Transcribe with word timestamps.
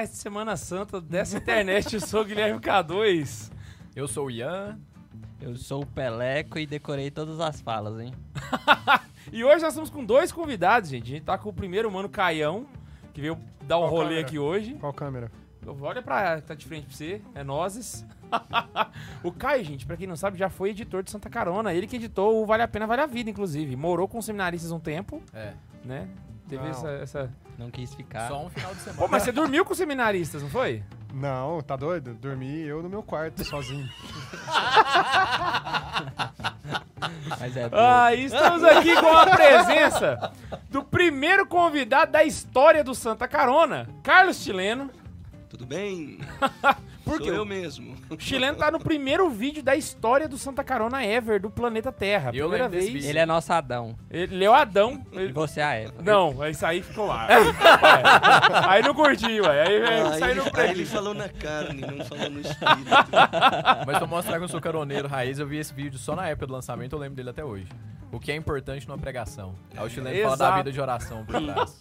mais 0.00 0.12
de 0.12 0.16
Semana 0.16 0.56
Santa 0.56 0.98
dessa 0.98 1.36
internet. 1.36 1.92
Eu 1.92 2.00
sou 2.00 2.22
o 2.22 2.24
Guilherme 2.24 2.58
K2. 2.58 3.52
Eu 3.94 4.08
sou 4.08 4.28
o 4.28 4.30
Ian. 4.30 4.78
Eu 5.38 5.56
sou 5.56 5.82
o 5.82 5.86
Peleco 5.86 6.58
e 6.58 6.66
decorei 6.66 7.10
todas 7.10 7.38
as 7.38 7.60
falas, 7.60 8.00
hein? 8.00 8.14
E 9.32 9.44
hoje 9.44 9.62
nós 9.62 9.72
estamos 9.72 9.90
com 9.90 10.04
dois 10.04 10.32
convidados, 10.32 10.90
gente. 10.90 11.04
A 11.04 11.14
gente 11.16 11.24
tá 11.24 11.38
com 11.38 11.48
o 11.48 11.52
primeiro 11.52 11.90
mano 11.90 12.08
Caião, 12.08 12.66
que 13.12 13.20
veio 13.20 13.38
dar 13.62 13.78
um 13.78 13.82
Qual 13.82 13.90
rolê 13.90 14.04
câmera? 14.08 14.26
aqui 14.26 14.38
hoje. 14.38 14.74
Qual 14.74 14.92
câmera? 14.92 15.30
Olha 15.80 16.02
pra 16.02 16.40
tá 16.40 16.54
de 16.54 16.66
frente 16.66 16.86
pra 16.86 16.96
você, 16.96 17.20
é 17.34 17.44
nozes. 17.44 18.04
o 19.22 19.30
Caio, 19.30 19.62
gente, 19.64 19.84
pra 19.84 19.96
quem 19.96 20.06
não 20.06 20.16
sabe, 20.16 20.38
já 20.38 20.48
foi 20.48 20.70
editor 20.70 21.02
de 21.02 21.10
Santa 21.10 21.28
Carona. 21.28 21.74
Ele 21.74 21.86
que 21.86 21.96
editou 21.96 22.42
o 22.42 22.46
Vale 22.46 22.62
a 22.62 22.68
Pena, 22.68 22.86
Vale 22.86 23.02
a 23.02 23.06
Vida, 23.06 23.28
inclusive. 23.28 23.76
Morou 23.76 24.08
com 24.08 24.22
seminaristas 24.22 24.72
um 24.72 24.80
tempo, 24.80 25.22
É. 25.34 25.52
né? 25.84 26.08
Teve 26.48 26.62
Não. 26.64 26.70
essa, 26.70 26.88
essa. 26.90 27.30
Não 27.58 27.70
quis 27.70 27.94
ficar. 27.94 28.26
Só 28.28 28.46
um 28.46 28.48
final 28.48 28.74
de 28.74 28.80
semana. 28.80 29.02
Pô, 29.02 29.08
mas 29.08 29.22
você 29.22 29.30
dormiu 29.32 29.64
com 29.64 29.74
seminaristas, 29.74 30.42
não 30.42 30.48
foi? 30.48 30.82
Não, 31.12 31.60
tá 31.60 31.76
doido? 31.76 32.14
Dormi 32.14 32.60
eu 32.62 32.82
no 32.82 32.88
meu 32.88 33.02
quarto, 33.02 33.44
sozinho. 33.44 33.86
Mas 37.38 37.56
é. 37.56 37.68
Ah, 37.72 38.14
e 38.14 38.24
estamos 38.24 38.62
aqui 38.64 38.94
com 39.00 39.16
a 39.16 39.26
presença 39.26 40.32
do 40.70 40.82
primeiro 40.82 41.46
convidado 41.46 42.12
da 42.12 42.24
história 42.24 42.84
do 42.84 42.94
Santa 42.94 43.26
Carona, 43.26 43.88
Carlos 44.02 44.38
Chileno. 44.38 44.90
Tudo 45.48 45.66
bem? 45.66 46.18
Por 47.10 47.16
Sou 47.16 47.26
quê? 47.26 47.32
eu 47.32 47.44
mesmo. 47.44 47.96
O 48.08 48.18
Chileno 48.18 48.56
tá 48.56 48.70
no 48.70 48.78
primeiro 48.78 49.28
vídeo 49.30 49.62
da 49.62 49.74
história 49.74 50.28
do 50.28 50.38
Santa 50.38 50.62
Carona 50.62 51.04
ever, 51.04 51.40
do 51.40 51.50
planeta 51.50 51.90
Terra. 51.90 52.26
Eu 52.32 52.48
Primeira 52.48 52.64
lembro 52.64 52.70
desse 52.70 52.82
vez. 52.92 52.92
vídeo. 52.94 53.10
Ele 53.10 53.18
é 53.18 53.26
nosso 53.26 53.52
Adão. 53.52 53.96
Ele 54.10 54.44
é 54.44 54.48
o 54.50 54.54
Adão. 54.54 55.04
E 55.12 55.18
Ele- 55.18 55.32
você 55.32 55.60
a 55.60 55.74
Eva. 55.74 55.94
Não, 56.04 56.46
isso 56.48 56.64
aí 56.64 56.82
ficou 56.82 57.06
lá. 57.06 57.26
Ué. 57.26 57.36
Aí 58.68 58.82
não 58.82 58.94
curti, 58.94 59.40
ué. 59.40 59.66
Aí, 59.66 59.82
aí 59.82 60.00
Ah, 60.02 60.12
saiu 60.18 60.36
no 60.36 60.42
aí 60.44 60.50
prejuízo. 60.50 60.80
ele 60.80 60.86
falou 60.86 61.14
na 61.14 61.28
carne, 61.28 61.80
não 61.80 62.04
falou 62.04 62.30
no 62.30 62.40
espírito. 62.40 62.90
Mas 63.86 63.98
pra 63.98 64.06
mostrar 64.06 64.38
que 64.38 64.44
eu 64.44 64.48
sou 64.48 64.60
caroneiro 64.60 65.08
raiz, 65.08 65.38
eu 65.38 65.46
vi 65.46 65.58
esse 65.58 65.74
vídeo 65.74 65.98
só 65.98 66.14
na 66.14 66.28
época 66.28 66.46
do 66.46 66.52
lançamento, 66.52 66.92
eu 66.94 66.98
lembro 66.98 67.16
dele 67.16 67.30
até 67.30 67.44
hoje. 67.44 67.66
O 68.12 68.18
que 68.20 68.30
é 68.32 68.36
importante 68.36 68.86
numa 68.88 68.98
pregação. 68.98 69.54
Aí 69.76 69.84
o 69.86 69.90
chileno 69.90 70.16
fala 70.22 70.34
Exato. 70.34 70.50
da 70.50 70.56
vida 70.58 70.72
de 70.72 70.80
oração 70.80 71.24
por 71.24 71.40
trás. 71.42 71.78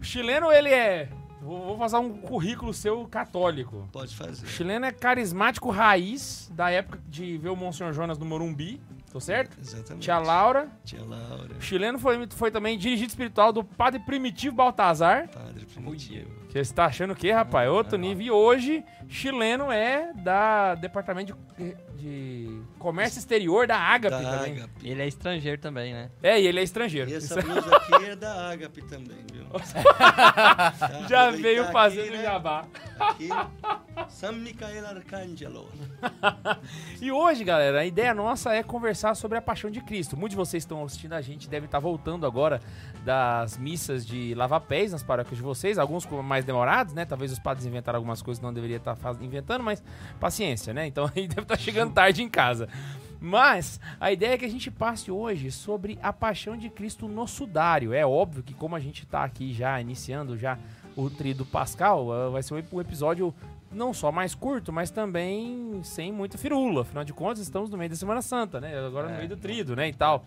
O 0.00 0.04
chileno, 0.04 0.50
ele 0.50 0.68
é. 0.70 1.08
Vou, 1.42 1.76
fazer 1.76 1.96
um 1.96 2.12
currículo 2.18 2.72
seu 2.72 3.04
católico. 3.08 3.88
Pode 3.90 4.14
fazer. 4.14 4.46
O 4.46 4.48
chileno 4.48 4.86
é 4.86 4.92
carismático 4.92 5.70
raiz 5.70 6.48
da 6.54 6.70
época 6.70 7.00
de 7.08 7.36
ver 7.36 7.48
o 7.48 7.56
Monsenhor 7.56 7.92
Jonas 7.92 8.16
no 8.16 8.24
Morumbi, 8.24 8.80
tô 9.12 9.18
certo? 9.18 9.58
Exatamente. 9.60 10.04
Tia 10.04 10.18
Laura. 10.18 10.68
Tia 10.84 11.02
Laura, 11.02 11.56
O 11.58 11.60
chileno 11.60 11.98
foi, 11.98 12.28
foi 12.30 12.52
também 12.52 12.78
dirigido 12.78 13.08
espiritual 13.08 13.52
do 13.52 13.64
Padre 13.64 13.98
Primitivo 14.00 14.54
Baltazar. 14.54 15.28
Padre 15.30 15.66
Primitivo. 15.66 16.30
Você 16.48 16.60
está 16.60 16.84
achando 16.84 17.12
o 17.12 17.16
quê, 17.16 17.32
rapaz? 17.32 17.68
Outro 17.68 17.98
nível. 17.98 18.24
E 18.24 18.30
hoje, 18.30 18.84
chileno 19.08 19.72
é 19.72 20.12
da 20.12 20.76
Departamento 20.76 21.36
de, 21.58 21.76
de 22.02 22.60
Comércio 22.80 23.20
Exterior 23.20 23.66
da 23.66 23.78
Agape 23.78 24.22
Da 24.22 24.38
também. 24.38 24.52
Agape. 24.54 24.88
Ele 24.88 25.02
é 25.02 25.06
estrangeiro 25.06 25.60
também, 25.60 25.92
né? 25.92 26.10
É, 26.20 26.40
e 26.40 26.46
ele 26.48 26.58
é 26.58 26.62
estrangeiro. 26.64 27.08
E 27.08 27.14
essa 27.14 27.40
blusa 27.40 27.76
aqui 27.76 28.04
é 28.06 28.16
da 28.16 28.50
Agape 28.50 28.82
também, 28.82 29.24
viu? 29.32 29.42
Tá, 29.92 31.06
já 31.08 31.30
veio 31.30 31.64
aqui, 31.64 31.72
fazendo 31.72 32.12
né? 32.12 32.22
jabá. 32.22 32.64
Aqui, 32.98 33.28
San 34.08 34.32
Micael 34.32 34.86
Arcangelo. 34.86 35.68
E 37.00 37.10
hoje, 37.10 37.42
galera, 37.42 37.80
a 37.80 37.84
ideia 37.84 38.14
nossa 38.14 38.54
é 38.54 38.62
conversar 38.62 39.14
sobre 39.16 39.36
a 39.36 39.42
paixão 39.42 39.70
de 39.70 39.80
Cristo. 39.80 40.16
Muitos 40.16 40.30
de 40.30 40.36
vocês 40.36 40.62
estão 40.62 40.84
assistindo 40.84 41.14
a 41.14 41.20
gente, 41.20 41.48
devem 41.48 41.66
estar 41.66 41.80
voltando 41.80 42.24
agora 42.24 42.60
das 43.04 43.58
missas 43.58 44.06
de 44.06 44.34
lavar 44.34 44.60
pés 44.60 44.92
nas 44.92 45.02
paróquias 45.02 45.36
de 45.36 45.42
vocês, 45.42 45.78
alguns 45.78 46.06
mais 46.06 46.44
demorados, 46.44 46.94
né? 46.94 47.04
Talvez 47.04 47.32
os 47.32 47.40
padres 47.40 47.66
inventaram 47.66 47.96
algumas 47.96 48.22
coisas 48.22 48.38
que 48.38 48.46
não 48.46 48.54
deveria 48.54 48.76
estar 48.76 48.96
inventando, 49.20 49.64
mas 49.64 49.82
paciência, 50.20 50.72
né? 50.72 50.86
Então 50.86 51.10
aí 51.14 51.26
deve 51.26 51.42
estar 51.42 51.58
chegando 51.58 51.91
tarde 51.92 52.22
em 52.22 52.28
casa. 52.28 52.68
Mas 53.20 53.78
a 54.00 54.10
ideia 54.10 54.34
é 54.34 54.38
que 54.38 54.44
a 54.44 54.50
gente 54.50 54.68
passe 54.70 55.10
hoje 55.10 55.52
sobre 55.52 55.96
a 56.02 56.12
paixão 56.12 56.56
de 56.56 56.68
Cristo 56.68 57.06
no 57.06 57.26
sudário. 57.28 57.92
É 57.92 58.04
óbvio 58.04 58.42
que 58.42 58.52
como 58.52 58.74
a 58.74 58.80
gente 58.80 59.04
está 59.04 59.22
aqui 59.22 59.52
já 59.52 59.80
iniciando 59.80 60.36
já 60.36 60.58
o 60.96 61.08
tri 61.08 61.32
do 61.32 61.46
Pascal, 61.46 62.12
ah, 62.12 62.30
vai 62.30 62.42
ser 62.42 62.54
um 62.72 62.80
episódio 62.80 63.32
não 63.70 63.94
só 63.94 64.10
mais 64.12 64.34
curto, 64.34 64.72
mas 64.72 64.90
também 64.90 65.80
sem 65.84 66.12
muita 66.12 66.36
firula. 66.36 66.82
Afinal 66.82 67.04
de 67.04 67.12
contas, 67.12 67.38
estamos 67.42 67.70
no 67.70 67.78
meio 67.78 67.88
da 67.90 67.96
Semana 67.96 68.20
Santa, 68.20 68.60
né? 68.60 68.76
Agora 68.84 69.08
no 69.08 69.14
É. 69.14 69.18
meio 69.18 69.28
do 69.28 69.36
trido, 69.36 69.76
né? 69.76 69.88
E 69.88 69.92
tal. 69.94 70.26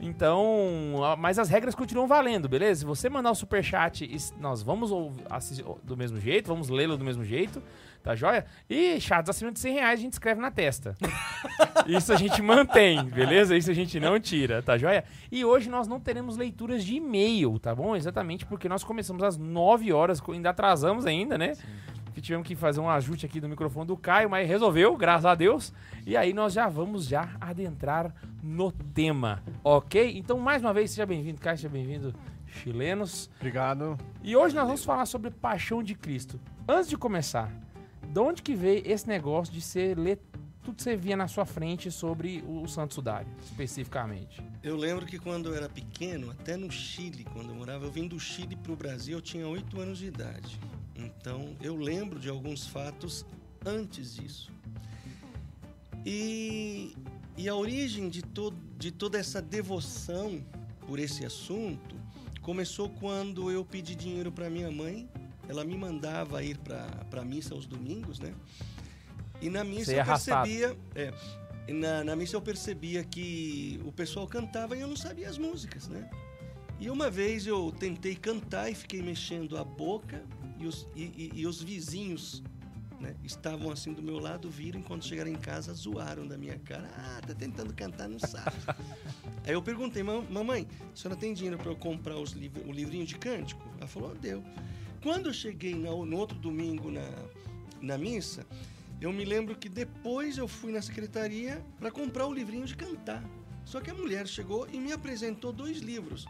Então, 0.00 0.94
mas 1.18 1.38
as 1.38 1.48
regras 1.50 1.74
continuam 1.74 2.08
valendo, 2.08 2.48
beleza? 2.48 2.80
Se 2.80 2.86
você 2.86 3.10
mandar 3.10 3.30
o 3.30 3.34
superchat, 3.34 4.08
nós 4.38 4.62
vamos 4.62 4.90
assistir 5.28 5.64
do 5.84 5.96
mesmo 5.96 6.18
jeito, 6.18 6.48
vamos 6.48 6.68
lê-lo 6.70 6.96
do 6.96 7.04
mesmo 7.04 7.22
jeito, 7.22 7.62
tá 8.02 8.14
joia? 8.14 8.44
E 8.68 9.00
chats 9.00 9.30
acima 9.30 9.52
de 9.52 9.58
100 9.58 9.74
reais 9.74 10.00
a 10.00 10.02
gente 10.02 10.12
escreve 10.12 10.40
na 10.40 10.50
testa. 10.50 10.96
Isso 11.86 12.12
a 12.12 12.16
gente 12.16 12.40
mantém, 12.42 13.04
beleza? 13.04 13.56
Isso 13.56 13.70
a 13.70 13.74
gente 13.74 13.98
não 14.00 14.18
tira, 14.18 14.62
tá 14.62 14.76
joia? 14.76 15.04
E 15.30 15.44
hoje 15.44 15.68
nós 15.68 15.86
não 15.86 16.00
teremos 16.00 16.36
leituras 16.36 16.84
de 16.84 16.96
e-mail, 16.96 17.58
tá 17.58 17.74
bom? 17.74 17.94
Exatamente 17.94 18.46
porque 18.46 18.68
nós 18.68 18.84
começamos 18.84 19.22
às 19.22 19.36
9 19.36 19.92
horas, 19.92 20.22
ainda 20.28 20.50
atrasamos 20.50 21.06
ainda, 21.06 21.36
né? 21.36 21.52
Que 22.14 22.20
tivemos 22.20 22.46
que 22.46 22.56
fazer 22.56 22.80
um 22.80 22.90
ajuste 22.90 23.24
aqui 23.24 23.40
do 23.40 23.48
microfone 23.48 23.86
do 23.86 23.96
Caio, 23.96 24.28
mas 24.28 24.48
resolveu, 24.48 24.96
graças 24.96 25.26
a 25.26 25.34
Deus. 25.34 25.72
E 26.06 26.16
aí 26.16 26.32
nós 26.32 26.52
já 26.52 26.68
vamos 26.68 27.06
já 27.06 27.30
adentrar 27.40 28.12
no 28.42 28.72
tema, 28.72 29.42
ok? 29.62 30.18
Então, 30.18 30.38
mais 30.38 30.62
uma 30.62 30.72
vez, 30.72 30.90
seja 30.90 31.06
bem-vindo, 31.06 31.40
Caio, 31.40 31.56
seja 31.56 31.68
bem-vindo, 31.68 32.14
chilenos. 32.46 33.30
Obrigado. 33.36 33.96
E 34.22 34.36
hoje 34.36 34.54
nós 34.54 34.66
vamos 34.66 34.84
falar 34.84 35.06
sobre 35.06 35.30
paixão 35.30 35.82
de 35.82 35.94
Cristo. 35.94 36.40
Antes 36.68 36.88
de 36.88 36.96
começar, 36.96 37.50
de 38.10 38.18
onde 38.18 38.42
que 38.42 38.54
veio 38.54 38.82
esse 38.84 39.06
negócio 39.06 39.54
de 39.54 39.62
você 39.62 39.94
ler 39.94 40.18
tudo 40.64 40.76
que 40.76 40.82
você 40.82 40.96
via 40.96 41.16
na 41.16 41.28
sua 41.28 41.46
frente 41.46 41.90
sobre 41.92 42.42
o 42.46 42.66
Santo 42.66 42.94
Sudário, 42.94 43.30
especificamente? 43.44 44.42
Eu 44.64 44.76
lembro 44.76 45.06
que 45.06 45.16
quando 45.16 45.48
eu 45.48 45.54
era 45.54 45.68
pequeno, 45.68 46.28
até 46.30 46.56
no 46.56 46.68
Chile, 46.70 47.24
quando 47.32 47.50
eu 47.50 47.54
morava, 47.54 47.84
eu 47.84 47.90
vim 47.90 48.08
do 48.08 48.18
Chile 48.18 48.56
para 48.56 48.72
o 48.72 48.76
Brasil, 48.76 49.18
eu 49.18 49.22
tinha 49.22 49.46
8 49.46 49.80
anos 49.80 49.98
de 49.98 50.06
idade. 50.06 50.58
Então, 50.96 51.56
eu 51.60 51.76
lembro 51.76 52.18
de 52.18 52.28
alguns 52.28 52.66
fatos 52.66 53.24
antes 53.64 54.16
disso. 54.16 54.52
E, 56.04 56.96
e 57.36 57.48
a 57.48 57.54
origem 57.54 58.08
de, 58.08 58.22
to, 58.22 58.52
de 58.76 58.90
toda 58.90 59.18
essa 59.18 59.40
devoção 59.40 60.44
por 60.86 60.98
esse 60.98 61.24
assunto 61.24 61.94
começou 62.42 62.88
quando 62.88 63.52
eu 63.52 63.64
pedi 63.64 63.94
dinheiro 63.94 64.32
para 64.32 64.50
minha 64.50 64.70
mãe. 64.70 65.08
Ela 65.50 65.64
me 65.64 65.76
mandava 65.76 66.42
ir 66.44 66.56
para 66.58 67.20
a 67.20 67.24
missa 67.24 67.54
aos 67.54 67.66
domingos, 67.66 68.20
né? 68.20 68.32
E 69.42 69.50
na 69.50 69.64
missa 69.64 69.86
Você 69.86 70.00
eu 70.00 70.04
percebia. 70.04 70.76
É, 70.94 71.72
na, 71.72 72.04
na 72.04 72.14
missa 72.14 72.36
eu 72.36 72.40
percebia 72.40 73.02
que 73.02 73.80
o 73.84 73.90
pessoal 73.90 74.28
cantava 74.28 74.76
e 74.76 74.80
eu 74.80 74.86
não 74.86 74.94
sabia 74.96 75.28
as 75.28 75.36
músicas, 75.38 75.88
né? 75.88 76.08
E 76.78 76.88
uma 76.88 77.10
vez 77.10 77.46
eu 77.48 77.74
tentei 77.78 78.14
cantar 78.14 78.70
e 78.70 78.74
fiquei 78.76 79.02
mexendo 79.02 79.58
a 79.58 79.64
boca 79.64 80.22
e 80.58 80.66
os, 80.66 80.86
e, 80.94 81.02
e- 81.02 81.30
e 81.40 81.46
os 81.48 81.60
vizinhos 81.60 82.42
né, 83.00 83.14
estavam 83.24 83.70
assim 83.72 83.92
do 83.92 84.02
meu 84.02 84.18
lado, 84.20 84.48
viram, 84.48 84.78
enquanto 84.78 85.04
chegaram 85.06 85.30
em 85.30 85.34
casa, 85.36 85.72
zoaram 85.74 86.26
da 86.28 86.38
minha 86.38 86.58
cara. 86.60 86.88
Ah, 86.96 87.20
tá 87.26 87.34
tentando 87.34 87.72
cantar, 87.74 88.08
não 88.08 88.18
sabe. 88.20 88.54
Aí 89.44 89.52
eu 89.54 89.62
perguntei, 89.62 90.02
"Mam- 90.02 90.24
mamãe, 90.30 90.68
a 90.92 90.96
senhora 90.96 91.18
tem 91.18 91.34
dinheiro 91.34 91.58
para 91.58 91.70
eu 91.72 91.76
comprar 91.76 92.16
os 92.18 92.32
liv- 92.32 92.62
o 92.66 92.70
livrinho 92.72 93.04
de 93.06 93.16
cântico? 93.16 93.66
Ela 93.78 93.86
falou, 93.88 94.14
deu. 94.14 94.44
Quando 95.02 95.26
eu 95.28 95.32
cheguei 95.32 95.74
na- 95.74 95.90
no 95.90 96.16
outro 96.16 96.38
domingo 96.38 96.90
na, 96.90 97.08
na 97.80 97.96
missa, 97.96 98.46
eu 99.00 99.12
me 99.12 99.24
lembro 99.24 99.54
que 99.56 99.68
depois 99.68 100.36
eu 100.36 100.46
fui 100.46 100.72
na 100.72 100.82
secretaria 100.82 101.64
para 101.78 101.90
comprar 101.90 102.26
o 102.26 102.32
livrinho 102.34 102.66
de 102.66 102.76
cantar. 102.76 103.22
Só 103.64 103.80
que 103.80 103.90
a 103.90 103.94
mulher 103.94 104.26
chegou 104.26 104.66
e 104.70 104.78
me 104.78 104.92
apresentou 104.92 105.52
dois 105.52 105.78
livros. 105.78 106.26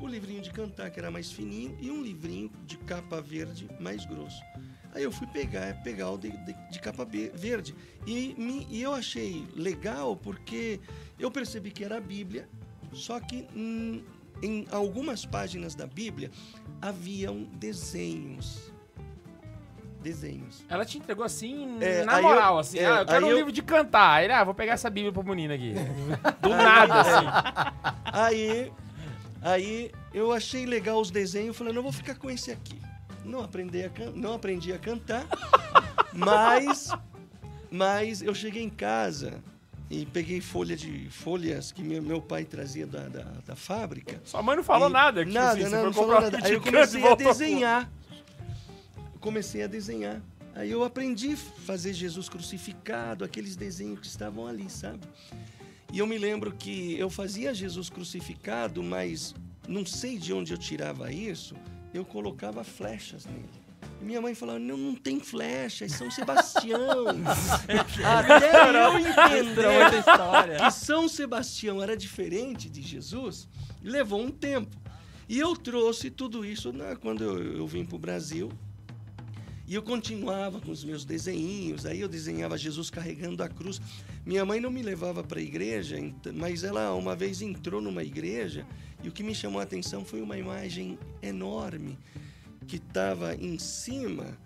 O 0.00 0.06
livrinho 0.06 0.40
de 0.42 0.50
cantar, 0.50 0.90
que 0.90 0.98
era 0.98 1.10
mais 1.10 1.30
fininho, 1.30 1.76
e 1.80 1.90
um 1.90 2.02
livrinho 2.02 2.50
de 2.66 2.76
capa 2.78 3.20
verde 3.20 3.68
mais 3.78 4.04
grosso. 4.06 4.42
Aí 4.92 5.02
eu 5.02 5.10
fui 5.12 5.26
pegar, 5.26 5.82
pegar 5.82 6.10
o 6.10 6.16
de, 6.18 6.30
de- 6.30 6.70
de 6.70 6.78
capa 6.80 7.04
verde. 7.04 7.74
E, 8.06 8.34
me- 8.38 8.66
e 8.70 8.80
eu 8.82 8.92
achei 8.94 9.46
legal 9.54 10.16
porque 10.16 10.80
eu 11.18 11.30
percebi 11.30 11.70
que 11.70 11.84
era 11.84 11.98
a 11.98 12.00
Bíblia, 12.00 12.48
só 12.92 13.18
que 13.20 13.46
hum, 13.54 14.02
em 14.44 14.66
algumas 14.70 15.24
páginas 15.24 15.74
da 15.74 15.86
Bíblia 15.86 16.30
haviam 16.80 17.44
desenhos. 17.54 18.72
Desenhos. 20.02 20.62
Ela 20.68 20.84
te 20.84 20.98
entregou 20.98 21.24
assim, 21.24 21.78
É, 21.80 22.04
na 22.04 22.20
moral, 22.20 22.54
eu- 22.54 22.58
assim. 22.60 22.78
é, 22.78 22.86
ah, 22.86 23.00
eu 23.00 23.06
quero 23.06 23.26
um 23.26 23.30
eu- 23.30 23.36
livro 23.38 23.50
de 23.52 23.62
cantar. 23.62 24.16
Aí, 24.20 24.30
ah, 24.30 24.44
vou 24.44 24.54
pegar 24.54 24.74
essa 24.74 24.90
Bíblia 24.90 25.10
pro 25.10 25.22
menino 25.24 25.54
aqui. 25.54 25.72
Do 26.42 26.50
nada, 26.50 27.00
assim. 27.00 27.26
Aí, 28.04 28.72
Aí 29.46 29.90
eu 30.14 30.32
achei 30.32 30.64
legal 30.64 30.98
os 30.98 31.10
desenhos, 31.10 31.54
falei, 31.54 31.70
não 31.74 31.82
vou 31.82 31.92
ficar 31.92 32.14
com 32.14 32.30
esse 32.30 32.50
aqui. 32.50 32.80
Não 33.26 33.42
aprendi 33.42 33.82
a, 33.84 33.90
can- 33.90 34.12
não 34.14 34.32
aprendi 34.34 34.72
a 34.72 34.78
cantar, 34.78 35.26
mas, 36.14 36.90
mas 37.70 38.22
eu 38.22 38.34
cheguei 38.34 38.62
em 38.62 38.70
casa 38.70 39.42
e 39.90 40.06
peguei 40.06 40.40
folha 40.40 40.76
de 40.76 41.08
folhas 41.10 41.70
que 41.70 41.82
meu, 41.82 42.02
meu 42.02 42.20
pai 42.20 42.44
trazia 42.44 42.86
da, 42.86 43.08
da, 43.08 43.22
da 43.46 43.56
fábrica. 43.56 44.20
Sua 44.24 44.42
mãe 44.42 44.56
não 44.56 44.64
falou 44.64 44.88
E- 44.88 44.92
nada. 44.92 45.24
Que, 45.24 45.32
nada, 45.32 45.60
assim, 45.60 45.70
não, 45.70 45.84
não 45.84 45.92
falou 45.92 46.20
nada. 46.20 46.38
Aí 46.42 46.52
eu 46.54 46.60
comecei 46.60 47.06
a 47.06 47.14
desenhar. 47.14 47.90
Comecei 49.20 49.62
a 49.62 49.66
desenhar. 49.66 50.20
Aí 50.54 50.70
eu 50.70 50.84
aprendi 50.84 51.32
a 51.32 51.36
fazer 51.36 51.92
Jesus 51.92 52.28
crucificado, 52.28 53.24
aqueles 53.24 53.56
desenhos 53.56 54.00
que 54.00 54.06
estavam 54.06 54.46
ali, 54.46 54.70
sabe? 54.70 55.00
E 55.92 55.98
eu 55.98 56.06
me 56.06 56.16
lembro 56.18 56.52
que 56.52 56.98
eu 56.98 57.10
fazia 57.10 57.52
Jesus 57.54 57.88
crucificado, 57.90 58.82
mas 58.82 59.34
não 59.66 59.84
sei 59.84 60.18
de 60.18 60.32
onde 60.32 60.52
eu 60.52 60.58
tirava 60.58 61.12
isso, 61.12 61.54
eu 61.92 62.04
colocava 62.04 62.62
flechas 62.64 63.24
nele. 63.26 63.48
Minha 64.00 64.20
mãe 64.20 64.34
falava, 64.34 64.58
não, 64.58 64.76
não 64.76 64.94
tem 64.94 65.18
flechas, 65.20 65.92
São 65.92 66.10
Sebastião. 66.10 67.06
Até 68.04 68.70
eu 68.70 68.98
entender 68.98 70.02
que 70.58 70.70
São 70.70 71.08
Sebastião 71.08 71.82
era 71.82 71.96
diferente 71.96 72.68
de 72.68 72.82
Jesus, 72.82 73.48
levou 73.82 74.20
um 74.20 74.30
tempo. 74.30 74.76
E 75.28 75.38
eu 75.38 75.56
trouxe 75.56 76.10
tudo 76.10 76.44
isso 76.44 76.72
né, 76.72 76.96
quando 77.00 77.24
eu, 77.24 77.56
eu 77.56 77.66
vim 77.66 77.84
para 77.84 77.96
o 77.96 77.98
Brasil. 77.98 78.52
E 79.66 79.74
eu 79.74 79.82
continuava 79.82 80.60
com 80.60 80.70
os 80.70 80.84
meus 80.84 81.04
desenhinhos. 81.06 81.86
Aí 81.86 82.00
eu 82.00 82.08
desenhava 82.08 82.58
Jesus 82.58 82.90
carregando 82.90 83.42
a 83.42 83.48
cruz. 83.48 83.80
Minha 84.24 84.44
mãe 84.44 84.60
não 84.60 84.70
me 84.70 84.82
levava 84.82 85.24
para 85.24 85.38
a 85.38 85.42
igreja, 85.42 85.96
mas 86.34 86.64
ela 86.64 86.94
uma 86.94 87.16
vez 87.16 87.40
entrou 87.40 87.80
numa 87.80 88.02
igreja 88.02 88.66
e 89.02 89.08
o 89.08 89.12
que 89.12 89.22
me 89.22 89.34
chamou 89.34 89.60
a 89.60 89.64
atenção 89.64 90.04
foi 90.04 90.20
uma 90.20 90.36
imagem 90.36 90.98
enorme 91.22 91.98
que 92.66 92.76
estava 92.76 93.34
em 93.34 93.58
cima 93.58 94.38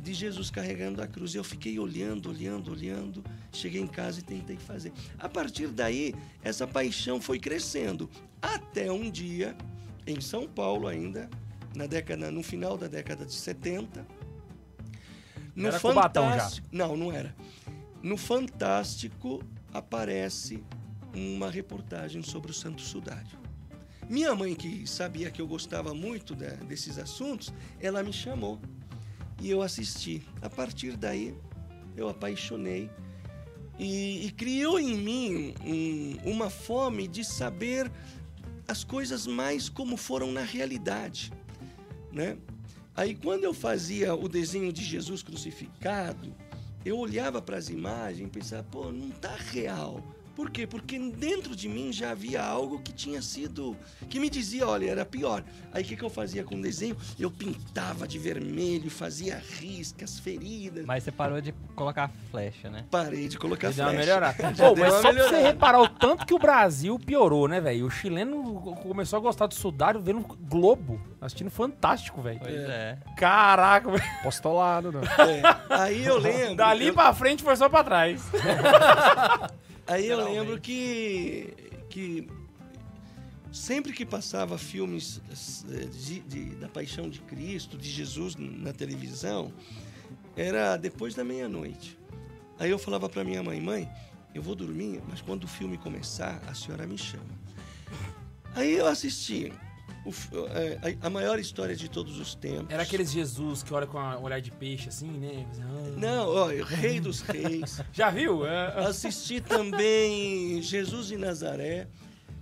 de 0.00 0.14
Jesus 0.14 0.50
carregando 0.50 1.02
a 1.02 1.06
cruz. 1.06 1.34
Eu 1.34 1.44
fiquei 1.44 1.78
olhando, 1.78 2.30
olhando, 2.30 2.72
olhando. 2.72 3.24
Cheguei 3.52 3.80
em 3.80 3.86
casa 3.86 4.20
e 4.20 4.22
tentei 4.22 4.56
fazer. 4.56 4.92
A 5.18 5.28
partir 5.28 5.68
daí, 5.68 6.14
essa 6.42 6.66
paixão 6.66 7.20
foi 7.20 7.38
crescendo. 7.38 8.08
Até 8.40 8.90
um 8.90 9.10
dia, 9.10 9.56
em 10.06 10.20
São 10.20 10.46
Paulo 10.46 10.86
ainda, 10.86 11.28
na 11.74 11.86
década, 11.86 12.30
no 12.30 12.42
final 12.42 12.76
da 12.76 12.86
década 12.86 13.26
de 13.26 13.34
70, 13.34 14.06
no 15.54 15.68
Era 15.68 15.80
Cubatão 15.80 16.24
já. 16.24 16.30
Fantástico. 16.30 16.68
Não, 16.70 16.96
não 16.96 17.12
era. 17.12 17.34
No 18.02 18.16
Fantástico 18.16 19.42
aparece 19.72 20.62
uma 21.14 21.50
reportagem 21.50 22.22
sobre 22.22 22.50
o 22.50 22.54
Santo 22.54 22.80
Sudário. 22.80 23.38
Minha 24.08 24.34
mãe, 24.34 24.54
que 24.54 24.86
sabia 24.86 25.30
que 25.30 25.40
eu 25.40 25.46
gostava 25.46 25.92
muito 25.92 26.34
desses 26.34 26.98
assuntos, 26.98 27.52
ela 27.80 28.02
me 28.02 28.12
chamou 28.12 28.58
e 29.40 29.50
eu 29.50 29.60
assisti. 29.62 30.22
A 30.40 30.48
partir 30.48 30.96
daí, 30.96 31.34
eu 31.96 32.08
apaixonei 32.08 32.90
e, 33.78 34.26
e 34.26 34.30
criou 34.32 34.78
em 34.80 34.96
mim 34.96 35.54
um- 35.64 36.30
uma 36.32 36.48
fome 36.48 37.06
de 37.06 37.22
saber 37.22 37.90
as 38.66 38.82
coisas 38.82 39.26
mais 39.26 39.68
como 39.68 39.96
foram 39.96 40.32
na 40.32 40.42
realidade, 40.42 41.32
né? 42.12 42.36
Aí 42.96 43.14
quando 43.14 43.44
eu 43.44 43.54
fazia 43.54 44.14
o 44.14 44.28
desenho 44.28 44.72
de 44.72 44.82
Jesus 44.82 45.22
crucificado, 45.22 46.34
eu 46.84 46.98
olhava 46.98 47.40
para 47.40 47.56
as 47.56 47.68
imagens 47.68 48.26
e 48.26 48.30
pensava, 48.30 48.64
pô, 48.64 48.90
não 48.90 49.10
tá 49.10 49.34
real. 49.36 50.02
Por 50.38 50.50
quê? 50.50 50.68
Porque 50.68 50.96
dentro 51.00 51.56
de 51.56 51.68
mim 51.68 51.92
já 51.92 52.12
havia 52.12 52.40
algo 52.40 52.78
que 52.78 52.92
tinha 52.92 53.20
sido. 53.20 53.76
que 54.08 54.20
me 54.20 54.30
dizia, 54.30 54.68
olha, 54.68 54.88
era 54.88 55.04
pior. 55.04 55.42
Aí 55.72 55.82
o 55.82 55.84
que, 55.84 55.96
que 55.96 56.04
eu 56.04 56.08
fazia 56.08 56.44
com 56.44 56.54
o 56.54 56.62
desenho? 56.62 56.96
Eu 57.18 57.28
pintava 57.28 58.06
de 58.06 58.20
vermelho, 58.20 58.88
fazia 58.88 59.42
riscas, 59.58 60.20
feridas. 60.20 60.86
Mas 60.86 61.02
você 61.02 61.10
parou 61.10 61.40
de 61.40 61.52
colocar 61.74 62.08
flecha, 62.30 62.70
né? 62.70 62.84
Parei 62.88 63.26
de 63.26 63.36
colocar 63.36 63.72
Deu 63.72 63.84
uma 63.84 63.90
flecha. 63.90 64.06
melhorada. 64.06 64.54
Já 64.54 64.68
Pô, 64.68 64.74
deu 64.76 64.84
mas 64.84 64.94
só 65.02 65.12
pra 65.12 65.24
você 65.24 65.42
reparar 65.42 65.80
o 65.80 65.88
tanto 65.88 66.24
que 66.24 66.32
o 66.32 66.38
Brasil 66.38 66.96
piorou, 67.00 67.48
né, 67.48 67.60
velho? 67.60 67.86
O 67.86 67.90
chileno 67.90 68.60
começou 68.80 69.16
a 69.16 69.20
gostar 69.20 69.48
do 69.48 69.54
Sudário 69.54 70.00
vendo 70.00 70.20
Globo, 70.48 71.00
assistindo 71.20 71.50
Fantástico, 71.50 72.22
velho. 72.22 72.38
Pois 72.38 72.54
é. 72.54 72.96
Caraca, 73.16 73.90
velho. 73.90 74.04
Postolado, 74.22 74.92
né? 74.92 75.00
É. 75.18 75.74
Aí 75.74 76.04
eu 76.04 76.16
lembro. 76.22 76.54
Dali 76.54 76.86
eu- 76.86 76.94
pra 76.94 77.12
frente 77.12 77.42
foi 77.42 77.56
só 77.56 77.68
pra 77.68 77.82
trás. 77.82 78.22
Aí 79.88 80.06
eu 80.06 80.18
lembro 80.32 80.60
que, 80.60 81.54
que 81.88 82.28
sempre 83.50 83.92
que 83.92 84.04
passava 84.04 84.58
filmes 84.58 85.20
de- 86.06 86.20
de- 86.20 86.54
da 86.56 86.68
Paixão 86.68 87.08
de 87.08 87.20
Cristo, 87.20 87.78
de 87.78 87.88
Jesus 87.90 88.36
na 88.36 88.72
televisão, 88.72 89.52
era 90.36 90.76
depois 90.76 91.14
da 91.14 91.24
meia-noite. 91.24 91.98
Aí 92.58 92.70
eu 92.70 92.78
falava 92.78 93.08
para 93.08 93.24
minha 93.24 93.42
mãe, 93.42 93.60
mãe, 93.60 93.88
eu 94.34 94.42
vou 94.42 94.54
dormir, 94.54 95.00
mas 95.08 95.22
quando 95.22 95.44
o 95.44 95.48
filme 95.48 95.78
começar, 95.78 96.42
a 96.46 96.54
senhora 96.54 96.86
me 96.86 96.98
chama. 96.98 97.38
Aí 98.54 98.74
eu 98.74 98.86
assisti 98.86 99.52
o 100.08 100.46
eh, 100.48 100.96
a, 101.02 101.06
a 101.06 101.10
maior 101.10 101.38
história 101.38 101.76
de 101.76 101.88
todos 101.88 102.18
os 102.18 102.34
tempos. 102.34 102.72
Era 102.72 102.82
aqueles 102.82 103.10
Jesus 103.10 103.62
que 103.62 103.72
olha 103.72 103.86
com 103.86 103.98
um 103.98 104.22
olhar 104.22 104.40
de 104.40 104.50
peixe 104.50 104.88
assim, 104.88 105.10
né? 105.10 105.46
Não, 105.96 106.28
ó, 106.28 106.46
Rei 106.46 107.00
dos 107.00 107.20
Reis. 107.20 107.80
Já 107.92 108.10
viu? 108.10 108.46
É, 108.46 108.86
Assisti 108.86 109.40
também 109.40 110.60
Jesus 110.62 111.08
de 111.08 111.16
Nazaré. 111.16 111.88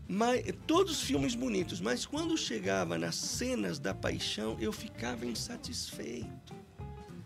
Mas, 0.09 0.45
todos 0.69 1.03
filmes 1.03 1.35
bonitos, 1.35 1.81
mas 1.81 2.07
quando 2.07 2.37
chegava 2.39 2.97
nas 2.97 3.17
cenas 3.17 3.81
da 3.81 3.93
paixão, 3.93 4.57
eu 4.61 4.73
ficava 4.73 5.27
insatisfeito. 5.27 6.55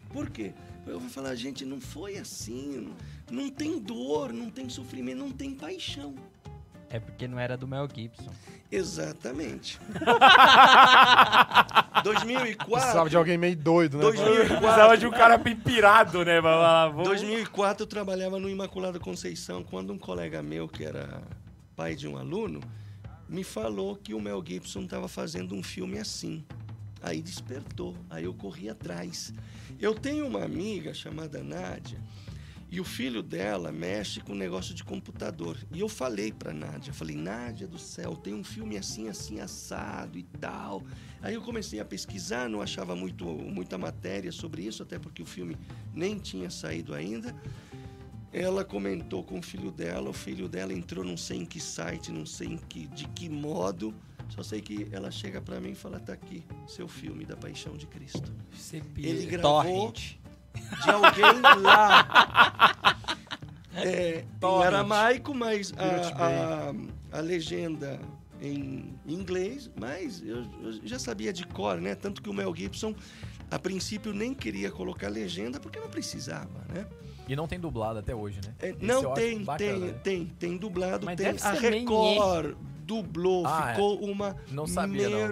Por 0.09 0.31
quê? 0.31 0.55
Eu 0.87 0.99
vou 0.99 1.11
falar, 1.11 1.35
gente, 1.35 1.65
não 1.65 1.79
foi 1.79 2.17
assim. 2.17 2.93
Não 3.31 3.51
tem 3.51 3.79
dor, 3.79 4.33
não 4.33 4.51
tem 4.51 4.69
sofrimento, 4.69 5.19
não 5.19 5.31
tem 5.31 5.55
paixão. 5.55 6.15
É 6.91 6.99
porque 6.99 7.29
não 7.29 7.39
era 7.39 7.57
do 7.57 7.69
Mel 7.69 7.87
Gibson. 7.95 8.31
Exatamente. 8.71 9.79
2004. 12.03 12.67
Precisava 12.67 13.11
de 13.11 13.17
alguém 13.17 13.39
meio 13.39 13.57
doido, 13.57 13.97
né? 13.99 14.03
2004. 14.03 14.59
Precisava 14.59 14.97
de 14.97 15.07
um 15.07 15.11
cara 15.11 15.39
pirado, 15.39 16.25
né? 16.25 16.41
Vamos- 16.41 17.05
2004 17.05 17.83
eu 17.85 17.87
trabalhava 17.87 18.39
no 18.39 18.49
Imaculada 18.49 18.99
Conceição 18.99 19.63
quando 19.63 19.93
um 19.93 19.99
colega 19.99 20.43
meu, 20.43 20.69
que 20.69 20.85
era 20.85 21.23
pai 21.77 21.95
de 21.95 22.09
um 22.09 22.17
aluno, 22.17 22.61
me 23.29 23.45
falou 23.45 23.97
que 23.97 24.13
o 24.13 24.21
Mel 24.21 24.43
Gibson 24.45 24.81
estava 24.81 25.09
fazendo 25.09 25.55
um 25.55 25.63
filme 25.63 25.99
assim. 25.99 26.45
Aí 27.03 27.23
despertou, 27.23 27.97
aí 28.11 28.25
eu 28.25 28.35
corri 28.35 28.69
atrás. 28.69 29.33
Eu 29.79 29.95
tenho 29.95 30.27
uma 30.27 30.45
amiga 30.45 30.93
chamada 30.93 31.43
Nádia 31.43 31.99
e 32.71 32.81
o 32.81 32.85
filho 32.85 33.23
dela 33.23 33.73
mexe 33.73 34.21
com 34.21 34.33
negócio 34.33 34.73
de 34.73 34.85
computador. 34.85 35.57
E 35.73 35.81
eu 35.81 35.89
falei 35.89 36.31
para 36.31 36.53
Nádia, 36.53 36.93
falei: 36.93 37.17
"Nádia 37.17 37.67
do 37.67 37.79
céu, 37.79 38.15
tem 38.15 38.33
um 38.33 38.45
filme 38.45 38.77
assim 38.79 39.09
assim 39.09 39.41
assado 39.41 40.17
e 40.17 40.23
tal". 40.23 40.85
Aí 41.21 41.35
eu 41.35 41.43
comecei 41.43 41.81
a 41.81 41.85
pesquisar, 41.85 42.49
não 42.49 42.63
achava 42.63 42.95
muito 42.95 43.25
muita 43.25 43.77
matéria 43.77 44.31
sobre 44.31 44.63
isso, 44.63 44.83
até 44.85 44.99
porque 44.99 45.21
o 45.21 45.27
filme 45.27 45.57
nem 45.93 46.17
tinha 46.19 46.49
saído 46.49 46.95
ainda. 46.95 47.35
Ela 48.33 48.65
comentou 48.65 49.25
com 49.25 49.41
o 49.41 49.43
filho 49.43 49.73
dela, 49.73 50.09
o 50.09 50.13
filho 50.13 50.49
dela 50.49 50.73
entrou 50.73 51.05
não 51.05 51.17
sei 51.17 51.39
em 51.39 51.45
que 51.45 51.59
site, 51.59 52.13
não 52.13 52.25
sei 52.25 52.47
em 52.47 52.57
que, 52.57 52.87
de 52.87 53.09
que 53.09 53.29
modo. 53.29 53.93
Só 54.29 54.45
sei 54.45 54.61
que 54.61 54.87
ela 54.93 55.11
chega 55.11 55.41
para 55.41 55.61
mim 55.61 55.73
e 55.73 55.75
fala: 55.75 55.99
"Tá 55.99 56.13
aqui, 56.13 56.45
seu 56.69 56.87
filme 56.87 57.25
da 57.25 57.37
Paixão 57.37 57.77
de 57.77 57.89
Cristo". 57.89 58.33
Ele 58.97 59.27
gravou 59.27 59.63
Torrent. 59.65 60.20
De 60.55 60.91
alguém 60.91 61.41
lá. 61.63 62.97
É, 63.75 64.21
em 64.21 64.39
Torrent. 64.41 64.67
aramaico, 64.67 65.35
mas 65.35 65.73
a, 65.77 66.73
a, 67.13 67.19
a 67.19 67.21
legenda 67.21 68.01
em 68.43 68.95
inglês, 69.07 69.71
mas 69.79 70.23
eu, 70.23 70.45
eu 70.63 70.73
já 70.83 70.99
sabia 70.99 71.33
de 71.33 71.47
cor, 71.47 71.81
né? 71.81 71.95
Tanto 71.95 72.21
que 72.23 72.29
o 72.29 72.33
Mel 72.33 72.55
Gibson, 72.55 72.95
a 73.51 73.59
princípio, 73.59 74.13
nem 74.13 74.35
queria 74.35 74.71
colocar 74.71 75.09
legenda 75.09 75.61
porque 75.61 75.79
não 75.79 75.89
precisava, 75.89 76.65
né? 76.75 76.87
E 77.29 77.37
não 77.37 77.47
tem 77.47 77.61
dublado 77.61 77.99
até 78.01 78.15
hoje, 78.15 78.41
né? 78.45 78.55
É, 78.59 78.75
não, 78.81 79.15
tem, 79.15 79.45
bacana, 79.45 79.71
tem, 79.71 79.81
né? 79.81 79.95
tem, 80.03 80.27
tem 80.27 80.57
dublado, 80.57 81.07
Mas 81.07 81.17
tem. 81.17 81.29
A 81.29 81.53
Record 81.53 82.57
dublou, 82.85 83.47
Ah, 83.47 83.69
é. 83.69 83.75
ficou 83.75 84.01
uma 84.05 84.35
Não 84.51 84.67
sabia, 84.67 85.09
não. 85.09 85.29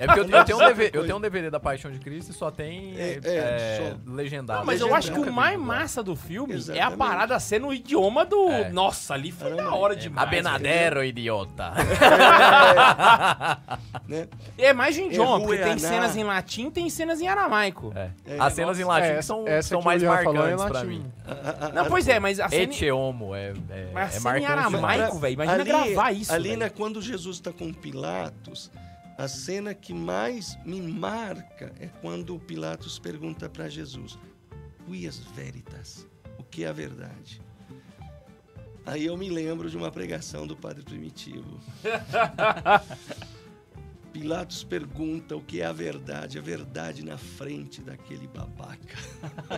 É 0.00 0.06
porque 0.06 0.20
eu, 0.20 0.24
eu 0.30 0.44
tenho 0.46 0.56
um 0.56 0.66
DVD, 0.66 0.98
eu 0.98 1.04
tenho 1.04 1.16
um 1.18 1.20
DVD 1.20 1.50
da 1.50 1.60
Paixão 1.60 1.90
de 1.90 1.98
Cristo 1.98 2.30
e 2.30 2.32
só 2.32 2.50
tem 2.50 2.94
É, 2.98 3.20
é, 3.22 3.34
é, 3.34 3.94
legendado. 4.06 4.60
Não, 4.60 4.66
mas 4.66 4.80
eu 4.80 4.86
Legenda 4.86 4.98
acho 4.98 5.12
que 5.12 5.28
o 5.28 5.32
mais 5.32 5.58
massa 5.60 6.02
do 6.02 6.16
filme 6.16 6.54
é 6.54 6.56
a 6.56 6.58
Exatamente. 6.58 6.96
parada 6.96 7.38
ser 7.38 7.60
no 7.60 7.70
idioma 7.72 8.24
do. 8.24 8.48
É. 8.48 8.70
Nossa, 8.70 9.12
ali 9.12 9.30
foi 9.30 9.54
da 9.54 9.74
hora 9.74 9.92
é. 9.92 9.96
demais. 9.96 10.26
Abenadero, 10.26 11.04
idiota. 11.04 11.72
Né? 14.08 14.26
É 14.56 14.72
mais 14.72 14.94
de 14.94 15.02
um 15.02 15.06
idioma, 15.06 15.36
É 15.36 15.40
porque 15.40 15.56
tem 15.56 15.64
Rueaná. 15.74 15.78
cenas 15.88 16.16
em 16.16 16.24
latim 16.24 16.70
tem 16.70 16.88
cenas 16.88 17.20
em 17.20 17.28
aramaico. 17.28 17.92
É. 17.94 18.10
É, 18.26 18.36
As 18.40 18.52
cenas 18.52 18.78
em 18.78 18.84
latim 18.84 19.06
É, 19.06 19.16
que 19.16 19.22
são, 19.22 19.46
essa 19.46 19.68
são 19.68 19.82
mais 19.82 20.02
é 20.02 20.06
marcantes 20.06 20.64
pra 20.64 20.84
mim. 20.84 21.04
Não, 21.74 21.86
pois 21.86 22.08
é, 22.08 22.18
mas 22.18 22.40
a 22.40 22.48
cena, 22.48 22.72
é, 22.72 23.52
é, 23.70 23.90
mas 23.92 24.02
a 24.02 24.16
é 24.16 24.20
cena 24.20 24.38
em 24.38 24.42
marcante. 24.42 24.66
aramaico, 24.66 25.18
velho. 25.18 25.32
Imagina 25.34 25.64
gravar 25.64 26.12
isso. 26.12 26.32
Ali, 26.32 26.56
né, 26.56 26.68
quando 26.68 27.00
Jesus 27.02 27.36
está 27.36 27.52
com 27.52 27.72
Pilatos, 27.72 28.70
a 29.20 29.28
cena 29.28 29.74
que 29.74 29.92
mais 29.92 30.58
me 30.64 30.80
marca 30.80 31.74
é 31.78 31.88
quando 32.00 32.38
Pilatos 32.38 32.98
pergunta 32.98 33.50
para 33.50 33.68
Jesus: 33.68 34.18
Quias 34.86 35.18
veritas? 35.18 36.08
O 36.38 36.42
que 36.42 36.64
é 36.64 36.68
a 36.68 36.72
verdade? 36.72 37.42
Aí 38.86 39.04
eu 39.04 39.18
me 39.18 39.28
lembro 39.28 39.68
de 39.68 39.76
uma 39.76 39.90
pregação 39.90 40.46
do 40.46 40.56
Padre 40.56 40.82
Primitivo. 40.82 41.60
Pilatos 44.10 44.64
pergunta 44.64 45.36
o 45.36 45.42
que 45.42 45.60
é 45.60 45.66
a 45.66 45.72
verdade, 45.72 46.38
a 46.38 46.42
verdade 46.42 47.04
na 47.04 47.18
frente 47.18 47.82
daquele 47.82 48.26
babaca. 48.26 48.96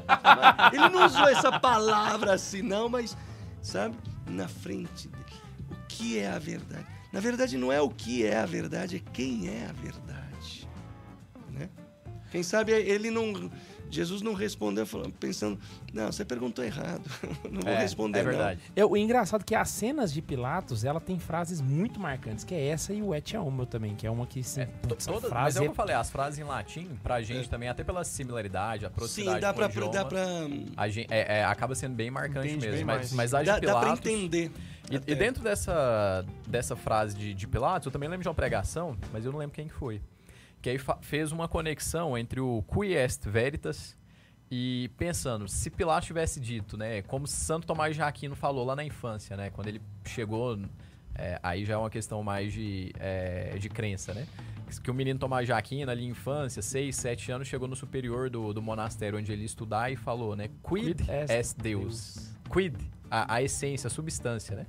Ele 0.75 0.89
não 0.89 1.07
usou 1.07 1.29
essa 1.29 1.61
palavra 1.61 2.35
assim, 2.35 2.63
não, 2.63 2.89
mas, 2.89 3.17
sabe, 3.63 3.97
na 4.27 4.49
frente 4.49 5.07
dele. 5.07 5.25
O 5.71 5.77
que 5.87 6.19
é 6.19 6.29
a 6.29 6.41
verdade? 6.41 6.92
Na 7.13 7.21
verdade, 7.21 7.59
não 7.59 7.71
é 7.71 7.81
o 7.81 7.91
que 7.91 8.25
é 8.25 8.39
a 8.39 8.47
verdade, 8.47 8.97
é 8.97 9.11
quem 9.13 9.49
é 9.49 9.67
a 9.69 9.73
verdade. 9.73 10.69
Né? 11.51 11.69
Quem 12.31 12.43
sabe 12.43 12.73
ele 12.73 13.11
não. 13.11 13.51
Jesus 13.93 14.23
não 14.23 14.33
respondeu 14.33 14.87
falando, 14.87 15.13
pensando, 15.13 15.59
não, 15.93 16.11
você 16.11 16.25
perguntou 16.25 16.65
errado. 16.65 17.03
não 17.51 17.61
vou 17.61 17.71
É, 17.73 17.79
responder, 17.81 18.21
é 18.21 18.23
verdade. 18.23 18.61
É, 18.75 18.85
o 18.85 18.97
engraçado 18.97 19.43
é 19.43 19.45
que 19.45 19.55
as 19.55 19.69
cenas 19.69 20.13
de 20.13 20.23
Pilatos, 20.23 20.83
ela 20.85 20.99
tem 21.01 21.19
frases 21.19 21.61
muito 21.61 22.01
marcantes, 22.01 22.43
que 22.45 22.55
é 22.55 22.69
essa 22.69 22.93
e 22.95 23.03
o 23.03 23.15
Et 23.15 23.35
Homo 23.37 23.67
também, 23.67 23.95
que 23.95 24.07
é 24.07 24.11
uma 24.11 24.27
que, 24.27 24.43
sim, 24.43 24.63
É, 24.63 24.67
putz, 24.67 25.05
todas- 25.07 25.23
mas 25.25 25.31
frase 25.31 25.59
é 25.59 25.61
o 25.61 25.65
é 25.65 25.67
que 25.67 25.71
eu 25.71 25.75
falei, 25.75 25.95
as 25.95 26.11
frases 26.11 26.39
em 26.39 26.45
latim, 26.45 26.89
pra 27.03 27.21
gente 27.23 27.49
também, 27.51 27.69
até 27.69 27.85
pela 27.85 28.03
similaridade, 28.03 28.87
a 28.87 28.89
não. 28.89 28.95
Sim, 28.95 28.99
proximidade 28.99 29.41
dá 29.41 29.53
pra, 29.53 29.67
idioma, 29.67 29.93
dá 29.93 30.05
pra, 30.07 30.25
a 30.77 30.89
gen- 30.89 31.07
é- 31.11 31.41
é, 31.41 31.45
acaba 31.45 31.75
sendo 31.75 31.95
bem 31.95 32.11
marcante 32.11 32.49
Entende 32.49 32.61
mesmo. 32.67 32.77
bem 32.77 32.85
Mas, 32.85 33.13
mas 33.13 33.35
a 33.35 33.41
de 33.41 33.47
dá, 33.47 33.53
dá 33.59 33.61
pra 33.73 33.81
Pilatos... 33.81 33.99
entender. 34.11 34.51
E, 34.91 34.97
e 34.97 35.15
dentro 35.15 35.43
dessa, 35.45 36.25
dessa 36.47 36.75
frase 36.75 37.15
de, 37.17 37.33
de 37.35 37.47
Pilatos, 37.47 37.87
eu 37.87 37.93
também 37.93 38.09
lembro 38.09 38.23
de 38.23 38.29
uma 38.29 38.35
pregação, 38.35 38.97
mas 39.13 39.25
eu 39.25 39.33
não 39.33 39.39
lembro 39.39 39.55
quem 39.55 39.69
que 39.69 39.75
foi. 39.75 40.01
Que 40.63 40.71
aí 40.71 40.79
fez 41.01 41.33
uma 41.33 41.49
conexão 41.49 42.17
entre 42.17 42.41
o 42.41 42.63
Qui 42.63 42.95
Est 42.95 43.29
Veritas 43.29 43.99
e 44.55 44.91
pensando, 44.97 45.49
se 45.49 45.71
Pilatos 45.71 46.07
tivesse 46.07 46.39
dito, 46.39 46.77
né, 46.77 47.01
como 47.03 47.27
Santo 47.27 47.67
Tomás 47.67 47.97
de 47.97 48.03
Aquino 48.03 48.37
falou 48.37 48.67
lá 48.67 48.77
na 48.77 48.85
infância, 48.85 49.35
né, 49.35 49.49
quando 49.49 49.69
ele 49.69 49.81
chegou, 50.05 50.59
é, 51.15 51.41
aí 51.43 51.65
já 51.65 51.73
é 51.73 51.77
uma 51.79 51.89
questão 51.89 52.23
mais 52.23 52.53
de, 52.53 52.93
é, 53.01 53.57
de 53.59 53.71
crença, 53.71 54.13
né, 54.13 54.27
que 54.83 54.91
o 54.91 54.95
menino 54.95 55.19
Tomás 55.19 55.47
de 55.47 55.55
Aquino 55.55 55.91
ali 55.91 56.05
infância, 56.05 56.61
6, 56.61 56.95
7 56.95 57.33
anos, 57.33 57.49
chegou 57.49 57.67
no 57.67 57.75
superior 57.75 58.29
do, 58.29 58.53
do 58.53 58.61
monastério 58.61 59.19
onde 59.19 59.33
ele 59.33 59.41
ia 59.41 59.47
estudar 59.47 59.91
e 59.91 59.97
falou, 59.97 60.37
né, 60.37 60.51
Quid 60.63 60.97
Quid 60.97 61.11
est 61.11 61.33
est 61.33 61.59
Deus. 61.59 62.37
Quid, 62.53 62.77
a, 63.11 63.37
a 63.37 63.43
essência, 63.43 63.89
a 63.89 63.91
substância, 63.91 64.55
né? 64.55 64.67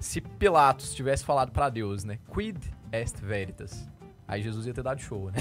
Se 0.00 0.20
Pilatos 0.20 0.92
tivesse 0.92 1.24
falado 1.24 1.52
pra 1.52 1.70
Deus, 1.70 2.04
né? 2.04 2.18
Quid 2.32 2.58
est 2.92 3.20
veritas. 3.20 3.88
Aí 4.26 4.40
Jesus 4.42 4.66
ia 4.66 4.72
ter 4.72 4.82
dado 4.82 4.98
show, 5.02 5.30
né? 5.30 5.38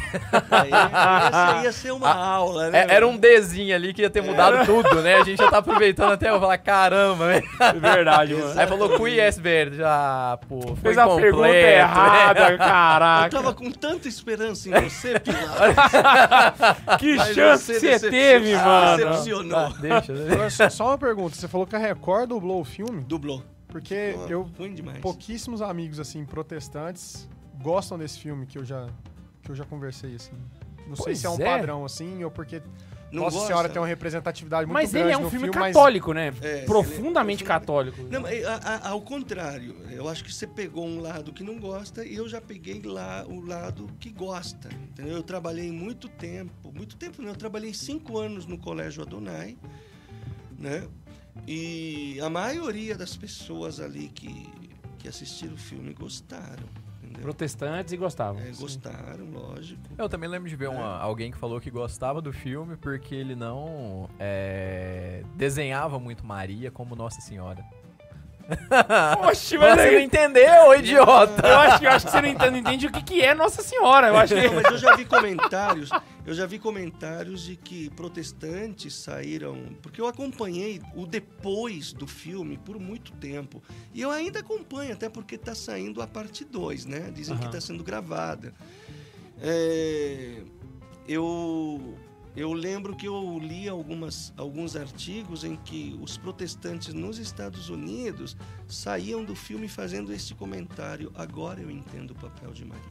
Aí, 0.52 0.70
aí 1.32 1.64
ia, 1.64 1.72
ser 1.72 1.92
uma 1.94 2.10
aula, 2.14 2.70
né? 2.70 2.80
É- 2.82 2.96
era 2.96 3.08
um 3.08 3.18
Dzinho 3.18 3.74
ali 3.74 3.94
que 3.94 4.02
ia 4.02 4.10
ter 4.10 4.22
mudado 4.22 4.66
tudo, 4.66 5.02
né? 5.02 5.16
A 5.16 5.24
gente 5.24 5.38
já 5.38 5.50
tá 5.50 5.60
aproveitando 5.60 6.12
até 6.12 6.30
eu 6.30 6.38
falar, 6.38 6.58
caramba, 6.58 7.28
velho. 7.28 7.44
verdade, 7.80 8.34
mano. 8.36 8.60
Aí 8.60 8.68
falou 8.68 8.98
Quid 9.00 9.20
est 9.20 9.40
veritas. 9.40 9.80
Ah, 9.82 10.38
pô, 10.50 10.60
foi 10.62 10.76
Fez 10.76 10.98
a 10.98 11.08
pergunta 11.16 11.48
né? 11.48 11.78
errada, 11.78 12.52
Eu 12.52 12.58
caraca. 12.58 13.30
tava 13.30 13.54
com 13.54 13.72
tanta 13.72 14.10
esperança 14.10 14.68
em 14.68 14.74
você, 14.90 15.18
Pilatos. 15.22 17.00
Que 17.00 17.16
Mas 17.16 17.34
chance 17.34 17.74
você 17.74 17.80
que 17.80 18.00
você 18.00 18.10
teve, 18.10 18.54
Ah, 18.54 18.66
mano. 18.66 18.98
Decepcionou. 18.98 19.60
Ah, 19.60 19.74
deixa, 19.80 20.14
né? 20.14 20.34
Agora, 20.34 20.70
só- 20.70 20.88
uma 20.88 20.98
pergunta, 20.98 21.36
você 21.38 21.48
falou 21.48 21.66
que 21.66 21.76
a 21.76 21.80
Record 21.80 22.28
dublou 22.28 22.60
o 22.60 22.66
filme? 22.66 23.02
Dublou. 23.04 23.42
Porque 23.70 24.14
Pô, 24.16 24.26
eu 24.28 24.50
Ruim 24.58 24.74
demais. 24.76 25.00
pouquíssimos 25.00 25.62
amigos 25.62 26.00
assim 26.00 26.24
protestantes 26.26 27.28
gostam 27.62 27.98
desse 27.98 28.20
filme 28.20 28.46
que 28.46 28.58
eu 28.58 28.66
já 28.66 28.88
que 29.42 29.52
eu 29.52 29.56
já 29.56 29.66
conversei 29.66 30.16
assim. 30.16 30.32
Não 30.88 30.96
sei 30.96 31.06
Pois 31.06 31.20
se 31.20 31.26
é 31.26 31.30
um 31.30 31.36
é. 31.42 31.46
padrão 31.46 31.84
assim 31.86 32.24
ou 32.24 32.32
porque 32.32 32.62
Não 33.12 33.24
Nossa 33.24 33.36
gosta? 33.36 33.48
Senhora 33.48 33.70
tem 33.70 33.80
uma 33.80 33.88
representatividade 33.88 34.66
muito 34.66 34.74
Mas 34.74 34.92
grande 34.92 35.06
ele 35.08 35.14
é 35.14 35.18
um 35.18 35.22
no 35.24 35.30
filme, 35.30 35.50
mas 35.54 35.74
católico, 35.76 36.14
né? 36.14 36.34
É, 36.42 36.66
Profundamente 36.66 37.44
é 37.44 37.46
católico. 37.46 38.02
Não, 38.10 38.26
é, 38.28 38.44
a- 38.44 38.56
a- 38.56 38.90
ao 38.90 39.02
contrário, 39.02 39.76
eu 39.92 40.10
acho 40.10 40.24
que 40.24 40.34
você 40.34 40.48
pegou 40.48 40.86
um 40.88 41.00
lado 41.00 41.32
que 41.32 41.44
não 41.44 41.60
gosta 41.60 42.04
e 42.04 42.16
eu 42.16 42.28
já 42.28 42.42
peguei 42.42 42.82
lá 42.82 43.24
o 43.28 43.40
lado 43.46 43.88
que 44.00 44.10
gosta. 44.10 44.68
Entendeu? 44.74 45.16
Eu 45.18 45.24
trabalhei 45.24 45.72
muito 45.72 46.10
tempo, 46.10 46.72
muito 46.74 46.96
tempo 46.96 47.22
não, 47.22 47.30
eu 47.30 47.36
trabalhei 47.36 47.74
cinco 47.74 48.18
anos 48.18 48.46
no 48.48 48.58
Colégio 48.58 49.04
Adonai, 49.04 49.58
né? 50.58 50.88
E 51.48 52.20
a 52.22 52.30
maioria 52.30 52.96
das 52.98 53.16
pessoas 53.16 53.80
ali 53.80 54.08
que, 54.10 54.50
que 55.00 55.08
assistiram 55.08 55.54
o 55.54 55.58
filme 55.58 55.94
gostaram. 55.94 56.68
Entendeu? 57.14 57.22
Protestantes 57.22 57.94
e 57.94 57.98
gostavam. 57.98 58.42
É, 58.42 58.52
gostaram, 58.52 59.26
lógico. 59.32 59.82
Eu 59.98 60.10
também 60.10 60.28
lembro 60.30 60.50
de 60.50 60.56
ver 60.56 60.70
uma- 60.70 60.98
alguém 60.98 61.32
que 61.32 61.38
falou 61.38 61.60
que 61.62 61.70
gostava 61.72 62.22
do 62.22 62.34
filme 62.34 62.76
porque 62.76 63.14
ele 63.16 63.36
não 63.36 64.10
é, 64.20 65.24
desenhava 65.36 66.00
muito 66.00 66.26
Maria 66.26 66.72
como 66.72 66.96
Nossa 66.96 67.22
Senhora. 67.22 67.64
Oxe, 69.28 69.58
Mas 69.58 69.76
você 69.76 69.92
não 69.92 69.98
aí, 69.98 70.04
entendeu, 70.04 70.76
idiota! 70.78 71.48
eu 71.48 71.58
acho, 71.60 71.80
que- 71.80 71.86
eu 71.86 71.92
acho 71.92 72.06
que 72.06 72.12
você 72.12 72.22
não 72.22 72.30
entende, 72.30 72.52
não 72.52 72.58
entende 72.58 72.88
o 72.88 72.92
que, 72.92 73.02
que 73.02 73.22
é 73.22 73.34
Nossa 73.34 73.62
Senhora. 73.62 74.08
Eu 74.08 74.18
acho 74.18 74.36
que. 74.36 74.48
Não, 74.48 74.54
mas 74.56 74.66
eu 74.66 74.78
já 74.78 74.96
vi 74.96 75.06
comentários, 75.06 75.90
eu 76.26 76.34
já 76.34 76.46
vi 76.46 76.60
comentários 76.60 77.42
de 77.44 77.56
que 77.56 77.90
protestantes 77.92 78.94
saíram, 78.96 79.58
porque 79.82 80.02
eu 80.02 80.08
acompanhei 80.08 80.82
o 80.96 81.06
depois 81.06 81.94
do 81.94 82.06
filme 82.06 82.58
por 82.58 82.78
muito 82.80 83.12
tempo. 83.14 83.64
E 83.94 84.02
eu 84.02 84.12
ainda 84.12 84.40
acompanho, 84.40 84.94
até 84.94 85.08
porque 85.10 85.36
está 85.36 85.56
saindo 85.56 86.02
a 86.02 86.08
parte 86.08 86.44
2, 86.44 86.86
né? 86.86 87.12
Dizem 87.14 87.36
que 87.38 87.44
Aham. 87.44 87.50
está 87.50 87.62
sendo 87.62 87.84
gravada. 87.84 88.54
É, 89.42 90.38
eu 91.08 91.98
eu 92.36 92.52
lembro 92.54 92.96
que 92.96 93.08
eu 93.08 93.38
li 93.40 93.68
algumas, 93.70 94.34
alguns 94.38 94.76
artigos 94.76 95.44
em 95.44 95.56
que 95.56 95.98
os 96.02 96.18
protestantes 96.18 96.94
nos 96.94 97.18
Estados 97.18 97.70
Unidos 97.70 98.36
saíam 98.68 99.24
do 99.24 99.36
filme 99.36 99.68
fazendo 99.68 100.12
este 100.14 100.34
comentário. 100.34 101.12
Agora 101.16 101.62
eu 101.62 101.70
entendo 101.70 102.12
o 102.12 102.16
papel 102.16 102.52
de 102.52 102.66
Maria. 102.66 102.84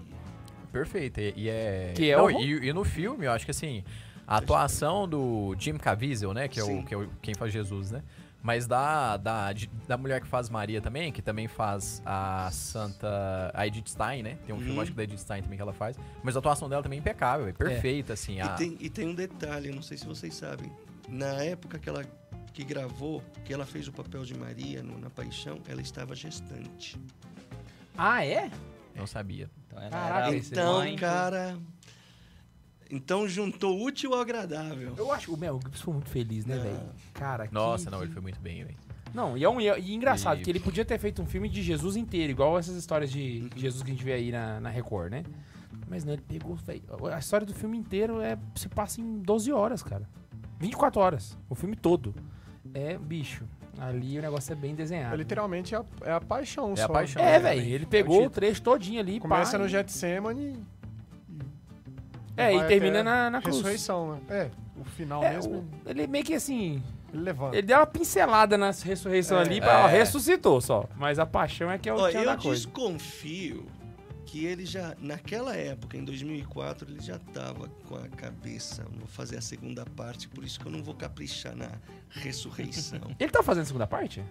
Perfeito. 0.70 1.20
E, 1.20 1.34
e 1.36 1.48
é. 1.48 1.92
Que 1.94 2.10
é 2.10 2.16
Não, 2.16 2.26
o- 2.26 2.30
e, 2.40 2.68
e 2.68 2.72
no 2.72 2.84
filme, 2.84 3.26
eu 3.26 3.32
acho 3.32 3.44
que 3.44 3.50
assim, 3.50 3.82
a 4.26 4.36
atuação 4.38 5.06
do 5.08 5.54
Jim 5.58 5.76
Caviezel, 5.76 6.32
né? 6.32 6.48
Que 6.48 6.60
é, 6.60 6.64
o, 6.64 6.82
que 6.84 6.94
é 6.94 6.96
o- 6.96 7.08
quem 7.20 7.34
faz 7.34 7.52
Jesus, 7.52 7.90
né? 7.90 8.02
Mas 8.42 8.66
da, 8.66 9.16
da, 9.16 9.52
da 9.86 9.96
mulher 9.96 10.20
que 10.20 10.26
faz 10.26 10.48
Maria 10.48 10.80
também, 10.80 11.12
que 11.12 11.22
também 11.22 11.46
faz 11.46 12.02
a 12.04 12.50
Santa. 12.50 13.50
A 13.54 13.66
Edith 13.66 13.88
Stein, 13.88 14.22
né? 14.24 14.36
Tem 14.44 14.54
um 14.54 14.58
filme, 14.58 14.74
Uhum. 14.74 14.80
acho 14.80 14.90
que 14.90 14.96
da 14.96 15.04
Edith 15.04 15.18
Stein 15.20 15.42
também 15.42 15.56
que 15.56 15.62
ela 15.62 15.72
faz. 15.72 15.96
Mas 16.24 16.34
a 16.34 16.40
atuação 16.40 16.68
dela 16.68 16.82
também 16.82 16.98
é 16.98 17.00
impecável, 17.00 17.46
é 17.46 17.52
perfeita, 17.52 18.12
assim. 18.14 18.40
a- 18.40 18.46
E 18.46 18.56
tem, 18.56 18.76
e 18.80 18.90
tem 18.90 19.06
um 19.08 19.14
detalhe, 19.14 19.70
não 19.70 19.80
sei 19.82 19.96
se 19.96 20.04
vocês 20.06 20.34
sabem. 20.34 20.72
Na 21.08 21.34
época 21.44 21.78
que 21.78 21.88
ela 21.88 22.04
que 22.52 22.64
gravou, 22.64 23.22
que 23.44 23.52
ela 23.54 23.64
fez 23.64 23.88
o 23.88 23.92
papel 23.92 24.24
de 24.24 24.34
Maria 24.36 24.82
no- 24.82 24.98
na 24.98 25.08
Paixão, 25.08 25.60
ela 25.68 25.80
estava 25.80 26.14
gestante. 26.14 27.00
Ah, 27.96 28.24
é? 28.26 28.50
Não 28.94 29.06
sabia. 29.06 29.48
Então, 29.66 29.78
ela 29.80 29.90
Caraca, 29.90 30.36
Então, 30.36 30.74
mãe, 30.78 30.96
cara. 30.96 31.56
Então 32.94 33.26
juntou 33.26 33.82
útil 33.82 34.12
ao 34.12 34.20
agradável. 34.20 34.94
Eu 34.98 35.10
acho. 35.10 35.32
O 35.32 35.36
Mel 35.38 35.58
Gibson 35.64 35.82
foi 35.84 35.94
muito 35.94 36.10
feliz, 36.10 36.44
né, 36.44 36.56
Não. 36.56 36.62
velho? 36.62 36.80
Cara, 37.14 37.48
que- 37.48 37.54
Nossa, 37.54 37.90
não, 37.90 38.02
ele 38.02 38.12
foi 38.12 38.20
muito 38.20 38.38
bem, 38.38 38.64
velho. 38.64 38.76
Não, 39.14 39.36
e 39.36 39.42
é, 39.44 39.48
um, 39.48 39.60
e 39.60 39.68
é 39.68 39.78
engraçado, 39.80 40.40
E- 40.40 40.44
que 40.44 40.50
ele 40.50 40.60
podia 40.60 40.84
ter 40.84 40.98
feito 40.98 41.20
um 41.22 41.26
filme 41.26 41.48
de 41.48 41.62
Jesus 41.62 41.96
inteiro, 41.96 42.30
igual 42.30 42.58
essas 42.58 42.76
histórias 42.76 43.10
de 43.10 43.48
Jesus 43.56 43.82
que 43.82 43.90
a 43.90 43.94
gente 43.94 44.04
vê 44.04 44.12
aí 44.12 44.30
na, 44.30 44.60
na 44.60 44.68
Record, 44.70 45.10
né? 45.10 45.22
Mas 45.88 46.04
não, 46.04 46.12
ele 46.12 46.22
pegou, 46.22 46.54
velho. 46.56 46.82
A 47.14 47.18
história 47.18 47.46
do 47.46 47.54
filme 47.54 47.76
inteiro 47.78 48.20
é, 48.20 48.38
se 48.54 48.68
passa 48.68 49.00
em 49.00 49.18
12 49.20 49.50
horas, 49.52 49.82
cara. 49.82 50.08
24 50.60 51.00
horas. 51.00 51.36
O 51.48 51.54
filme 51.54 51.76
todo. 51.76 52.14
É, 52.74 52.96
bicho. 52.98 53.44
Ali 53.78 54.18
o 54.18 54.22
negócio 54.22 54.52
é 54.52 54.54
bem 54.56 54.74
desenhado. 54.74 55.14
é 55.14 55.16
literalmente 55.16 55.74
a, 55.74 55.84
é 56.02 56.12
a 56.12 56.20
paixão 56.20 56.70
É 56.70 56.72
a 56.72 56.86
só. 56.86 56.88
paixão. 56.92 57.22
É, 57.22 57.36
É, 57.36 57.38
velho. 57.38 57.60
Ele 57.62 57.84
é 57.84 57.86
pegou 57.86 58.14
o 58.16 58.18
o 58.18 58.22
título. 58.24 58.34
trecho 58.34 58.62
todinho 58.62 59.00
ali. 59.00 59.18
Começa 59.18 59.52
pá, 59.52 59.58
no 59.58 59.64
e- 59.66 59.68
Getsemane 59.68 60.56
É, 62.36 62.54
e 62.54 62.66
termina 62.66 63.02
na, 63.02 63.30
na 63.30 63.40
cruz. 63.42 63.56
ressurreição, 63.56 64.12
né? 64.14 64.20
É, 64.30 64.50
o 64.80 64.84
final 64.84 65.22
É, 65.22 65.34
mesmo, 65.34 65.58
o- 65.58 65.88
ele 65.88 66.06
meio 66.06 66.24
que 66.24 66.34
assim. 66.34 66.82
ele 67.12 67.22
levanta. 67.22 67.56
Ele 67.56 67.66
deu 67.66 67.78
uma 67.78 67.86
pincelada 67.86 68.56
na 68.56 68.70
ressurreição 68.70 69.38
É. 69.38 69.42
ali, 69.42 69.60
pra, 69.60 69.84
ó, 69.84 69.88
É. 69.88 69.92
ressuscitou 69.98 70.60
só. 70.60 70.88
Mas 70.96 71.18
a 71.18 71.26
paixão 71.26 71.70
é 71.70 71.78
que 71.78 71.88
é 71.88 71.92
o 71.94 71.98
Ó, 71.98 72.08
tchan 72.08 72.20
eu 72.20 72.24
da 72.26 72.36
coisa. 72.36 72.64
desconfio 72.64 73.66
que 74.24 74.46
ele 74.46 74.64
já, 74.64 74.94
naquela 74.98 75.54
época, 75.54 75.94
em 75.94 76.04
2004, 76.06 76.88
ele 76.90 77.00
já 77.02 77.16
estava 77.16 77.68
com 77.86 77.96
a 77.96 78.08
cabeça, 78.08 78.82
vou 78.98 79.06
fazer 79.06 79.36
a 79.36 79.42
segunda 79.42 79.84
parte, 79.84 80.26
por 80.26 80.42
isso 80.42 80.58
que 80.58 80.64
eu 80.64 80.72
não 80.72 80.82
vou 80.82 80.94
caprichar 80.94 81.54
na 81.54 81.68
ressurreição. 82.08 82.98
Ele 83.20 83.30
tá 83.30 83.42
fazendo 83.42 83.64
a 83.64 83.66
segunda 83.66 83.86
parte? 83.86 84.24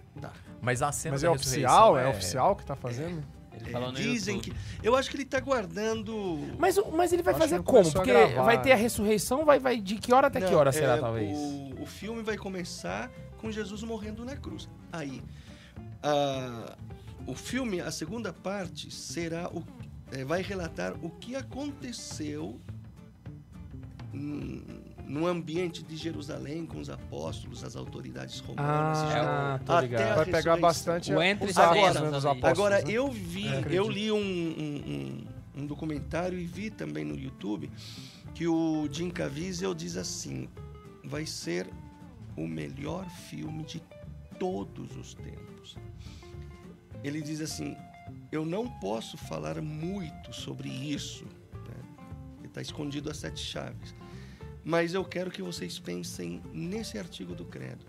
Mas 0.60 0.82
a 0.82 0.90
cena 0.90 1.12
Mas 1.14 1.22
da 1.22 1.28
é 1.28 1.30
oficial? 1.30 1.94
ressurreição 1.94 1.98
É 1.98 2.08
oficial 2.16 2.56
que 2.56 2.64
tá 2.66 2.74
fazendo? 2.74 3.22
Ele 3.54 3.68
É, 3.68 3.72
falou 3.72 3.88
no 3.92 3.94
dizem 3.98 4.36
YouTube. 4.36 4.56
que. 4.80 4.86
Eu 4.86 4.96
acho 4.96 5.10
que 5.10 5.16
ele 5.16 5.22
está 5.24 5.38
guardando. 5.40 6.38
Mas, 6.58 6.76
mas 6.92 7.12
ele 7.12 7.22
vai 7.22 7.34
Acho 7.34 7.42
que 7.42 7.48
fazer 7.50 7.62
como? 7.62 7.92
Porque 7.92 8.12
vai 8.36 8.60
ter 8.62 8.72
a 8.72 8.76
ressurreição, 8.76 9.44
vai, 9.44 9.58
vai 9.58 9.78
de 9.80 9.96
que 9.96 10.12
hora 10.12 10.26
até 10.28 10.40
que 10.40 10.50
Não, 10.50 10.58
hora 10.58 10.72
será, 10.72 10.96
é, 10.96 11.00
talvez? 11.00 11.36
O, 11.38 11.82
o 11.82 11.86
filme 11.86 12.22
vai 12.22 12.36
começar 12.36 13.10
com 13.38 13.50
Jesus 13.52 13.82
morrendo 13.82 14.24
na 14.24 14.36
cruz. 14.36 14.68
Aí, 14.92 15.22
a- 16.02 16.76
o 17.26 17.34
filme, 17.34 17.80
a 17.80 17.90
segunda 17.90 18.32
parte, 18.32 18.90
será 18.92 19.48
o, 19.50 19.62
é, 20.10 20.24
vai 20.24 20.42
relatar 20.42 20.94
o 21.04 21.10
que 21.10 21.36
aconteceu 21.36 22.58
hum, 24.12 24.62
no 25.06 25.26
ambiente 25.26 25.82
de 25.82 25.96
Jerusalém 25.96 26.64
com 26.64 26.78
os 26.80 26.88
apóstolos, 26.88 27.62
as 27.64 27.76
autoridades 27.76 28.40
romanas. 28.40 28.98
Ah, 28.98 29.10
já- 29.12 29.58
tô 29.64 29.72
até 29.72 30.14
Vai 30.14 30.24
pegar 30.26 30.56
bastante 30.56 31.12
O 31.12 31.22
entre 31.22 31.50
os 31.50 31.56
né, 31.56 31.62
dos 31.66 31.74
ali. 31.76 32.08
apóstolos. 32.08 32.44
Agora, 32.44 32.82
né? 32.82 32.84
eu 32.90 33.10
vi, 33.10 33.46
É, 33.48 33.64
eu 33.70 33.88
li 33.90 34.10
um, 34.12 34.16
um- 34.16 35.24
um- 35.56 35.62
um 35.62 35.66
documentário 35.66 36.38
e 36.38 36.44
vi 36.46 36.70
também 36.70 37.04
no 37.04 37.18
YouTube 37.18 37.70
que 38.34 38.46
o 38.46 38.88
Jim 38.90 39.10
Caviezel 39.10 39.74
diz 39.74 39.96
assim: 39.96 40.48
vai 41.04 41.26
ser 41.26 41.68
o 42.36 42.46
melhor 42.46 43.06
filme 43.28 43.62
de 43.64 43.82
todos 44.38 44.96
os 44.96 45.14
tempos. 45.14 45.76
Ele 47.04 47.20
diz 47.20 47.40
assim: 47.40 47.76
eu 48.30 48.44
não 48.46 48.68
posso 48.80 49.16
falar 49.18 49.60
muito 49.60 50.32
sobre 50.32 50.68
isso, 50.70 51.24
né? 51.68 51.74
está 52.44 52.62
escondido 52.62 53.10
a 53.10 53.14
sete 53.14 53.40
chaves, 53.40 53.94
mas 54.64 54.94
eu 54.94 55.04
quero 55.04 55.30
que 55.30 55.42
vocês 55.42 55.78
pensem 55.78 56.42
nesse 56.52 56.98
artigo 56.98 57.34
do 57.34 57.44
Credo. 57.44 57.84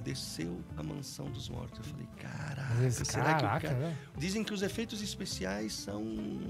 Desceu 0.00 0.60
a 0.76 0.82
mansão 0.82 1.26
dos 1.26 1.48
mortos. 1.48 1.80
Eu 1.80 1.92
falei, 1.92 2.08
caraca, 2.16 2.86
Esse- 2.86 3.04
será 3.04 3.34
que 3.34 3.44
o 3.44 3.46
Caraca, 3.48 3.68
cara... 3.68 3.80
velho. 3.80 3.98
Dizem 4.16 4.44
que 4.44 4.54
os 4.54 4.62
efeitos 4.62 5.02
especiais 5.02 5.72
são, 5.74 6.02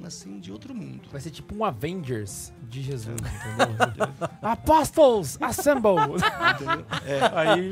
assim, 0.04 0.38
de 0.38 0.52
outro 0.52 0.74
mundo. 0.74 1.08
Vai 1.10 1.20
ser 1.20 1.30
tipo 1.30 1.54
um 1.56 1.64
Avengers 1.64 2.52
de 2.68 2.82
Jesus, 2.82 3.16
entendeu? 3.18 4.14
Apostles, 4.42 5.38
assemble! 5.40 5.96
Entendeu? 6.54 6.84
Aí, 7.34 7.70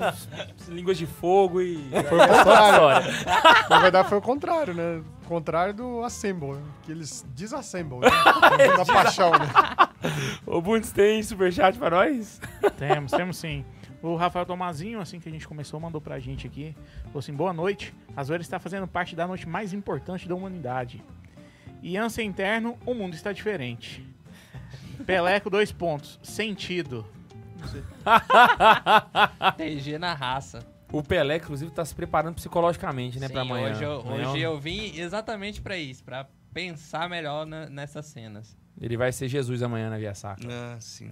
línguas 0.69 0.97
de 0.99 1.07
fogo 1.07 1.61
e... 1.61 1.77
Foi 2.09 2.19
o 2.19 2.27
contrário. 2.29 3.13
Na 3.69 3.79
verdade, 3.79 4.09
foi 4.09 4.19
o 4.19 4.23
contrário, 4.23 4.75
né? 4.75 5.03
O 5.27 5.29
contrário 5.29 5.75
do 5.75 6.05
Assemble, 6.05 6.53
né? 6.53 6.63
que 6.85 6.93
eles 6.93 7.27
desassemble, 7.35 7.99
né? 7.99 8.07
da 8.79 8.85
paixão, 8.85 9.33
né? 9.33 9.49
Ô, 10.47 10.61
Bundes, 10.61 10.93
tem 10.93 11.21
superchat 11.21 11.77
pra 11.77 11.91
nós? 11.91 12.41
Temos, 12.79 13.11
temos 13.11 13.37
sim. 13.37 13.65
O 14.01 14.15
Rafael 14.15 14.47
Tomazinho, 14.47 15.01
assim 15.01 15.19
que 15.19 15.29
a 15.29 15.33
gente 15.33 15.49
começou, 15.49 15.81
mandou 15.81 16.01
pra 16.01 16.21
gente 16.21 16.47
aqui. 16.47 16.77
Falou 17.07 17.19
assim: 17.19 17.35
boa 17.35 17.53
noite. 17.53 17.93
A 18.17 18.23
zoeira 18.23 18.41
está 18.41 18.61
fazendo 18.61 18.87
parte 18.87 19.17
da 19.17 19.27
noite 19.27 19.49
mais 19.49 19.73
importante 19.73 20.29
da 20.29 20.35
humanidade. 20.37 21.03
E 21.83 21.97
ânsia 21.97 22.23
interno, 22.23 22.79
o 22.87 22.95
mundo 22.95 23.15
está 23.15 23.33
diferente. 23.33 24.07
Peleco, 25.05 25.51
dois 25.51 25.73
pontos. 25.73 26.21
Sentido. 26.23 27.05
TG 29.57 29.99
na 29.99 30.15
raça. 30.15 30.76
O 30.93 31.03
Pelé, 31.03 31.37
inclusive, 31.37 31.71
tá 31.71 31.85
se 31.85 31.95
preparando 31.95 32.35
psicologicamente, 32.37 33.19
né, 33.19 33.27
Sim, 33.27 33.33
pra 33.33 33.43
amanhã. 33.43 33.71
Hoje, 33.73 33.85
eu, 33.85 34.01
Amanhã 34.01 34.31
hoje 34.31 34.41
eu 34.43 34.59
vim 34.61 34.97
exatamente 34.99 35.61
pra 35.61 35.77
isso, 35.77 36.03
pra 36.05 36.27
pensar 36.55 37.09
melhor 37.09 37.45
na- 37.45 37.69
nessas 37.69 38.07
cenas. 38.07 38.57
Ele 38.81 38.97
vai 38.97 39.11
ser 39.13 39.29
Jesus 39.29 39.63
amanhã 39.63 39.91
na 39.91 39.99
Via 39.99 40.15
Sacra. 40.15 40.49
Ah, 40.51 40.77
sim. 40.81 41.11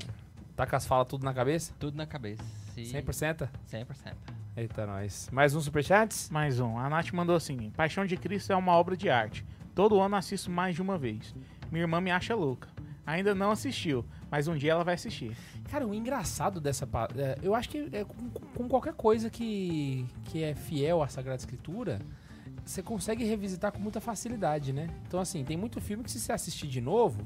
Tá 0.56 0.66
com 0.66 0.76
as 0.76 0.86
falas 0.86 1.08
tudo 1.08 1.24
na 1.24 1.34
cabeça? 1.34 1.72
Tudo 1.80 1.96
na 1.96 2.06
cabeça. 2.06 2.42
E 2.76 2.82
100%? 2.86 3.48
100%. 3.66 4.14
Eita, 4.56 4.86
nós. 4.86 5.28
Mais 5.32 5.54
um 5.54 5.60
superchat? 5.60 6.14
Mais 6.30 6.60
um. 6.60 6.78
A 6.78 6.88
Nath 6.88 7.10
mandou 7.12 7.34
assim: 7.34 7.70
Paixão 7.76 8.06
de 8.06 8.16
Cristo 8.16 8.52
é 8.52 8.56
uma 8.56 8.72
obra 8.72 8.96
de 8.96 9.10
arte. 9.10 9.44
Todo 9.74 10.00
ano 10.00 10.14
assisto 10.14 10.50
mais 10.50 10.74
de 10.76 10.82
uma 10.82 10.96
vez. 10.96 11.34
Minha 11.72 11.82
irmã 11.82 12.00
me 12.00 12.10
acha 12.12 12.34
louca. 12.36 12.68
Ainda 13.06 13.34
não 13.34 13.50
assistiu, 13.50 14.04
mas 14.30 14.48
um 14.48 14.56
dia 14.56 14.72
ela 14.72 14.84
vai 14.84 14.94
assistir. 14.94 15.36
Cara, 15.70 15.86
o 15.86 15.94
engraçado 15.94 16.60
dessa. 16.60 16.88
é, 17.16 17.38
eu 17.42 17.54
acho 17.54 17.68
que 17.68 17.88
é 17.92 18.04
com, 18.04 18.30
com 18.54 18.68
qualquer 18.68 18.94
coisa 18.94 19.28
que, 19.28 20.06
que 20.26 20.42
é 20.42 20.54
fiel 20.54 21.02
à 21.02 21.08
Sagrada 21.08 21.38
Escritura, 21.38 22.00
você 22.64 22.82
consegue 22.82 23.24
revisitar 23.24 23.72
com 23.72 23.78
muita 23.78 24.00
facilidade, 24.00 24.72
né? 24.72 24.88
Então, 25.06 25.20
assim, 25.20 25.44
tem 25.44 25.56
muito 25.56 25.80
filme 25.80 26.02
que 26.02 26.10
se 26.10 26.18
você 26.18 26.32
assistir 26.32 26.66
de 26.66 26.80
novo, 26.80 27.24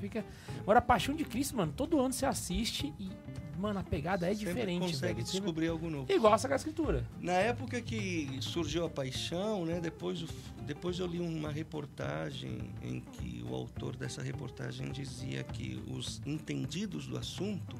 fica. 0.00 0.24
Agora, 0.60 0.80
Paixão 0.80 1.14
de 1.14 1.24
Cristo, 1.24 1.56
mano, 1.56 1.72
todo 1.74 2.00
ano 2.00 2.12
você 2.12 2.26
assiste 2.26 2.92
e, 2.98 3.10
mano, 3.58 3.78
a 3.78 3.82
pegada 3.82 4.26
é 4.26 4.34
Sempre 4.34 4.52
diferente, 4.52 4.92
consegue 4.92 5.14
velho. 5.14 5.26
Descobrir 5.26 5.68
algo 5.68 5.90
novo. 5.90 6.12
Igual 6.12 6.32
a 6.34 6.38
Sagrada 6.38 6.60
Escritura. 6.60 7.06
Na 7.20 7.32
época 7.32 7.80
que 7.80 8.38
surgiu 8.40 8.84
a 8.84 8.90
paixão, 8.90 9.64
né, 9.64 9.80
depois, 9.80 10.24
depois 10.66 10.98
eu 10.98 11.06
li 11.06 11.20
uma 11.20 11.50
reportagem 11.50 12.70
em 12.82 13.00
que 13.00 13.44
o 13.48 13.54
autor 13.54 13.96
dessa 13.96 14.22
reportagem 14.22 14.90
dizia 14.90 15.42
que 15.44 15.82
os 15.88 16.20
entendidos 16.26 17.06
do 17.06 17.16
assunto 17.16 17.76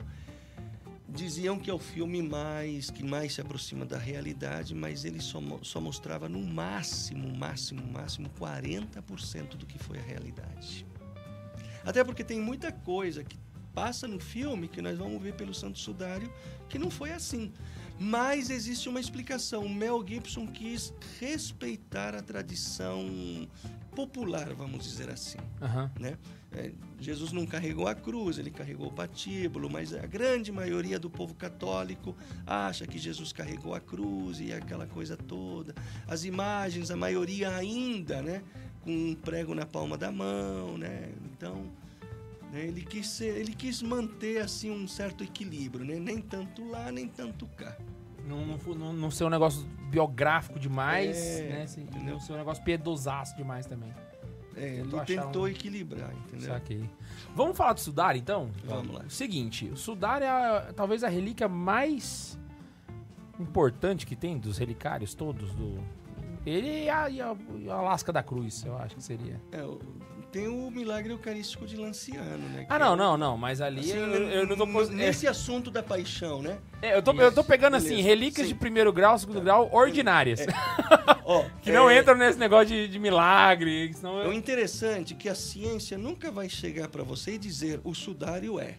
diziam 1.15 1.59
que 1.59 1.71
é 1.71 1.75
o 1.75 1.79
filme 1.79 2.23
mais 2.23 2.91
que 2.91 3.05
mais 3.05 3.35
se 3.35 3.41
aproxima 3.41 3.85
da 3.85 3.99
realidade, 3.99 4.75
mas 4.75 5.05
ele 5.05 5.21
só, 5.21 5.41
só 5.63 5.81
mostrava 5.81 6.29
no 6.29 6.41
máximo, 6.41 7.37
máximo, 7.37 7.83
máximo 7.93 8.31
40% 8.39 9.57
do 9.57 9.67
que 9.67 9.79
foi 9.79 9.99
a 9.99 10.03
realidade. 10.03 10.87
Até 11.85 12.05
porque 12.05 12.23
tem 12.23 12.41
muita 12.41 12.71
coisa 12.71 13.25
que 13.25 13.39
passa 13.75 14.07
no 14.07 14.21
filme 14.21 14.69
que 14.69 14.83
nós 14.83 14.99
vamos 14.99 15.21
ver 15.23 15.35
pelo 15.35 15.55
Santo 15.55 15.79
Sudário 15.79 16.31
que 16.69 16.79
não 16.79 16.91
foi 16.91 17.13
assim. 17.13 17.53
Mas 17.99 18.49
existe 18.49 18.89
uma 18.89 18.99
explicação. 18.99 19.69
Mel 19.69 20.03
Gibson 20.07 20.47
quis 20.47 20.93
respeitar 21.19 22.15
a 22.15 22.23
tradição 22.23 23.07
popular, 23.95 24.55
vamos 24.55 24.85
dizer 24.85 25.11
assim. 25.11 25.39
Aham. 25.61 25.91
Né? 25.99 26.17
É, 26.53 26.73
Jesus 26.99 27.31
não 27.33 27.47
carregou 27.47 27.87
a 27.87 27.95
cruz, 27.95 28.39
ele 28.39 28.51
carregou 28.51 28.89
o 28.89 28.93
patíbulo, 28.93 29.71
mas 29.71 29.95
a 29.95 30.07
grande 30.07 30.51
maioria 30.51 30.99
do 30.99 31.09
povo 31.09 31.35
católico 31.35 32.17
acha 32.47 32.87
que 32.87 32.99
Jesus 32.99 33.33
carregou 33.33 33.73
a 33.75 33.81
cruz 33.81 34.41
e 34.41 34.53
aquela 34.53 34.87
coisa 34.87 35.17
toda. 35.17 35.75
As 36.09 36.25
imagens, 36.25 36.91
a 36.91 36.97
maioria 36.97 37.55
ainda, 37.55 38.21
né? 38.21 38.43
Com 38.83 38.91
um 38.91 39.15
prego 39.15 39.55
na 39.55 39.65
palma 39.65 39.97
da 39.97 40.11
mão, 40.11 40.77
né? 40.77 41.13
Então, 41.33 41.71
né, 42.51 42.65
ele, 42.67 42.83
quis 42.83 43.09
ser, 43.09 43.37
ele 43.37 43.55
quis 43.55 43.81
manter 43.81 44.43
assim 44.43 44.71
um 44.71 44.89
certo 44.89 45.23
equilíbrio, 45.23 45.85
né? 45.85 46.01
Nem 46.01 46.21
tanto 46.21 46.69
lá, 46.69 46.91
nem 46.91 47.07
tanto 47.07 47.47
cá. 47.57 47.77
Não, 48.27 48.45
não, 48.75 48.93
não, 48.93 49.11
ser 49.11 49.25
um 49.25 49.31
negócio 49.31 49.65
biográfico 49.89 50.59
demais, 50.59 51.17
É, 51.17 51.49
né? 51.49 51.63
Assim, 51.63 51.87
não 52.05 52.21
ser 52.21 52.33
um 52.33 52.37
negócio 52.37 52.63
piedosaço 52.63 53.37
demais 53.37 53.67
também. 53.67 53.93
É, 54.57 54.77
Tentou 54.83 54.99
ele 55.01 55.07
tentou 55.07 55.43
um- 55.45 55.49
equilibrar, 55.49 56.13
entendeu? 56.27 56.49
Saquei. 56.53 56.85
Vamos 57.35 57.57
falar 57.57 57.73
do 57.75 57.81
Sudar, 57.81 58.17
então? 58.17 58.51
Vamos 58.65 58.95
lá. 58.95 59.05
Seguinte, 59.09 59.67
o 59.67 59.77
Sudar 59.77 60.23
é 60.23 60.29
a- 60.29 60.73
talvez 60.75 61.05
a 61.05 61.09
relíquia 61.09 61.49
mais 61.49 62.39
importante 63.39 64.07
que 64.07 64.17
tem 64.17 64.39
dos 64.39 64.59
relicários 64.59 65.15
todos 65.15 65.55
do... 65.55 65.79
Ele 66.45 66.85
e 66.85 66.91
a, 66.91 67.09
e 67.11 67.21
a, 67.21 67.37
e 67.59 67.71
a 67.71 67.81
lasca 67.81 68.13
da 68.13 68.23
cruz, 68.23 68.65
eu 68.65 68.77
acho 68.79 68.97
que 68.97 69.03
seria. 69.03 69.41
É, 69.53 69.63
o- 69.63 69.79
tem 70.31 70.47
o 70.49 70.71
milagre 70.71 71.13
eucarístico 71.13 71.67
de 71.67 71.77
Lanciano, 71.77 72.49
né? 72.51 72.67
Ah, 72.69 72.77
é 72.77 72.79
não, 72.79 72.97
não, 72.97 73.17
não, 73.17 73.37
mas 73.37 73.61
ali 73.61 73.81
Assim, 73.81 73.99
eu, 73.99 74.29
eu 74.31 74.47
não 74.47 74.57
tô... 74.57 74.67
cons- 74.67 74.89
Nesse 74.89 75.27
assunto 75.27 75.71
da 75.71 75.83
paixão, 75.83 76.41
né? 76.41 76.59
É, 76.81 76.97
eu, 76.97 77.03
tô, 77.03 77.13
eu 77.13 77.33
tô 77.33 77.43
pegando, 77.43 77.73
Beleza, 77.77 77.95
assim, 77.95 78.03
relíquias 78.03 78.47
sim. 78.47 78.53
de 78.55 78.59
primeiro 78.59 78.93
grau, 78.93 79.19
segundo 79.19 79.41
grau, 79.41 79.69
ordinárias. 79.73 80.41
Ó, 81.25 81.45
que 81.61 81.71
não 81.73 81.91
é, 81.91 81.99
entram 81.99 82.17
nesse 82.17 82.39
negócio 82.39 82.67
de, 82.69 82.89
de 82.89 82.99
milagre, 82.99 83.93
senão... 83.95 84.21
É 84.21 84.29
o 84.29 84.33
interessante 84.33 85.15
que 85.15 85.29
a 85.29 85.35
ciência 85.35 85.99
nunca 85.99 86.31
vai 86.31 86.49
chegar 86.49 86.89
para 86.89 87.03
você 87.03 87.35
e 87.35 87.39
dizer 87.39 87.81
o 87.85 87.95
sudário 87.95 88.59
é. 88.59 88.77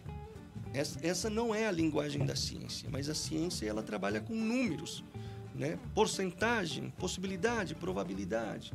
Essa, 0.74 0.98
essa 1.06 1.30
não 1.30 1.54
é 1.54 1.66
a 1.66 1.70
linguagem 1.70 2.24
da 2.24 2.34
ciência, 2.34 2.88
mas 2.90 3.08
a 3.08 3.14
ciência 3.14 3.66
ela 3.68 3.82
trabalha 3.82 4.20
com 4.22 4.34
números, 4.34 5.04
né? 5.54 5.78
Porcentagem, 5.94 6.90
possibilidade, 6.98 7.74
probabilidade. 7.74 8.72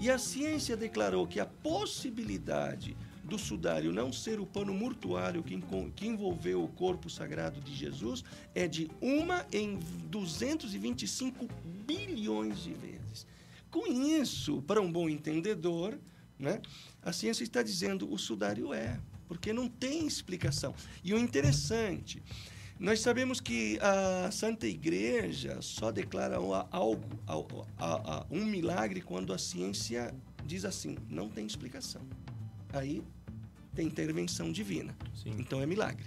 E 0.00 0.10
a 0.10 0.18
ciência 0.18 0.76
declarou 0.76 1.26
que 1.26 1.40
a 1.40 1.46
possibilidade 1.46 2.96
do 3.24 3.36
sudário 3.38 3.92
não 3.92 4.12
ser 4.12 4.40
o 4.40 4.46
pano 4.46 4.72
mortuário 4.72 5.42
que, 5.42 5.60
que 5.94 6.06
envolveu 6.06 6.62
o 6.62 6.68
corpo 6.68 7.10
sagrado 7.10 7.60
de 7.60 7.74
Jesus 7.74 8.24
é 8.54 8.66
de 8.66 8.90
uma 9.00 9.44
em 9.52 9.78
225 10.08 11.46
bilhões 11.86 12.62
de 12.62 12.72
vezes. 12.72 13.26
Com 13.70 13.86
isso, 13.86 14.62
para 14.62 14.80
um 14.80 14.90
bom 14.90 15.08
entendedor, 15.08 15.98
né, 16.38 16.62
a 17.02 17.12
ciência 17.12 17.42
está 17.42 17.62
dizendo 17.62 18.10
o 18.10 18.16
sudário 18.16 18.72
é, 18.72 18.98
porque 19.26 19.52
não 19.52 19.68
tem 19.68 20.06
explicação. 20.06 20.74
E 21.04 21.12
o 21.12 21.18
interessante, 21.18 22.22
nós 22.78 23.00
sabemos 23.00 23.40
que 23.40 23.78
a 23.80 24.30
Santa 24.30 24.66
Igreja 24.66 25.60
só 25.60 25.90
declara 25.90 26.36
algo, 26.70 27.66
um 28.30 28.44
milagre 28.44 29.00
quando 29.00 29.32
a 29.32 29.38
ciência 29.38 30.14
diz 30.44 30.64
assim: 30.64 30.96
não 31.08 31.28
tem 31.28 31.44
explicação. 31.44 32.02
Aí 32.72 33.02
tem 33.74 33.86
intervenção 33.86 34.52
divina. 34.52 34.96
Sim. 35.14 35.34
Então 35.38 35.60
é 35.60 35.66
milagre. 35.66 36.06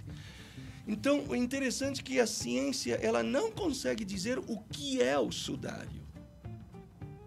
Então, 0.86 1.24
o 1.28 1.36
interessante 1.36 2.00
é 2.00 2.04
que 2.04 2.18
a 2.18 2.26
ciência 2.26 2.94
ela 2.94 3.22
não 3.22 3.52
consegue 3.52 4.04
dizer 4.04 4.38
o 4.38 4.58
que 4.70 5.00
é 5.00 5.18
o 5.18 5.30
sudário. 5.30 6.02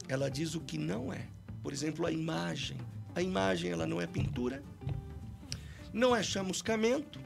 Ela 0.07 0.29
diz 0.29 0.55
o 0.55 0.59
que 0.59 0.77
não 0.77 1.13
é. 1.13 1.25
Por 1.63 1.71
exemplo, 1.71 2.05
a 2.05 2.11
imagem. 2.11 2.77
A 3.13 3.21
imagem 3.21 3.71
ela 3.71 3.87
não 3.87 4.01
é 4.01 4.05
pintura, 4.05 4.61
não 5.93 6.13
é 6.13 6.21
chamuscamento, 6.21 7.17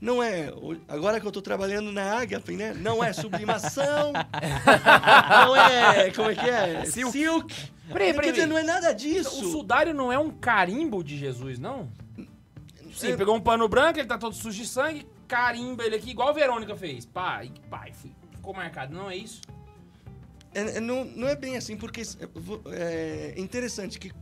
não 0.00 0.22
é. 0.22 0.52
Agora 0.88 1.20
que 1.20 1.26
eu 1.26 1.30
estou 1.30 1.42
trabalhando 1.42 1.92
na 1.92 2.18
Agape, 2.20 2.56
né? 2.56 2.72
Não 2.74 3.02
é 3.04 3.12
sublimação, 3.12 4.12
não 5.46 5.56
é. 5.56 6.10
Como 6.10 6.30
é 6.30 6.34
que 6.34 6.48
é? 6.48 6.84
Silk. 6.86 7.12
Silk. 7.12 7.54
Peraí, 7.92 8.14
peraí. 8.14 8.32
dizer, 8.32 8.46
não 8.46 8.56
é 8.56 8.62
nada 8.62 8.92
disso. 8.92 9.44
O 9.48 9.50
sudário 9.52 9.92
não 9.92 10.12
é 10.12 10.18
um 10.18 10.30
carimbo 10.30 11.02
de 11.02 11.16
Jesus, 11.18 11.58
não? 11.58 11.90
Sim, 12.94 13.12
É- 13.12 13.16
pegou 13.16 13.34
um 13.34 13.40
pano 13.40 13.68
branco, 13.68 13.98
ele 13.98 14.06
tá 14.08 14.16
todo 14.18 14.34
sujo 14.34 14.62
de 14.62 14.68
sangue, 14.68 15.06
carimba 15.26 15.84
ele 15.84 15.96
aqui, 15.96 16.10
igual 16.10 16.28
a 16.28 16.32
Verônica 16.32 16.74
fez. 16.76 17.04
Pá, 17.04 17.44
e 17.44 17.50
pá, 17.68 17.88
e 17.88 17.92
fi- 17.92 18.14
ficou 18.32 18.54
marcado. 18.54 18.94
Não 18.94 19.10
é 19.10 19.16
isso? 19.16 19.40
É, 20.54 20.76
é, 20.76 20.80
não, 20.80 21.04
não 21.04 21.28
é 21.28 21.34
bem 21.36 21.56
assim, 21.56 21.76
porque 21.76 22.02
é, 22.72 23.34
é 23.36 23.40
interessante 23.40 23.98
que 23.98 24.12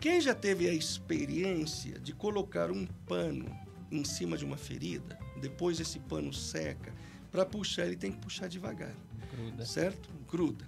quem 0.00 0.20
já 0.20 0.34
teve 0.34 0.68
a 0.68 0.72
experiência 0.72 1.98
de 2.00 2.12
colocar 2.12 2.70
um 2.70 2.86
pano 3.06 3.46
em 3.92 4.04
cima 4.04 4.36
de 4.36 4.44
uma 4.44 4.56
ferida, 4.56 5.18
depois 5.40 5.78
esse 5.78 5.98
pano 5.98 6.32
seca, 6.32 6.92
para 7.30 7.44
puxar 7.44 7.86
ele 7.86 7.96
tem 7.96 8.10
que 8.10 8.18
puxar 8.18 8.48
devagar, 8.48 8.94
Gruda. 9.36 9.64
certo? 9.66 10.08
Gruda. 10.28 10.66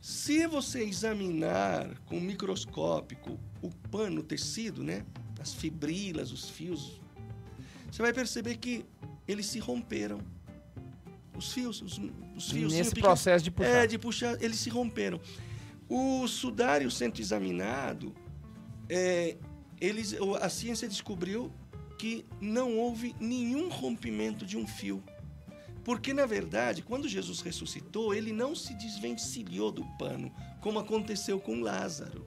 Se 0.00 0.46
você 0.46 0.84
examinar 0.84 1.98
com 2.04 2.20
microscópico 2.20 3.40
o 3.62 3.70
pano, 3.90 4.20
o 4.20 4.22
tecido, 4.22 4.84
né? 4.84 5.04
As 5.40 5.52
fibrilas, 5.52 6.30
os 6.30 6.48
fios, 6.48 7.00
você 7.90 8.02
vai 8.02 8.12
perceber 8.12 8.56
que 8.56 8.84
eles 9.26 9.46
se 9.46 9.58
romperam. 9.58 10.20
Os 11.34 11.52
fios, 11.52 11.82
os, 11.82 12.00
os 12.36 12.50
fios 12.50 12.72
Nesse 12.72 12.94
processo 12.94 13.44
de 13.44 13.50
puxar. 13.50 13.70
é, 13.70 13.86
de 13.86 13.98
puxar, 13.98 14.42
eles 14.42 14.58
se 14.58 14.70
romperam. 14.70 15.20
O 15.88 16.26
sudário 16.26 16.90
sendo 16.90 17.20
examinado, 17.20 18.14
é, 18.88 19.36
eles, 19.80 20.14
a 20.40 20.48
ciência 20.48 20.88
descobriu 20.88 21.52
que 21.98 22.24
não 22.40 22.76
houve 22.76 23.14
nenhum 23.18 23.68
rompimento 23.68 24.44
de 24.44 24.56
um 24.56 24.66
fio. 24.66 25.02
Porque, 25.84 26.12
na 26.12 26.26
verdade, 26.26 26.82
quando 26.82 27.08
Jesus 27.08 27.40
ressuscitou, 27.40 28.12
ele 28.12 28.32
não 28.32 28.54
se 28.56 28.74
desvencilhou 28.74 29.70
do 29.70 29.84
pano, 29.98 30.32
como 30.60 30.78
aconteceu 30.78 31.38
com 31.38 31.60
Lázaro. 31.60 32.26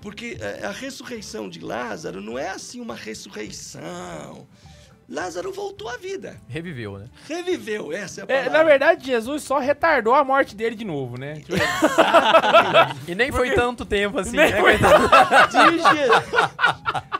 Porque 0.00 0.36
é, 0.40 0.64
a 0.64 0.70
ressurreição 0.70 1.48
de 1.48 1.60
Lázaro 1.60 2.20
não 2.20 2.38
é 2.38 2.50
assim 2.50 2.80
uma 2.80 2.94
ressurreição. 2.94 4.46
Lázaro 5.10 5.52
voltou 5.52 5.88
à 5.88 5.96
vida, 5.96 6.36
Reviveu, 6.48 6.96
né? 6.96 7.06
reviveu, 7.28 7.92
essa 7.92 8.20
é 8.20 8.22
a 8.22 8.26
É, 8.28 8.38
palavra. 8.44 8.58
na 8.58 8.64
verdade, 8.64 9.06
Jesus 9.06 9.42
só 9.42 9.58
retardou 9.58 10.14
a 10.14 10.22
morte 10.22 10.54
dele 10.54 10.76
de 10.76 10.84
novo, 10.84 11.18
né? 11.18 11.42
E 13.08 13.14
nem 13.16 13.32
foi 13.32 13.50
tanto 13.54 13.84
tempo 13.84 14.20
assim, 14.20 14.36
Nem 14.36 14.52
né? 14.52 14.60
foi 14.60 14.76
de 14.76 14.82
Jesus. 15.78 16.48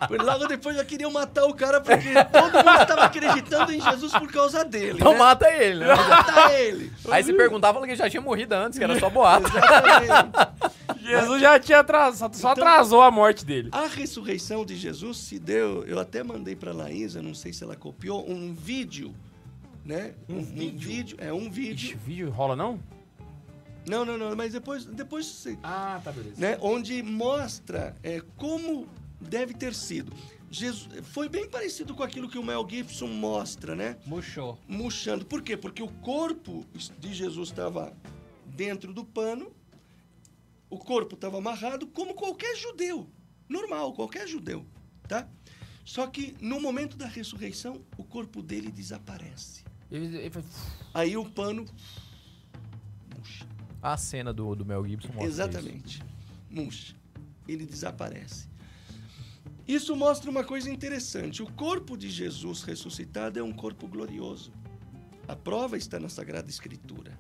Porque 0.07 0.23
Logo 0.25 0.47
depois 0.47 0.77
já 0.77 0.85
queriam 0.85 1.11
matar 1.11 1.45
o 1.45 1.55
cara 1.55 1.81
porque 1.81 2.13
todo 2.33 2.65
mundo 2.65 2.81
estava 2.81 3.05
acreditando 3.05 3.73
em 3.73 3.81
Jesus 3.81 4.13
por 4.13 4.31
causa 4.31 4.65
dele. 4.65 4.93
Então 5.01 5.13
né? 5.13 5.19
mata 5.19 5.49
ele, 5.51 5.81
né? 5.85 5.95
Matar 5.95 6.55
ele. 6.61 6.93
Aí 7.11 7.25
se 7.25 7.33
perguntava 7.33 7.81
que 7.81 7.87
ele 7.87 7.97
já 7.97 8.09
tinha 8.09 8.21
morrido 8.21 8.55
antes, 8.55 8.79
que 8.79 8.85
era 8.85 8.99
só 9.01 9.11
boato. 9.11 9.47
Exatamente. 9.49 10.70
Jesus 11.11 11.41
já 11.41 11.59
tinha 11.59 11.81
atrasado, 11.81 12.37
só 12.37 12.53
Então- 12.53 12.65
atrasou 12.67 13.03
a 13.03 13.11
morte 13.11 13.45
dele. 13.45 13.69
A 13.73 13.87
ressurreição 13.87 14.65
de 14.65 14.77
Jesus 14.77 15.19
se 15.19 15.39
deu. 15.39 15.85
Eu 15.85 15.99
até 15.99 16.23
mandei 16.23 16.55
para 16.57 16.73
Laísa, 16.73 17.21
não 17.23 17.35
sei 17.35 17.53
se 17.53 17.63
ela 17.65 17.77
copiou, 17.77 18.29
um 18.31 18.55
vídeo. 18.55 19.15
Né? 19.85 20.15
Um 20.29 20.43
vídeo? 20.43 21.17
É 21.21 21.33
um 21.33 21.51
vídeo. 21.51 21.87
Ixi, 21.89 21.95
vídeo 21.97 22.31
rola 22.31 22.55
não? 22.55 22.79
Não, 23.89 24.05
não, 24.05 24.17
não, 24.19 24.37
mas 24.37 24.53
depois, 24.53 24.85
depois 24.85 25.27
você. 25.27 25.59
Ah, 25.63 26.01
tá, 26.05 26.13
beleza. 26.13 26.35
né, 26.39 26.59
onde 26.61 27.03
mostra 27.03 27.97
é, 28.03 28.23
como 28.37 28.87
deve 29.21 29.55
ter 29.55 29.75
sido. 29.75 30.13
Jesus, 30.51 30.89
foi 31.05 31.29
bem 31.29 31.49
parecido 31.49 31.95
com 31.95 32.03
aquilo 32.03 32.29
que 32.29 32.37
o 32.39 32.43
Mel 32.43 32.67
Gibson 32.69 33.07
mostra, 33.07 33.75
né? 33.75 33.97
Murchou. 34.05 34.59
Murchando. 34.69 35.25
Por 35.25 35.43
quê? 35.43 35.57
Porque 35.57 35.83
o 35.83 35.89
corpo 35.89 36.67
de 36.99 37.15
Jesus 37.15 37.49
estava 37.51 37.93
dentro 38.47 38.93
do 38.93 39.05
pano, 39.05 39.51
o 40.71 40.79
corpo 40.79 41.15
estava 41.17 41.37
amarrado, 41.39 41.87
como 41.89 42.15
qualquer 42.15 42.57
judeu. 42.57 43.11
Normal, 43.49 43.93
qualquer 43.93 44.27
judeu, 44.29 44.65
tá? 45.09 45.29
Só 45.85 46.07
que 46.07 46.37
no 46.41 46.61
momento 46.61 46.97
da 46.97 47.07
ressurreição, 47.07 47.85
o 47.99 48.05
corpo 48.05 48.41
dele 48.43 48.71
desaparece. 48.71 49.65
Ele, 49.91 50.17
ele 50.17 50.31
foi- 50.31 50.45
Aí 50.95 51.17
o 51.17 51.29
pano 51.29 51.67
murcha. 53.15 53.47
A 53.83 53.97
cena 53.97 54.33
do, 54.33 54.55
do 54.55 54.65
Mel 54.65 54.87
Gibson 54.87 55.09
mostra 55.09 55.25
isso. 55.29 55.41
Exatamente. 55.41 56.03
Murcha. 56.51 56.95
Ele 57.49 57.67
desaparece. 57.67 58.49
Isso 59.67 59.95
mostra 59.97 60.31
uma 60.31 60.45
coisa 60.45 60.71
interessante. 60.71 61.43
O 61.43 61.51
corpo 61.53 61.97
de 61.97 62.09
Jesus 62.11 62.63
ressuscitado 62.63 63.39
é 63.39 63.43
um 63.43 63.53
corpo 63.53 63.89
glorioso. 63.89 64.53
A 65.27 65.35
prova 65.37 65.77
está 65.77 65.99
na 65.99 66.09
Sagrada 66.09 66.49
Escritura. 66.51 67.19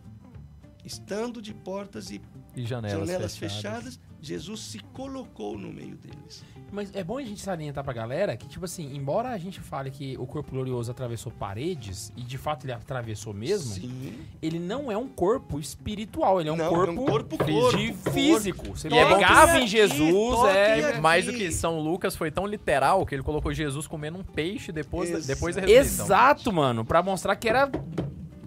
Estando 0.85 1.40
de 1.43 1.53
portas 1.53 2.11
e 2.11 2.21
E 2.57 2.64
janelas, 2.64 3.07
janelas 3.09 3.37
fechadas. 3.37 3.85
fechadas, 3.97 4.01
Jesus 4.23 4.61
se 4.61 4.79
colocou 4.93 5.57
no 5.59 5.73
meio 5.73 5.97
deles. 5.97 6.45
Mas 6.73 6.90
é 6.95 7.03
bom 7.03 7.19
a 7.19 7.23
gente 7.23 7.40
salientar 7.40 7.83
pra 7.83 7.93
galera 7.93 8.37
que, 8.37 8.47
tipo 8.47 8.64
assim, 8.64 8.95
embora 8.95 9.31
a 9.31 9.38
gente 9.38 9.59
fale 9.61 9.90
que 9.90 10.16
o 10.19 10.27
corpo 10.27 10.53
glorioso 10.53 10.90
atravessou 10.90 11.33
paredes, 11.33 12.12
e 12.16 12.23
de 12.23 12.38
fato 12.38 12.64
ele 12.64 12.73
atravessou 12.73 13.35
mesmo, 13.35 13.73
Sim. 13.75 14.19
ele 14.40 14.59
não 14.61 14.90
é 14.93 14.97
um 14.97 15.09
corpo 15.09 15.59
espiritual, 15.59 16.38
ele 16.40 16.49
é 16.49 16.53
um 16.53 16.57
Não, 16.57 16.69
corpo, 16.69 16.87
é 16.87 16.90
um 16.93 17.07
corpo, 17.07 17.45
de 17.45 17.53
corpo, 17.53 18.11
físico. 18.12 18.69
Você 18.77 18.88
E 18.88 18.95
é 18.97 19.05
pegava 19.07 19.59
em 19.59 19.66
Jesus, 19.66 20.38
aqui, 20.45 20.57
é... 20.57 20.83
toque 20.90 21.01
Mais 21.01 21.25
do 21.25 21.31
aqui. 21.33 21.40
que 21.47 21.53
São 21.53 21.81
Lucas 21.81 22.14
foi 22.14 22.31
tão 22.31 22.47
literal 22.47 23.05
que 23.05 23.14
ele 23.14 23.23
colocou 23.23 23.53
Jesus 23.53 23.87
comendo 23.88 24.19
um 24.19 24.23
peixe 24.25 24.71
depois, 24.71 25.11
Exato. 25.11 25.27
depois 25.27 25.57
da 25.57 25.62
ressurreição. 25.62 26.05
Exato, 26.07 26.53
mano, 26.53 26.85
pra 26.85 27.03
mostrar 27.03 27.35
que 27.37 27.49
era 27.49 27.69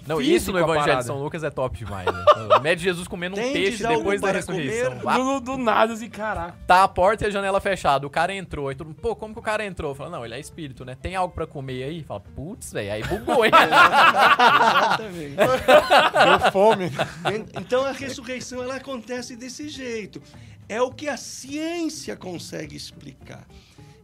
Não, 0.06 0.20
isso 0.20 0.52
no 0.52 0.60
Evangelho 0.60 0.82
parada. 0.84 1.00
de 1.02 1.06
São 1.08 1.22
Lucas 1.22 1.44
é 1.44 1.50
top 1.50 1.78
demais. 1.78 2.06
Né? 2.06 2.13
Mede 2.62 2.84
Jesus 2.84 3.08
comendo 3.08 3.36
um 3.36 3.39
Tendes 3.39 3.54
peixe 3.54 3.88
depois 3.88 4.20
da 4.22 4.32
ressurreição. 4.32 4.98
do, 4.98 5.39
do 5.39 5.58
nada, 5.58 5.94
assim, 5.94 6.10
caraca. 6.10 6.56
Tá 6.68 6.84
a 6.84 6.88
porta 6.88 7.24
e 7.24 7.28
a 7.28 7.30
janela 7.30 7.62
fechada. 7.62 8.06
O 8.06 8.10
cara 8.10 8.34
entrou. 8.34 8.68
Aí 8.68 8.76
todo 8.76 8.88
mundo, 8.88 9.00
pô, 9.02 9.16
como 9.16 9.34
que 9.34 9.39
o 9.39 9.44
cara 9.44 9.66
entrou? 9.66 9.96
Fala, 9.96 10.10
não, 10.10 10.26
ele 10.26 10.34
é 10.36 10.39
espírito, 10.39 10.84
né? 10.84 10.96
Tem 11.02 11.16
algo 11.16 11.34
pra 11.34 11.48
comer 11.48 11.84
aí? 11.84 12.04
Fala, 12.04 12.20
putz, 12.20 12.72
velho, 12.74 12.92
aí 12.94 13.04
bugou, 13.04 13.46
hein? 13.46 13.52
Exatamente. 13.54 15.36
Deu 16.42 16.52
fome. 16.52 16.86
En- 16.86 17.46
Então 17.62 17.86
a 17.86 17.92
ressurreição 17.92 18.62
ela 18.62 18.76
acontece 18.76 19.36
desse 19.36 19.70
jeito. 19.70 20.22
É 20.70 20.82
o 20.82 20.92
que 20.92 21.08
a 21.10 21.18
ciência 21.18 22.16
consegue 22.16 22.76
explicar. 22.76 23.44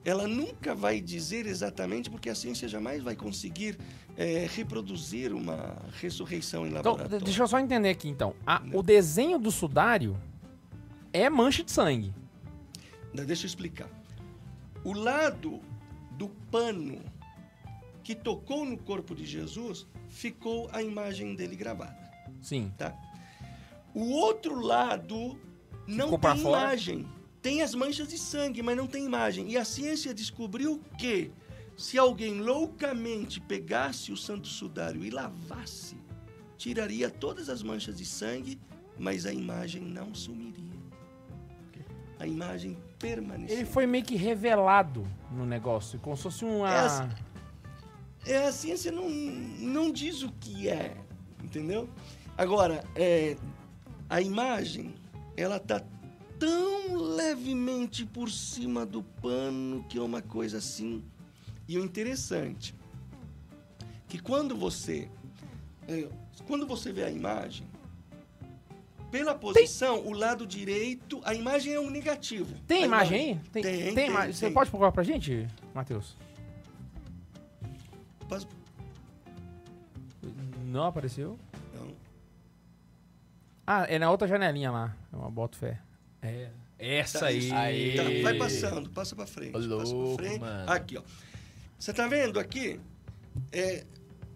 Ela 0.05 0.27
nunca 0.27 0.73
vai 0.73 1.01
dizer 1.01 1.45
exatamente, 1.45 2.09
porque 2.09 2.29
a 2.29 2.35
ciência 2.35 2.67
jamais 2.67 3.03
vai 3.03 3.15
conseguir 3.15 3.77
é, 4.17 4.47
reproduzir 4.53 5.33
uma 5.33 5.75
ressurreição 5.99 6.65
em 6.65 6.69
Então, 6.69 6.93
laboratório. 6.93 7.23
deixa 7.25 7.43
eu 7.43 7.47
só 7.47 7.59
entender 7.59 7.89
aqui, 7.89 8.07
então. 8.09 8.33
A- 8.45 8.61
o 8.73 8.81
desenho 8.81 9.37
do 9.37 9.51
sudário 9.51 10.17
é 11.13 11.29
mancha 11.29 11.63
de 11.63 11.71
sangue. 11.71 12.13
Ainda 13.09 13.25
Deixa 13.25 13.43
eu 13.45 13.47
explicar. 13.47 13.89
O 14.83 14.93
lado 14.93 15.59
do 16.11 16.29
pano 16.51 17.01
que 18.03 18.15
tocou 18.15 18.65
no 18.65 18.77
corpo 18.77 19.13
de 19.15 19.25
Jesus 19.25 19.85
ficou 20.07 20.69
a 20.71 20.81
imagem 20.81 21.35
dele 21.35 21.55
gravada. 21.55 21.97
Sim. 22.41 22.71
tá? 22.77 22.95
O 23.93 24.11
outro 24.11 24.59
lado 24.61 25.37
não 25.87 26.05
Ficou 26.05 26.19
pra 26.19 26.33
tem 26.33 26.43
fora? 26.43 26.67
Tem 27.41 27.61
as 27.61 27.73
manchas 27.73 28.07
de 28.07 28.17
sangue, 28.17 28.61
mas 28.61 28.75
não 28.75 28.87
tem 28.87 29.05
imagem. 29.05 29.49
E 29.49 29.57
a 29.57 29.63
ciência 29.63 30.13
descobriu 30.13 30.81
que 30.97 31.31
se 31.77 31.97
alguém 31.97 32.41
loucamente 32.41 33.39
pegasse 33.39 34.11
o 34.11 34.17
santo 34.17 34.47
sudário 34.47 35.03
e 35.05 35.09
lavasse, 35.09 35.95
tiraria 36.57 37.09
todas 37.09 37.47
as 37.47 37.63
manchas 37.63 37.97
de 37.97 38.05
sangue, 38.05 38.59
mas 38.97 39.25
a 39.25 39.31
imagem 39.31 39.81
não 39.81 40.13
sumiria. 40.13 40.77
A 42.19 42.27
imagem 42.27 42.77
permaneceria. 42.99 43.63
Ele 43.63 43.65
foi 43.65 43.85
meio 43.85 44.03
que 44.03 44.17
revelado 44.17 45.07
no 45.31 45.45
negócio, 45.45 45.97
como 45.99 46.17
se 46.17 46.23
fosse 46.23 46.43
uma... 46.43 46.69
É 46.69 46.79
assim. 46.79 47.09
É, 48.25 48.47
a 48.47 48.51
ciência 48.51 48.91
não, 48.91 49.09
não 49.09 49.89
diz 49.89 50.21
o 50.21 50.31
que 50.33 50.67
é, 50.67 50.97
entendeu? 51.41 51.89
Agora, 52.37 52.83
é, 52.93 53.37
a 54.09 54.19
imagem, 54.21 54.93
ela 55.37 55.57
tá 55.57 55.81
tão 56.39 56.95
levemente 56.95 58.05
por 58.05 58.29
cima 58.31 58.85
do 58.85 59.03
pano 59.03 59.83
que 59.89 59.97
é 59.97 60.01
uma 60.01 60.21
coisa 60.21 60.57
assim. 60.57 61.03
E 61.67 61.77
o 61.77 61.83
interessante, 61.83 62.73
que 64.07 64.17
quando 64.19 64.55
você, 64.55 65.09
é, 65.87 66.07
quando 66.47 66.65
você 66.65 66.91
vê 66.91 67.03
a 67.03 67.11
imagem, 67.11 67.67
pela 69.11 69.33
posição, 69.35 70.05
o 70.05 70.13
lado 70.13 70.45
direito, 70.47 71.19
a 71.23 71.33
imagem 71.33 71.73
é 71.73 71.79
um 71.79 71.89
negativo. 71.89 72.55
Tem 72.67 72.83
A 72.83 72.85
imagem 72.85 73.19
aí? 73.19 73.39
Tem, 73.51 73.63
Tem, 73.63 73.83
tem, 73.83 73.95
tem, 73.95 74.09
imagem. 74.09 74.33
Você 74.33 74.45
tem. 74.45 74.53
pode 74.53 74.69
procurar 74.69 74.91
pra 74.91 75.03
gente, 75.03 75.47
Matheus? 75.73 76.15
Posso- 78.27 78.47
Não 80.65 80.83
apareceu? 80.83 81.39
Não. 81.73 81.91
Ah, 83.65 83.85
é 83.89 83.97
na 83.97 84.09
outra 84.11 84.27
janelinha 84.27 84.69
lá. 84.71 84.95
É 85.11 85.15
uma 85.15 85.29
boto 85.31 85.57
fé. 85.57 85.79
É. 86.21 86.49
Essa 86.77 87.19
Tá, 87.19 87.25
aí. 87.27 87.51
Aí. 87.51 87.95
Tá, 87.95 88.03
vai 88.23 88.37
passando, 88.37 88.89
passa 88.89 89.15
pra 89.15 89.25
frente. 89.25 89.49
Ô, 89.57 89.77
passa 89.77 89.93
louco, 89.93 90.17
pra 90.17 90.25
frente. 90.25 90.39
mano. 90.41 90.71
Aqui, 90.71 90.97
ó. 90.97 91.03
Você 91.77 91.93
tá 91.93 92.07
vendo 92.07 92.39
aqui? 92.39 92.79
É, 93.51 93.85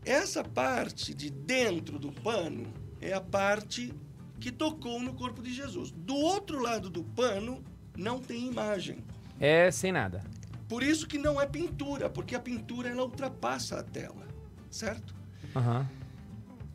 essa 0.06 0.44
parte 0.44 1.14
de 1.14 1.30
dentro 1.30 1.98
do 1.98 2.12
pano 2.12 2.74
é 3.02 3.14
a 3.14 3.22
parte 3.22 3.94
que 4.40 4.52
tocou 4.52 5.00
no 5.00 5.14
corpo 5.14 5.42
de 5.42 5.54
Jesus. 5.54 5.92
Do 5.92 6.16
outro 6.16 6.62
lado 6.62 6.90
do 6.90 7.04
pano 7.04 7.64
não 7.98 8.20
tem 8.20 8.48
imagem. 8.48 9.04
É 9.40 9.72
sem 9.72 9.92
nada. 9.92 10.22
Por 10.68 10.84
isso 10.84 11.08
que 11.08 11.18
não 11.18 11.40
é 11.40 11.46
pintura, 11.46 12.10
porque 12.10 12.36
a 12.36 12.40
pintura 12.40 12.90
ela 12.90 13.04
ultrapassa 13.04 13.80
a 13.80 13.84
tela, 13.84 14.28
certo? 14.70 15.16
Aham. 15.56 15.88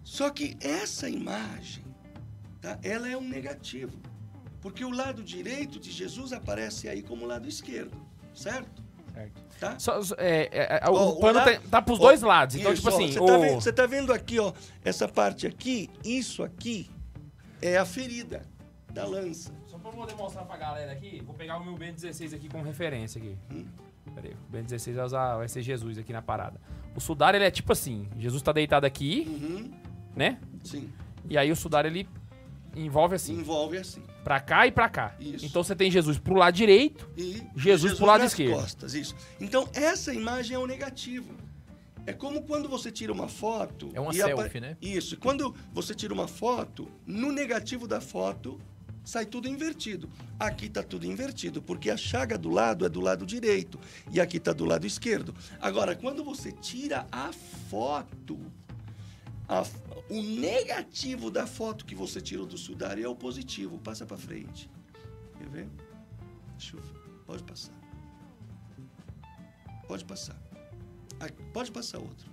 Só 0.04 0.30
que 0.30 0.56
essa 0.60 1.08
imagem, 1.10 1.84
tá? 2.60 2.78
ela 2.82 3.08
é 3.08 3.16
um 3.16 3.26
negativo. 3.28 3.98
Porque 4.60 4.84
o 4.84 4.90
lado 4.90 5.22
direito 5.22 5.78
de 5.78 5.90
Jesus 5.90 6.32
aparece 6.32 6.88
aí 6.88 7.02
como 7.02 7.24
o 7.24 7.28
lado 7.28 7.46
esquerdo, 7.48 7.96
certo? 8.34 8.82
Certo. 9.14 9.42
Tá? 9.58 9.78
Só- 9.78 9.98
é, 10.18 10.48
é, 10.52 10.80
é, 10.84 10.88
o 10.90 11.16
pano 11.16 11.38
la- 11.40 11.44
tá, 11.44 11.60
tá 11.70 11.82
pros 11.82 11.98
Ó, 11.98 12.02
dois 12.02 12.22
lados. 12.22 12.54
Então, 12.56 12.72
isso, 12.72 12.82
tipo 12.82 12.94
assim. 12.94 13.10
Você 13.12 13.18
o... 13.20 13.26
tá, 13.26 13.36
vendo, 13.38 13.54
você 13.60 13.72
tá 13.72 13.86
vendo 13.86 14.12
aqui, 14.12 14.38
ó, 14.38 14.52
essa 14.84 15.08
parte 15.08 15.46
aqui, 15.46 15.90
isso 16.04 16.42
aqui 16.44 16.88
é 17.60 17.76
a 17.76 17.84
ferida 17.84 18.42
da 18.92 19.04
lança. 19.04 19.52
Só 19.66 19.76
pra 19.78 19.90
eu 19.90 19.94
poder 19.96 20.14
mostrar 20.14 20.44
pra 20.44 20.56
galera 20.56 20.92
aqui, 20.92 21.20
vou 21.26 21.34
pegar 21.34 21.58
o 21.58 21.64
meu 21.64 21.74
Ben16 21.74 22.34
aqui 22.34 22.48
como 22.48 22.62
referência 22.64 23.18
aqui. 23.20 23.36
Hum. 23.50 23.64
Pera 24.14 24.28
aí, 24.28 24.34
o 24.34 24.56
Ben16 24.56 24.94
vai, 24.94 25.04
usar, 25.04 25.36
vai 25.36 25.48
ser 25.48 25.62
Jesus 25.62 25.98
aqui 25.98 26.12
na 26.12 26.22
parada. 26.22 26.60
O 26.94 27.00
sudário, 27.00 27.36
ele 27.36 27.44
é 27.44 27.50
tipo 27.50 27.72
assim, 27.72 28.08
Jesus 28.18 28.40
tá 28.42 28.52
deitado 28.52 28.86
aqui, 28.86 29.24
Uhum, 29.28 29.70
né? 30.14 30.38
sim. 30.64 30.88
E 31.28 31.36
aí 31.36 31.50
o 31.50 31.56
sudário, 31.56 31.88
ele 31.88 32.08
envolve 32.76 33.16
assim, 33.16 33.34
Envolve 33.34 33.76
assim. 33.76 34.02
Pra 34.28 34.40
cá 34.40 34.66
e 34.66 34.70
pra 34.70 34.90
cá. 34.90 35.14
Isso. 35.18 35.46
Então 35.46 35.64
você 35.64 35.74
tem 35.74 35.90
Jesus 35.90 36.18
pro 36.18 36.34
lado 36.34 36.54
direito, 36.54 37.08
E 37.16 37.42
Jesus 37.56 37.94
pro 37.94 38.04
lado 38.04 38.24
esquerdo. 38.24 38.60
costas, 38.60 38.92
isso. 38.92 39.16
Então, 39.40 39.66
essa 39.72 40.12
imagem 40.12 40.54
é 40.54 40.58
o 40.58 40.66
negativo. 40.66 41.32
É 42.04 42.12
como 42.12 42.42
quando 42.42 42.68
você 42.68 42.92
tira 42.92 43.10
uma 43.10 43.26
foto. 43.26 43.90
É 43.94 44.00
uma 44.00 44.12
e 44.12 44.16
selfie, 44.16 44.60
né? 44.60 44.76
Isso. 44.82 45.16
Quando 45.16 45.54
você 45.72 45.94
tira 45.94 46.12
uma 46.12 46.28
foto, 46.28 46.90
no 47.06 47.32
negativo 47.32 47.88
da 47.88 48.02
foto 48.02 48.60
sai 49.02 49.24
tudo 49.24 49.48
invertido. 49.48 50.10
Aqui 50.38 50.68
tá 50.68 50.82
tudo 50.82 51.06
invertido, 51.06 51.62
porque 51.62 51.88
a 51.88 51.96
chaga 51.96 52.36
do 52.36 52.50
lado 52.50 52.84
é 52.84 52.88
do 52.90 53.00
lado 53.00 53.24
direito 53.24 53.80
e 54.12 54.20
aqui 54.20 54.38
tá 54.38 54.52
do 54.52 54.66
lado 54.66 54.86
esquerdo. 54.86 55.34
Agora, 55.58 55.96
quando 55.96 56.22
você 56.22 56.52
tira 56.52 57.06
a 57.10 57.30
foto, 57.70 58.38
a 59.48 59.64
o 60.10 60.22
negativo 60.22 61.30
da 61.30 61.46
foto 61.46 61.84
que 61.84 61.94
você 61.94 62.20
tirou 62.20 62.46
do 62.46 62.56
sudário 62.56 63.04
é 63.04 63.08
o 63.08 63.14
positivo. 63.14 63.78
Passa 63.78 64.06
para 64.06 64.16
frente. 64.16 64.70
Quer 65.38 65.48
ver? 65.48 65.68
Pode 67.26 67.42
passar. 67.42 67.72
Pode 69.86 70.04
passar. 70.04 70.36
Aqui, 71.20 71.42
pode 71.52 71.70
passar 71.72 71.98
outro. 71.98 72.30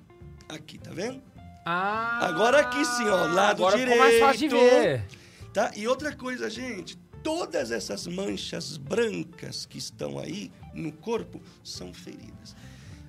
Aqui, 0.48 0.78
tá 0.78 0.92
vendo? 0.92 1.22
Ah, 1.66 2.26
Agora 2.28 2.60
aqui 2.60 2.84
sim, 2.86 3.08
ó, 3.10 3.26
lado 3.26 3.66
agora 3.66 3.78
ficou 3.78 3.98
mais 3.98 4.20
fácil 4.20 4.40
de 4.42 4.48
direito. 4.50 4.82
ver. 4.82 5.06
Tá? 5.52 5.72
E 5.76 5.88
outra 5.88 6.16
coisa, 6.16 6.50
gente, 6.50 6.96
todas 7.24 7.72
essas 7.72 8.06
manchas 8.06 8.78
brancas 8.78 9.66
que 9.66 9.78
estão 9.80 10.20
aí 10.20 10.52
no 10.74 10.92
corpo 10.92 11.42
são 11.64 11.94
feridas. 11.94 12.56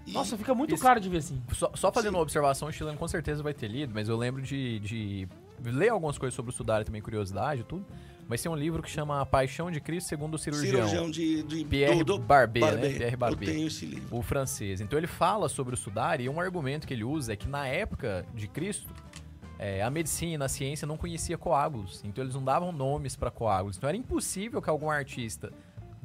E- 0.07 0.13
Nossa, 0.13 0.37
fica 0.39 0.55
muito 0.55 0.75
Isso- 0.75 0.83
claro 0.83 1.01
de 1.01 1.09
ver 1.09 1.19
assim. 1.19 1.43
Só, 1.53 1.71
só 1.75 1.91
fazendo 1.93 2.13
Sim. 2.13 2.17
uma 2.19 2.23
observação, 2.23 2.69
o 2.69 2.73
chileno 2.73 2.97
com 2.97 3.09
certeza 3.09 3.43
vai 3.43 3.53
ter 3.53 3.69
lido, 3.69 3.93
mas 3.95 4.09
eu 4.09 4.17
lembro 4.17 4.41
de, 4.43 4.79
de 4.81 5.29
ler 5.65 5.89
algumas 5.89 6.17
coisas 6.17 6.35
sobre 6.35 6.51
o 6.51 6.55
Sudário 6.55 6.87
também, 6.87 7.03
curiosidade 7.03 7.63
e 7.63 7.65
tudo. 7.65 7.85
Mas 8.29 8.43
tem 8.43 8.51
um 8.51 8.57
livro 8.57 8.83
que 8.83 8.91
chama 8.91 9.21
A 9.21 9.27
Paixão 9.27 9.71
de 9.71 9.81
Cristo 9.81 10.09
segundo 10.09 10.35
o 10.35 10.39
cirurgião, 10.39 10.73
cirurgião 10.89 11.11
de, 11.11 11.43
de 11.45 11.65
Pierre 11.65 11.99
do- 12.03 12.17
do- 12.17 12.19
Barbet, 12.19 12.65
né? 12.65 12.71
Barbet. 12.73 12.97
Pierre 12.99 13.17
Barbet. 13.17 13.49
Eu 13.51 13.55
tenho 13.55 13.67
esse 13.69 13.87
livro. 13.87 14.17
o 14.17 14.21
francês. 14.23 14.81
Então 14.81 14.99
ele 14.99 15.07
fala 15.07 15.49
sobre 15.49 15.75
o 15.75 15.77
Sudário 15.77 16.25
e 16.25 16.29
um 16.29 16.41
argumento 16.41 16.87
que 16.89 16.93
ele 16.95 17.05
usa 17.05 17.33
é 17.33 17.37
que 17.37 17.49
na 17.49 17.69
época 17.69 18.27
de 18.35 18.49
Cristo, 18.49 18.93
é, 19.61 19.81
a 19.81 19.89
medicina, 19.91 20.47
a 20.47 20.49
ciência 20.49 20.87
não 20.89 20.97
conhecia 20.97 21.39
coágulos. 21.39 22.03
Então 22.05 22.23
eles 22.25 22.35
não 22.35 22.43
davam 22.45 22.73
nomes 22.73 23.15
para 23.15 23.31
coágulos. 23.31 23.77
Então 23.77 23.89
era 23.89 23.97
impossível 23.97 24.61
que 24.61 24.69
algum 24.69 24.91
artista, 24.91 25.53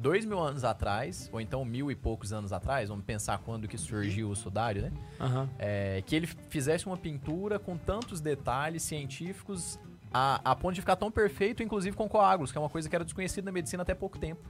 dois 0.02 0.24
mil 0.24 0.40
anos 0.40 0.64
atrás, 0.64 1.30
ou 1.32 1.40
então 1.40 1.64
mil 1.64 1.90
e 1.90 1.94
poucos 1.94 2.32
anos 2.32 2.52
atrás, 2.52 2.88
vamos 2.88 3.04
pensar 3.04 3.38
quando 3.38 3.68
que 3.68 3.78
surgiu 3.78 4.28
o 4.28 4.36
Sudário, 4.36 4.82
né? 4.82 4.92
Aham. 5.20 5.48
É, 5.58 6.02
que 6.04 6.16
ele 6.16 6.26
fizesse 6.26 6.86
uma 6.86 6.96
pintura 6.96 7.58
com 7.58 7.78
tantos 7.78 8.20
detalhes 8.20 8.82
científicos 8.82 9.78
a, 10.12 10.40
a 10.44 10.56
ponto 10.56 10.74
de 10.74 10.80
ficar 10.80 10.96
tão 10.96 11.10
perfeito, 11.10 11.62
inclusive 11.62 11.96
com 11.96 12.08
coágulos, 12.08 12.50
que 12.50 12.58
é 12.58 12.60
uma 12.60 12.68
coisa 12.68 12.88
que 12.88 12.94
era 12.94 13.04
desconhecida 13.04 13.44
na 13.44 13.52
medicina 13.52 13.82
até 13.82 13.94
pouco 13.94 14.18
tempo. 14.18 14.42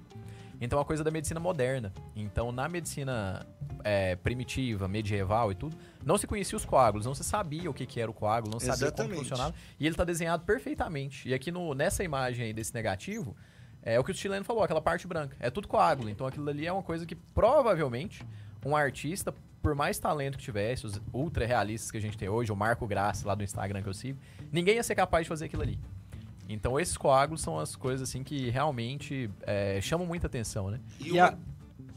Então 0.59 0.79
é 0.79 0.81
uma 0.81 0.87
coisa 0.87 1.05
da 1.05 1.11
medicina 1.11 1.39
moderna. 1.39 1.93
Então 2.17 2.51
na 2.51 2.69
medicina 2.69 3.47
é, 3.85 4.17
primitiva, 4.17 4.89
medieval 4.89 5.53
e 5.53 5.55
tudo, 5.55 5.77
não 6.05 6.17
se 6.17 6.27
conhecia 6.27 6.57
os 6.57 6.65
coágulos, 6.65 7.05
não 7.05 7.15
se 7.15 7.25
sabia 7.25 7.69
o 7.69 7.75
que, 7.75 7.85
que 7.85 8.01
era 8.01 8.11
o 8.11 8.15
coágulo, 8.15 8.53
não 8.53 8.61
se 8.61 8.67
sabia 8.67 8.91
como 8.91 9.15
funcionava. 9.15 9.55
E 9.79 9.85
ele 9.85 9.93
está 9.93 10.05
desenhado 10.05 10.45
perfeitamente. 10.45 11.29
E 11.29 11.35
aqui 11.35 11.53
no, 11.53 11.75
nessa 11.75 12.03
imagem 12.03 12.47
aí 12.47 12.53
desse 12.53 12.73
negativo, 12.73 13.37
é 13.83 13.99
o 13.99 14.05
que 14.05 14.11
o 14.11 14.15
chileno 14.15 14.45
falou, 14.45 14.63
aquela 14.63 14.81
parte 14.81 15.07
branca. 15.07 15.37
É 15.41 15.51
tudo 15.51 15.67
coágulo. 15.69 16.09
Então 16.09 16.27
aquilo 16.27 16.49
ali 16.49 16.67
é 16.67 16.73
uma 16.73 16.83
coisa 16.83 17.05
que 17.07 17.15
provavelmente 17.15 18.25
um 18.65 18.77
artista, 18.77 19.35
por 19.61 19.75
mais 19.75 19.99
talento 19.99 20.39
que 20.39 20.45
tivesse, 20.45 20.87
os 20.87 21.01
ultra 21.13 21.45
realistas 21.47 21.91
que 21.91 21.97
a 21.97 22.01
gente 22.01 22.17
tem 22.17 22.29
hoje, 22.29 22.53
o 22.53 22.57
Marco 22.57 22.87
Graça 22.87 23.27
lá 23.27 23.35
do 23.35 23.43
Instagram 23.43 23.83
que 23.83 23.89
eu 23.89 23.95
sigo, 23.95 24.19
ninguém 24.53 24.77
ia 24.77 24.83
ser 24.83 24.95
capaz 24.95 25.25
de 25.25 25.29
fazer 25.29 25.47
aquilo 25.47 25.63
ali. 25.63 25.79
Então 26.49 26.79
esses 26.79 26.97
coágulos 26.97 27.41
são 27.41 27.59
as 27.59 27.75
coisas 27.77 28.09
assim 28.09 28.23
que 28.23 28.51
realmente 28.51 29.31
é, 29.43 29.81
chamam 29.81 30.07
muita 30.07 30.27
atenção, 30.27 30.71
né? 30.71 30.81
E, 31.01 31.13
E 31.13 31.21
a- 31.21 31.37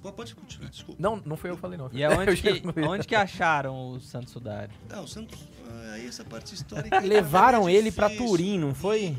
Pô, 0.02 0.12
Pode 0.14 0.36
continuar, 0.36 0.70
desculpa. 0.70 1.02
Não, 1.02 1.16
não 1.26 1.36
foi 1.36 1.50
eu 1.50 1.56
que 1.56 1.62
falei 1.62 1.80
não. 1.80 1.90
E 1.92 2.04
aonde 2.04 2.38
que, 2.40 2.62
onde 2.88 3.08
que 3.08 3.16
acharam 3.16 3.90
o 3.90 4.00
Santo 4.00 4.30
Sudário? 4.30 4.72
Não, 4.88 5.04
o 5.04 5.08
Santos, 5.08 5.50
ah, 5.68 5.94
aí 5.94 6.08
essa 6.08 6.24
parte 6.24 6.54
histórica... 6.54 7.00
Levaram 7.00 7.68
é 7.68 7.74
ele 7.74 7.92
pra 7.92 8.08
difícil. 8.08 8.28
Turim, 8.28 8.60
não 8.60 8.76
foi? 8.76 9.18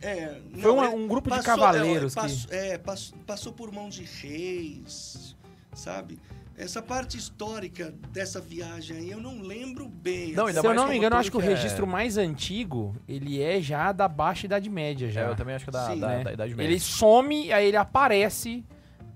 É, 0.00 0.40
Foi 0.60 0.62
não, 0.62 0.78
um- 0.78 0.84
ele 0.84 0.94
um 1.04 1.08
grupo 1.08 1.28
de 1.30 1.36
passou- 1.36 1.44
cavaleiros 1.56 2.16
É, 2.16 2.20
que- 2.20 2.26
passou, 2.28 2.50
é, 2.52 2.78
passou, 2.78 3.18
passou 3.26 3.52
por 3.52 3.72
mão 3.72 3.88
de 3.88 4.04
reis, 4.04 5.36
sabe? 5.74 6.18
Essa 6.56 6.82
parte 6.82 7.16
histórica 7.16 7.94
dessa 8.12 8.40
viagem 8.40 8.96
aí 8.96 9.10
eu 9.12 9.20
não 9.20 9.40
lembro 9.42 9.88
bem. 9.88 10.32
Não, 10.32 10.44
assim. 10.46 10.48
ainda 10.56 10.60
Se 10.60 10.66
eu 10.66 10.74
não 10.74 10.88
me 10.88 10.96
engano, 10.96 11.14
eu 11.14 11.20
acho 11.20 11.30
que 11.30 11.36
o 11.36 11.40
que 11.40 11.46
é- 11.46 11.50
registro 11.50 11.86
mais 11.86 12.16
antigo, 12.16 12.96
ele 13.08 13.40
é 13.40 13.60
já 13.60 13.92
da 13.92 14.08
Baixa 14.08 14.46
Idade 14.46 14.68
Média 14.68 15.08
já. 15.08 15.20
É, 15.22 15.28
eu 15.30 15.36
também 15.36 15.54
acho 15.54 15.64
que 15.64 15.70
é 15.70 15.72
da, 15.72 15.86
Sim, 15.86 16.00
da, 16.00 16.08
né? 16.08 16.24
da 16.24 16.32
Idade 16.32 16.54
Média. 16.56 16.68
Ele 16.72 16.80
some, 16.80 17.52
aí 17.52 17.68
ele 17.68 17.76
aparece 17.76 18.64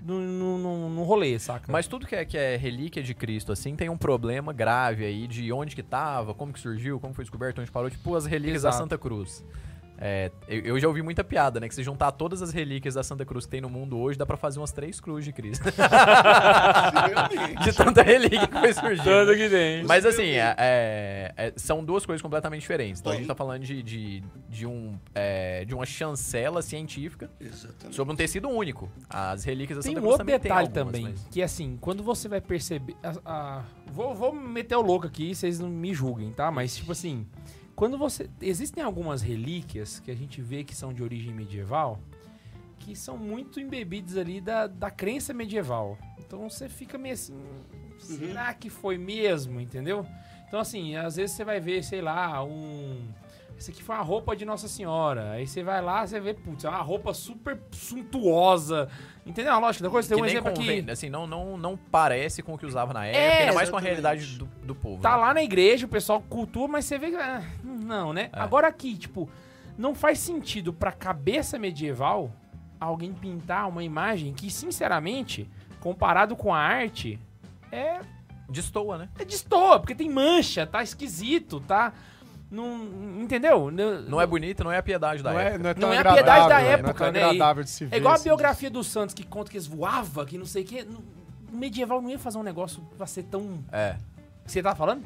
no, 0.04 0.20
no, 0.20 0.58
no- 0.58 0.90
no 0.90 1.02
rolê, 1.02 1.36
saca? 1.38 1.70
Mas 1.70 1.88
tudo 1.88 2.06
que 2.06 2.14
é, 2.14 2.24
que 2.24 2.38
é 2.38 2.56
relíquia 2.56 3.02
de 3.02 3.12
Cristo, 3.12 3.50
assim, 3.50 3.74
tem 3.74 3.88
um 3.88 3.96
problema 3.96 4.52
grave 4.52 5.04
aí 5.04 5.26
de 5.26 5.50
onde 5.52 5.74
que 5.74 5.82
tava, 5.82 6.32
como 6.34 6.52
que 6.52 6.60
surgiu, 6.60 7.00
como 7.00 7.12
foi 7.12 7.24
descoberto, 7.24 7.60
onde 7.60 7.72
parou, 7.72 7.90
tipo 7.90 8.14
as 8.14 8.24
relíquias 8.24 8.62
da 8.62 8.68
Exato. 8.68 8.84
Santa 8.84 8.96
Cruz. 8.98 9.44
É, 9.98 10.32
eu, 10.48 10.80
já 10.80 10.88
ouvi 10.88 11.00
muita 11.00 11.22
piada, 11.22 11.60
né? 11.60 11.68
Que 11.68 11.74
se 11.74 11.82
juntar 11.82 12.10
todas 12.12 12.42
as 12.42 12.52
relíquias 12.52 12.94
da 12.94 13.04
Santa 13.04 13.24
Cruz 13.24 13.44
que 13.44 13.50
tem 13.52 13.60
no 13.60 13.70
mundo 13.70 13.96
hoje, 13.98 14.18
dá 14.18 14.26
pra 14.26 14.36
fazer 14.36 14.58
umas 14.58 14.72
três 14.72 14.98
cruzes 15.00 15.24
de 15.24 15.32
Cristo. 15.32 15.64
De 17.64 17.72
tanta 17.72 18.02
relíquia 18.02 18.46
que 18.46 18.58
foi 18.58 18.72
surgindo. 18.72 19.34
que 19.36 19.48
tem. 19.48 19.84
Mas 19.84 20.04
assim, 20.04 20.30
é- 20.30 20.54
é- 20.58 21.32
é- 21.36 21.52
são 21.56 21.84
duas 21.84 22.04
coisas 22.04 22.20
completamente 22.22 22.60
diferentes. 22.62 23.00
Então 23.00 23.12
a 23.12 23.14
Bom. 23.14 23.18
gente 23.20 23.28
tá 23.28 23.34
falando 23.34 23.62
de, 23.62 23.82
de, 23.82 24.22
de 24.48 24.66
um, 24.66 24.98
é, 25.14 25.64
de 25.64 25.74
uma 25.74 25.86
chancela 25.86 26.62
científica 26.62 27.30
Exatamente. 27.40 27.94
sobre 27.94 28.12
um 28.12 28.16
tecido 28.16 28.48
único. 28.48 28.90
As 29.08 29.44
relíquias 29.44 29.78
da 29.78 29.82
Tem 29.82 29.92
Santa 29.94 30.00
um 30.00 30.02
Cruz 30.02 30.12
outro 30.12 30.26
também 30.26 30.38
tem 30.40 30.48
detalhe 30.50 30.66
algumas, 30.68 30.86
também, 30.86 31.02
mas- 31.12 31.26
que 31.30 31.42
assim, 31.42 31.78
quando 31.80 32.02
você 32.02 32.28
vai 32.28 32.40
perceber... 32.40 32.96
a- 33.02 33.12
a- 33.24 33.62
vou, 33.86 34.14
vou 34.14 34.32
meter 34.34 34.76
o 34.76 34.82
louco 34.82 35.06
aqui, 35.06 35.34
vocês 35.34 35.58
não 35.58 35.68
me 35.68 35.94
julguem, 35.94 36.32
tá? 36.32 36.50
Mas, 36.50 36.76
tipo 36.76 36.92
assim, 36.92 37.26
quando 37.82 37.98
você... 37.98 38.30
Existem 38.40 38.80
algumas 38.80 39.22
relíquias 39.22 39.98
que 39.98 40.12
a 40.12 40.14
gente 40.14 40.40
vê 40.40 40.62
que 40.62 40.72
são 40.72 40.92
de 40.92 41.02
origem 41.02 41.34
medieval, 41.34 41.98
que 42.78 42.94
são 42.94 43.18
muito 43.18 43.58
embebidas 43.58 44.16
ali 44.16 44.40
da, 44.40 44.68
da 44.68 44.88
crença 44.88 45.34
medieval. 45.34 45.98
Então 46.16 46.48
você 46.48 46.68
fica 46.68 46.96
meio 46.96 47.14
assim... 47.14 47.36
Será 47.98 48.54
que 48.54 48.70
foi 48.70 48.96
mesmo, 48.96 49.60
entendeu? 49.60 50.06
Então, 50.46 50.60
assim, 50.60 50.94
às 50.94 51.16
vezes 51.16 51.34
você 51.34 51.44
vai 51.44 51.58
ver, 51.58 51.82
sei 51.82 52.00
lá, 52.00 52.44
um... 52.44 53.04
Esse 53.62 53.70
aqui 53.70 53.80
foi 53.80 53.94
uma 53.94 54.02
roupa 54.02 54.34
de 54.34 54.44
Nossa 54.44 54.66
Senhora. 54.66 55.30
Aí 55.30 55.46
você 55.46 55.62
vai 55.62 55.80
lá, 55.80 56.04
você 56.04 56.18
vê, 56.18 56.34
putz, 56.34 56.64
é 56.64 56.68
uma 56.68 56.82
roupa 56.82 57.14
super 57.14 57.56
suntuosa. 57.70 58.88
Entendeu 59.24 59.52
a 59.52 59.58
lógica 59.60 59.84
da 59.84 59.90
coisa? 59.90 60.08
Tem 60.08 60.16
que 60.18 60.22
um 60.24 60.26
exemplo 60.26 60.52
convém, 60.52 60.80
aqui. 60.80 60.90
assim, 60.90 61.08
não, 61.08 61.28
não, 61.28 61.56
não 61.56 61.76
parece 61.76 62.42
com 62.42 62.54
o 62.54 62.58
que 62.58 62.66
usava 62.66 62.92
na 62.92 63.06
época, 63.06 63.22
É, 63.22 63.40
ainda 63.42 63.52
mais 63.52 63.70
com 63.70 63.76
a 63.76 63.78
exatamente. 63.78 63.84
realidade 63.84 64.36
do, 64.36 64.46
do 64.66 64.74
povo. 64.74 65.00
Tá 65.00 65.12
né? 65.12 65.16
lá 65.16 65.32
na 65.32 65.44
igreja, 65.44 65.86
o 65.86 65.88
pessoal 65.88 66.20
cultua, 66.28 66.66
mas 66.66 66.86
você 66.86 66.98
vê 66.98 67.10
que. 67.10 67.16
ah, 67.16 67.40
não, 67.62 68.12
né? 68.12 68.30
É. 68.32 68.40
Agora 68.40 68.66
aqui, 68.66 68.96
tipo, 68.96 69.30
não 69.78 69.94
faz 69.94 70.18
sentido 70.18 70.72
pra 70.72 70.90
cabeça 70.90 71.56
medieval 71.56 72.32
alguém 72.80 73.12
pintar 73.12 73.68
uma 73.68 73.84
imagem 73.84 74.32
que, 74.34 74.50
sinceramente, 74.50 75.48
comparado 75.78 76.34
com 76.34 76.52
a 76.52 76.58
arte, 76.58 77.16
é, 77.70 78.00
Destoa, 78.48 78.98
né? 78.98 79.08
é 79.20 79.24
destoa, 79.24 79.78
porque 79.78 79.94
tem 79.94 80.10
mancha, 80.10 80.66
tá 80.66 80.82
esquisito, 80.82 81.60
tá. 81.60 81.92
Não, 82.52 83.22
entendeu? 83.22 83.70
Não 83.70 84.20
é 84.20 84.26
bonito, 84.26 84.62
não 84.62 84.70
é 84.70 84.76
a 84.76 84.82
piedade 84.82 85.22
da 85.22 85.32
Não 85.32 85.40
é, 85.40 85.46
época. 85.46 85.62
não 85.62 85.70
é 85.70 85.74
tão 85.74 85.88
Não 85.88 85.94
é 85.94 85.98
a 85.98 86.12
piedade 86.12 86.48
da 86.50 86.58
né? 86.58 86.66
É 86.66 86.72
época, 86.72 87.10
né? 87.10 87.22
Agradável 87.24 87.64
de 87.64 87.70
se 87.70 87.86
ver. 87.86 87.96
É 87.96 87.98
igual 87.98 88.12
a 88.12 88.14
assim, 88.16 88.24
biografia 88.24 88.70
dos 88.70 88.88
Santos 88.88 89.14
que 89.14 89.24
conta 89.24 89.50
que 89.50 89.56
eles 89.56 89.66
voavam, 89.66 90.22
que 90.26 90.36
não 90.36 90.44
sei 90.44 90.62
o 90.62 90.66
quê. 90.66 90.86
O 91.50 91.56
medieval 91.56 92.02
não 92.02 92.10
ia 92.10 92.18
fazer 92.18 92.36
um 92.36 92.42
negócio 92.42 92.82
pra 92.98 93.06
ser 93.06 93.22
tão. 93.22 93.64
É. 93.72 93.96
Você 94.44 94.62
tá 94.62 94.74
falando? 94.74 95.02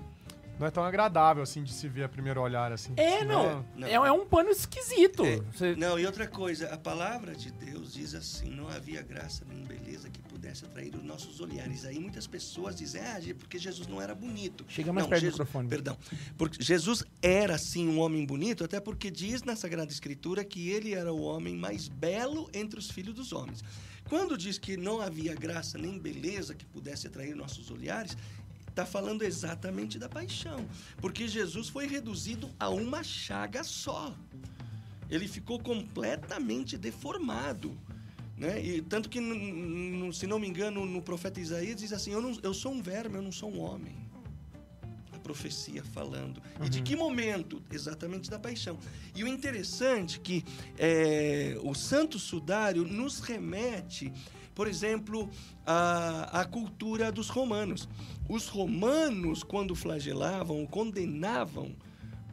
Não 0.59 0.67
é 0.67 0.71
tão 0.71 0.83
agradável, 0.85 1.43
assim, 1.43 1.63
de 1.63 1.73
se 1.73 1.87
ver 1.89 2.05
a 2.05 2.09
primeiro 2.09 2.41
olhar, 2.41 2.73
assim. 2.73 2.93
É, 2.97 3.19
Senão- 3.19 3.65
não. 3.77 3.87
É, 3.87 3.93
é 3.95 4.13
um 4.13 4.25
pano 4.27 4.49
esquisito. 4.51 5.25
É, 5.25 5.37
Você- 5.53 5.77
Não, 5.77 5.99
e 5.99 6.07
outra 6.07 6.27
coisa, 6.27 6.69
a 6.73 6.79
palavra 6.79 7.35
de 7.35 7.51
Deus 7.53 7.93
diz 7.93 8.15
assim: 8.15 8.51
não 8.51 8.69
havia 8.69 9.03
graça 9.03 9.45
nem 9.47 9.63
beleza 9.65 10.09
que 10.09 10.21
pudesse 10.23 10.65
atrair 10.65 10.95
os 10.95 11.05
nossos 11.05 11.41
olhares. 11.41 11.85
Aí 11.85 11.99
muitas 11.99 12.27
pessoas 12.27 12.77
dizem, 12.77 13.03
ah, 13.03 13.21
porque 13.39 13.59
Jesus 13.59 13.87
não 13.87 14.01
era 14.01 14.15
bonito. 14.15 14.65
Chega 14.69 14.93
mais 14.93 15.05
não, 15.05 15.11
perto 15.11 15.21
do 15.21 15.25
Jesus, 15.25 15.39
microfone. 15.39 15.69
Perdão. 15.69 15.97
Porque 16.39 16.63
Jesus 16.63 17.05
era 17.21 17.59
sim 17.59 17.89
um 17.89 17.99
homem 18.01 18.25
bonito, 18.25 18.65
até 18.65 18.81
porque 18.81 19.11
diz 19.11 19.43
na 19.43 19.57
Sagrada 19.57 19.91
Escritura 19.93 20.45
que 20.45 20.71
ele 20.71 20.95
era 20.95 21.13
o 21.13 21.21
homem 21.23 21.55
mais 21.57 21.89
belo 21.89 22.49
entre 22.55 22.79
os 22.79 22.91
filhos 22.91 23.15
dos 23.15 23.33
homens. 23.33 23.63
Quando 24.09 24.39
diz 24.39 24.57
que 24.57 24.77
não 24.77 25.01
havia 25.01 25.35
graça 25.35 25.77
nem 25.77 25.99
beleza 25.99 26.55
que 26.55 26.65
pudesse 26.65 27.09
atrair 27.09 27.35
nossos 27.35 27.71
olhares, 27.73 28.17
está 28.77 28.85
falando 28.85 29.23
exatamente 29.23 29.99
da 29.99 30.07
paixão. 30.07 30.69
Porque 30.99 31.27
Jesus 31.27 31.71
foi 31.71 31.87
reduzido 31.87 32.51
a 32.61 32.69
uma 32.69 33.03
chaga 33.03 33.65
só. 33.65 34.15
Ele 35.09 35.27
ficou 35.27 35.59
completamente 35.59 36.77
deformado. 36.77 37.79
Né? 38.37 38.63
E 38.63 38.83
tanto 38.83 39.09
que, 39.09 39.19
se 40.13 40.27
não 40.27 40.39
me 40.39 40.47
engano, 40.47 40.85
no 40.85 41.01
profeta 41.01 41.41
Isaías 41.41 41.77
diz 41.77 41.91
assim: 41.91 42.13
eu, 42.13 42.21
não, 42.21 42.39
eu 42.43 42.53
sou 42.53 42.71
um 42.71 42.83
verme, 42.83 43.17
eu 43.17 43.23
não 43.23 43.33
sou 43.33 43.51
um 43.51 43.61
homem. 43.61 43.97
A 45.11 45.19
profecia 45.19 45.83
falando. 45.83 46.43
E 46.63 46.69
de 46.69 46.83
que 46.83 46.95
momento? 46.95 47.63
Exatamente 47.73 48.29
da 48.29 48.39
paixão. 48.39 48.79
E 49.15 49.25
o 49.25 49.27
interessante 49.27 50.19
é 50.19 50.21
que 50.21 50.45
é, 50.77 51.59
o 51.63 51.75
Santo 51.75 52.19
Sudário 52.19 52.85
nos 52.85 53.21
remete, 53.21 54.13
por 54.57 54.67
exemplo, 54.67 55.29
à, 55.67 56.41
à 56.41 56.45
cultura 56.47 57.13
dos 57.13 57.29
romanos. 57.29 57.87
Os 58.27 58.49
romanos, 58.49 59.43
quando 59.43 59.75
flagelavam, 59.75 60.65
condenavam 60.65 61.77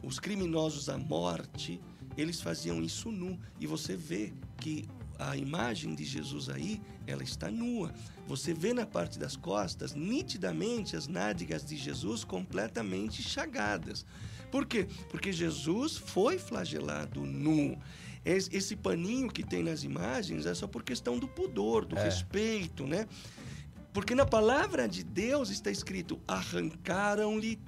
os 0.02 0.18
criminosos 0.18 0.88
à 0.88 0.96
morte, 0.96 1.78
eles 2.16 2.40
faziam 2.40 2.82
isso 2.82 3.12
nu. 3.12 3.38
E 3.60 3.66
você 3.66 3.94
vê 3.94 4.32
que 4.56 4.88
a 5.18 5.36
imagem 5.36 5.94
de 5.94 6.02
Jesus 6.02 6.48
aí, 6.48 6.80
ela 7.06 7.22
está 7.22 7.50
nua. 7.50 7.92
Você 8.26 8.54
vê 8.54 8.72
na 8.72 8.86
parte 8.86 9.18
das 9.18 9.36
costas, 9.36 9.94
nitidamente, 9.94 10.96
as 10.96 11.06
nádegas 11.06 11.62
de 11.62 11.76
Jesus 11.76 12.24
completamente 12.24 13.22
chagadas. 13.22 14.06
Por 14.50 14.64
quê? 14.64 14.88
Porque 15.10 15.30
Jesus 15.30 15.98
foi 15.98 16.38
flagelado 16.38 17.20
nu. 17.20 17.78
Es- 18.24 18.48
Esse 18.52 18.74
paninho 18.76 19.28
que 19.30 19.42
tem 19.42 19.62
nas 19.62 19.82
imagens 19.84 20.46
é 20.46 20.54
só 20.54 20.66
por 20.66 20.82
questão 20.82 21.18
do 21.18 21.28
pudor, 21.28 21.84
do 21.84 21.94
respeito, 22.04 22.86
né? 22.86 23.06
Porque 23.92 24.14
na 24.14 24.26
palavra 24.26 24.88
de 24.88 25.02
Deus 25.04 25.50
está 25.50 25.70
escrito: 25.70 26.18
arrancaram-lhe 26.26 27.58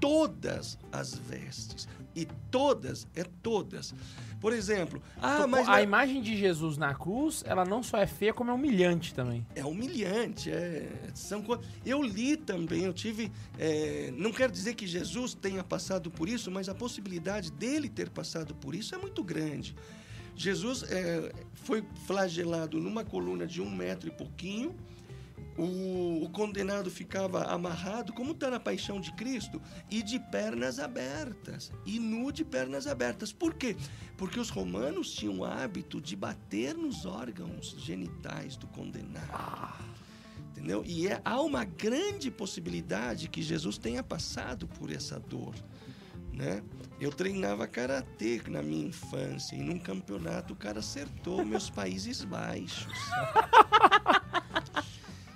todas 0.00 0.78
as 0.92 1.14
vestes. 1.14 1.88
E 2.16 2.26
todas 2.48 3.08
é 3.16 3.24
todas. 3.42 3.92
Por 4.40 4.52
exemplo, 4.52 5.02
ah, 5.20 5.46
mas 5.48 5.66
a 5.66 5.72
na- 5.72 5.82
imagem 5.82 6.22
de 6.22 6.36
Jesus 6.36 6.76
na 6.76 6.94
cruz, 6.94 7.42
ela 7.44 7.64
não 7.64 7.82
só 7.82 7.96
é 7.98 8.06
feia, 8.06 8.32
como 8.32 8.50
é 8.52 8.54
humilhante 8.54 9.12
também. 9.12 9.44
é 9.54 9.64
humilhante. 9.64 10.48
É, 10.50 10.88
são, 11.12 11.42
eu 11.84 12.00
li 12.02 12.36
também, 12.36 12.82
eu 12.84 12.92
tive. 12.92 13.32
é, 13.58 14.12
não 14.16 14.30
quero 14.32 14.52
dizer 14.52 14.74
que 14.74 14.86
Jesus 14.86 15.34
tenha 15.34 15.64
passado 15.64 16.08
por 16.08 16.28
isso, 16.28 16.50
mas 16.52 16.68
a 16.68 16.74
possibilidade 16.74 17.50
dele 17.50 17.88
ter 17.88 18.10
passado 18.10 18.54
por 18.54 18.76
isso 18.76 18.94
é 18.94 18.98
muito 18.98 19.24
grande. 19.24 19.74
Jesus 20.36 20.82
é, 20.84 21.32
foi 21.54 21.84
flagelado 22.06 22.80
numa 22.80 23.04
coluna 23.04 23.46
de 23.46 23.60
um 23.62 23.70
metro 23.70 24.08
e 24.08 24.10
pouquinho. 24.10 24.74
O, 25.56 26.24
o 26.24 26.30
condenado 26.30 26.90
ficava 26.90 27.44
amarrado, 27.44 28.12
como 28.12 28.32
está 28.32 28.50
na 28.50 28.58
paixão 28.58 29.00
de 29.00 29.12
Cristo, 29.12 29.62
e 29.88 30.02
de 30.02 30.18
pernas 30.18 30.80
abertas, 30.80 31.72
e 31.86 32.00
nu 32.00 32.32
de 32.32 32.44
pernas 32.44 32.88
abertas. 32.88 33.32
Por 33.32 33.54
quê? 33.54 33.76
Porque 34.16 34.40
os 34.40 34.50
romanos 34.50 35.12
tinham 35.12 35.38
o 35.38 35.44
hábito 35.44 36.00
de 36.00 36.16
bater 36.16 36.74
nos 36.74 37.06
órgãos 37.06 37.76
genitais 37.78 38.56
do 38.56 38.66
condenado. 38.66 39.84
Entendeu? 40.50 40.82
E 40.84 41.06
é- 41.06 41.20
há 41.24 41.40
uma 41.40 41.64
grande 41.64 42.30
possibilidade 42.30 43.28
que 43.28 43.42
Jesus 43.42 43.78
tenha 43.78 44.02
passado 44.02 44.66
por 44.66 44.90
essa 44.90 45.20
dor. 45.20 45.54
Né? 46.32 46.64
Eu 47.00 47.10
treinava 47.10 47.66
karatê 47.66 48.40
na 48.48 48.62
minha 48.62 48.86
infância 48.88 49.56
e 49.56 49.58
num 49.62 49.78
campeonato 49.78 50.52
o 50.52 50.56
cara 50.56 50.78
acertou 50.78 51.44
meus 51.44 51.68
Países 51.70 52.24
Baixos. 52.24 52.86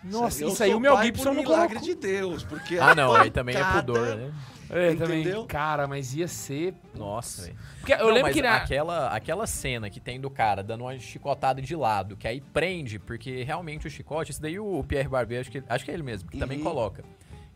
Nossa, 0.04 0.42
Eu 0.42 0.48
isso 0.48 0.62
aí 0.62 0.74
o 0.74 0.80
Mel 0.80 0.94
pai 0.94 1.06
Gibson 1.06 1.24
não 1.34 1.34
milagre 1.42 1.76
colocou. 1.78 1.94
de 1.94 1.94
Deus, 2.00 2.42
porque 2.44 2.78
Ah, 2.78 2.94
não, 2.94 3.12
aí 3.14 3.30
também 3.30 3.56
é 3.56 3.64
pudor, 3.72 4.16
né? 4.16 4.32
É, 4.70 4.94
também. 4.94 5.20
Entendeu? 5.22 5.44
Cara, 5.46 5.86
mas 5.88 6.14
ia 6.14 6.28
ser. 6.28 6.74
Nossa, 6.94 7.42
velho. 7.42 7.56
Porque 7.80 7.92
eu 7.94 7.98
Não, 8.06 8.12
lembro 8.14 8.32
que 8.32 8.42
na. 8.42 8.56
aquela, 8.56 9.08
aquela 9.08 9.46
cena 9.46 9.88
que 9.90 9.98
tem 9.98 10.20
do 10.20 10.30
cara 10.30 10.62
dando 10.62 10.82
uma 10.82 10.98
chicotada 10.98 11.60
de 11.60 11.74
lado, 11.74 12.16
que 12.16 12.28
aí 12.28 12.40
prende, 12.40 12.98
porque 12.98 13.42
realmente 13.42 13.86
o 13.86 13.90
chicote, 13.90 14.30
isso 14.30 14.40
daí 14.42 14.58
o 14.58 14.84
Pierre 14.84 15.08
Barbier, 15.08 15.40
acho 15.40 15.50
que, 15.50 15.62
acho 15.68 15.84
que 15.84 15.90
é 15.90 15.94
ele 15.94 16.02
mesmo, 16.02 16.28
que 16.30 16.38
também 16.38 16.58
Uhum. 16.58 16.64
coloca. 16.64 17.02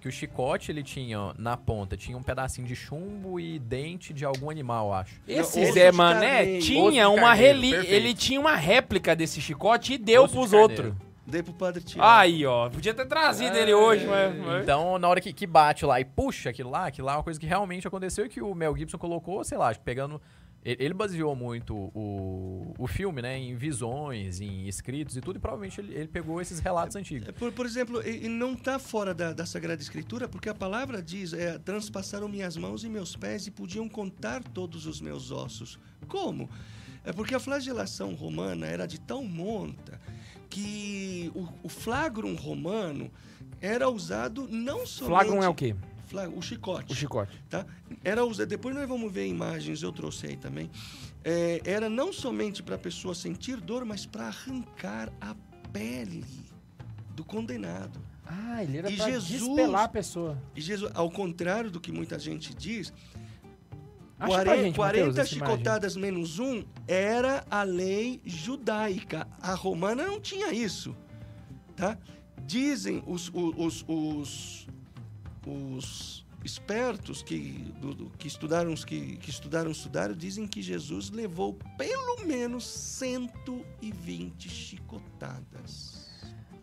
Que 0.03 0.09
o 0.09 0.13
chicote, 0.13 0.73
ele 0.73 0.83
tinha, 0.83 1.33
na 1.39 1.57
ponta, 1.57 1.97
tinha 1.97 2.19
um 2.19 2.23
pedacinho 2.25 2.67
de 2.67 2.75
chumbo 2.75 3.39
e 3.39 3.57
dente 3.57 4.13
de 4.13 4.25
algum 4.25 4.51
animal, 4.51 4.93
acho. 4.93 5.15
Esse 5.29 5.61
Osso 5.63 5.73
Zé 5.73 5.93
de 5.93 5.97
Mané 5.97 6.21
carneiro. 6.39 6.59
Osso 6.59 6.67
tinha 6.67 7.05
de 7.05 7.09
uma 7.09 7.21
carneiro, 7.29 7.61
perfeito. 7.61 7.93
Ele 7.95 8.15
tinha 8.15 8.41
uma 8.41 8.57
réplica 8.57 9.15
desse 9.15 9.41
chicote 9.41 9.93
e 9.95 9.99
deu 9.99 10.25
Osso 10.25 10.33
de 10.33 10.39
pros 10.41 10.51
carneiro. 10.51 10.85
outros. 10.89 11.13
Dei 11.25 11.41
pro 11.41 11.53
padre 11.55 11.85
Tiago. 11.85 12.05
Aí, 12.11 12.45
ó. 12.45 12.69
Podia 12.69 12.93
ter 12.93 13.07
trazido 13.07 13.57
ele 13.57 13.73
hoje, 13.73 14.05
mas. 14.07 14.37
mas- 14.39 14.63
Então, 14.65 14.99
na 14.99 15.09
hora 15.09 15.21
que, 15.21 15.33
que 15.33 15.47
bate 15.47 15.87
lá 15.87 16.01
e 16.01 16.05
puxa 16.05 16.51
aquilo 16.51 16.69
lá, 16.69 16.89
aquilo 16.89 17.07
lá 17.07 17.13
é 17.13 17.17
uma 17.19 17.23
coisa 17.23 17.39
que 17.39 17.47
realmente 17.47 17.87
aconteceu 17.87 18.27
e 18.27 18.29
que 18.29 18.43
o 18.43 18.53
Mel 18.57 18.77
Gibson 18.77 18.99
colocou, 18.99 19.45
sei 19.45 19.57
lá, 19.57 19.69
acho 19.69 19.79
que 19.79 19.85
pegando. 19.85 20.21
Ele 20.65 20.95
baseou 20.95 21.35
muito 21.35 21.75
o, 21.75 22.73
o 22.79 22.87
filme, 22.87 23.21
né, 23.21 23.37
em 23.37 23.57
visões, 23.57 24.41
em 24.41 24.69
escritos 24.69 25.17
e 25.17 25.21
tudo, 25.21 25.37
e 25.37 25.41
provavelmente 25.41 25.81
ele, 25.81 25.93
ele 25.93 26.07
pegou 26.07 26.41
esses 26.41 26.61
relatos 26.61 26.95
antigos. 26.95 27.29
É, 27.29 27.33
Por, 27.33 27.51
por 27.51 27.67
exemplo, 27.67 28.01
e, 28.07 28.27
e 28.27 28.29
não 28.29 28.53
está 28.53 28.79
fora 28.79 29.13
da, 29.13 29.33
da 29.33 29.45
Sagrada 29.45 29.83
Escritura, 29.83 30.29
porque 30.29 30.49
a 30.49 30.55
palavra 30.55 31.03
diz: 31.03 31.33
é, 31.33 31.59
transpassaram 31.59 32.29
minhas 32.29 32.57
mãos 32.57 32.85
e 32.85 32.89
meus 32.89 33.17
pés 33.17 33.49
e 33.49 33.51
podiam 33.51 33.89
contar 33.89 34.45
todos 34.45 34.87
os 34.87 35.01
meus 35.01 35.33
ossos. 35.33 35.81
Como? 36.07 36.49
É 37.05 37.13
porque 37.13 37.35
a 37.35 37.41
flagelação 37.41 38.15
romana 38.15 38.67
era 38.67 38.87
de 38.87 39.01
tal 39.01 39.25
monta 39.25 40.01
que 40.49 41.33
o, 41.35 41.49
o 41.65 41.69
flagrum 41.69 42.37
romano 42.37 43.11
era 43.61 43.89
usado 43.89 44.47
não 44.49 44.87
somente. 44.87 45.11
Flagrum 45.11 45.43
é 45.43 45.49
o 45.49 45.55
quê? 45.55 45.75
O 46.37 46.43
chicote 46.43 46.93
O 46.93 46.95
chicote. 46.97 47.33
tá? 47.49 47.65
Era 48.05 48.25
usado, 48.25 48.49
depois 48.49 48.75
nós 48.75 48.87
vamos 48.89 49.11
ver 49.13 49.27
imagens, 49.27 49.83
eu 49.83 49.93
trouxe 49.93 50.27
aí 50.27 50.37
também. 50.37 50.71
É, 51.25 51.61
era 51.65 51.89
não 51.89 52.13
somente 52.13 52.63
para 52.63 52.75
a 52.75 52.79
pessoa 52.79 53.15
sentir 53.15 53.61
dor, 53.61 53.85
mas 53.85 54.05
para 54.07 54.27
arrancar 54.27 55.13
a 55.21 55.35
pele 55.73 56.25
do 57.15 57.25
condenado. 57.25 58.01
Ah, 58.27 58.63
ele 58.63 58.79
era 58.79 58.91
Jesus- 58.91 59.27
despelar 59.29 59.85
a 59.85 59.89
pessoa. 59.89 60.41
E 60.57 60.61
Jesus, 60.61 60.91
ao 60.95 61.11
contrário 61.11 61.71
do 61.71 61.81
que 61.81 61.93
muita 61.93 62.19
gente 62.19 62.55
diz, 62.55 62.93
Acha 64.19 64.33
pra 64.35 64.45
40, 64.45 64.63
gente, 64.65 64.77
40 64.77 64.99
Matheus, 65.07 65.19
essa 65.19 65.35
imagem. 65.35 65.55
chicotadas 65.57 65.97
menos 65.97 66.39
um 66.39 66.65
era 66.87 67.45
a 67.51 67.63
lei 67.65 68.21
judaica. 68.25 69.27
A 69.41 69.53
romana 69.55 70.07
não 70.07 70.21
tinha 70.21 70.53
isso. 70.53 70.95
Tá? 71.75 71.99
Dizem 72.47 73.03
os, 73.07 73.31
os, 73.35 73.85
os, 73.89 74.67
os 75.47 76.25
espertos 76.45 77.23
que, 77.23 77.73
do- 77.81 78.11
que 78.19 78.27
estudaram 78.27 78.75
que, 78.75 79.17
que 79.19 79.31
estudaram 79.31 79.71
estudaram 79.71 80.15
dizem 80.15 80.47
que 80.47 80.61
Jesus 80.61 81.11
levou 81.11 81.57
pelo 81.79 82.25
menos 82.27 82.65
120 82.65 84.49
chicotadas. 84.49 86.09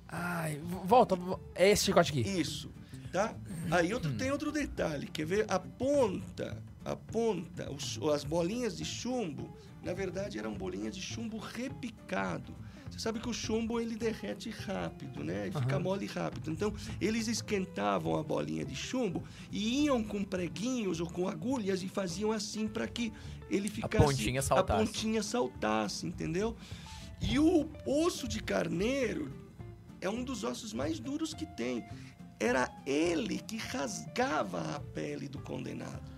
Ai, 0.07 0.59
volta. 0.85 1.15
vo- 1.15 1.39
É 1.55 1.69
esse 1.69 1.85
chicote 1.85 2.11
aqui. 2.11 2.21
Isso, 2.21 2.71
tá? 3.11 3.35
Aí 3.71 3.93
outro, 3.93 4.13
tem 4.15 4.31
outro 4.31 4.51
detalhe, 4.51 5.07
quer 5.07 5.25
ver? 5.25 5.45
A 5.47 5.59
ponta, 5.59 6.61
a 6.83 6.95
ponta, 6.95 7.71
os- 7.71 7.99
as 8.13 8.23
bolinhas 8.23 8.75
de 8.77 8.83
chumbo, 8.85 9.55
na 9.83 9.93
verdade 9.93 10.37
eram 10.39 10.53
bolinhas 10.53 10.95
de 10.95 11.01
chumbo 11.01 11.37
repicado. 11.37 12.53
Sabe 12.99 13.21
que 13.21 13.29
o 13.29 13.33
chumbo 13.33 13.79
ele 13.79 13.95
derrete 13.95 14.49
rápido, 14.49 15.23
né? 15.23 15.47
E 15.47 15.51
fica 15.57 15.79
mole 15.79 16.05
rápido. 16.05 16.51
Então, 16.51 16.73
eles 16.99 17.29
esquentavam 17.29 18.19
a 18.19 18.21
bolinha 18.21 18.65
de 18.65 18.75
chumbo 18.75 19.23
e 19.49 19.85
iam 19.85 20.03
com 20.03 20.21
preguinhos 20.21 20.99
ou 20.99 21.07
com 21.07 21.25
agulhas 21.25 21.81
e 21.81 21.87
faziam 21.87 22.33
assim 22.33 22.67
para 22.67 22.85
que 22.89 23.13
ele 23.49 23.69
ficasse 23.69 24.03
pontinha 24.03 24.41
saltasse. 24.41 24.81
a 24.81 24.85
pontinha 24.85 25.23
saltasse, 25.23 26.05
entendeu? 26.05 26.57
E 27.21 27.39
o 27.39 27.69
osso 27.85 28.27
de 28.27 28.41
carneiro 28.41 29.31
é 30.01 30.09
um 30.09 30.21
dos 30.21 30.43
ossos 30.43 30.73
mais 30.73 30.99
duros 30.99 31.33
que 31.33 31.45
tem. 31.45 31.85
Era 32.37 32.69
ele 32.85 33.39
que 33.39 33.55
rasgava 33.55 34.75
a 34.75 34.79
pele 34.81 35.29
do 35.29 35.39
condenado. 35.39 36.08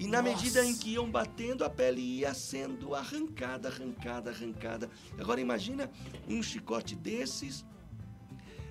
E 0.00 0.06
na 0.06 0.22
Nossa. 0.22 0.34
medida 0.34 0.64
em 0.64 0.74
que 0.74 0.94
iam 0.94 1.10
batendo, 1.10 1.62
a 1.62 1.68
pele 1.68 2.00
ia 2.00 2.32
sendo 2.32 2.94
arrancada, 2.94 3.68
arrancada, 3.68 4.30
arrancada. 4.30 4.88
Agora 5.18 5.42
imagina 5.42 5.90
um 6.26 6.42
chicote 6.42 6.96
desses, 6.96 7.66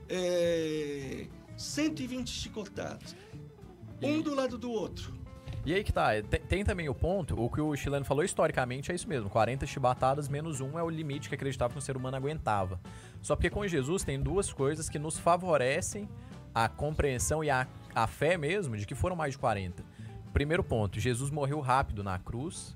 é, 0.09 1.27
120 1.55 2.27
chicotadas, 2.27 3.15
um 4.01 4.21
do 4.23 4.33
lado 4.33 4.57
do 4.57 4.71
outro. 4.71 5.13
E 5.63 5.71
aí 5.71 5.83
que 5.83 5.93
tá, 5.93 6.19
tem, 6.27 6.39
tem 6.39 6.63
também 6.63 6.89
o 6.89 6.95
ponto, 6.95 7.39
o 7.39 7.47
que 7.47 7.61
o 7.61 7.75
chileno 7.75 8.03
falou 8.03 8.23
historicamente 8.23 8.91
é 8.91 8.95
isso 8.95 9.07
mesmo, 9.07 9.29
40 9.29 9.67
chibatadas 9.67 10.27
menos 10.27 10.61
um 10.61 10.79
é 10.79 10.83
o 10.83 10.89
limite 10.89 11.29
que 11.29 11.35
acreditava 11.35 11.73
que 11.73 11.77
o 11.77 11.81
ser 11.81 11.95
humano 11.95 12.17
aguentava. 12.17 12.81
Só 13.21 13.35
porque 13.35 13.51
com 13.51 13.67
Jesus 13.67 14.03
tem 14.03 14.19
duas 14.19 14.51
coisas 14.51 14.89
que 14.89 14.97
nos 14.97 15.19
favorecem 15.19 16.09
a 16.55 16.67
compreensão 16.67 17.43
e 17.43 17.51
a, 17.51 17.67
a 17.93 18.07
fé 18.07 18.35
mesmo 18.35 18.75
de 18.75 18.87
que 18.87 18.95
foram 18.95 19.15
mais 19.15 19.33
de 19.33 19.37
40. 19.37 19.88
Primeiro 20.33 20.63
ponto, 20.63 20.99
Jesus 20.99 21.29
morreu 21.31 21.59
rápido 21.59 22.03
na 22.03 22.17
cruz 22.19 22.75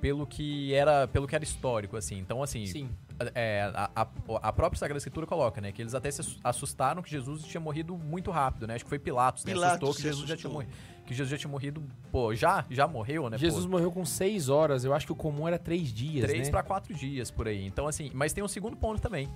pelo 0.00 0.26
que 0.26 0.72
era, 0.74 1.08
pelo 1.08 1.26
que 1.26 1.34
era 1.34 1.42
histórico, 1.42 1.96
assim. 1.96 2.18
Então, 2.18 2.40
assim, 2.42 2.66
Sim. 2.66 2.88
é, 3.34 3.68
a, 3.74 3.90
a- 4.02 4.08
a 4.42 4.52
própria 4.52 4.78
Sagrada 4.78 4.98
Escritura 4.98 5.26
coloca, 5.26 5.60
né? 5.60 5.72
Que 5.72 5.82
eles 5.82 5.92
até 5.94 6.08
se 6.10 6.38
assustaram 6.44 7.02
que 7.02 7.10
Jesus 7.10 7.42
tinha 7.42 7.60
morrido 7.60 7.96
muito 7.98 8.30
rápido, 8.30 8.66
né? 8.68 8.74
Acho 8.76 8.84
que 8.84 8.88
foi 8.88 8.98
Pilatos, 9.00 9.44
né? 9.44 9.52
Pilatos 9.52 9.74
Assustou 9.76 9.94
que 9.94 10.02
Jesus 10.02 10.28
já 10.28 10.36
tinha 10.36 10.48
assustou. 10.48 10.52
morrido. 10.52 10.72
Que 11.04 11.14
Jesus 11.14 11.30
já 11.30 11.38
tinha 11.38 11.50
morrido, 11.50 11.82
pô, 12.12 12.32
já? 12.34 12.64
Já 12.70 12.86
morreu, 12.86 13.28
né? 13.30 13.38
Jesus 13.38 13.64
pô? 13.64 13.72
morreu 13.72 13.90
com 13.90 14.04
seis 14.04 14.48
horas. 14.48 14.84
Eu 14.84 14.92
acho 14.94 15.06
que 15.06 15.12
o 15.12 15.16
comum 15.16 15.48
era 15.48 15.58
três 15.58 15.92
dias, 15.92 16.26
Três 16.26 16.46
né? 16.46 16.50
pra 16.52 16.62
quatro 16.62 16.94
dias 16.94 17.30
por 17.30 17.48
aí. 17.48 17.66
Então, 17.66 17.88
assim, 17.88 18.10
mas 18.14 18.32
tem 18.32 18.44
um 18.44 18.48
segundo 18.48 18.76
ponto 18.76 19.00
também. 19.00 19.28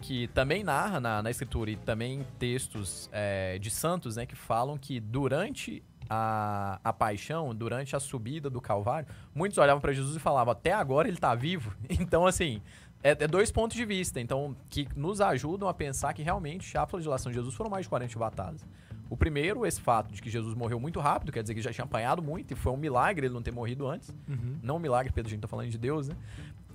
Que 0.00 0.28
também 0.28 0.62
narra 0.64 0.98
na, 1.00 1.22
na 1.22 1.30
escritura 1.30 1.70
e 1.70 1.76
também 1.76 2.24
textos 2.38 3.10
é, 3.12 3.58
de 3.58 3.70
santos, 3.70 4.16
né? 4.16 4.24
Que 4.24 4.36
falam 4.36 4.78
que 4.78 4.98
durante 5.00 5.82
a, 6.08 6.80
a 6.82 6.92
paixão, 6.92 7.54
durante 7.54 7.94
a 7.96 8.00
subida 8.00 8.48
do 8.48 8.60
Calvário, 8.60 9.08
muitos 9.34 9.58
olhavam 9.58 9.80
pra 9.80 9.92
Jesus 9.92 10.16
e 10.16 10.20
falavam, 10.20 10.52
até 10.52 10.72
agora 10.72 11.08
ele 11.08 11.16
tá 11.16 11.34
vivo. 11.34 11.74
Então, 11.98 12.26
assim, 12.26 12.60
é, 13.02 13.10
é 13.10 13.28
dois 13.28 13.50
pontos 13.50 13.76
de 13.76 13.84
vista. 13.84 14.20
Então, 14.20 14.56
que 14.68 14.88
nos 14.94 15.20
ajudam 15.20 15.68
a 15.68 15.74
pensar 15.74 16.12
que 16.12 16.22
realmente 16.22 16.76
a 16.76 16.86
flagelação 16.86 17.30
de 17.30 17.36
Jesus 17.38 17.54
foram 17.54 17.70
mais 17.70 17.84
de 17.84 17.88
40 17.88 18.12
chibatadas. 18.12 18.66
O 19.08 19.16
primeiro, 19.16 19.64
esse 19.64 19.80
fato 19.80 20.12
de 20.12 20.20
que 20.20 20.28
Jesus 20.28 20.54
morreu 20.54 20.80
muito 20.80 20.98
rápido, 20.98 21.30
quer 21.30 21.42
dizer 21.42 21.54
que 21.54 21.62
já 21.62 21.72
tinha 21.72 21.84
apanhado 21.84 22.20
muito, 22.20 22.52
e 22.52 22.56
foi 22.56 22.72
um 22.72 22.76
milagre 22.76 23.26
ele 23.26 23.34
não 23.34 23.42
ter 23.42 23.52
morrido 23.52 23.86
antes. 23.86 24.12
Uhum. 24.28 24.58
Não 24.62 24.76
um 24.76 24.80
milagre, 24.80 25.12
Pedro, 25.12 25.28
a 25.28 25.30
gente 25.30 25.40
tá 25.40 25.48
falando 25.48 25.70
de 25.70 25.78
Deus, 25.78 26.08
né? 26.08 26.16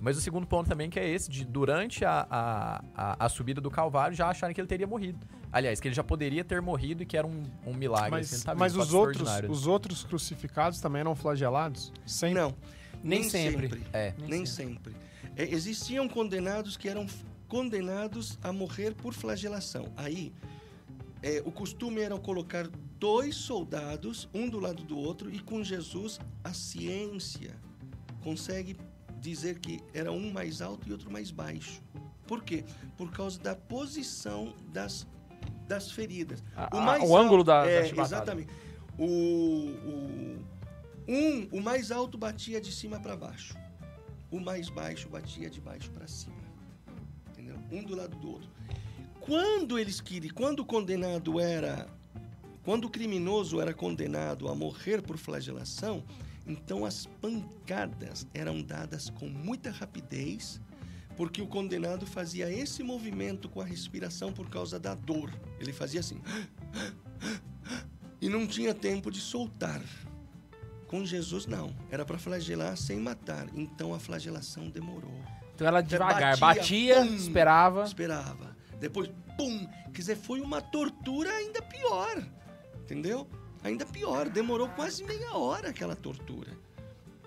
Mas 0.02 0.18
o 0.18 0.20
segundo 0.20 0.44
ponto 0.44 0.68
também 0.68 0.90
que 0.90 0.98
é 0.98 1.08
esse, 1.08 1.30
de 1.30 1.44
durante 1.44 2.04
a, 2.04 2.26
a, 2.28 2.84
a, 2.92 3.26
a 3.26 3.28
subida 3.28 3.60
do 3.60 3.70
Calvário 3.70 4.16
já 4.16 4.28
acharem 4.28 4.52
que 4.52 4.60
ele 4.60 4.66
teria 4.66 4.86
morrido. 4.86 5.24
Aliás, 5.52 5.78
que 5.78 5.86
ele 5.86 5.94
já 5.94 6.02
poderia 6.02 6.42
ter 6.42 6.60
morrido 6.60 7.04
e 7.04 7.06
que 7.06 7.16
era 7.16 7.24
um, 7.24 7.44
um 7.64 7.72
milagre. 7.72 8.18
assim, 8.18 8.32
Mas, 8.32 8.32
ele 8.32 8.42
tá 8.42 8.54
mas 8.56 8.76
os, 8.76 8.92
outros, 8.92 9.28
os 9.48 9.66
outros 9.68 10.02
crucificados 10.02 10.80
também 10.80 11.00
eram 11.00 11.14
flagelados? 11.14 11.92
Sempre? 12.04 12.40
Não, 12.40 12.52
Nem 13.00 13.20
nem, 13.20 13.30
sempre. 13.30 13.68
sempre. 13.68 13.86
É. 13.92 14.12
Nem 14.18 14.28
Nem, 14.28 14.46
sempre. 14.46 14.96
É, 15.36 15.44
existiam 15.44 16.08
condenados 16.08 16.76
que 16.76 16.88
eram 16.88 17.06
condenados 17.46 18.40
a 18.42 18.52
morrer 18.52 18.96
por 18.96 19.14
flagelação. 19.14 19.86
Aí, 19.96 20.32
é, 21.22 21.40
o 21.44 21.52
costume 21.52 22.00
era 22.00 22.18
colocar 22.18 22.66
dois 22.98 23.36
soldados, 23.36 24.28
um 24.34 24.48
do 24.48 24.58
lado 24.58 24.82
do 24.82 24.98
outro, 24.98 25.32
e 25.32 25.38
com 25.38 25.62
Jesus, 25.62 26.18
a 26.42 26.52
ciência 26.52 27.54
consegue 28.24 28.76
dizer 29.22 29.58
que 29.60 29.80
era 29.94 30.10
um 30.12 30.30
mais 30.32 30.60
alto 30.60 30.86
e 30.88 30.92
outro 30.92 31.10
mais 31.10 31.30
baixo. 31.30 31.80
Por 32.26 32.42
quê? 32.42 32.64
Por 32.96 33.10
causa 33.10 33.38
da 33.38 33.54
posição 33.54 34.52
das, 34.72 35.06
das 35.66 35.90
feridas. 35.90 36.42
A- 36.56 36.68
a- 36.76 37.04
o 37.04 37.16
ângulo 37.16 37.42
da- 37.44 37.64
da 37.64 37.70
é, 37.70 37.84
chibatada. 37.84 38.16
Exatamente. 38.16 38.50
O, 38.98 39.04
o, 39.06 40.44
um, 41.08 41.48
o 41.52 41.60
mais 41.62 41.90
alto 41.90 42.18
batia 42.18 42.60
de 42.60 42.72
cima 42.72 42.98
para 43.00 43.16
baixo. 43.16 43.54
O 44.30 44.40
mais 44.40 44.68
baixo 44.68 45.08
batia 45.08 45.48
de 45.48 45.60
baixo 45.60 45.90
para 45.90 46.06
cima. 46.06 46.36
Entendeu? 47.30 47.56
Um 47.70 47.82
do 47.84 47.94
lado 47.94 48.16
do 48.16 48.30
outro. 48.32 48.48
Quando 49.20 49.78
eles 49.78 50.00
queriam, 50.00 50.34
quando 50.34 50.60
o 50.60 50.64
condenado 50.64 51.38
era, 51.38 51.86
quando 52.64 52.86
o 52.86 52.90
criminoso 52.90 53.60
era 53.60 53.72
condenado 53.72 54.48
a 54.48 54.54
morrer 54.54 55.00
por 55.02 55.16
flagelação, 55.16 56.02
então 56.46 56.84
as 56.84 57.06
pancadas 57.06 58.26
eram 58.34 58.62
dadas 58.62 59.10
com 59.10 59.26
muita 59.28 59.70
rapidez, 59.70 60.60
porque 61.16 61.40
o 61.40 61.46
condenado 61.46 62.06
fazia 62.06 62.50
esse 62.50 62.82
movimento 62.82 63.48
com 63.48 63.60
a 63.60 63.64
respiração 63.64 64.32
por 64.32 64.48
causa 64.48 64.78
da 64.78 64.94
dor. 64.94 65.32
Ele 65.60 65.72
fazia 65.72 66.00
assim. 66.00 66.20
E 68.20 68.28
não 68.28 68.46
tinha 68.46 68.74
tempo 68.74 69.10
de 69.10 69.20
soltar. 69.20 69.82
Com 70.86 71.04
Jesus, 71.04 71.46
não. 71.46 71.74
Era 71.90 72.04
para 72.04 72.18
flagelar 72.18 72.76
sem 72.76 73.00
matar. 73.00 73.46
Então 73.54 73.94
a 73.94 73.98
flagelação 73.98 74.68
demorou. 74.68 75.20
Então 75.54 75.66
ela 75.66 75.80
devagar, 75.80 76.38
batia, 76.38 76.96
batia, 76.96 77.06
pum. 77.06 77.14
esperava. 77.14 77.84
Esperava. 77.84 78.56
Depois, 78.78 79.10
pum! 79.36 79.66
Quer 79.92 80.00
dizer, 80.00 80.16
foi 80.16 80.40
uma 80.40 80.60
tortura 80.60 81.30
ainda 81.30 81.62
pior. 81.62 82.22
Entendeu? 82.80 83.28
Ainda 83.64 83.84
pior. 83.86 84.28
Demorou 84.28 84.68
quase 84.68 85.04
meia 85.04 85.34
hora 85.36 85.68
aquela 85.70 85.94
tortura. 85.96 86.50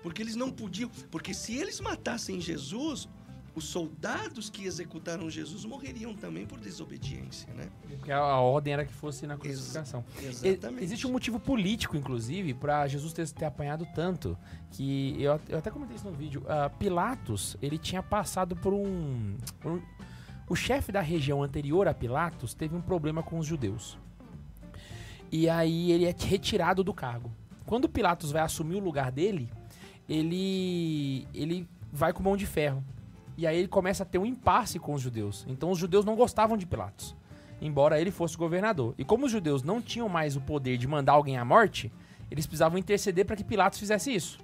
Porque 0.02 0.22
eles 0.22 0.36
não 0.36 0.50
podiam. 0.50 0.90
Porque 1.10 1.32
se 1.34 1.56
eles 1.56 1.80
matassem 1.80 2.40
Jesus, 2.40 3.08
os 3.54 3.64
soldados 3.64 4.50
que 4.50 4.64
executaram 4.66 5.30
Jesus 5.30 5.64
morreriam 5.64 6.14
também 6.14 6.44
por 6.46 6.60
desobediência, 6.60 7.52
né? 7.54 7.68
Porque 7.88 8.12
a, 8.12 8.18
a 8.18 8.38
ordem 8.40 8.74
era 8.74 8.84
que 8.84 8.92
fosse 8.92 9.26
na 9.26 9.36
crucificação. 9.36 10.04
E- 10.20 10.26
Exatamente. 10.26 10.84
Existe 10.84 11.06
um 11.06 11.12
motivo 11.12 11.40
político, 11.40 11.96
inclusive, 11.96 12.52
pra 12.54 12.86
Jesus 12.86 13.12
ter, 13.14 13.26
ter 13.30 13.46
apanhado 13.46 13.86
tanto. 13.94 14.36
Que 14.70 15.16
eu, 15.20 15.40
eu 15.48 15.58
até 15.58 15.70
comentei 15.70 15.96
isso 15.96 16.04
no 16.04 16.12
vídeo. 16.12 16.44
ah, 16.46 16.68
Pilatos, 16.68 17.56
ele 17.62 17.78
tinha 17.78 18.02
passado 18.02 18.54
por 18.54 18.74
um. 18.74 19.36
por 19.60 19.72
um- 19.72 19.82
o 20.48 20.54
chefe 20.54 20.92
da 20.92 21.00
região 21.00 21.42
anterior 21.42 21.88
a 21.88 21.94
Pilatos 21.94 22.54
teve 22.54 22.76
um 22.76 22.80
problema 22.80 23.20
com 23.22 23.38
os 23.40 23.46
judeus. 23.46 23.98
E 25.30 25.48
aí 25.48 25.92
ele 25.92 26.04
é 26.04 26.14
retirado 26.18 26.84
do 26.84 26.94
cargo. 26.94 27.30
Quando 27.64 27.88
Pilatos 27.88 28.30
vai 28.30 28.42
assumir 28.42 28.76
o 28.76 28.80
lugar 28.80 29.10
dele, 29.10 29.50
ele 30.08 31.26
ele 31.34 31.68
vai 31.92 32.12
com 32.12 32.22
mão 32.22 32.36
de 32.36 32.46
ferro. 32.46 32.82
E 33.36 33.46
aí 33.46 33.58
ele 33.58 33.68
começa 33.68 34.02
a 34.02 34.06
ter 34.06 34.18
um 34.18 34.26
impasse 34.26 34.78
com 34.78 34.94
os 34.94 35.02
judeus. 35.02 35.44
Então 35.48 35.70
os 35.70 35.78
judeus 35.78 36.04
não 36.04 36.16
gostavam 36.16 36.56
de 36.56 36.66
Pilatos, 36.66 37.14
embora 37.60 38.00
ele 38.00 38.10
fosse 38.10 38.36
governador. 38.36 38.94
E 38.96 39.04
como 39.04 39.26
os 39.26 39.32
judeus 39.32 39.62
não 39.62 39.82
tinham 39.82 40.08
mais 40.08 40.36
o 40.36 40.40
poder 40.40 40.78
de 40.78 40.86
mandar 40.86 41.12
alguém 41.12 41.36
à 41.36 41.44
morte, 41.44 41.92
eles 42.30 42.46
precisavam 42.46 42.78
interceder 42.78 43.26
para 43.26 43.36
que 43.36 43.44
Pilatos 43.44 43.78
fizesse 43.78 44.14
isso. 44.14 44.38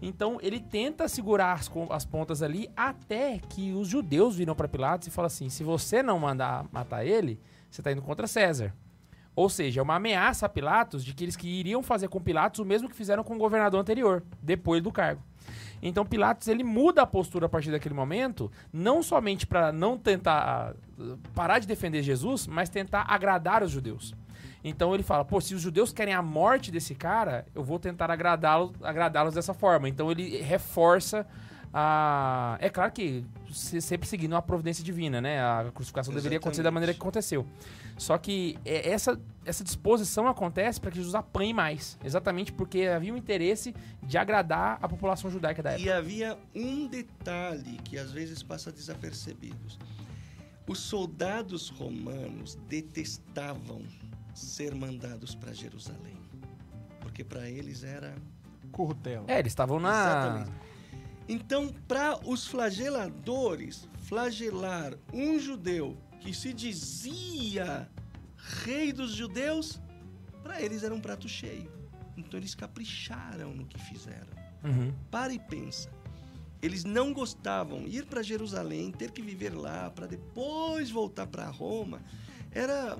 Então 0.00 0.38
ele 0.42 0.60
tenta 0.60 1.08
segurar 1.08 1.54
as, 1.54 1.70
as 1.90 2.04
pontas 2.04 2.42
ali 2.42 2.68
até 2.76 3.38
que 3.48 3.72
os 3.72 3.88
judeus 3.88 4.36
viram 4.36 4.54
para 4.54 4.68
Pilatos 4.68 5.08
e 5.08 5.10
falam 5.10 5.26
assim: 5.26 5.48
se 5.48 5.62
você 5.62 6.02
não 6.02 6.18
mandar 6.18 6.66
matar 6.72 7.04
ele, 7.04 7.40
você 7.70 7.80
está 7.80 7.92
indo 7.92 8.02
contra 8.02 8.26
César. 8.26 8.74
Ou 9.36 9.48
seja, 9.48 9.80
é 9.80 9.82
uma 9.82 9.96
ameaça 9.96 10.46
a 10.46 10.48
Pilatos 10.48 11.04
de 11.04 11.12
que 11.12 11.24
eles 11.24 11.36
que 11.36 11.48
iriam 11.48 11.82
fazer 11.82 12.08
com 12.08 12.20
Pilatos 12.20 12.60
o 12.60 12.64
mesmo 12.64 12.88
que 12.88 12.94
fizeram 12.94 13.24
com 13.24 13.34
o 13.34 13.38
governador 13.38 13.80
anterior, 13.80 14.22
depois 14.40 14.82
do 14.82 14.92
cargo. 14.92 15.22
Então 15.82 16.06
Pilatos 16.06 16.48
ele 16.48 16.64
muda 16.64 17.02
a 17.02 17.06
postura 17.06 17.46
a 17.46 17.48
partir 17.48 17.70
daquele 17.70 17.94
momento, 17.94 18.50
não 18.72 19.02
somente 19.02 19.46
para 19.46 19.72
não 19.72 19.98
tentar 19.98 20.74
ah, 20.98 21.16
parar 21.34 21.58
de 21.58 21.66
defender 21.66 22.02
Jesus, 22.02 22.46
mas 22.46 22.68
tentar 22.68 23.04
agradar 23.08 23.62
os 23.62 23.70
judeus. 23.70 24.14
Então 24.62 24.94
ele 24.94 25.02
fala, 25.02 25.24
pô, 25.24 25.40
se 25.42 25.54
os 25.54 25.60
judeus 25.60 25.92
querem 25.92 26.14
a 26.14 26.22
morte 26.22 26.70
desse 26.70 26.94
cara, 26.94 27.44
eu 27.54 27.62
vou 27.62 27.78
tentar 27.78 28.10
agradá-los 28.10 28.72
agradá-los 28.82 29.34
dessa 29.34 29.52
forma. 29.52 29.88
Então 29.88 30.10
ele 30.10 30.38
reforça 30.40 31.26
a. 31.76 32.56
É 32.60 32.70
claro 32.70 32.92
que 32.92 33.24
se- 33.52 33.80
sempre 33.80 34.08
seguindo 34.08 34.36
a 34.36 34.40
providência 34.40 34.84
divina, 34.84 35.20
né? 35.20 35.42
A 35.42 35.70
crucificação 35.74 36.14
deveria 36.14 36.38
acontecer 36.38 36.62
da 36.62 36.68
Exatamente. 36.68 36.74
maneira 36.74 36.94
que 36.94 37.00
aconteceu. 37.00 37.44
Só 37.98 38.16
que 38.16 38.56
é, 38.64 38.90
essa, 38.90 39.20
essa 39.44 39.62
disposição 39.64 40.28
acontece 40.28 40.80
para 40.80 40.90
que 40.90 40.96
Jesus 40.98 41.14
apanhe 41.14 41.52
mais. 41.52 41.98
Exatamente 42.04 42.52
porque 42.52 42.82
havia 42.86 43.12
um 43.12 43.16
interesse 43.16 43.74
de 44.02 44.16
agradar 44.16 44.78
a 44.80 44.88
população 44.88 45.30
judaica 45.30 45.62
da 45.62 45.70
época. 45.72 45.84
E 45.88 45.92
havia 45.92 46.38
um 46.54 46.86
detalhe 46.86 47.78
que 47.84 47.98
às 47.98 48.10
vezes 48.12 48.42
passa 48.42 48.70
desapercebido. 48.70 49.56
Os 50.66 50.78
soldados 50.78 51.68
romanos 51.68 52.56
detestavam 52.68 53.82
ser 54.32 54.74
mandados 54.74 55.34
para 55.34 55.52
Jerusalém. 55.52 56.18
Porque 57.00 57.22
para 57.22 57.48
eles 57.50 57.84
era. 57.84 58.14
Currutela. 58.72 59.24
É, 59.28 59.38
eles 59.38 59.52
estavam 59.52 59.78
na. 59.78 59.90
Exatamente. 59.90 60.50
Então, 61.28 61.72
para 61.88 62.18
os 62.26 62.46
flageladores, 62.46 63.88
flagelar 64.00 64.94
um 65.12 65.38
judeu 65.38 65.96
que 66.20 66.34
se 66.34 66.52
dizia 66.52 67.88
rei 68.64 68.92
dos 68.92 69.12
judeus, 69.12 69.80
para 70.42 70.60
eles 70.60 70.82
era 70.82 70.94
um 70.94 71.00
prato 71.00 71.28
cheio. 71.28 71.70
Então 72.16 72.38
eles 72.38 72.54
capricharam 72.54 73.54
no 73.54 73.66
que 73.66 73.78
fizeram. 73.78 74.28
Uhum. 74.62 74.92
Para 75.10 75.32
e 75.32 75.38
pensa. 75.38 75.90
Eles 76.62 76.84
não 76.84 77.12
gostavam 77.12 77.86
ir 77.86 78.06
para 78.06 78.22
Jerusalém, 78.22 78.90
ter 78.90 79.10
que 79.10 79.20
viver 79.20 79.54
lá 79.54 79.90
para 79.90 80.06
depois 80.06 80.90
voltar 80.90 81.26
para 81.26 81.44
Roma. 81.46 82.02
Era 82.50 82.96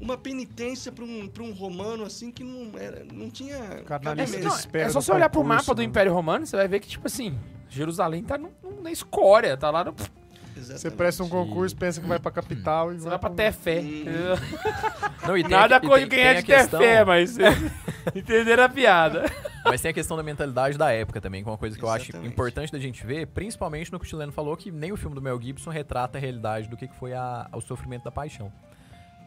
uma 0.00 0.16
penitência 0.16 0.90
para 0.90 1.04
um, 1.04 1.28
pra 1.28 1.42
um 1.42 1.52
romano 1.52 2.04
assim 2.04 2.32
que 2.32 2.42
não 2.42 2.76
era, 2.76 3.04
não 3.04 3.30
tinha 3.30 3.78
Ficar 3.78 4.00
na 4.02 4.14
lista 4.14 4.36
de 4.36 4.42
cabimento. 4.42 4.60
espera 4.60 4.88
é 4.88 4.90
só 4.90 4.98
do 4.98 5.04
você 5.04 5.12
olhar 5.12 5.28
pro 5.28 5.42
concurso, 5.42 5.62
mapa 5.62 5.74
do 5.74 5.78
né? 5.78 5.84
Império 5.84 6.12
Romano, 6.12 6.46
você 6.46 6.56
vai 6.56 6.66
ver 6.66 6.80
que, 6.80 6.88
tipo 6.88 7.06
assim, 7.06 7.38
Jerusalém 7.68 8.22
tá 8.22 8.36
no- 8.38 8.52
no- 8.62 8.82
na 8.82 8.90
escória, 8.92 9.56
tá 9.56 9.70
lá 9.70 9.84
no. 9.84 9.94
Você 9.94 10.72
Exatamente. 10.72 10.96
presta 10.96 11.24
um 11.24 11.28
concurso, 11.28 11.74
pensa 11.76 12.00
que 12.00 12.06
vai 12.06 12.18
pra 12.20 12.30
capital 12.30 12.92
e 12.92 13.00
Você 13.00 13.08
vai 13.08 13.18
pra 13.18 13.28
Tefé. 13.30 13.80
Hum. 13.80 14.04
Não, 15.26 15.36
e 15.36 15.42
Nada 15.42 15.80
com 15.80 15.88
quem 15.88 16.08
tem 16.08 16.20
é 16.20 16.34
de 16.34 16.42
questão- 16.44 16.78
Tefé, 16.80 17.02
mas. 17.04 17.36
Entenderam 18.14 18.62
a 18.64 18.68
piada. 18.68 19.24
Mas 19.64 19.80
tem 19.80 19.90
a 19.90 19.94
questão 19.94 20.16
da 20.16 20.22
mentalidade 20.22 20.76
da 20.78 20.92
época 20.92 21.20
também, 21.20 21.42
que 21.42 21.48
é 21.48 21.52
uma 21.52 21.58
coisa 21.58 21.76
que 21.76 21.82
eu 21.82 21.88
acho 21.88 22.04
Exatamente. 22.10 22.32
importante 22.32 22.70
da 22.70 22.78
gente 22.78 23.04
ver, 23.04 23.26
principalmente 23.28 23.90
no 23.90 23.98
que 23.98 24.04
o 24.04 24.08
Chileno 24.08 24.30
falou, 24.30 24.56
que 24.56 24.70
nem 24.70 24.92
o 24.92 24.96
filme 24.96 25.14
do 25.14 25.22
Mel 25.22 25.40
Gibson 25.40 25.70
retrata 25.70 26.18
a 26.18 26.20
realidade 26.20 26.68
do 26.68 26.76
que 26.76 26.86
que 26.86 26.94
foi 26.94 27.14
a- 27.14 27.48
o 27.52 27.60
sofrimento 27.60 28.04
da 28.04 28.10
paixão. 28.12 28.52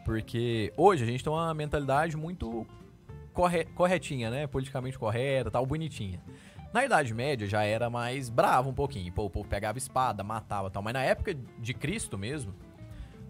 Porque 0.06 0.72
hoje 0.78 1.04
a 1.04 1.08
gente 1.08 1.24
tem 1.24 1.34
uma 1.34 1.54
mentalidade 1.54 2.16
muito 2.16 2.66
corre- 3.34 3.66
corretinha, 3.76 4.30
né? 4.30 4.48
Politicamente 4.48 4.98
correta, 4.98 5.52
tal, 5.52 5.66
bonitinha. 5.66 6.22
Na 6.78 6.86
Idade 6.86 7.12
Média 7.12 7.48
já 7.48 7.64
era 7.64 7.90
mais 7.90 8.30
bravo 8.30 8.70
um 8.70 8.74
pouquinho. 8.74 9.12
Pô, 9.12 9.26
o 9.26 9.30
povo 9.32 9.50
pegava 9.50 9.80
espada, 9.80 10.24
matava 10.24 10.70
tal. 10.70 10.84
Mas 10.84 10.94
na 10.94 11.02
época 11.02 11.34
de 11.34 11.74
Cristo 11.74 12.20
mesmo, 12.20 12.54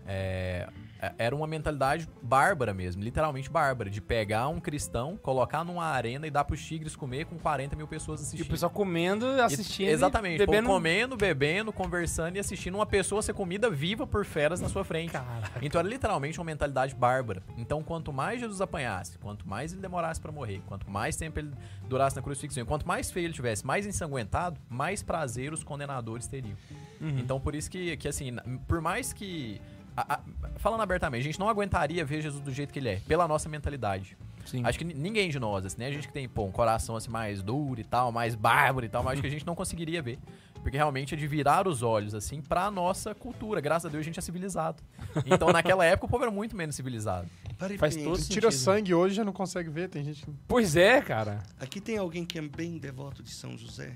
é, 0.07 0.67
é- 0.99 1.13
era 1.19 1.35
uma 1.35 1.45
mentalidade 1.45 2.07
bárbara 2.23 2.73
mesmo, 2.73 3.03
literalmente 3.03 3.49
bárbara, 3.49 3.89
de 3.89 4.01
pegar 4.01 4.47
um 4.47 4.59
cristão, 4.59 5.17
colocar 5.17 5.63
numa 5.63 5.85
arena 5.85 6.25
e 6.25 6.31
dar 6.31 6.43
pros 6.45 6.63
tigres 6.65 6.95
comer 6.95 7.25
com 7.25 7.37
40 7.37 7.75
mil 7.75 7.87
pessoas 7.87 8.19
E 8.19 8.23
assistindo. 8.23 8.47
o 8.47 8.49
pessoal 8.49 8.69
comendo, 8.71 9.25
E- 9.37 9.41
assistindo. 9.41 9.89
Exatamente, 9.89 10.35
e 10.41 10.45
povo 10.45 10.51
bebendo. 10.51 10.67
comendo, 10.69 11.17
bebendo, 11.17 11.73
conversando 11.73 12.35
e 12.37 12.39
assistindo 12.39 12.75
uma 12.75 12.85
pessoa 12.85 13.21
ser 13.21 13.33
comida 13.33 13.69
viva 13.69 14.07
por 14.07 14.25
feras 14.25 14.59
na 14.61 14.69
sua 14.69 14.83
frente. 14.83 15.11
Caraca. 15.11 15.59
Então 15.61 15.79
era 15.79 15.87
literalmente 15.87 16.39
uma 16.39 16.45
mentalidade 16.45 16.95
bárbara. 16.95 17.43
Então 17.57 17.83
quanto 17.83 18.11
mais 18.13 18.39
Jesus 18.39 18.61
apanhasse, 18.61 19.17
quanto 19.19 19.47
mais 19.47 19.73
ele 19.73 19.81
demorasse 19.81 20.19
pra 20.21 20.31
morrer, 20.31 20.61
quanto 20.67 20.89
mais 20.89 21.15
tempo 21.15 21.37
ele 21.39 21.51
durasse 21.87 22.15
na 22.15 22.21
crucifixão, 22.21 22.63
e 22.63 22.65
quanto 22.65 22.87
mais 22.87 23.11
feio 23.11 23.25
ele 23.27 23.33
tivesse, 23.33 23.65
mais 23.65 23.85
ensanguentado, 23.85 24.59
mais 24.69 25.03
prazer 25.03 25.53
os 25.53 25.63
condenadores 25.63 26.25
teriam. 26.27 26.55
Uhum. 26.99 27.19
Então 27.19 27.39
por 27.39 27.53
isso 27.53 27.69
que, 27.69 27.95
que 27.97 28.07
assim, 28.07 28.35
por 28.67 28.81
mais 28.81 29.13
que 29.13 29.61
a- 29.97 30.13
a- 30.15 30.19
falando 30.59 30.81
abertamente, 30.81 31.21
a 31.21 31.25
gente 31.25 31.39
não 31.39 31.49
aguentaria 31.49 32.05
ver 32.05 32.21
Jesus 32.21 32.41
do 32.41 32.53
jeito 32.53 32.71
que 32.71 32.79
ele 32.79 32.89
é, 32.89 32.95
pela 33.07 33.27
nossa 33.27 33.49
mentalidade. 33.49 34.15
Sim. 34.45 34.61
Acho 34.63 34.77
que 34.79 34.85
ni- 34.85 34.93
ninguém 34.93 35.29
de 35.29 35.39
nós, 35.39 35.65
assim, 35.65 35.77
né? 35.79 35.87
A 35.87 35.91
gente 35.91 36.07
que 36.07 36.13
tem, 36.13 36.27
pô, 36.29 36.45
um 36.45 36.51
coração 36.51 36.95
assim 36.95 37.09
mais 37.09 37.41
duro 37.41 37.81
e 37.81 37.83
tal, 37.83 38.11
mais 38.13 38.33
bárbaro 38.35 38.85
e 38.85 38.89
tal, 38.89 39.03
mas 39.03 39.13
acho 39.13 39.21
que 39.21 39.27
a 39.27 39.31
gente 39.31 39.45
não 39.45 39.55
conseguiria 39.55 40.01
ver. 40.01 40.17
Porque 40.61 40.75
realmente 40.77 41.13
é 41.13 41.17
de 41.17 41.27
virar 41.27 41.67
os 41.67 41.81
olhos, 41.83 42.13
assim, 42.15 42.41
pra 42.41 42.69
nossa 42.71 43.13
cultura. 43.13 43.59
Graças 43.61 43.85
a 43.85 43.89
Deus 43.89 44.01
a 44.01 44.03
gente 44.05 44.17
é 44.19 44.21
civilizado. 44.21 44.81
Então 45.25 45.49
naquela 45.51 45.83
época 45.85 46.05
o 46.07 46.09
povo 46.09 46.23
era 46.23 46.31
muito 46.31 46.55
menos 46.55 46.75
civilizado. 46.75 47.27
Para 47.57 47.73
e 47.73 47.77
Faz 47.77 47.95
todo 47.95 48.17
Tira 48.21 48.49
sentido. 48.49 48.51
sangue 48.51 48.93
hoje 48.93 49.15
já 49.15 49.23
não 49.25 49.33
consegue 49.33 49.69
ver, 49.69 49.89
tem 49.89 50.03
gente. 50.03 50.25
Pois 50.47 50.75
é, 50.75 51.01
cara. 51.01 51.43
Aqui 51.59 51.79
tem 51.81 51.97
alguém 51.97 52.25
que 52.25 52.37
é 52.37 52.41
bem 52.41 52.77
devoto 52.77 53.21
de 53.23 53.31
São 53.31 53.57
José? 53.57 53.95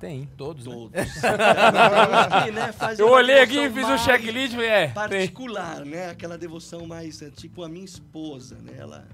Tem. 0.00 0.26
Todos, 0.34 0.66
né? 0.66 0.72
Né, 2.52 2.74
Eu 2.98 3.10
olhei 3.10 3.40
aqui, 3.40 3.68
devoção 3.68 3.74
fiz 3.74 3.88
um 3.88 3.98
checklist 3.98 4.54
e 4.54 4.64
é. 4.64 4.86
Tem. 4.86 4.94
particular, 4.94 5.84
né? 5.84 6.08
Aquela 6.08 6.38
devoção 6.38 6.86
mais 6.86 7.20
é, 7.20 7.30
tipo 7.30 7.62
a 7.62 7.68
minha 7.68 7.84
esposa, 7.84 8.56
né? 8.56 8.74
Ela, 8.78 9.06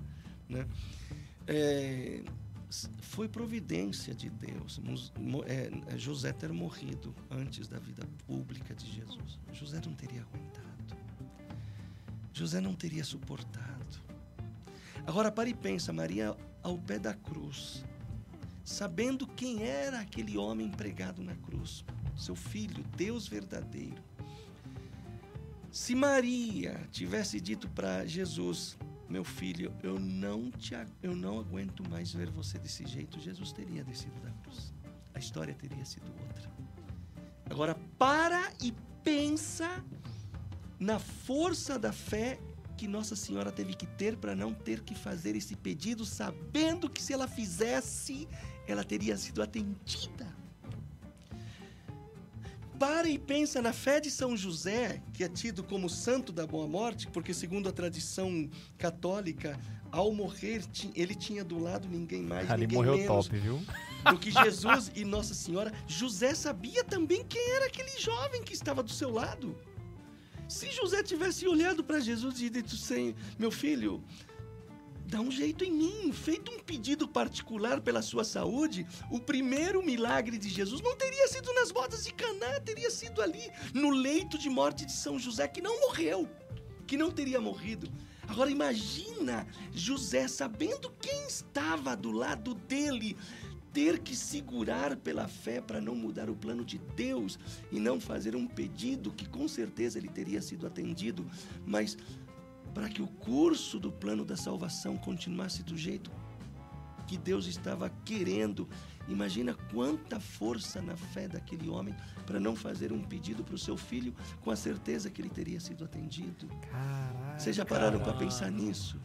né? 0.49 0.65
É, 1.49 2.23
foi 3.01 3.29
providência 3.29 4.15
de 4.15 4.31
Deus 4.31 4.81
é, 5.47 5.71
é, 5.93 5.99
José 5.99 6.33
ter 6.33 6.53
morrido 6.53 7.13
antes 7.31 7.67
da 7.67 7.79
vida 7.79 8.07
pública 8.25 8.73
de 8.73 8.91
Jesus. 8.91 9.41
José 9.53 9.81
não 9.85 9.93
teria 9.93 10.23
aguentado. 10.23 10.67
José 12.33 12.61
não 12.61 12.75
teria 12.75 13.03
suportado. 13.03 13.67
Agora 15.05 15.33
pare 15.33 15.51
e 15.51 15.55
pensa, 15.55 15.93
Maria 15.93 16.37
ao 16.63 16.79
pé 16.79 16.99
da 16.99 17.15
cruz, 17.15 17.85
sabendo 18.67 19.29
quem 19.29 19.63
era 19.63 20.01
aquele 20.01 20.37
homem 20.37 20.69
pregado 20.69 21.23
na 21.23 21.37
cruz, 21.37 21.85
seu 22.17 22.35
filho, 22.35 22.85
Deus 22.97 23.29
verdadeiro. 23.29 24.03
Se 25.71 25.95
Maria 25.95 26.77
tivesse 26.91 27.41
dito 27.41 27.69
para 27.69 28.05
Jesus, 28.05 28.77
meu 29.09 29.23
filho, 29.23 29.73
eu 29.85 30.01
não 30.01 30.51
te 30.51 30.75
eu 31.01 31.15
não 31.15 31.39
aguento 31.39 31.89
mais 31.89 32.13
ver 32.13 32.29
você 32.29 32.59
desse 32.59 32.85
jeito, 32.85 33.21
Jesus 33.21 33.53
teria 33.53 33.85
descido 33.85 34.19
da 34.21 34.33
cruz. 34.43 34.75
A 35.15 35.21
história 35.21 35.55
teria 35.55 35.85
sido 35.85 36.11
outra. 36.27 36.51
Agora 37.49 37.77
para 37.97 38.53
e 38.61 38.75
pensa 39.05 39.85
na 40.77 40.99
força 40.99 41.79
da 41.79 41.93
fé 41.93 42.41
que 42.77 42.89
Nossa 42.89 43.15
Senhora 43.15 43.53
teve 43.53 43.75
que 43.75 43.87
ter 43.87 44.17
para 44.17 44.35
não 44.35 44.53
ter 44.53 44.83
que 44.83 44.95
fazer 44.95 45.37
esse 45.37 45.57
pedido, 45.57 46.05
sabendo 46.05 46.91
que 46.91 47.03
se 47.03 47.13
ela 47.13 47.27
fizesse, 47.27 48.29
ela 48.67 48.85
teria 48.85 49.17
sido 49.17 49.43
atendida. 49.43 50.35
Para 52.79 53.09
e 53.09 53.19
pensa 53.19 53.63
na 53.63 53.73
fé 53.73 54.01
de 54.01 54.11
São 54.11 54.37
José, 54.37 55.01
que 55.15 55.25
é 55.25 55.29
tido 55.29 55.65
como 55.65 55.89
santo 55.89 56.31
da 56.31 56.47
boa 56.47 56.69
morte, 56.69 57.07
porque 57.07 57.33
segundo 57.33 57.69
a 57.71 57.73
tradição 57.73 58.51
católica, 58.77 59.59
ao 59.91 60.13
morrer 60.13 60.63
ele 60.95 61.15
tinha 61.15 61.43
do 61.43 61.59
lado 61.59 61.89
ninguém 61.89 62.23
mais, 62.23 62.51
Ali 62.51 62.63
ninguém 62.63 62.77
morreu 62.77 62.99
menos 62.99 63.27
top, 63.27 63.39
viu? 63.39 63.63
do 64.11 64.19
que 64.19 64.31
Jesus 64.31 64.93
e 64.95 65.05
Nossa 65.05 65.33
Senhora. 65.33 65.73
José 65.87 66.35
sabia 66.35 66.85
também 66.85 67.25
quem 67.25 67.51
era 67.53 67.67
aquele 67.67 67.99
jovem 67.99 68.43
que 68.43 68.53
estava 68.53 68.83
do 68.83 68.91
seu 68.91 69.11
lado. 69.11 69.57
Se 70.49 70.71
José 70.71 71.03
tivesse 71.03 71.47
olhado 71.49 71.83
para 71.83 71.99
Jesus 71.99 72.41
e 72.41 72.49
dito 72.49 72.77
meu 73.39 73.51
filho, 73.51 74.03
dá 75.17 75.23
um 75.23 75.31
jeito 75.31 75.65
em 75.65 75.73
mim, 75.73 76.13
feito 76.13 76.53
um 76.53 76.59
pedido 76.59 77.09
particular 77.09 77.81
pela 77.81 78.03
sua 78.03 78.23
saúde, 78.23 78.87
o 79.11 79.19
primeiro 79.19 79.83
milagre 79.83 80.37
de 80.37 80.47
Jesus 80.51 80.83
não 80.83 80.95
teria 80.95 81.27
sido 81.29 81.55
nas 81.55 81.73
bodas 81.73 82.05
de 82.05 82.13
Caná, 82.13 82.61
teria 82.61 82.91
sido 82.91 83.23
ali 83.23 83.51
no 83.73 83.89
leito 83.89 84.37
de 84.37 84.51
morte 84.51 84.85
de 84.85 84.93
São 84.93 85.19
José 85.19 85.49
que 85.49 85.63
não 85.63 85.81
morreu, 85.81 86.29
que 86.87 86.99
não 86.99 87.11
teria 87.11 87.41
morrido. 87.41 87.91
Agora 88.29 88.51
imagina 88.51 89.47
José 89.73 90.29
sabendo 90.29 90.93
quem 91.01 91.27
estava 91.27 91.97
do 91.97 92.13
lado 92.13 92.53
dele, 92.53 93.17
ter 93.73 94.01
que 94.01 94.15
segurar 94.15 94.97
pela 94.97 95.29
fé 95.29 95.63
para 95.63 95.81
não 95.81 95.95
mudar 95.95 96.29
o 96.29 96.37
plano 96.37 96.63
de 96.63 96.77
Deus 96.95 97.39
e 97.73 97.81
não 97.81 97.99
fazer 97.99 98.37
um 98.37 98.47
pedido 98.47 99.13
que 99.13 99.27
com 99.27 99.49
certeza 99.49 99.99
ele 99.99 100.09
teria 100.09 100.43
sido 100.43 100.67
atendido, 100.67 101.27
mas 101.65 101.97
para 102.77 102.91
que 102.91 103.01
o 103.01 103.07
curso 103.07 103.81
do 103.81 103.91
plano 103.91 104.23
da 104.23 104.37
salvação 104.37 104.99
continuasse 104.99 105.63
do 105.63 105.79
jeito 105.79 106.11
que 107.07 107.17
Deus 107.17 107.47
estava 107.47 107.89
querendo. 108.05 108.69
Imagina 109.09 109.55
quanta 109.73 110.21
força 110.21 110.83
na 110.83 110.95
fé 110.95 111.27
daquele 111.27 111.71
homem 111.71 111.97
para 112.27 112.39
não 112.39 112.55
fazer 112.55 112.93
um 112.93 113.03
pedido 113.03 113.43
para 113.43 113.55
o 113.55 113.59
seu 113.59 113.79
filho 113.79 114.15
com 114.43 114.51
a 114.51 114.57
certeza 114.57 115.09
que 115.09 115.23
ele 115.23 115.31
teria 115.31 115.59
sido 115.59 115.87
atendido. 115.87 116.49
Caraca. 116.71 117.39
Vocês 117.39 117.57
já 117.57 117.65
pararam 117.65 117.99
para 117.99 118.13
pensar 118.13 118.51
nisso? 118.51 119.01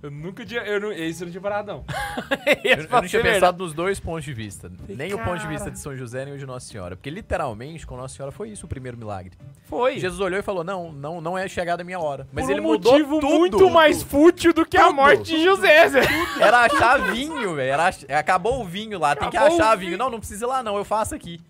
Eu 0.00 0.10
nunca 0.12 0.46
tinha. 0.46 0.60
Eu 0.60 0.80
não, 0.80 0.92
isso 0.92 1.22
eu 1.22 1.26
não 1.26 1.32
tinha 1.32 1.40
parado, 1.40 1.72
não. 1.72 1.84
Eu, 2.64 2.82
eu 2.84 2.88
não 2.88 3.02
tinha 3.08 3.20
pensado 3.22 3.62
nos 3.64 3.72
dois 3.74 3.98
pontos 3.98 4.24
de 4.24 4.32
vista. 4.32 4.70
Nem 4.88 5.12
o 5.12 5.18
ponto 5.18 5.38
de 5.40 5.46
vista 5.48 5.64
cara. 5.64 5.70
de 5.72 5.78
São 5.80 5.96
José, 5.96 6.24
nem 6.24 6.34
o 6.34 6.38
de 6.38 6.46
Nossa 6.46 6.66
Senhora. 6.66 6.94
Porque 6.96 7.10
literalmente, 7.10 7.86
com 7.86 7.96
Nossa 7.96 8.14
Senhora 8.14 8.30
foi 8.32 8.50
isso 8.50 8.66
o 8.66 8.68
primeiro 8.68 8.96
milagre. 8.96 9.32
Foi. 9.64 9.98
Jesus 9.98 10.20
olhou 10.20 10.38
e 10.38 10.42
falou: 10.42 10.62
Não, 10.62 10.92
não, 10.92 11.20
não 11.20 11.36
é 11.36 11.48
chegada 11.48 11.82
a 11.82 11.84
minha 11.84 11.98
hora. 11.98 12.28
Mas 12.32 12.44
Por 12.46 12.52
ele 12.52 12.60
um 12.60 12.64
mudou 12.64 12.92
motivo 12.92 13.20
tudo. 13.20 13.38
muito 13.38 13.70
mais 13.70 14.02
fútil 14.02 14.52
do 14.52 14.64
que 14.64 14.76
a 14.76 14.84
Tudo. 14.84 14.94
morte 14.94 15.36
de 15.36 15.42
José, 15.42 15.88
Zé. 15.88 16.00
Era 16.40 16.60
achar 16.60 17.12
vinho, 17.12 17.54
velho. 17.54 17.72
Era 17.72 17.86
ach- 17.88 18.04
Acabou 18.10 18.60
o 18.60 18.64
vinho 18.64 18.98
lá. 18.98 19.16
Tem 19.16 19.28
que 19.30 19.36
Acabou 19.36 19.58
achar 19.60 19.76
vinho. 19.76 19.90
vinho. 19.90 19.98
Não, 19.98 20.10
não 20.10 20.18
precisa 20.20 20.44
ir 20.44 20.48
lá, 20.48 20.62
não. 20.62 20.76
Eu 20.76 20.84
faço 20.84 21.14
aqui. 21.14 21.40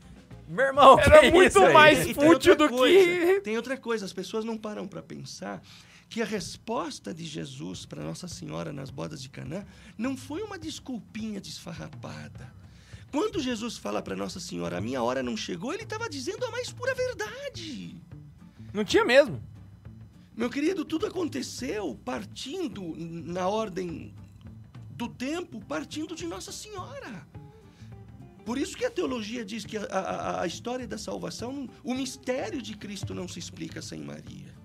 Meu 0.48 0.64
irmão, 0.64 0.98
Era 0.98 1.20
que 1.20 1.30
muito 1.30 1.60
mais 1.72 2.02
tem 2.06 2.14
fútil 2.14 2.52
outra 2.52 2.68
do 2.68 2.68
coisa, 2.74 3.04
que- 3.34 3.40
Tem 3.40 3.56
outra 3.58 3.76
coisa, 3.76 4.06
as 4.06 4.12
pessoas 4.14 4.44
não 4.46 4.56
param 4.56 4.86
para 4.88 5.02
pensar 5.02 5.60
que 6.08 6.22
a 6.22 6.24
resposta 6.24 7.12
de 7.12 7.24
Jesus 7.26 7.84
para 7.84 8.02
Nossa 8.02 8.26
Senhora 8.28 8.72
nas 8.72 8.90
bodas 8.90 9.20
de 9.20 9.28
Canaã 9.28 9.64
não 9.96 10.16
foi 10.16 10.42
uma 10.42 10.58
desculpinha 10.58 11.40
desfarrapada. 11.40 12.52
Quando 13.10 13.40
Jesus 13.40 13.76
fala 13.76 14.02
para 14.02 14.16
Nossa 14.16 14.40
Senhora, 14.40 14.78
a 14.78 14.80
minha 14.80 15.02
hora 15.02 15.22
não 15.22 15.36
chegou, 15.36 15.72
ele 15.72 15.82
estava 15.82 16.08
dizendo 16.08 16.44
a 16.44 16.50
mais 16.50 16.70
pura 16.70 16.94
verdade. 16.94 17.94
Não 18.72 18.84
tinha 18.84 19.04
mesmo. 19.04 19.42
Meu 20.36 20.48
querido, 20.50 20.84
tudo 20.84 21.06
aconteceu 21.06 21.94
partindo 22.04 22.94
na 22.96 23.48
ordem 23.48 24.14
do 24.90 25.08
tempo, 25.08 25.60
partindo 25.64 26.14
de 26.14 26.26
Nossa 26.26 26.52
Senhora. 26.52 27.26
Por 28.44 28.56
isso 28.56 28.76
que 28.76 28.84
a 28.84 28.90
teologia 28.90 29.44
diz 29.44 29.64
que 29.64 29.76
a, 29.76 29.82
a- 29.84 30.42
a 30.42 30.46
história 30.46 30.86
da 30.86 30.96
salvação, 30.96 31.68
o 31.84 31.94
mistério 31.94 32.62
de 32.62 32.74
Cristo 32.76 33.14
não 33.14 33.28
se 33.28 33.38
explica 33.38 33.82
sem 33.82 34.00
Maria. 34.00 34.56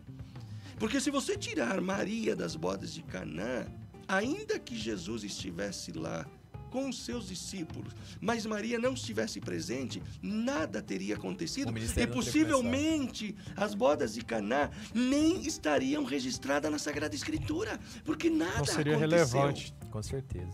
Porque 0.79 0.99
se 0.99 1.11
você 1.11 1.37
tirar 1.37 1.79
Maria 1.81 2.35
das 2.35 2.55
bodas 2.55 2.93
de 2.93 3.03
Canaã, 3.03 3.65
ainda 4.07 4.59
que 4.59 4.75
Jesus 4.75 5.23
estivesse 5.23 5.91
lá 5.91 6.25
com 6.69 6.89
os 6.89 7.05
seus 7.05 7.27
discípulos, 7.27 7.93
mas 8.19 8.47
Maria 8.47 8.79
não 8.79 8.93
estivesse 8.93 9.39
presente, 9.39 10.01
nada 10.23 10.81
teria 10.81 11.13
acontecido 11.15 11.71
e 11.77 12.07
possivelmente 12.07 13.35
as 13.55 13.75
bodas 13.75 14.15
de 14.15 14.25
Caná 14.25 14.71
nem 14.91 15.41
estariam 15.45 16.03
registradas 16.03 16.71
na 16.71 16.79
Sagrada 16.79 17.13
Escritura, 17.13 17.79
porque 18.03 18.27
nada 18.27 18.57
Não 18.57 18.65
seria 18.65 18.97
aconteceu. 18.97 19.39
relevante. 19.39 19.75
Com 19.91 20.01
certeza. 20.01 20.49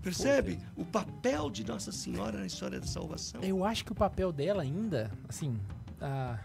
Percebe 0.00 0.58
o 0.74 0.84
papel 0.84 1.50
de 1.50 1.64
Nossa 1.64 1.92
Senhora 1.92 2.38
na 2.38 2.46
história 2.46 2.80
da 2.80 2.86
salvação? 2.86 3.40
Eu 3.42 3.64
acho 3.66 3.84
que 3.84 3.92
o 3.92 3.94
papel 3.94 4.32
dela 4.32 4.62
ainda, 4.62 5.10
assim, 5.28 5.56
ah, 6.00 6.38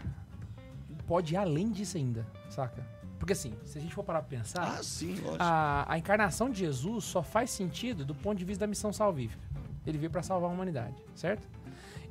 pode 1.06 1.32
ir 1.32 1.38
além 1.38 1.72
disso 1.72 1.96
ainda, 1.96 2.24
saca? 2.48 2.84
Porque 3.18 3.32
assim, 3.32 3.52
se 3.64 3.78
a 3.78 3.80
gente 3.80 3.94
for 3.94 4.04
parar 4.04 4.20
pra 4.22 4.38
pensar, 4.38 4.62
Ah, 4.78 4.82
sim, 4.82 5.16
a, 5.38 5.92
a 5.92 5.98
encarnação 5.98 6.50
de 6.50 6.60
Jesus 6.60 7.04
só 7.04 7.22
faz 7.22 7.50
sentido 7.50 8.04
do 8.04 8.14
ponto 8.14 8.38
de 8.38 8.44
vista 8.44 8.60
da 8.60 8.66
missão 8.66 8.92
salvífica. 8.92 9.42
Ele 9.86 9.98
veio 9.98 10.10
para 10.10 10.22
salvar 10.22 10.50
a 10.50 10.52
humanidade, 10.52 10.94
certo? 11.14 11.48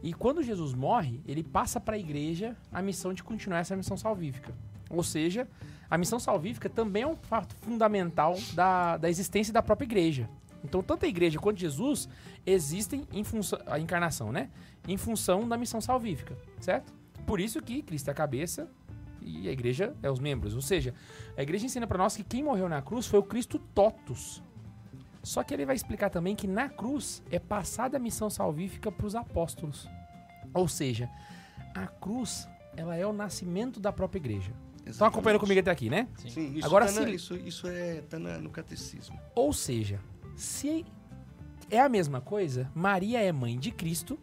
E 0.04 0.14
quando 0.14 0.44
Jesus 0.44 0.74
morre, 0.74 1.22
ele 1.26 1.44
passa 1.44 1.80
para 1.80 1.96
a 1.96 2.00
igreja 2.00 2.56
a 2.72 2.82
missão 2.82 3.14
de 3.14 3.24
continuar 3.24 3.60
essa 3.60 3.76
missão 3.76 3.98
salvífica. 3.98 4.54
Ou 4.90 5.04
seja, 5.04 5.48
a 5.90 5.98
missão 5.98 6.20
salvífica 6.20 6.70
também 6.70 7.04
é 7.04 7.08
um 7.08 7.16
fato 7.16 7.56
fundamental 7.56 8.36
da, 8.54 8.98
da 8.98 9.10
existência 9.10 9.54
da 9.54 9.62
própria 9.62 9.86
igreja. 9.86 10.30
Então, 10.64 10.82
tanto 10.84 11.06
a 11.06 11.08
igreja 11.08 11.40
quanto 11.40 11.60
Jesus 11.60 12.10
existem 12.46 13.08
em 13.12 13.24
função 13.24 13.60
a 13.66 13.80
encarnação, 13.80 14.32
né? 14.32 14.50
Em 14.88 14.98
função 14.98 15.48
da 15.48 15.58
missão 15.58 15.80
salvífica, 15.80 16.38
certo? 16.60 16.94
Por 17.26 17.40
isso 17.40 17.62
que 17.62 17.82
Cristo 17.82 18.08
é 18.10 18.12
a 18.12 18.16
cabeça 18.16 18.70
e 19.28 19.48
a 19.48 19.52
igreja 19.52 19.96
é 20.02 20.10
os 20.10 20.20
membros. 20.20 20.56
Ou 20.56 20.62
seja, 20.62 20.94
a 21.38 21.42
igreja 21.44 21.66
ensina 21.66 21.86
para 21.86 21.98
nós 21.98 22.16
que 22.16 22.24
quem 22.24 22.44
morreu 22.44 22.68
na 22.70 22.82
cruz 22.82 23.06
foi 23.08 23.20
o 23.20 23.24
Cristo 23.24 23.60
totus. 23.74 24.42
Só 25.24 25.44
que 25.44 25.54
ele 25.54 25.66
vai 25.66 25.76
explicar 25.76 26.10
também 26.10 26.36
que 26.36 26.48
na 26.48 26.70
cruz 26.70 27.22
é 27.30 27.38
passada 27.40 27.98
a 27.98 28.00
missão 28.00 28.30
salvífica 28.30 28.92
para 28.92 29.06
os 29.06 29.16
apóstolos. 29.16 29.88
Ou 30.54 30.68
seja, 30.68 31.10
a 31.76 31.86
cruz 31.88 32.48
ela 32.76 32.96
é 32.96 33.06
o 33.06 33.12
nascimento 33.12 33.80
da 33.80 33.92
própria 33.92 34.20
igreja. 34.20 34.52
Estão 34.86 35.06
acompanhando 35.08 35.42
comigo 35.42 35.60
até 35.60 35.70
aqui, 35.70 35.90
né? 35.90 36.08
Sim, 36.30 36.54
isso, 36.56 36.66
Agora 36.66 36.86
tá 36.86 36.92
na- 36.94 37.06
se- 37.08 37.14
isso, 37.16 37.36
isso 37.36 37.68
é, 37.68 38.02
tá 38.02 38.18
na- 38.18 38.38
no 38.38 38.50
catecismo. 38.50 39.20
Ou 39.36 39.52
seja, 39.52 40.00
se 40.36 40.86
é 41.70 41.82
a 41.82 41.90
mesma 41.90 42.22
coisa, 42.22 42.72
Maria 42.74 43.20
é 43.20 43.30
mãe 43.34 43.60
de 43.60 43.70
Cristo 43.70 44.18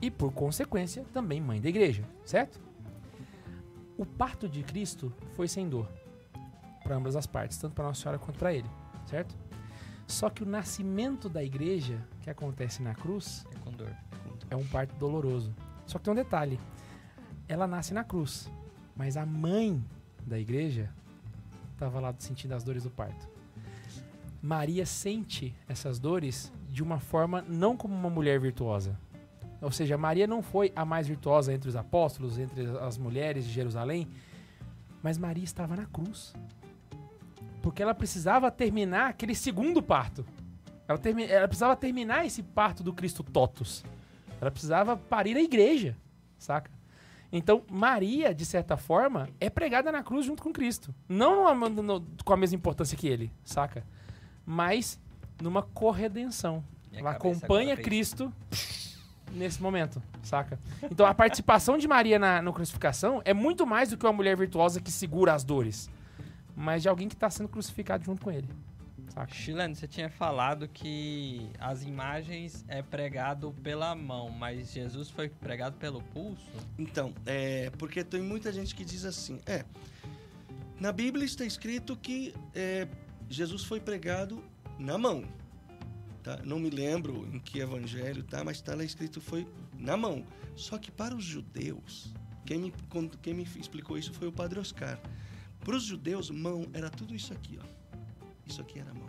e, 0.00 0.10
por 0.10 0.32
consequência, 0.32 1.04
também 1.12 1.40
mãe 1.40 1.60
da 1.60 1.68
igreja, 1.68 2.02
certo? 2.24 2.60
O 4.02 4.04
parto 4.04 4.48
de 4.48 4.64
Cristo 4.64 5.12
foi 5.36 5.46
sem 5.46 5.68
dor 5.68 5.88
para 6.82 6.96
ambas 6.96 7.14
as 7.14 7.24
partes, 7.24 7.56
tanto 7.56 7.72
para 7.76 7.84
Nossa 7.84 8.00
Senhora 8.02 8.18
quanto 8.18 8.36
para 8.36 8.52
ele, 8.52 8.68
certo? 9.06 9.32
Só 10.08 10.28
que 10.28 10.42
o 10.42 10.46
nascimento 10.46 11.28
da 11.28 11.40
igreja, 11.44 12.04
que 12.20 12.28
acontece 12.28 12.82
na 12.82 12.96
cruz, 12.96 13.46
É 13.54 13.58
com 13.60 13.70
dor. 13.70 13.94
é 14.50 14.56
um 14.56 14.66
parto 14.66 14.96
doloroso. 14.96 15.54
Só 15.86 15.98
que 15.98 16.04
tem 16.04 16.12
um 16.12 16.16
detalhe: 16.16 16.58
ela 17.46 17.68
nasce 17.68 17.94
na 17.94 18.02
cruz, 18.02 18.50
mas 18.96 19.16
a 19.16 19.24
mãe 19.24 19.80
da 20.26 20.36
igreja 20.36 20.90
estava 21.72 22.00
lá 22.00 22.12
sentindo 22.18 22.54
as 22.56 22.64
dores 22.64 22.82
do 22.82 22.90
parto. 22.90 23.28
Maria 24.42 24.84
sente 24.84 25.54
essas 25.68 26.00
dores 26.00 26.52
de 26.68 26.82
uma 26.82 26.98
forma 26.98 27.40
não 27.40 27.76
como 27.76 27.94
uma 27.94 28.10
mulher 28.10 28.40
virtuosa. 28.40 28.98
Ou 29.62 29.70
seja, 29.70 29.96
Maria 29.96 30.26
não 30.26 30.42
foi 30.42 30.72
a 30.74 30.84
mais 30.84 31.06
virtuosa 31.06 31.52
entre 31.54 31.68
os 31.68 31.76
apóstolos, 31.76 32.36
entre 32.38 32.66
as 32.80 32.98
mulheres 32.98 33.44
de 33.44 33.52
Jerusalém, 33.52 34.08
mas 35.02 35.16
Maria 35.16 35.44
estava 35.44 35.76
na 35.76 35.86
cruz. 35.86 36.34
Porque 37.62 37.80
ela 37.82 37.94
precisava 37.94 38.50
terminar 38.50 39.10
aquele 39.10 39.34
segundo 39.36 39.80
parto. 39.80 40.26
Ela, 40.88 40.98
termi- 40.98 41.24
ela 41.26 41.46
precisava 41.46 41.76
terminar 41.76 42.26
esse 42.26 42.42
parto 42.42 42.82
do 42.82 42.92
Cristo 42.92 43.22
Totus. 43.22 43.84
Ela 44.40 44.50
precisava 44.50 44.96
parir 44.96 45.36
a 45.36 45.40
igreja, 45.42 45.96
saca? 46.36 46.68
Então, 47.30 47.62
Maria, 47.70 48.34
de 48.34 48.44
certa 48.44 48.76
forma, 48.76 49.28
é 49.40 49.48
pregada 49.48 49.92
na 49.92 50.02
cruz 50.02 50.26
junto 50.26 50.42
com 50.42 50.52
Cristo. 50.52 50.92
Não 51.08 51.54
no- 51.54 52.04
com 52.24 52.32
a 52.32 52.36
mesma 52.36 52.56
importância 52.56 52.98
que 52.98 53.06
ele, 53.06 53.32
saca? 53.44 53.86
Mas 54.44 54.98
numa 55.40 55.62
corredenção. 55.62 56.64
Minha 56.90 57.00
Ela 57.02 57.10
acompanha 57.12 57.72
agora 57.72 57.76
fez- 57.76 57.86
Cristo 57.86 58.32
nesse 59.32 59.62
momento, 59.62 60.02
saca? 60.22 60.58
Então, 60.82 61.06
a 61.06 61.14
participação 61.14 61.78
de 61.78 61.88
Maria 61.88 62.18
na, 62.18 62.42
na 62.42 62.52
crucificação 62.52 63.22
é 63.24 63.34
muito 63.34 63.66
mais 63.66 63.90
do 63.90 63.96
que 63.96 64.06
uma 64.06 64.12
mulher 64.12 64.36
virtuosa 64.36 64.80
que 64.80 64.90
segura 64.90 65.34
as 65.34 65.44
dores, 65.44 65.90
mas 66.54 66.82
de 66.82 66.88
alguém 66.88 67.08
que 67.08 67.14
está 67.14 67.30
sendo 67.30 67.48
crucificado 67.48 68.04
junto 68.04 68.22
com 68.22 68.30
ele, 68.30 68.48
saca? 69.08 69.32
Chileno, 69.32 69.74
você 69.74 69.88
tinha 69.88 70.10
falado 70.10 70.68
que 70.68 71.50
as 71.58 71.82
imagens 71.82 72.64
é 72.68 72.82
pregado 72.82 73.52
pela 73.62 73.94
mão, 73.94 74.30
mas 74.30 74.72
Jesus 74.72 75.10
foi 75.10 75.28
pregado 75.28 75.76
pelo 75.76 76.02
pulso? 76.02 76.50
Então, 76.78 77.14
é, 77.26 77.70
porque 77.78 78.04
tem 78.04 78.20
muita 78.20 78.52
gente 78.52 78.74
que 78.74 78.84
diz 78.84 79.04
assim, 79.04 79.40
é, 79.46 79.64
na 80.78 80.92
Bíblia 80.92 81.24
está 81.24 81.44
escrito 81.44 81.96
que 81.96 82.34
é, 82.54 82.88
Jesus 83.28 83.64
foi 83.64 83.80
pregado 83.80 84.42
na 84.78 84.98
mão. 84.98 85.24
Tá? 86.22 86.38
Não 86.44 86.58
me 86.58 86.70
lembro 86.70 87.28
em 87.32 87.40
que 87.40 87.58
evangelho, 87.58 88.22
tá? 88.22 88.44
mas 88.44 88.58
está 88.58 88.74
lá 88.74 88.84
escrito 88.84 89.20
foi 89.20 89.46
na 89.76 89.96
mão. 89.96 90.24
Só 90.54 90.78
que 90.78 90.90
para 90.90 91.14
os 91.16 91.24
judeus, 91.24 92.14
quem 92.46 92.58
me, 92.60 92.74
quem 93.20 93.34
me 93.34 93.42
explicou 93.56 93.98
isso 93.98 94.12
foi 94.12 94.28
o 94.28 94.32
Padre 94.32 94.60
Oscar. 94.60 95.00
Para 95.60 95.76
os 95.76 95.82
judeus, 95.82 96.30
mão 96.30 96.66
era 96.72 96.88
tudo 96.90 97.14
isso 97.14 97.32
aqui, 97.32 97.58
ó. 97.60 97.96
Isso 98.46 98.60
aqui 98.60 98.78
era 98.78 98.92
mão. 98.94 99.08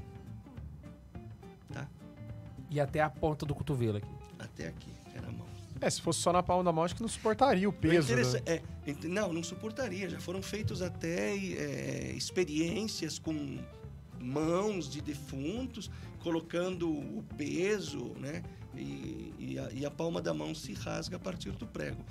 Tá? 1.71 1.87
E 2.69 2.79
até 2.79 3.01
a 3.01 3.09
ponta 3.09 3.45
do 3.45 3.53
cotovelo 3.53 3.97
aqui. 3.97 4.07
Até 4.39 4.67
aqui 4.67 4.89
era 5.13 5.31
mão. 5.31 5.45
É, 5.81 5.89
se 5.89 6.01
fosse 6.01 6.19
só 6.19 6.31
na 6.31 6.41
palma 6.41 6.63
da 6.63 6.71
mão, 6.71 6.83
acho 6.83 6.95
que 6.95 7.01
não 7.01 7.09
suportaria 7.09 7.67
o 7.67 7.71
O 7.71 7.73
peso. 7.73 8.15
né? 8.15 8.21
é, 8.45 8.61
ent- 8.87 9.03
não, 9.03 9.33
não 9.33 9.43
suportaria. 9.43 10.09
Já 10.09 10.19
foram 10.19 10.41
feitos 10.41 10.81
até 10.81 11.35
é, 11.35 12.13
experiências 12.15 13.19
com 13.19 13.59
mãos 14.19 14.89
de 14.89 15.01
defuntos, 15.01 15.91
colocando 16.23 16.89
o 16.89 17.23
peso, 17.37 18.13
né? 18.17 18.41
E, 18.75 19.33
e 19.37 19.59
a, 19.59 19.71
e 19.71 19.85
a 19.85 19.91
palma 19.91 20.21
da 20.21 20.33
mão 20.33 20.55
se 20.55 20.73
rasga 20.73 21.17
a 21.17 21.19
partir 21.19 21.51
do 21.51 21.67
prego. 21.67 22.03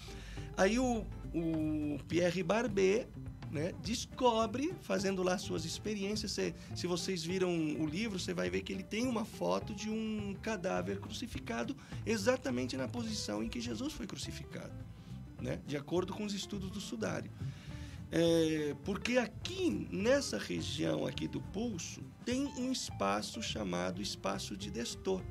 Aí 0.56 0.78
o, 0.78 1.04
o 1.34 1.98
Pierre 2.06 2.42
Barbet 2.42 3.08
né, 3.50 3.72
descobre, 3.82 4.74
fazendo 4.80 5.22
lá 5.22 5.36
suas 5.38 5.64
experiências. 5.64 6.32
Se, 6.32 6.54
se 6.74 6.86
vocês 6.86 7.24
viram 7.24 7.50
o 7.50 7.86
livro, 7.86 8.18
você 8.18 8.32
vai 8.32 8.48
ver 8.48 8.62
que 8.62 8.72
ele 8.72 8.82
tem 8.82 9.06
uma 9.06 9.24
foto 9.24 9.74
de 9.74 9.90
um 9.90 10.34
cadáver 10.40 11.00
crucificado 11.00 11.76
exatamente 12.06 12.76
na 12.76 12.88
posição 12.88 13.42
em 13.42 13.48
que 13.48 13.60
Jesus 13.60 13.92
foi 13.92 14.06
crucificado, 14.06 14.72
né, 15.40 15.60
de 15.66 15.76
acordo 15.76 16.14
com 16.14 16.24
os 16.24 16.32
estudos 16.32 16.70
do 16.70 16.80
sudário. 16.80 17.30
É, 18.10 18.74
porque 18.84 19.16
aqui, 19.16 19.88
nessa 19.90 20.38
região 20.38 21.06
aqui 21.06 21.26
do 21.26 21.40
pulso, 21.40 22.02
tem 22.24 22.46
um 22.58 22.70
espaço 22.72 23.42
chamado 23.42 24.00
espaço 24.02 24.56
de 24.56 24.70
Destor. 24.70 25.22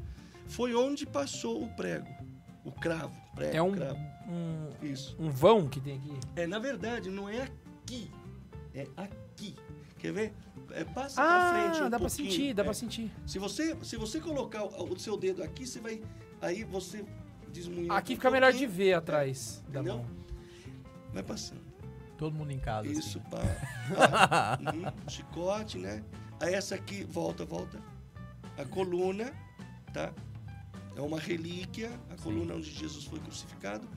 Foi 0.48 0.76
onde 0.76 1.06
passou 1.06 1.64
o 1.64 1.70
prego, 1.76 2.08
o 2.66 2.72
cravo. 2.72 3.16
Prego, 3.36 3.56
É 3.56 3.62
um, 3.62 3.72
cravo. 3.72 4.00
um, 4.28 4.86
Isso. 4.86 5.16
um 5.20 5.30
vão 5.30 5.68
que 5.70 5.80
tem 5.80 5.98
aqui. 5.98 6.14
É, 6.36 6.46
na 6.46 6.60
verdade, 6.60 7.10
não 7.10 7.30
é 7.30 7.44
aqui. 7.44 8.12
É 8.74 8.86
aqui. 8.98 9.56
Quer 9.98 10.12
ver? 10.14 10.34
É, 10.72 10.84
passa 10.84 11.22
Ah, 11.22 11.26
pra 11.26 11.54
frente 11.72 11.84
um 11.84 11.90
dá 11.90 12.00
pra 12.00 12.08
pouquinho. 12.08 12.32
sentir, 12.32 12.54
dá 12.54 12.62
É. 12.62 12.66
pra 12.66 12.74
sentir. 12.74 13.12
Se 13.26 13.38
você, 13.40 13.76
se 13.84 13.96
você 13.98 14.20
colocar 14.20 14.64
o, 14.64 14.94
o 14.94 15.00
seu 15.00 15.16
dedo 15.18 15.44
aqui, 15.44 15.66
você 15.68 15.80
vai... 15.80 16.02
Aí 16.42 16.64
você 16.64 17.06
desmunha 17.52 17.94
Aqui 17.94 18.14
um 18.14 18.16
fica 18.16 18.32
melhor 18.32 18.52
de 18.54 18.66
ver 18.66 18.94
atrás 18.94 19.62
da 19.70 19.80
Entendeu? 19.82 19.98
mão. 19.98 20.06
Vai 21.14 21.24
passando. 21.24 21.62
Todo 22.18 22.36
mundo 22.36 22.52
em 22.52 22.60
casa. 22.60 22.88
Isso, 22.88 23.20
assim. 23.20 23.30
pá. 23.30 23.40
Ah, 23.98 24.60
uhum, 24.74 25.10
chicote, 25.10 25.78
né? 25.78 26.04
Aí 26.42 26.54
essa 26.54 26.76
aqui, 26.76 27.04
volta, 27.04 27.46
volta. 27.46 27.80
A 28.58 28.66
coluna, 28.66 29.32
tá? 29.94 30.12
É 30.96 31.02
uma 31.02 31.20
relíquia, 31.20 31.90
a 32.10 32.22
coluna 32.22 32.56
onde 32.56 32.70
Jesus 32.72 33.06
foi 33.06 33.20
crucificado. 33.20 33.88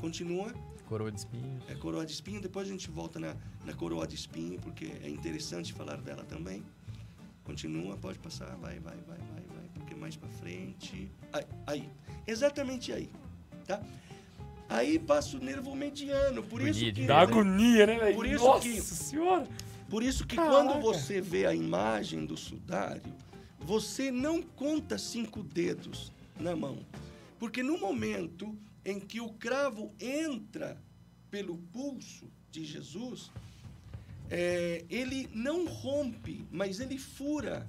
Continua, 0.00 0.52
Coroa 0.86 1.10
de 1.12 1.18
espinhos. 1.18 1.62
é 1.68 1.74
coroa 1.74 2.06
de 2.06 2.12
espinho. 2.12 2.40
Depois 2.40 2.68
a 2.68 2.70
gente 2.70 2.88
volta 2.90 3.18
na, 3.18 3.34
na 3.64 3.74
coroa 3.74 4.06
de 4.06 4.14
espinho, 4.14 4.58
porque 4.60 4.86
é 5.02 5.08
interessante 5.08 5.72
falar 5.72 5.96
dela 5.96 6.24
também. 6.24 6.62
Continua, 7.44 7.96
pode 7.96 8.18
passar, 8.18 8.54
vai, 8.56 8.78
vai, 8.78 8.96
vai, 9.06 9.18
vai, 9.18 9.42
vai, 9.56 9.68
porque 9.74 9.94
mais 9.94 10.16
pra 10.16 10.28
frente. 10.28 11.10
Aí, 11.32 11.44
aí. 11.66 11.90
exatamente 12.26 12.92
aí, 12.92 13.10
tá? 13.66 13.82
Aí 14.68 14.98
passa 14.98 15.36
o 15.36 15.40
nervo 15.40 15.74
mediano, 15.74 16.42
por 16.42 16.60
isso 16.60 16.78
Agonia 16.78 16.92
que... 16.92 17.06
Dá 17.06 17.20
agonia, 17.20 17.86
né, 17.86 17.98
velho? 17.98 18.14
Por 18.16 18.26
isso 18.26 18.44
Nossa 18.44 18.60
que- 18.60 18.80
senhora! 18.82 19.48
Por 19.88 20.02
isso 20.02 20.26
que 20.26 20.36
Caraca. 20.36 20.54
quando 20.54 20.82
você 20.82 21.20
vê 21.20 21.46
a 21.46 21.54
imagem 21.54 22.26
do 22.26 22.36
sudário, 22.36 23.14
você 23.58 24.10
não 24.10 24.42
conta 24.42 24.98
cinco 24.98 25.42
dedos 25.42 26.12
na 26.38 26.54
mão. 26.54 26.84
Porque 27.38 27.62
no 27.62 27.78
momento 27.78 28.56
em 28.84 29.00
que 29.00 29.20
o 29.20 29.30
cravo 29.30 29.92
entra 30.00 30.76
pelo 31.30 31.56
pulso 31.56 32.30
de 32.50 32.64
Jesus, 32.64 33.30
é, 34.30 34.84
ele 34.90 35.28
não 35.32 35.66
rompe, 35.66 36.46
mas 36.50 36.80
ele 36.80 36.98
fura, 36.98 37.66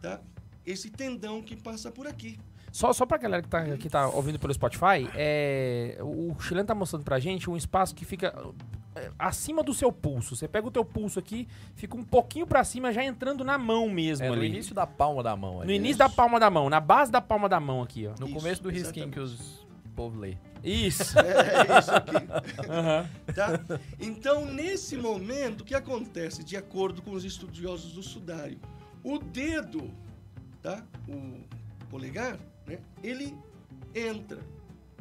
tá? 0.00 0.20
esse 0.64 0.90
tendão 0.90 1.42
que 1.42 1.56
passa 1.56 1.90
por 1.90 2.06
aqui. 2.06 2.38
Só, 2.72 2.92
só 2.92 3.04
pra 3.04 3.18
galera 3.18 3.42
que 3.42 3.48
tá, 3.48 3.76
que 3.76 3.88
tá 3.88 4.08
ouvindo 4.08 4.38
pelo 4.38 4.54
Spotify, 4.54 5.08
é, 5.14 5.98
o 6.00 6.38
Chileno 6.40 6.66
tá 6.66 6.74
mostrando 6.74 7.04
pra 7.04 7.18
gente 7.18 7.50
um 7.50 7.56
espaço 7.56 7.94
que 7.94 8.04
fica 8.04 8.32
acima 9.18 9.62
do 9.62 9.72
seu 9.72 9.90
pulso. 9.92 10.34
Você 10.36 10.46
pega 10.48 10.66
o 10.66 10.70
teu 10.70 10.84
pulso 10.84 11.18
aqui, 11.18 11.46
fica 11.74 11.96
um 11.96 12.02
pouquinho 12.04 12.46
pra 12.46 12.62
cima, 12.64 12.92
já 12.92 13.04
entrando 13.04 13.44
na 13.44 13.56
mão 13.58 13.88
mesmo 13.88 14.24
É 14.26 14.28
no 14.28 14.34
ali. 14.34 14.46
início 14.46 14.74
da 14.74 14.86
palma 14.86 15.22
da 15.22 15.34
mão. 15.36 15.54
No 15.56 15.60
ali. 15.62 15.74
início 15.74 15.98
da 15.98 16.08
palma 16.08 16.38
da 16.40 16.50
mão, 16.50 16.68
na 16.68 16.80
base 16.80 17.10
da 17.10 17.20
palma 17.20 17.48
da 17.48 17.58
mão 17.60 17.82
aqui, 17.82 18.06
ó. 18.06 18.14
No 18.18 18.26
Isso, 18.26 18.34
começo 18.36 18.62
do 18.62 18.68
risquinho 18.70 19.06
exatamente. 19.06 19.14
que 19.14 19.20
os 19.20 19.60
povo 20.00 20.18
lê. 20.18 20.36
Isso. 20.64 21.14
É 21.18 21.78
isso 21.78 21.90
aqui. 21.90 22.16
Aham. 22.70 23.08
tá? 23.34 23.60
Então, 23.98 24.46
nesse 24.46 24.96
momento, 24.96 25.60
o 25.60 25.64
que 25.64 25.74
acontece, 25.74 26.42
de 26.44 26.56
acordo 26.56 27.02
com 27.02 27.10
os 27.12 27.24
estudiosos 27.24 27.92
do 27.92 28.02
sudário? 28.02 28.58
O 29.04 29.18
dedo, 29.18 29.90
tá? 30.62 30.82
o 31.08 31.40
polegar, 31.90 32.38
né? 32.66 32.78
ele 33.02 33.36
entra 33.94 34.38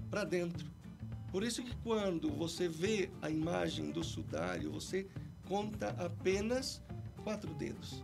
para 0.09 0.23
dentro. 0.23 0.65
Por 1.31 1.43
isso 1.43 1.63
que 1.63 1.75
quando 1.83 2.29
você 2.31 2.67
vê 2.67 3.09
a 3.21 3.29
imagem 3.29 3.91
do 3.91 4.03
sudário, 4.03 4.71
você 4.71 5.05
conta 5.47 5.89
apenas 5.97 6.81
quatro 7.23 7.53
dedos. 7.53 8.01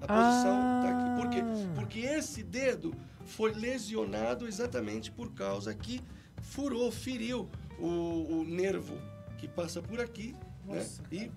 A 0.00 0.06
posição 0.06 0.82
tá 0.82 0.88
aqui. 0.88 1.20
Por 1.22 1.30
quê? 1.30 1.42
Porque 1.74 2.00
esse 2.00 2.42
dedo 2.42 2.94
foi 3.26 3.52
lesionado 3.52 4.46
exatamente 4.46 5.10
por 5.10 5.32
causa 5.32 5.74
que 5.74 6.00
furou, 6.42 6.90
feriu 6.90 7.48
o, 7.78 8.40
o 8.40 8.44
nervo 8.44 8.96
que 9.38 9.46
passa 9.48 9.82
por 9.82 10.00
aqui, 10.00 10.34
né? 10.64 10.86
E 11.12 11.30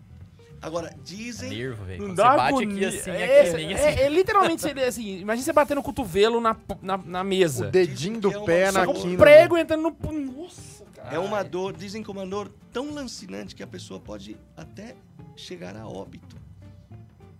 agora 0.61 0.95
dizem 1.03 1.49
Nervo, 1.49 1.83
velho. 1.83 1.99
Não 1.99 2.07
Quando 2.09 2.17
dá 2.17 2.31
Você 2.31 2.37
bate 2.37 2.49
agonia. 2.53 2.87
aqui 2.87 2.97
assim, 2.99 3.09
é, 3.11 3.41
aqui, 3.41 3.49
assim, 3.49 3.73
é, 3.73 4.01
é 4.03 4.09
literalmente 4.09 4.67
assim. 4.79 5.19
Imagina 5.19 5.45
você 5.45 5.53
batendo 5.53 5.79
o 5.79 5.83
cotovelo 5.83 6.39
na, 6.39 6.55
na, 6.81 6.97
na 6.97 7.23
mesa. 7.23 7.67
O 7.67 7.71
dedinho 7.71 8.19
do 8.19 8.31
é 8.31 8.37
uma 8.37 8.45
pé 8.45 8.71
na 8.71 8.85
só 8.85 8.91
Um 8.91 8.93
quina. 8.93 9.17
prego 9.17 9.57
entrando 9.57 9.81
no. 10.01 10.11
Nossa, 10.43 10.82
É 11.11 11.19
uma 11.19 11.43
dor, 11.43 11.73
dizem 11.75 12.01
que 12.03 12.09
é 12.09 12.13
uma 12.13 12.25
dor 12.25 12.49
tão 12.71 12.93
lancinante 12.93 13.55
que 13.55 13.61
a 13.63 13.67
pessoa 13.67 13.99
pode 13.99 14.37
até 14.55 14.95
chegar 15.35 15.75
a 15.75 15.87
óbito. 15.87 16.35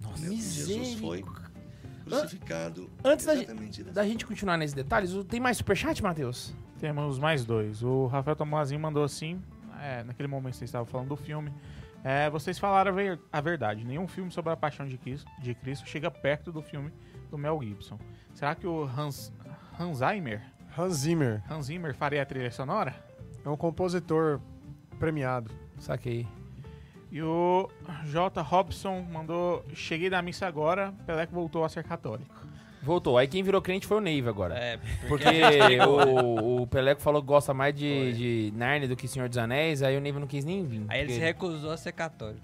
Nossa? 0.01 0.29
Jesus 0.29 0.93
foi 0.95 1.23
crucificado 2.03 2.89
Antes 3.03 3.25
da, 3.25 3.33
dessa 3.35 3.83
da 3.91 4.05
gente 4.05 4.25
continuar 4.25 4.57
nesses 4.57 4.73
detalhes, 4.73 5.11
tem 5.29 5.39
mais 5.39 5.57
superchat, 5.57 6.01
Matheus? 6.03 6.53
Temos 6.79 7.17
mais 7.17 7.45
dois. 7.45 7.81
O 7.81 8.07
Rafael 8.07 8.35
Tomazinho 8.35 8.79
mandou 8.81 9.03
assim, 9.03 9.41
é, 9.81 10.03
naquele 10.03 10.27
momento 10.27 10.51
que 10.53 10.57
vocês 10.57 10.69
estavam 10.69 10.85
falando 10.85 11.09
do 11.09 11.15
filme. 11.15 11.51
É, 12.03 12.29
vocês 12.29 12.59
falaram 12.59 12.91
a, 12.91 12.93
ver- 12.95 13.19
a 13.31 13.39
verdade. 13.39 13.85
Nenhum 13.85 14.07
filme 14.07 14.29
sobre 14.29 14.51
a 14.51 14.57
paixão 14.57 14.85
de 14.85 14.97
Cristo, 14.97 15.31
de 15.41 15.55
Cristo 15.55 15.87
chega 15.87 16.11
perto 16.11 16.51
do 16.51 16.61
filme 16.61 16.91
do 17.31 17.37
Mel 17.37 17.57
Gibson. 17.63 17.97
Será 18.33 18.53
que 18.53 18.67
o 18.67 18.83
Hans, 18.83 19.31
Hans 19.79 19.99
Zimmer, 19.99 20.41
Hans 20.77 20.95
Zimmer 20.95 21.41
Hans 21.49 21.67
Zimmer 21.67 21.95
faria 21.95 22.21
a 22.21 22.25
trilha 22.25 22.51
sonora? 22.51 22.93
É 23.45 23.49
um 23.49 23.57
compositor 23.57 24.39
premiado. 24.99 25.51
Saquei. 25.79 26.25
E 27.11 27.21
o 27.21 27.69
J. 28.05 28.41
Robson 28.41 29.01
mandou: 29.11 29.63
Cheguei 29.73 30.09
da 30.09 30.21
missa 30.21 30.47
agora, 30.47 30.93
Peleco 31.05 31.33
voltou 31.33 31.63
a 31.63 31.69
ser 31.69 31.83
católico. 31.83 32.33
Voltou. 32.81 33.17
Aí 33.17 33.27
quem 33.27 33.43
virou 33.43 33.61
crente 33.61 33.87
foi 33.87 33.97
o 33.97 34.01
Neiva 34.01 34.29
agora. 34.29 34.55
É, 34.55 34.77
Porque 35.07 35.25
o, 35.87 36.63
o 36.63 36.67
Peleco 36.67 37.01
falou 37.01 37.21
que 37.21 37.27
gosta 37.27 37.53
mais 37.53 37.73
de, 37.73 38.13
de 38.51 38.53
Narnia 38.57 38.87
do 38.89 38.95
que 38.95 39.07
Senhor 39.07 39.29
dos 39.29 39.37
Anéis, 39.37 39.81
aí 39.81 39.95
o 39.95 40.01
Neiva 40.01 40.19
não 40.19 40.27
quis 40.27 40.43
nem 40.43 40.65
vir. 40.65 40.83
Aí 40.89 40.99
ele 40.99 41.07
porque- 41.07 41.13
se 41.13 41.25
recusou 41.25 41.71
a 41.71 41.77
ser 41.77 41.91
católico. 41.93 42.41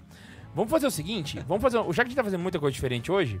Vamos 0.54 0.70
fazer 0.70 0.86
o 0.86 0.90
seguinte, 0.90 1.38
vamos 1.46 1.62
fazer, 1.62 1.76
já 1.78 1.84
que 1.92 2.00
a 2.00 2.04
gente 2.04 2.16
tá 2.16 2.24
fazendo 2.24 2.40
muita 2.40 2.58
coisa 2.58 2.72
diferente 2.74 3.12
hoje, 3.12 3.40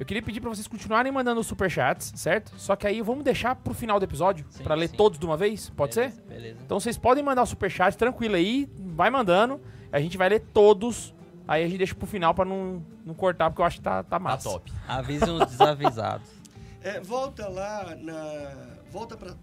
eu 0.00 0.06
queria 0.06 0.22
pedir 0.22 0.40
pra 0.40 0.48
vocês 0.50 0.66
continuarem 0.66 1.12
mandando 1.12 1.40
os 1.40 1.46
superchats, 1.46 2.12
certo? 2.16 2.52
Só 2.56 2.74
que 2.74 2.86
aí 2.86 3.00
vamos 3.02 3.22
deixar 3.22 3.54
pro 3.54 3.72
final 3.74 4.00
do 4.00 4.04
episódio, 4.04 4.44
pra 4.64 4.74
ler 4.74 4.88
sim. 4.88 4.96
todos 4.96 5.18
de 5.18 5.24
uma 5.26 5.36
vez, 5.36 5.70
pode 5.70 5.94
ser? 5.94 6.08
Beleza, 6.10 6.22
Beleza. 6.26 6.58
Então 6.64 6.80
vocês 6.80 6.96
podem 6.98 7.22
mandar 7.22 7.42
o 7.42 7.46
superchat 7.46 7.96
tranquilo 7.96 8.34
aí, 8.34 8.68
vai 8.78 9.10
mandando, 9.10 9.60
a 9.92 10.00
gente 10.00 10.16
vai 10.16 10.28
ler 10.30 10.40
todos, 10.40 11.14
aí 11.46 11.62
a 11.62 11.66
gente 11.68 11.78
deixa 11.78 11.94
pro 11.94 12.06
final 12.06 12.34
pra 12.34 12.44
não, 12.44 12.82
não 13.04 13.14
cortar, 13.14 13.50
porque 13.50 13.60
eu 13.62 13.66
acho 13.66 13.76
que 13.76 13.82
tá, 13.82 14.02
tá 14.02 14.08
Tá 14.10 14.18
massa. 14.18 14.48
top. 14.48 14.72
Avisem 14.88 15.30
os 15.30 15.46
desavisados. 15.46 16.28
É, 16.82 16.98
volta 16.98 17.46
lá 17.46 17.94
na. 17.94 18.56
Volta 18.90 19.14
para. 19.14 19.34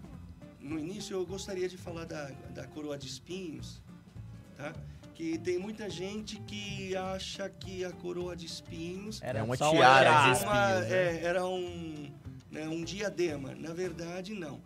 No 0.60 0.76
início 0.76 1.14
eu 1.14 1.24
gostaria 1.24 1.68
de 1.68 1.76
falar 1.76 2.04
da, 2.04 2.32
da 2.50 2.66
coroa 2.66 2.98
de 2.98 3.06
espinhos, 3.06 3.80
tá? 4.56 4.72
Que 5.18 5.36
tem 5.36 5.58
muita 5.58 5.90
gente 5.90 6.36
que 6.42 6.94
acha 6.96 7.48
que 7.50 7.84
a 7.84 7.90
coroa 7.90 8.36
de 8.36 8.46
espinhos 8.46 9.20
Era 9.20 9.42
uma 9.42 9.56
só 9.56 9.72
um 9.72 9.74
tiara 9.74 10.08
era, 10.08 10.12
de 10.12 10.26
uma- 10.28 10.32
espinhos. 10.34 10.90
né? 10.90 11.16
é, 11.16 11.24
era 11.24 11.44
um, 11.44 12.12
né, 12.52 12.68
um 12.68 12.84
diadema. 12.84 13.52
Na 13.56 13.72
verdade, 13.74 14.32
não. 14.32 14.60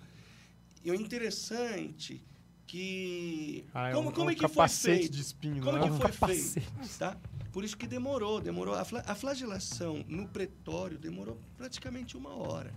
E 0.84 0.90
o 0.90 0.94
interessante 0.94 2.22
que. 2.66 3.64
Ah, 3.72 3.88
é 3.88 3.92
como, 3.94 4.10
um, 4.10 4.12
como 4.12 4.26
um 4.26 4.30
é 4.30 4.34
que 4.34 4.46
foi 4.46 4.68
feito? 4.68 5.10
de 5.10 5.22
espinho, 5.22 5.62
Como 5.62 5.78
né? 5.78 5.84
que 5.84 5.96
foi 5.96 6.10
capacete. 6.12 6.60
feito? 6.60 6.98
Tá? 6.98 7.16
Por 7.50 7.64
isso 7.64 7.74
que 7.76 7.86
demorou, 7.86 8.38
demorou. 8.38 8.74
A, 8.74 8.84
fla- 8.84 9.04
a 9.06 9.14
flagelação 9.14 10.04
no 10.06 10.28
pretório 10.28 10.98
demorou 10.98 11.38
praticamente 11.56 12.14
uma 12.14 12.34
hora. 12.36 12.74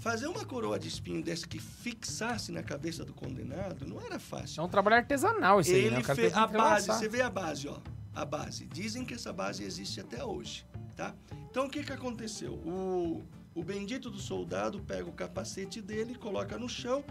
Fazer 0.00 0.26
uma 0.28 0.46
coroa 0.46 0.78
de 0.78 0.88
espinho 0.88 1.22
dessa 1.22 1.46
que 1.46 1.58
fixasse 1.58 2.50
na 2.50 2.62
cabeça 2.62 3.04
do 3.04 3.12
condenado 3.12 3.86
não 3.86 4.00
era 4.00 4.18
fácil. 4.18 4.62
É 4.62 4.64
um 4.64 4.68
trabalho 4.68 4.96
artesanal 4.96 5.60
isso 5.60 5.72
aí, 5.72 5.90
né? 5.90 5.96
Ele 5.98 6.02
cara 6.02 6.16
fez 6.16 6.32
a 6.34 6.46
base, 6.46 6.86
você 6.86 7.08
vê 7.08 7.20
a 7.20 7.28
base, 7.28 7.68
ó. 7.68 7.78
A 8.14 8.24
base. 8.24 8.66
Dizem 8.66 9.04
que 9.04 9.12
essa 9.12 9.30
base 9.30 9.62
existe 9.62 10.00
até 10.00 10.24
hoje, 10.24 10.66
tá? 10.96 11.14
Então 11.50 11.66
o 11.66 11.70
que 11.70 11.84
que 11.84 11.92
aconteceu? 11.92 12.54
O, 12.54 13.22
o 13.54 13.62
bendito 13.62 14.08
do 14.08 14.18
soldado 14.18 14.80
pega 14.80 15.08
o 15.08 15.12
capacete 15.12 15.82
dele, 15.82 16.14
coloca 16.14 16.56
no 16.56 16.68
chão 16.68 17.04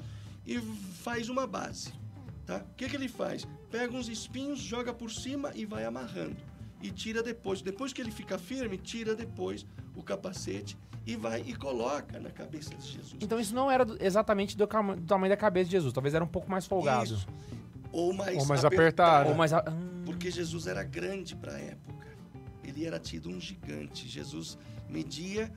e 0.43 0.59
faz 0.59 1.29
uma 1.29 1.45
base, 1.45 1.93
tá? 2.43 2.57
O 2.57 2.75
que 2.75 2.89
que 2.89 2.95
ele 2.95 3.07
faz? 3.07 3.47
Pega 3.69 3.95
uns 3.95 4.09
espinhos, 4.09 4.59
joga 4.59 4.91
por 4.91 5.11
cima 5.11 5.51
e 5.53 5.63
vai 5.63 5.85
amarrando. 5.85 6.37
E 6.81 6.89
tira 6.89 7.21
depois. 7.21 7.61
Depois 7.61 7.93
que 7.93 8.01
ele 8.01 8.09
fica 8.09 8.39
firme, 8.39 8.79
tira 8.79 9.13
depois 9.13 9.63
o 9.99 10.03
capacete 10.03 10.77
e 11.05 11.15
vai 11.15 11.43
e 11.45 11.53
coloca 11.55 12.19
na 12.19 12.29
cabeça 12.29 12.73
de 12.75 12.85
Jesus. 12.87 13.15
Então 13.21 13.39
isso 13.39 13.53
não 13.53 13.69
era 13.69 13.83
do- 13.85 13.97
exatamente 14.03 14.55
do, 14.57 14.65
do 14.65 15.01
tamanho 15.05 15.29
da 15.31 15.37
cabeça 15.37 15.65
de 15.65 15.71
Jesus, 15.71 15.93
talvez 15.93 16.13
era 16.13 16.23
um 16.23 16.27
pouco 16.27 16.49
mais 16.49 16.65
folgado. 16.65 17.05
Isso. 17.13 17.27
Ou 17.91 18.13
mais, 18.13 18.37
Ou 18.37 18.45
mais 18.45 18.63
apertado. 18.65 19.29
Ou 19.29 19.35
mais... 19.35 19.51
a- 19.53 19.63
hum. 19.67 20.03
Porque 20.05 20.29
Jesus 20.29 20.67
era 20.67 20.83
grande 20.83 21.35
para 21.35 21.53
a 21.53 21.59
época. 21.59 22.07
Ele 22.63 22.85
era 22.85 22.99
tido 22.99 23.29
um 23.29 23.39
gigante. 23.39 24.07
Jesus 24.07 24.57
media, 24.87 25.51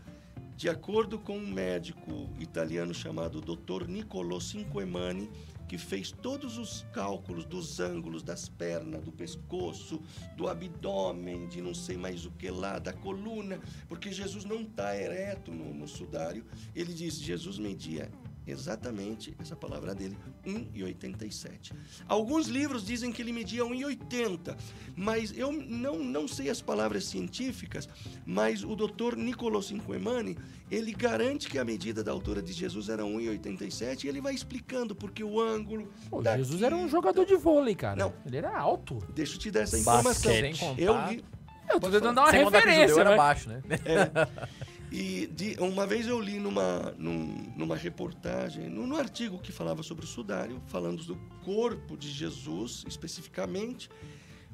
de 0.57 0.69
acordo 0.69 1.19
com 1.19 1.37
um 1.37 1.47
médico 1.47 2.29
italiano 2.39 2.95
chamado 2.95 3.41
Dr. 3.41 3.87
Niccolò 3.89 4.41
Cinquemani, 4.41 5.31
que 5.73 5.79
fez 5.79 6.13
todos 6.13 6.59
os 6.59 6.85
cálculos 6.93 7.47
dos 7.47 7.81
ângulos 7.81 8.23
das 8.23 8.47
pernas, 8.47 9.03
do 9.03 9.11
pescoço, 9.11 10.03
do 10.37 10.47
abdômen, 10.47 11.49
de 11.49 11.63
não 11.63 11.73
sei 11.73 11.97
mais 11.97 12.27
o 12.27 12.31
que 12.33 12.51
lá, 12.51 12.79
da 12.79 12.93
coluna, 12.93 13.59
porque 13.89 14.13
Jesus 14.13 14.45
não 14.45 14.61
está 14.61 14.95
ereto 14.95 15.51
no, 15.51 15.73
no 15.73 15.89
sudário. 15.89 16.45
Ele 16.75 16.93
diz: 16.93 17.19
Jesus 17.19 17.57
media 17.57 18.13
exatamente, 18.47 19.35
essa 19.41 19.55
palavra 19.57 19.95
dele, 19.95 20.17
1,87. 20.47 21.73
Alguns 22.09 22.49
livros 22.49 22.85
dizem 22.85 23.13
que 23.13 23.23
ele 23.23 23.33
media 23.33 23.63
1,80, 23.65 24.57
mas 24.97 25.37
eu 25.37 25.53
não, 25.53 25.99
não 25.99 26.27
sei 26.29 26.49
as 26.51 26.61
palavras 26.61 27.05
científicas, 27.05 27.89
mas 28.27 28.65
o 28.65 28.75
doutor 28.75 29.17
Niccolò 29.17 29.61
Cinquemani, 29.63 30.37
ele 30.71 30.93
garante 30.93 31.49
que 31.49 31.59
a 31.59 31.65
medida 31.65 32.03
da 32.03 32.11
altura 32.13 32.41
de 32.43 32.53
Jesus 32.53 32.89
era 32.89 33.03
1,87 33.03 34.05
e 34.05 34.09
ele 34.09 34.21
vai 34.21 34.35
explicando 34.35 34.95
porque 34.95 35.23
o 35.23 35.41
ângulo... 35.41 35.89
Pô, 36.09 36.23
daqui- 36.23 36.39
Jesus 36.39 36.63
era 36.63 36.75
um 36.77 36.89
jogador 36.89 37.25
de 37.25 37.37
vôlei, 37.37 37.75
cara. 37.75 37.97
Não. 37.97 38.13
Ele 38.27 38.37
era 38.39 38.57
alto. 38.59 38.99
Deixa 39.15 39.35
eu 39.35 39.39
te 39.39 39.51
dar 39.51 39.61
essa 39.61 39.79
informação. 39.79 40.33
Contar- 40.59 40.81
Eu 40.83 41.09
li, 41.11 41.25
Eu 41.71 41.81
tô 41.81 41.91
tentando 41.91 42.15
dar 42.15 42.23
uma 42.23 42.31
Sem 42.31 42.45
judeu 42.45 42.61
referência, 42.61 43.01
era 43.01 43.11
né? 43.11 43.17
baixo, 43.17 43.49
né? 43.49 43.63
E 44.95 45.27
de- 45.29 45.57
uma 45.59 45.87
vez 45.87 46.07
eu 46.07 46.21
li 46.21 46.39
numa, 46.39 46.93
num- 46.99 47.51
numa 47.57 47.75
reportagem, 47.77 48.69
num, 48.69 48.87
num 48.87 48.97
artigo 48.97 49.39
que 49.39 49.51
falava 49.51 49.83
sobre 49.83 50.05
o 50.05 50.09
sudário, 50.09 50.61
falando 50.67 51.03
do 51.03 51.17
corpo 51.43 51.97
de 51.97 52.11
Jesus 52.11 52.85
especificamente, 52.87 53.89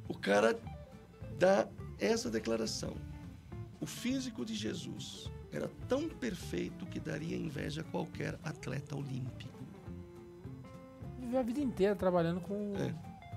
o 0.06 0.14
cara 0.16 0.56
dá 1.40 1.66
essa 1.98 2.30
declaração. 2.30 2.94
O 3.80 3.86
físico 3.86 4.44
de 4.44 4.54
Jesus 4.54 5.28
era 5.50 5.68
tão 5.88 6.08
perfeito 6.08 6.86
que 6.86 7.00
daria 7.00 7.36
inveja 7.36 7.80
a 7.80 7.84
qualquer 7.84 8.38
atleta 8.44 8.94
olímpico. 8.96 9.58
Viveu 11.18 11.40
a 11.40 11.42
vida 11.42 11.60
inteira 11.60 11.96
trabalhando 11.96 12.40
com... 12.40 12.74
É. 12.76 12.94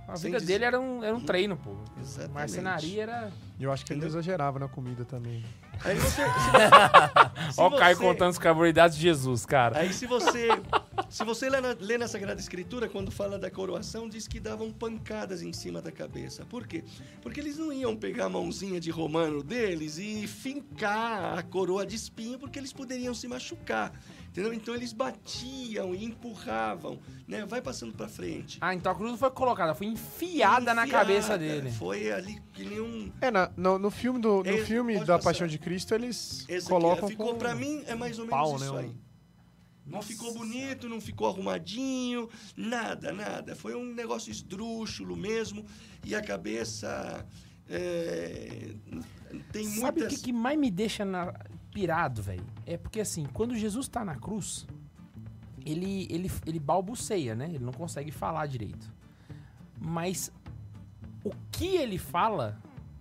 A 0.08 0.16
Sem 0.18 0.30
vida 0.32 0.40
dizer- 0.42 0.54
dele 0.54 0.66
era 0.66 0.80
um, 0.80 1.04
era 1.04 1.16
um 1.16 1.22
treino, 1.22 1.56
pô. 1.58 1.76
Exatamente. 2.00 2.34
Marcenaria 2.34 3.04
era... 3.04 3.32
E 3.60 3.64
eu 3.64 3.72
acho 3.72 3.86
que 3.86 3.94
ele 3.94 4.00
Entendeu? 4.02 4.20
exagerava 4.20 4.60
na 4.60 4.68
comida 4.68 5.06
também. 5.06 5.44
Aí 5.84 5.98
você, 5.98 6.22
Ó 7.58 7.68
o 7.68 7.78
Caio 7.78 7.98
contando 7.98 8.30
as 8.30 8.38
carboidratos 8.38 8.96
de 8.96 9.04
Jesus, 9.04 9.46
cara. 9.46 9.80
Aí 9.80 9.92
se 9.92 10.06
você 10.06 10.50
Se 11.10 11.24
você 11.24 11.50
lê 11.50 11.60
na, 11.60 11.76
lê 11.80 11.98
na 11.98 12.08
Sagrada 12.08 12.40
Escritura, 12.40 12.88
quando 12.88 13.12
fala 13.12 13.40
da 13.40 13.50
coroação, 13.50 14.08
diz 14.08 14.28
que 14.28 14.40
davam 14.40 14.72
pancadas 14.72 15.42
em 15.42 15.52
cima 15.52 15.82
da 15.82 15.92
cabeça. 15.92 16.46
Por 16.46 16.68
quê? 16.68 16.84
Porque 17.22 17.40
eles 17.40 17.58
não 17.58 17.74
iam 17.74 17.96
pegar 17.96 18.26
a 18.26 18.30
mãozinha 18.30 18.80
de 18.80 18.92
romano 18.92 19.44
deles 19.44 19.98
e 19.98 20.28
fincar 20.28 21.38
a 21.40 21.44
coroa 21.44 21.86
de 21.86 21.96
espinho, 21.96 22.38
porque 22.38 22.60
eles 22.60 22.72
poderiam 22.72 23.14
se 23.14 23.28
machucar. 23.28 23.92
Entendeu? 24.32 24.54
Então 24.54 24.74
eles 24.74 24.94
batiam 24.94 25.94
e 25.94 26.06
empurravam, 26.06 26.98
né? 27.28 27.46
Vai 27.46 27.62
passando 27.62 27.94
pra 27.94 28.08
frente. 28.08 28.58
Ah, 28.62 28.74
então 28.74 28.90
a 28.90 28.96
cruz 28.96 29.12
não 29.12 29.18
foi 29.18 29.30
colocada, 29.30 29.76
foi 29.76 29.88
enfiada, 29.88 30.74
na 30.74 30.86
Enfiada. 30.86 31.06
cabeça 31.06 31.38
dele. 31.38 31.70
Foi 31.72 32.10
ali 32.12 32.42
que 32.54 32.64
nem 32.64 32.80
um. 32.80 33.12
É, 33.20 33.30
na- 33.30 33.52
no, 33.58 33.78
no 33.78 33.92
filme, 33.92 34.22
do, 34.22 34.42
no 34.42 34.50
Esse- 34.50 34.66
filme 34.68 34.94
da 35.00 35.18
passar. 35.18 35.24
Paixão 35.24 35.48
de 35.48 35.58
Cristo, 35.60 35.94
eles 35.94 36.46
Esse 36.48 36.66
colocam 36.66 37.06
aqui, 37.10 37.12
ficou 37.18 37.34
com 37.34 37.38
pra 37.40 37.54
mim 37.54 37.84
é 37.86 37.94
mais 37.94 38.18
ou 38.20 38.26
menos 38.26 38.40
pau, 38.40 38.56
isso 38.56 38.74
né? 38.74 38.80
aí. 38.80 38.86
um- 38.88 38.96
Não 39.86 40.02
ficou 40.02 40.34
bonito, 40.34 40.88
não 40.88 41.02
ficou 41.02 41.28
arrumadinho, 41.28 42.30
nada, 42.56 43.12
nada. 43.12 43.54
Foi 43.54 43.76
um 43.76 43.84
negócio 43.94 44.32
esdrúxulo 44.32 45.18
mesmo. 45.18 45.66
E 46.06 46.16
a 46.16 46.22
cabeça 46.22 47.26
é, 47.68 48.70
tem 49.52 49.66
Sabe 49.66 50.00
o 50.00 50.04
muitas... 50.04 50.20
que, 50.20 50.24
que 50.26 50.34
mais 50.34 50.58
me 50.58 50.72
deixa 50.72 51.04
na- 51.04 51.34
pirado, 51.72 52.22
velho? 52.22 52.46
É 52.66 52.78
porque 52.78 53.00
assim, 53.02 53.26
quando 53.34 53.56
Jesus 53.56 53.88
tá 53.88 54.04
na 54.06 54.16
cruz, 54.16 54.66
ele, 55.66 56.08
ele, 56.10 56.32
ele 56.46 56.60
balbuceia, 56.60 57.36
né? 57.36 57.46
Ele 57.46 57.64
não 57.64 57.74
consegue 57.74 58.12
falar 58.12 58.46
direito. 58.48 58.92
Mas 59.80 60.32
o 61.24 61.32
que 61.52 61.76
ele 61.78 61.98
fala 61.98 62.58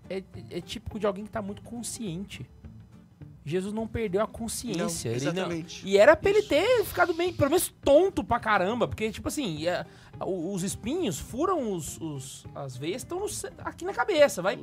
é, 0.08 0.22
é 0.50 0.60
típico 0.60 0.98
de 0.98 1.06
alguém 1.06 1.24
que 1.24 1.30
tá 1.30 1.42
muito 1.42 1.62
consciente. 1.62 2.46
Jesus 3.44 3.72
não 3.72 3.86
perdeu 3.86 4.22
a 4.22 4.26
consciência. 4.26 5.10
Não, 5.10 5.16
ele 5.16 5.24
não- 5.24 5.32
exatamente. 5.32 5.86
e 5.88 5.96
era 5.96 6.14
pra 6.14 6.28
ele 6.30 6.40
Isso. 6.40 6.48
ter 6.50 6.84
ficado 6.84 7.14
bem, 7.14 7.32
pelo 7.32 7.50
menos 7.50 7.68
tonto 7.82 8.22
pra 8.22 8.38
caramba. 8.38 8.86
Porque, 8.86 9.10
tipo 9.10 9.28
assim, 9.28 9.60
os 10.24 10.62
espinhos 10.62 11.18
furam 11.18 11.72
os, 11.72 11.98
os- 12.00 12.44
as 12.54 12.76
veias, 12.76 13.02
estão 13.02 13.24
aqui 13.64 13.84
na 13.84 13.94
cabeça. 13.94 14.42
Vai. 14.42 14.62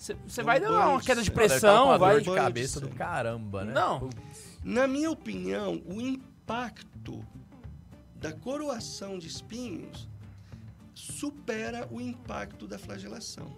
Você 0.00 0.40
É 0.40 0.42
vai 0.42 0.58
dar 0.58 0.70
uma 0.88 1.02
queda 1.02 1.22
de 1.22 1.30
tá 1.30 1.34
pressão, 1.34 1.84
uma 1.88 1.98
vai. 1.98 2.14
dor 2.14 2.22
de 2.22 2.34
cabeça 2.34 2.80
do 2.80 2.88
caramba, 2.88 3.66
né? 3.66 3.74
Não. 3.74 4.08
Na 4.64 4.86
minha 4.88 5.10
opinião, 5.10 5.82
o 5.84 6.00
impacto 6.00 7.22
da 8.14 8.32
coroação 8.32 9.18
de 9.18 9.26
espinhos 9.26 10.08
supera 10.94 11.86
o 11.90 12.00
impacto 12.00 12.66
da 12.66 12.78
flagelação. 12.78 13.54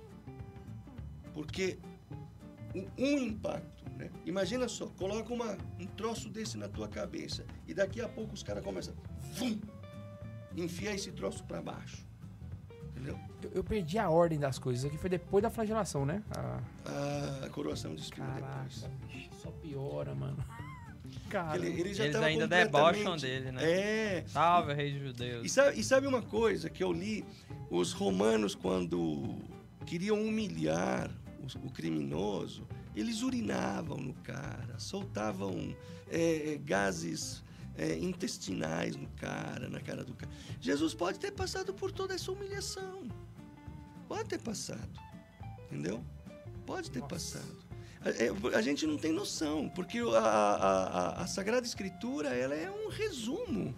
Porque 1.32 1.78
um 2.98 3.18
impacto, 3.18 3.84
né? 3.96 4.10
Imagina 4.26 4.66
só, 4.66 4.86
coloca 4.86 5.32
uma, 5.32 5.56
um 5.78 5.86
troço 5.86 6.28
desse 6.28 6.58
na 6.58 6.68
tua 6.68 6.88
cabeça 6.88 7.46
e 7.68 7.72
daqui 7.72 8.00
a 8.00 8.08
pouco 8.08 8.34
os 8.34 8.42
caras 8.42 8.64
começam, 8.64 8.94
vum, 9.34 9.60
enfia 10.56 10.92
esse 10.92 11.12
troço 11.12 11.44
para 11.44 11.62
baixo. 11.62 12.04
Eu, 13.06 13.18
eu 13.54 13.64
perdi 13.64 13.98
a 13.98 14.08
ordem 14.08 14.38
das 14.38 14.58
coisas. 14.58 14.84
Aqui 14.84 14.96
foi 14.96 15.10
depois 15.10 15.42
da 15.42 15.50
flagelação, 15.50 16.04
né? 16.06 16.22
Ah, 16.36 16.60
A 17.44 17.48
coroação 17.48 17.94
de 17.94 18.02
espinho 18.02 18.26
caraca, 18.26 18.46
depois. 18.68 18.86
bicho, 19.12 19.30
só 19.42 19.50
piora, 19.50 20.14
mano. 20.14 20.36
Cara, 21.28 21.56
Ele, 21.56 21.80
ele 21.80 21.94
já 21.94 22.04
Eles 22.04 22.14
tava 22.14 22.26
ainda 22.26 22.44
completamente- 22.44 22.94
debocham 22.98 23.16
dele, 23.16 23.52
né? 23.52 23.60
É, 23.64 24.24
Salve, 24.26 24.72
rei 24.74 24.92
dos 24.92 25.00
E 25.02 25.06
judeus. 25.06 25.52
sabe, 25.52 25.80
e 25.80 25.84
sabe 25.84 26.06
uma 26.06 26.22
coisa 26.22 26.68
que 26.70 26.82
eu 26.82 26.92
li? 26.92 27.24
Os 27.70 27.92
romanos, 27.92 28.54
quando 28.54 29.36
queriam 29.86 30.20
humilhar 30.20 31.10
o, 31.40 31.66
o 31.66 31.70
criminoso, 31.70 32.66
eles 32.94 33.22
urinavam 33.22 33.96
no 33.96 34.12
cara, 34.14 34.78
soltavam 34.78 35.74
é, 36.10 36.52
é, 36.54 36.58
gases 36.58 37.42
é, 37.76 37.96
intestinais 37.98 38.96
no 38.96 39.08
cara, 39.10 39.68
na 39.68 39.80
cara 39.80 40.04
do 40.04 40.14
cara. 40.14 40.30
Jesus 40.60 40.94
pode 40.94 41.18
ter 41.18 41.32
passado 41.32 41.72
por 41.72 41.90
toda 41.92 42.14
essa 42.14 42.30
humilhação. 42.32 43.08
Pode 44.08 44.28
ter 44.28 44.38
passado. 44.40 44.90
Entendeu? 45.66 46.04
Pode 46.66 46.90
ter 46.90 47.02
passado. 47.02 47.58
A, 48.00 48.10
é, 48.10 48.56
a 48.56 48.62
gente 48.62 48.86
não 48.86 48.96
tem 48.98 49.12
noção, 49.12 49.68
porque 49.68 49.98
a, 49.98 50.18
a, 50.18 50.84
a- 51.18 51.22
a 51.22 51.26
Sagrada 51.26 51.66
Escritura 51.66 52.28
ela 52.30 52.54
é 52.54 52.70
um 52.70 52.88
resumo 52.88 53.74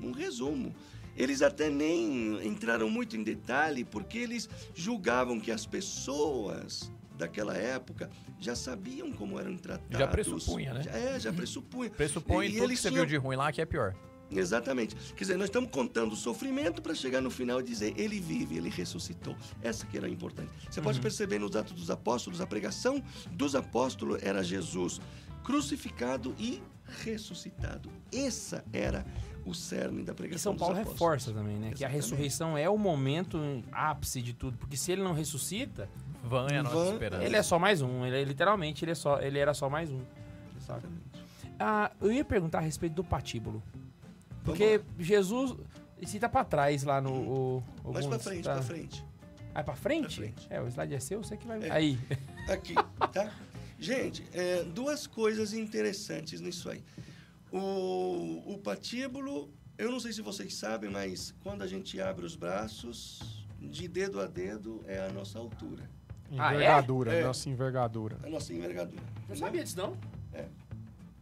um 0.00 0.12
resumo. 0.12 0.72
Eles 1.16 1.42
até 1.42 1.68
nem 1.68 2.46
entraram 2.46 2.88
muito 2.88 3.16
em 3.16 3.24
detalhe, 3.24 3.84
porque 3.84 4.16
eles 4.18 4.48
julgavam 4.72 5.40
que 5.40 5.50
as 5.50 5.66
pessoas 5.66 6.90
daquela 7.16 7.56
época 7.56 8.08
já 8.40 8.54
sabiam 8.54 9.12
como 9.12 9.38
eram 9.38 9.56
tratados. 9.56 9.98
Já 9.98 10.06
pressupunha, 10.06 10.74
né? 10.74 10.82
Já- 10.82 10.90
É, 10.92 11.20
já 11.20 11.32
pressupunha. 11.32 11.90
Pressupõe 11.90 12.46
E 12.48 12.52
tudo 12.58 12.68
que 12.68 12.76
você 12.76 12.88
tinham- 12.88 12.94
viu 13.04 13.06
de 13.06 13.16
ruim 13.16 13.36
lá 13.36 13.50
que 13.52 13.60
é 13.60 13.66
pior. 13.66 13.94
Exatamente. 14.30 14.94
Quer 15.14 15.24
dizer, 15.24 15.36
nós 15.38 15.46
estamos 15.46 15.70
contando 15.70 16.12
o 16.12 16.16
sofrimento 16.16 16.82
para 16.82 16.94
chegar 16.94 17.20
no 17.22 17.30
final 17.30 17.60
e 17.60 17.62
dizer 17.62 17.94
ele 17.98 18.20
vive, 18.20 18.58
ele 18.58 18.68
ressuscitou. 18.68 19.34
Essa 19.62 19.86
que 19.86 19.96
era 19.96 20.06
importante. 20.08 20.50
Você 20.70 20.82
pode 20.82 21.00
perceber 21.00 21.38
nos 21.38 21.56
Atos 21.56 21.72
dos 21.72 21.90
Apóstolos, 21.90 22.40
a 22.40 22.46
pregação 22.46 23.02
dos 23.32 23.54
apóstolos 23.54 24.22
era 24.22 24.42
Jesus 24.44 25.00
crucificado 25.42 26.34
e 26.38 26.62
ressuscitado. 27.04 27.90
Essa 28.12 28.62
era 28.70 29.04
o 29.46 29.54
cerne 29.54 30.02
da 30.04 30.12
E 30.12 30.16
pregação 30.16 30.52
São 30.52 30.58
Paulo 30.58 30.74
reforça 30.76 31.32
também, 31.32 31.56
né? 31.56 31.68
Que 31.68 31.82
a 31.84 31.88
Exatamente. 31.88 31.94
ressurreição 31.96 32.58
é 32.58 32.68
o 32.68 32.76
momento 32.76 33.38
ápice 33.72 34.20
de 34.20 34.34
tudo. 34.34 34.58
Porque 34.58 34.76
se 34.76 34.92
ele 34.92 35.02
não 35.02 35.14
ressuscita, 35.14 35.88
Van 36.22 36.46
é 36.50 36.58
a 36.58 36.62
nossa 36.62 36.76
Van- 36.76 36.92
esperança. 36.92 37.24
ele 37.24 37.36
é 37.36 37.42
só 37.42 37.58
mais 37.58 37.80
um. 37.82 38.04
Ele 38.06 38.16
é, 38.20 38.24
literalmente, 38.24 38.84
ele, 38.84 38.92
é 38.92 38.94
só, 38.94 39.20
ele 39.20 39.38
era 39.38 39.54
só 39.54 39.68
mais 39.68 39.90
um. 39.90 40.00
Saca? 40.60 40.88
Ah, 41.58 41.90
eu 42.00 42.12
ia 42.12 42.24
perguntar 42.24 42.58
a 42.58 42.62
respeito 42.62 42.94
do 42.94 43.04
patíbulo. 43.04 43.62
Porque 44.44 44.80
Jesus. 44.98 45.54
Cita 46.06 46.28
pra 46.28 46.44
trás 46.44 46.84
lá 46.84 47.00
no. 47.00 47.12
O, 47.12 47.64
o 47.84 47.92
Mais 47.92 48.06
pra 48.06 48.18
frente, 48.18 48.44
tá? 48.44 48.54
pra 48.54 48.62
frente. 48.62 49.04
Ah, 49.54 49.64
pra 49.64 49.74
frente? 49.74 50.20
Pra 50.20 50.26
frente. 50.32 50.46
É, 50.50 50.60
o 50.60 50.68
slide 50.68 50.94
é 50.94 51.00
seu, 51.00 51.22
você 51.24 51.36
que 51.36 51.46
vai. 51.46 51.60
É. 51.64 51.70
Aí. 51.72 51.98
Aqui, 52.48 52.74
tá? 53.12 53.32
Gente, 53.80 54.24
é, 54.32 54.62
duas 54.64 55.06
coisas 55.06 55.52
interessantes 55.52 56.40
nisso 56.40 56.70
aí. 56.70 56.84
O, 57.50 58.54
o 58.54 58.58
patíbulo, 58.58 59.52
eu 59.76 59.90
não 59.90 59.98
sei 59.98 60.12
se 60.12 60.20
vocês 60.22 60.54
sabem, 60.54 60.90
mas 60.90 61.34
quando 61.42 61.62
a 61.62 61.66
gente 61.66 62.00
abre 62.00 62.24
os 62.24 62.36
braços, 62.36 63.46
de 63.60 63.88
dedo 63.88 64.20
a 64.20 64.26
dedo 64.26 64.84
é 64.86 65.00
a 65.00 65.08
nossa 65.12 65.38
altura, 65.38 65.88
Ah, 66.36 66.52
é? 66.52 66.56
envergadura, 66.56 67.14
É. 67.14 67.24
nossa 67.24 67.48
envergadura. 67.48 68.18
a 68.22 68.28
nossa 68.28 68.52
envergadura. 68.52 69.02
Não 69.02 69.22
entendeu? 69.34 69.36
sabia 69.46 69.64
disso, 69.64 69.78
não? 69.78 69.96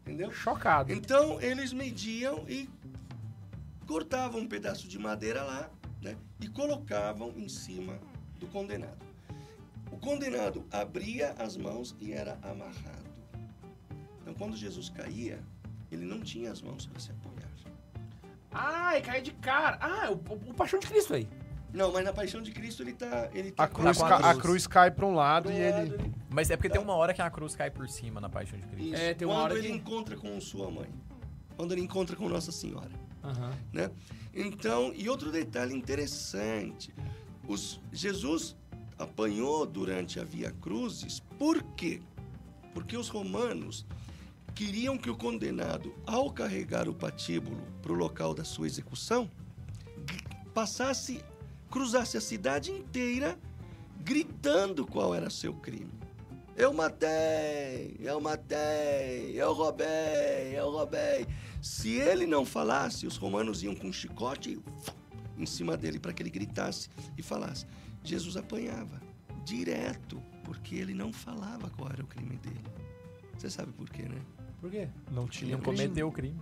Entendeu? 0.02 0.30
Chocado. 0.32 0.92
Então, 0.92 1.40
eles 1.40 1.72
mediam 1.72 2.44
e 2.48 2.68
cortavam 3.86 4.40
um 4.40 4.46
pedaço 4.48 4.86
de 4.88 4.98
madeira 4.98 5.42
lá, 5.42 5.68
né? 6.00 6.16
E 6.40 6.48
colocavam 6.48 7.32
em 7.36 7.48
cima 7.48 7.98
do 8.38 8.46
condenado. 8.46 9.04
O 9.90 9.96
condenado 9.96 10.64
abria 10.70 11.32
as 11.38 11.56
mãos 11.56 11.94
e 12.00 12.12
era 12.12 12.38
amarrado. 12.42 13.06
Então, 14.22 14.34
quando 14.34 14.56
Jesus 14.56 14.88
caía, 14.90 15.40
ele 15.90 16.04
não 16.04 16.20
tinha 16.20 16.52
as 16.52 16.62
mãos 16.62 16.86
para 16.86 17.00
se 17.00 17.10
apoiar. 17.10 17.46
Ai, 18.52 19.02
caiu 19.02 19.22
de 19.22 19.32
cara. 19.32 19.76
Ah, 19.80 20.10
o, 20.10 20.14
o, 20.14 20.50
o 20.50 20.54
Paixão 20.54 20.78
de 20.78 20.86
Cristo 20.86 21.14
aí. 21.14 21.28
Não, 21.76 21.92
mas 21.92 22.04
na 22.04 22.12
paixão 22.12 22.40
de 22.40 22.50
Cristo 22.52 22.82
ele 22.82 22.94
tá. 22.94 23.28
Ele 23.34 23.50
tá 23.52 23.64
A 23.64 23.68
cruz, 23.68 24.00
a 24.00 24.08
ca- 24.08 24.16
a 24.16 24.20
cruz. 24.30 24.42
cruz 24.42 24.66
cai 24.66 24.90
pra 24.90 25.04
um 25.06 25.14
lado 25.14 25.50
pro 25.50 25.58
e 25.58 25.70
lado, 25.70 25.94
ele. 25.94 26.12
Mas 26.30 26.50
é 26.50 26.56
porque 26.56 26.70
tem 26.70 26.80
uma 26.80 26.94
hora 26.94 27.12
que 27.12 27.20
a 27.20 27.28
cruz 27.30 27.54
cai 27.54 27.70
por 27.70 27.86
cima 27.88 28.20
na 28.20 28.28
paixão 28.30 28.58
de 28.58 28.66
Cristo. 28.66 28.94
Isso, 28.94 29.02
É, 29.02 29.12
tem 29.14 29.28
uma 29.28 29.34
quando 29.34 29.44
hora 29.44 29.58
ele 29.58 29.68
que- 29.68 29.74
encontra 29.74 30.16
com 30.16 30.40
sua 30.40 30.70
mãe. 30.70 30.88
Quando 31.56 31.72
ele 31.72 31.82
encontra 31.82 32.16
com 32.16 32.28
Nossa 32.28 32.50
Senhora. 32.50 32.90
Aham. 33.22 33.52
né? 33.72 33.90
Então, 34.32 34.92
e 34.94 35.08
outro 35.08 35.32
detalhe 35.32 35.74
interessante, 35.74 36.94
os, 37.48 37.80
Jesus 37.92 38.54
apanhou 38.98 39.66
durante 39.66 40.20
a 40.20 40.24
Via 40.24 40.52
Crucis, 40.52 41.20
por 41.38 41.62
quê? 41.76 42.00
Porque 42.72 42.96
os 42.96 43.08
romanos 43.08 43.84
queriam 44.54 44.96
que 44.96 45.10
o 45.10 45.16
condenado, 45.16 45.92
ao 46.06 46.30
carregar 46.30 46.88
o 46.88 46.94
patíbulo 46.94 47.60
para 47.82 47.92
o 47.92 47.94
local 47.96 48.32
da 48.32 48.44
sua 48.44 48.66
execução, 48.66 49.28
passasse, 50.54 51.22
cruzasse 51.76 52.16
a 52.16 52.22
cidade 52.22 52.72
inteira 52.72 53.38
gritando 54.02 54.86
qual 54.86 55.14
era 55.14 55.28
seu 55.28 55.52
crime. 55.52 55.92
Eu 56.56 56.72
matei, 56.72 57.98
eu 58.00 58.18
matei, 58.18 59.34
eu 59.34 59.52
roubei, 59.52 60.54
eu 60.54 60.70
roubei. 60.70 61.26
Se 61.60 61.96
ele 61.96 62.26
não 62.26 62.46
falasse, 62.46 63.06
os 63.06 63.18
romanos 63.18 63.62
iam 63.62 63.74
com 63.74 63.88
um 63.88 63.92
chicote 63.92 64.58
em 65.36 65.44
cima 65.44 65.76
dele 65.76 65.98
para 65.98 66.14
que 66.14 66.22
ele 66.22 66.30
gritasse 66.30 66.88
e 67.14 67.22
falasse. 67.22 67.66
Jesus 68.02 68.38
apanhava 68.38 68.98
direto, 69.44 70.22
porque 70.44 70.76
ele 70.76 70.94
não 70.94 71.12
falava 71.12 71.68
qual 71.68 71.90
era 71.90 72.02
o 72.02 72.06
crime 72.06 72.38
dele. 72.38 72.64
Você 73.36 73.50
sabe 73.50 73.70
por 73.72 73.90
quê, 73.90 74.04
né? 74.04 74.22
Por 74.62 74.70
quê? 74.70 74.88
Não 75.10 75.28
tinha 75.28 75.58
Não 75.58 75.62
cometeu 75.62 76.08
o 76.08 76.12
crime. 76.12 76.40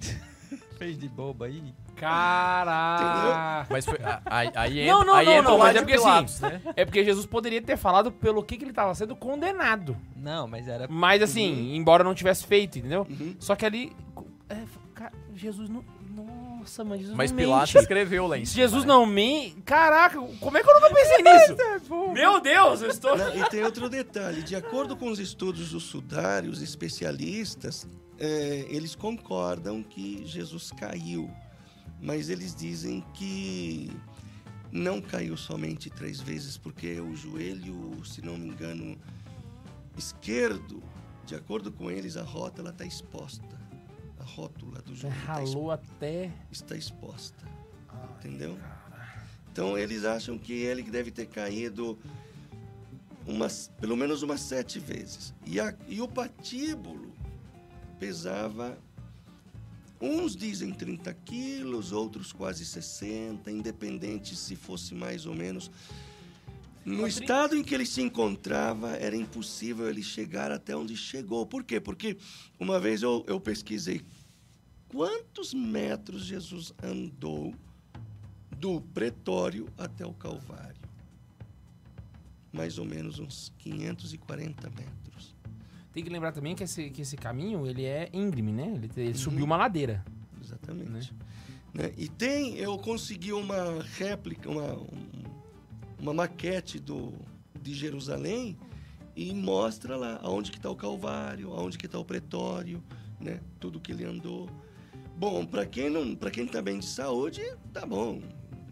Fez 0.76 0.98
de 0.98 1.08
bobo 1.08 1.42
aí. 1.42 1.74
Caraca. 1.96 3.66
Mas 3.70 3.84
foi, 3.84 3.98
aí, 4.26 4.50
aí 4.54 4.86
Não, 4.86 5.00
entra, 5.00 5.04
não, 5.06 5.14
aí 5.14 5.24
não, 5.26 5.32
entra 5.32 5.50
não, 5.50 5.58
mas 5.58 5.76
é 5.76 5.80
porque 5.80 5.92
Pilatos, 5.96 6.44
assim- 6.44 6.54
né? 6.54 6.60
É 6.76 6.84
porque 6.84 7.04
Jesus 7.04 7.26
poderia 7.26 7.62
ter 7.62 7.76
falado 7.76 8.10
pelo 8.12 8.42
que, 8.42 8.56
que 8.56 8.64
ele 8.64 8.70
estava 8.70 8.94
sendo 8.94 9.14
condenado. 9.16 9.96
Não, 10.16 10.46
mas 10.46 10.68
era. 10.68 10.86
Mas 10.88 11.22
assim, 11.22 11.74
embora 11.74 12.02
não 12.04 12.14
tivesse 12.14 12.46
feito, 12.46 12.78
entendeu? 12.78 13.06
Uhum. 13.08 13.34
Só 13.38 13.54
que 13.56 13.64
ali. 13.66 13.92
é, 14.48 14.56
cara, 14.94 15.12
Jesus 15.34 15.68
não, 15.68 15.84
Nossa, 16.14 16.84
mas 16.84 17.00
Jesus 17.00 17.16
Mas 17.16 17.30
não 17.30 17.38
Pilatos 17.38 17.72
mente. 17.74 17.82
escreveu 17.82 18.26
lá 18.26 18.38
em 18.38 18.44
cima. 18.44 18.62
Jesus 18.62 18.84
né? 18.84 18.88
não 18.88 19.06
mente. 19.06 19.56
Caraca, 19.64 20.20
como 20.40 20.58
é 20.58 20.62
que 20.62 20.68
eu 20.70 20.74
nunca 20.74 20.94
pensei 20.94 21.22
nisso? 21.22 21.56
Meu 22.12 22.40
Deus, 22.40 22.82
eu 22.82 22.90
estou. 22.90 23.16
Não, 23.16 23.34
e 23.36 23.48
tem 23.48 23.62
outro 23.64 23.88
detalhe: 23.88 24.42
de 24.42 24.54
acordo 24.54 24.94
com 24.96 25.08
os 25.10 25.18
estudos 25.18 25.70
dos 25.70 25.84
sudários, 25.84 26.60
especialistas, 26.62 27.86
é, 28.18 28.66
eles 28.68 28.94
concordam 28.94 29.82
que 29.82 30.22
Jesus 30.26 30.70
caiu, 30.70 31.30
mas 32.02 32.28
eles 32.28 32.54
dizem 32.54 33.00
que 33.14 33.90
não 34.70 35.00
caiu 35.00 35.36
somente 35.36 35.88
três 35.88 36.20
vezes, 36.20 36.58
porque 36.58 37.00
o 37.00 37.14
joelho, 37.14 38.04
se 38.04 38.20
não 38.22 38.36
me 38.36 38.48
engano, 38.48 38.98
esquerdo, 39.96 40.82
de 41.26 41.34
acordo 41.34 41.70
com 41.70 41.90
eles, 41.90 42.16
a 42.16 42.22
rótula 42.22 42.70
está 42.70 42.84
exposta. 42.84 43.60
A 44.18 44.24
rótula 44.24 44.80
do 44.82 44.94
joelho 44.94 45.16
está 45.18 45.32
ralou 45.34 45.70
até. 45.70 46.30
está 46.50 46.76
exposta. 46.76 47.46
Entendeu? 48.18 48.58
Então 49.52 49.76
eles 49.76 50.04
acham 50.04 50.38
que 50.38 50.52
ele 50.52 50.82
deve 50.82 51.10
ter 51.10 51.26
caído 51.26 51.98
umas, 53.26 53.70
pelo 53.80 53.96
menos 53.96 54.22
umas 54.22 54.40
sete 54.40 54.78
vezes. 54.78 55.34
E, 55.46 55.60
a- 55.60 55.74
e 55.86 56.00
o 56.00 56.08
patíbulo 56.08 57.12
pesava. 57.98 58.78
Uns 60.04 60.34
dizem 60.34 60.72
30 60.72 61.14
quilos, 61.14 61.92
outros 61.92 62.32
quase 62.32 62.66
60, 62.66 63.48
independente 63.52 64.34
se 64.34 64.56
fosse 64.56 64.96
mais 64.96 65.26
ou 65.26 65.32
menos. 65.32 65.70
No 66.84 67.06
estado 67.06 67.54
em 67.54 67.62
que 67.62 67.72
ele 67.72 67.86
se 67.86 68.02
encontrava, 68.02 68.96
era 68.96 69.14
impossível 69.14 69.88
ele 69.88 70.02
chegar 70.02 70.50
até 70.50 70.76
onde 70.76 70.96
chegou. 70.96 71.46
Por 71.46 71.62
quê? 71.62 71.78
Porque 71.78 72.16
uma 72.58 72.80
vez 72.80 73.02
eu, 73.02 73.24
eu 73.28 73.38
pesquisei 73.38 74.02
quantos 74.88 75.54
metros 75.54 76.24
Jesus 76.24 76.74
andou 76.82 77.54
do 78.58 78.80
pretório 78.80 79.68
até 79.78 80.04
o 80.04 80.12
Calvário. 80.12 80.82
Mais 82.52 82.76
ou 82.76 82.84
menos 82.84 83.20
uns 83.20 83.52
540 83.60 84.68
metros. 84.70 85.31
Tem 85.92 86.02
que 86.02 86.08
lembrar 86.10 86.32
também 86.32 86.54
que 86.54 86.64
esse, 86.64 86.90
que 86.90 87.02
esse 87.02 87.16
caminho, 87.16 87.66
ele 87.66 87.84
é 87.84 88.08
íngreme, 88.12 88.50
né? 88.52 88.72
Ele, 88.74 88.90
ele 88.96 89.08
Uhum. 89.10 89.14
subiu 89.14 89.44
uma 89.44 89.56
ladeira. 89.56 90.04
Exatamente. 90.42 91.12
Né? 91.74 91.92
E 91.96 92.08
tem, 92.08 92.56
eu 92.56 92.76
consegui 92.78 93.32
uma 93.32 93.82
réplica, 93.98 94.50
uma, 94.50 94.74
um- 94.74 95.22
uma 96.00 96.14
maquete 96.14 96.78
do, 96.78 97.12
de 97.62 97.74
Jerusalém 97.74 98.56
e 99.14 99.32
mostra 99.34 99.96
lá 99.96 100.18
aonde 100.22 100.50
que 100.50 100.56
está 100.56 100.70
o 100.70 100.76
Calvário, 100.76 101.52
aonde 101.52 101.76
que 101.78 101.86
está 101.86 101.98
o 101.98 102.04
Pretório, 102.04 102.82
né? 103.20 103.40
Tudo 103.60 103.78
que 103.80 103.92
ele 103.92 104.04
andou. 104.04 104.48
Bom, 105.16 105.44
para 105.46 105.64
quem 105.66 105.88
não, 105.90 106.14
para 106.16 106.30
quem 106.30 106.46
tá 106.46 106.60
bem 106.62 106.78
de 106.78 106.86
saúde, 106.86 107.42
tá 107.72 107.84
bom. 107.86 108.20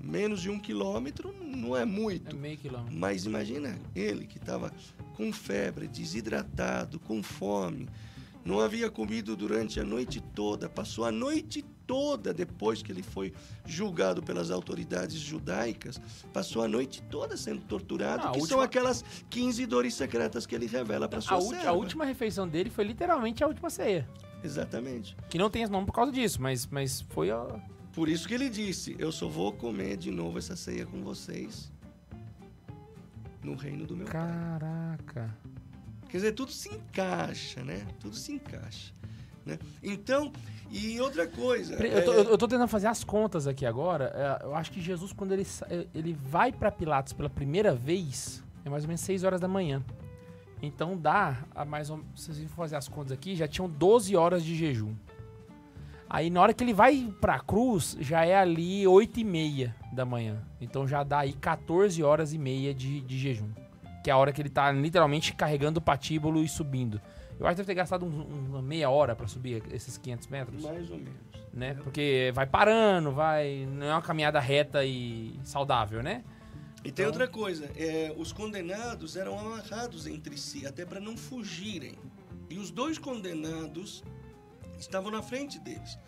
Menos 0.03 0.40
de 0.40 0.48
um 0.51 0.59
quilômetro 0.59 1.34
não 1.42 1.76
é 1.76 1.82
É 1.82 1.84
muito. 1.84 2.34
meio 2.36 2.57
quilômetro. 2.57 2.96
Mas 2.96 3.24
imagina 3.26 3.78
ele 3.94 4.26
que 4.26 4.38
estava 4.38 4.72
com 5.16 5.32
febre, 5.32 5.86
desidratado, 5.86 6.98
com 6.98 7.22
fome, 7.22 7.88
não 8.44 8.61
havia 8.61 8.90
comido 8.90 9.36
durante 9.36 9.78
a 9.78 9.84
noite 9.84 10.20
toda, 10.34 10.68
passou 10.68 11.05
a 11.05 11.12
noite 11.12 11.62
toda 11.86 12.32
depois 12.32 12.80
que 12.82 12.90
ele 12.90 13.03
foi 13.03 13.34
julgado 13.66 14.22
pelas 14.22 14.51
autoridades 14.51 15.18
judaicas, 15.18 16.01
passou 16.32 16.62
a 16.62 16.68
noite 16.68 17.03
toda 17.11 17.36
sendo 17.36 17.61
torturado, 17.62 18.26
Ah, 18.26 18.30
a 18.30 18.32
que 18.32 18.38
são 18.38 18.42
última- 18.59 18.64
aquelas 18.64 19.05
15 19.28 19.66
dores 19.66 19.92
secretas 19.94 20.46
que 20.46 20.55
ele 20.55 20.66
revela 20.66 21.07
para 21.09 21.20
sua 21.20 21.36
A, 21.36 21.40
ulti- 21.40 21.55
a 21.57 21.59
serva. 21.59 21.72
última 21.72 22.05
refeição 22.07 22.48
dele 22.48 22.70
foi 22.70 22.84
literalmente 22.84 23.44
a 23.44 23.46
última 23.46 23.68
ceia. 23.68 24.09
Exatamente. 24.42 25.14
Que 25.28 25.36
não 25.36 25.51
tem 25.51 25.62
esse 25.62 25.70
nome 25.72 25.84
por 25.84 25.92
causa 25.92 26.11
disso, 26.11 26.40
mas, 26.40 26.66
mas 26.66 27.03
foi 27.11 27.30
a. 27.30 27.46
Por 27.93 28.09
isso 28.09 28.26
que 28.28 28.34
ele 28.34 28.49
disse: 28.49 28.95
Eu 28.99 29.11
só 29.12 29.28
vou 29.28 29.53
comer 29.53 29.97
de 29.97 30.11
novo 30.11 30.38
essa 30.38 30.57
ceia 30.57 30.86
com 30.86 31.03
vocês 31.03 31.70
no 33.43 33.55
reino 33.55 33.86
do 33.86 33.97
meu 33.97 34.07
pai. 34.07 34.12
Caraca. 34.14 35.36
Quer 36.09 36.16
dizer, 36.18 36.32
tudo 36.32 36.51
se 36.53 36.68
encaixa, 36.74 37.62
né? 37.62 37.86
Tudo 38.01 38.16
se 38.16 38.32
encaixa. 38.32 38.93
Né? 39.47 39.59
Então, 39.82 40.32
e 40.70 41.01
outra 41.01 41.26
coisa. 41.26 41.74
Eu 41.74 42.05
tô, 42.05 42.12
é, 42.12 42.18
eu- 42.20 42.38
tô 42.38 42.47
tentando 42.49 42.68
fazer 42.68 42.88
as 42.88 43.03
contas 43.05 43.47
aqui 43.47 43.64
agora. 43.64 44.12
É, 44.14 44.45
Eu 44.45 44.55
acho 44.55 44.70
que 44.72 44.80
Jesus, 44.80 45.12
quando 45.12 45.32
ele, 45.32 45.45
sa- 45.45 45.66
ele 45.95 46.12
vai 46.12 46.53
pra 46.53 46.70
Pilatos 46.70 47.12
pela 47.12 47.30
primeira 47.30 47.74
vez, 47.74 48.43
é 48.64 48.68
mais 48.70 48.84
ou 48.84 48.88
menos 48.88 49.01
6 49.01 49.24
horas 49.24 49.41
da 49.41 49.49
manhã. 49.49 49.82
Então 50.62 50.97
dá, 50.97 51.45
a 51.55 51.64
mais 51.64 51.88
ou 51.91 52.01
se 52.14 52.34
vocês 52.34 52.49
for 52.51 52.57
fazer 52.57 52.76
as 52.76 52.86
contas 52.88 53.12
aqui, 53.12 53.34
já 53.34 53.49
tinham 53.49 53.68
12 53.68 54.14
horas 54.14 54.45
de 54.45 54.55
jejum. 54.55 54.95
Aí 56.12 56.28
na 56.28 56.40
hora 56.42 56.52
que 56.52 56.64
ele 56.64 56.74
vai 56.74 57.08
pra 57.20 57.38
cruz, 57.38 57.96
já 58.00 58.24
é 58.24 58.34
ali 58.36 58.84
8 58.84 59.20
e 59.20 59.24
meia 59.24 59.76
da 59.92 60.04
manhã. 60.04 60.42
Então 60.61 60.86
já 60.86 61.04
dá 61.04 61.20
aí 61.20 61.32
14 61.32 62.02
horas 62.02 62.32
e 62.32 62.38
meia 62.38 62.74
de, 62.74 63.00
de 63.02 63.16
jejum. 63.16 63.48
Que 64.02 64.11
é 64.11 64.12
a 64.12 64.16
hora 64.16 64.32
que 64.32 64.42
ele 64.42 64.48
tá 64.50 64.72
literalmente 64.72 65.32
carregando 65.34 65.78
o 65.78 65.82
patíbulo 65.82 66.42
e 66.42 66.48
subindo. 66.48 67.00
Eu 67.38 67.46
acho 67.46 67.54
que 67.54 67.62
deve 67.62 67.66
ter 67.68 67.74
gastado 67.74 68.04
um- 68.04 68.48
uma 68.48 68.61
meia 68.61 68.90
hora 68.90 69.14
pra 69.14 69.28
subir 69.28 69.62
esses 69.72 69.96
500 69.96 70.26
metros 70.26 70.62
mais 70.64 70.90
ou 70.90 70.96
menos. 70.98 71.12
né? 71.54 71.74
Porque 71.74 72.32
vai 72.34 72.46
parando, 72.46 73.12
vai. 73.12 73.66
Não 73.70 73.86
é 73.86 73.92
uma 73.94 74.02
caminhada 74.02 74.40
reta 74.40 74.84
e 74.84 75.38
saudável, 75.44 76.02
né? 76.02 76.24
E 76.84 76.90
tem 76.90 77.04
Então- 77.04 77.06
outra 77.06 77.28
coisa, 77.28 77.70
é, 77.76 78.12
os 78.16 78.32
condenados 78.32 79.16
eram 79.16 79.38
amarrados 79.38 80.06
entre 80.06 80.36
si, 80.36 80.66
até 80.66 80.84
para 80.84 80.98
não 80.98 81.16
fugirem. 81.16 81.94
E 82.48 82.58
os 82.58 82.70
dois 82.70 82.98
condenados 82.98 84.02
estavam 84.81 85.11
na 85.11 85.22
frente 85.22 85.59
deles. 85.59 85.99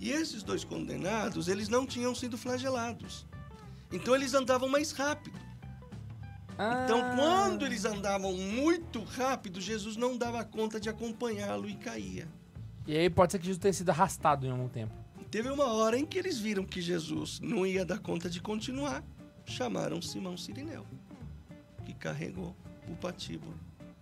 E 0.00 0.10
esses 0.10 0.42
dois 0.42 0.64
condenados, 0.64 1.46
eles 1.48 1.68
não 1.68 1.86
tinham 1.86 2.14
sido 2.14 2.36
flagelados. 2.36 3.26
Então 3.92 4.14
eles 4.14 4.34
andavam 4.34 4.68
mais 4.68 4.90
rápido. 4.92 5.38
Então 6.84 7.00
Ah. 7.00 7.14
quando 7.16 7.64
eles 7.64 7.84
andavam 7.84 8.32
muito 8.34 9.02
rápido, 9.02 9.60
Jesus 9.60 9.96
não 9.96 10.16
dava 10.16 10.44
conta 10.44 10.80
de 10.80 10.88
acompanhá-lo 10.88 11.68
e 11.68 11.74
caía. 11.74 12.28
E 12.86 12.96
aí 12.96 13.08
pode 13.08 13.32
ser 13.32 13.38
que 13.38 13.46
Jesus 13.46 13.60
tenha 13.60 13.72
sido 13.72 13.90
arrastado 13.90 14.46
em 14.46 14.50
algum 14.50 14.68
tempo. 14.68 14.92
Teve 15.30 15.48
uma 15.48 15.66
hora 15.72 15.98
em 15.98 16.04
que 16.04 16.18
eles 16.18 16.38
viram 16.38 16.64
que 16.64 16.80
Jesus 16.80 17.40
não 17.40 17.64
ia 17.66 17.84
dar 17.86 17.98
conta 18.00 18.28
de 18.28 18.40
continuar. 18.40 19.02
Chamaram 19.46 20.02
Simão 20.02 20.36
Sirineu, 20.36 20.84
que 21.84 21.94
carregou 21.94 22.54
o 22.88 22.94
patíbulo. 22.96 23.54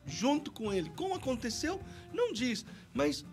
Junto 0.07 0.51
com 0.51 0.72
ele. 0.72 0.91
Como 0.97 1.14
aconteceu? 1.14 1.81
Não 2.12 2.33
diz, 2.33 2.64
mas 2.93 3.24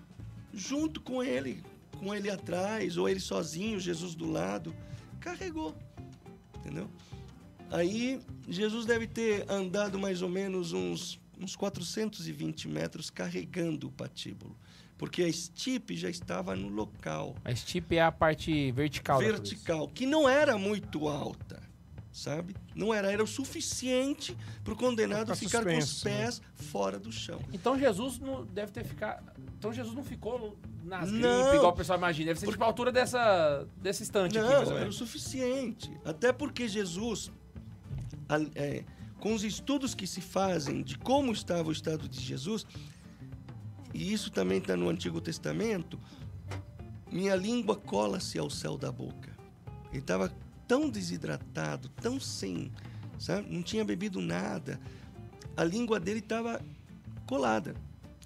junto 0.58 1.00
com 1.00 1.24
ele, 1.24 1.64
com 2.00 2.14
ele 2.14 2.30
atrás, 2.30 2.98
ou 2.98 3.08
ele 3.08 3.20
sozinho, 3.20 3.80
Jesus 3.80 4.16
do 4.16 4.30
lado, 4.30 4.76
carregou. 5.20 5.76
Entendeu? 6.56 6.90
Aí 7.70 8.20
Jesus 8.48 8.86
deve 8.86 9.08
ter 9.08 9.50
andado 9.50 10.00
mais 10.00 10.22
ou 10.22 10.30
menos 10.30 10.74
uns, 10.74 11.20
uns 11.40 11.56
420 11.56 12.68
metros 12.68 13.10
carregando 13.10 13.88
o 13.88 13.92
patíbulo. 13.92 14.58
Porque 14.98 15.22
a 15.22 15.28
estipe 15.28 15.96
já 15.96 16.10
estava 16.10 16.56
no 16.56 16.70
local 16.70 17.36
A 17.46 17.52
estipe 17.52 17.98
é 17.98 18.02
a 18.02 18.12
parte 18.12 18.72
vertical. 18.72 19.20
vertical, 19.20 19.88
que 19.90 20.08
não 20.08 20.28
era 20.28 20.58
muito 20.58 21.08
alta, 21.08 21.62
sabe? 22.18 22.56
Não 22.76 22.94
era, 22.94 23.12
era 23.12 23.24
o 23.24 23.28
suficiente 23.28 24.36
para 24.64 24.74
o 24.74 24.76
condenado 24.76 25.28
Pra 25.28 25.36
ficar 25.36 25.64
com 25.64 25.78
os 25.78 26.04
né? 26.04 26.12
pés 26.18 26.42
fora 26.56 26.98
do 27.00 27.12
chão. 27.12 27.40
Então 27.54 27.78
Jesus 27.78 28.20
não 28.20 28.44
deve 28.46 28.72
ter 28.72 28.84
ficado. 28.84 29.32
Então 29.58 29.72
Jesus 29.72 29.96
não 29.96 30.04
ficou 30.04 30.58
nas 30.84 31.12
Não. 31.12 31.42
gripe, 31.44 31.58
igual 31.58 31.72
o 31.72 31.76
pessoal 31.76 31.98
imagina. 31.98 32.28
Deve 32.28 32.40
ser 32.40 32.50
tipo 32.50 32.64
a 32.64 32.68
altura 32.68 32.92
dessa, 32.92 33.68
desse 33.78 34.04
aqui, 34.04 34.38
ou 34.38 34.44
Não, 34.72 34.78
era 34.78 34.90
o 34.90 34.94
suficiente. 34.94 35.92
Até 36.04 36.34
porque 36.34 36.68
Jesus, 36.68 37.32
a- 38.28 38.40
é, 38.56 38.84
com 39.20 39.34
os 39.34 39.44
estudos 39.44 39.94
que 39.94 40.08
se 40.08 40.22
fazem 40.22 40.82
de 40.82 40.98
como 40.98 41.32
estava 41.32 41.70
o 41.70 41.72
estado 41.72 42.08
de 42.10 42.20
Jesus, 42.20 42.66
e 43.94 44.12
isso 44.12 44.32
também 44.32 44.58
está 44.58 44.76
no 44.76 44.90
Antigo 44.90 45.22
Testamento, 45.22 46.00
minha 47.12 47.36
língua 47.36 47.76
cola-se 47.76 48.38
ao 48.38 48.50
céu 48.50 48.78
da 48.78 48.92
boca. 48.92 49.36
Ele 49.92 50.00
estava 50.00 50.32
tão 50.68 50.90
desidratado, 50.90 51.90
tão 51.90 52.20
sem, 52.20 52.72
sabe? 53.18 53.48
Não 53.54 53.64
tinha 53.64 53.86
bebido 53.86 54.20
nada. 54.22 54.80
A 55.56 55.64
língua 55.64 56.00
dele 56.00 56.20
estava 56.20 56.62
colada. 57.26 57.76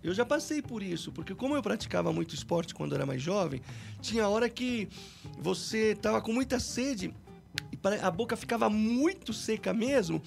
Eu 0.04 0.14
já 0.14 0.26
passei 0.26 0.62
por 0.62 0.82
isso, 0.82 1.12
porque 1.12 1.36
como 1.36 1.56
eu 1.56 1.62
praticava 1.62 2.12
muito 2.12 2.34
esporte 2.34 2.74
quando 2.74 2.96
era 2.96 3.06
mais 3.06 3.22
jovem, 3.22 3.62
tinha 4.02 4.28
hora 4.28 4.50
que 4.50 4.90
você 5.38 5.92
estava 5.92 6.20
com 6.22 6.34
muita 6.34 6.60
sede 6.60 7.14
e 7.72 7.78
a 8.02 8.10
boca 8.10 8.36
ficava 8.36 8.70
muito 8.70 9.32
seca 9.32 9.74
mesmo 9.74 10.22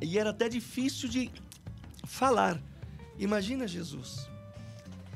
e 0.00 0.18
era 0.18 0.30
até 0.30 0.48
difícil 0.48 1.08
de 1.08 1.30
falar. 2.04 2.60
Imagina 3.18 3.66
Jesus. 3.66 4.28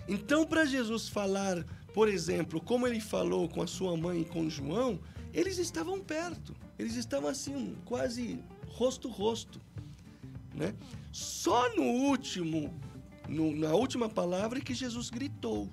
Então, 0.08 0.46
para 0.46 0.64
Jesus 0.64 1.08
falar, 1.08 1.64
por 1.92 2.08
exemplo, 2.08 2.60
como 2.60 2.86
ele 2.86 3.00
falou 3.00 3.48
com 3.48 3.60
a 3.60 3.66
sua 3.66 3.96
mãe 3.96 4.22
e 4.22 4.24
com 4.24 4.48
João, 4.48 4.98
eles 5.38 5.58
estavam 5.58 6.00
perto. 6.00 6.54
Eles 6.78 6.96
estavam 6.96 7.28
assim, 7.28 7.76
quase 7.84 8.38
rosto 8.68 9.08
rosto, 9.08 9.60
né? 10.54 10.74
Só 11.12 11.74
no 11.76 11.82
último, 11.82 12.72
no- 13.28 13.54
na 13.54 13.72
última 13.74 14.08
palavra 14.08 14.60
que 14.60 14.74
Jesus 14.74 15.10
gritou, 15.10 15.68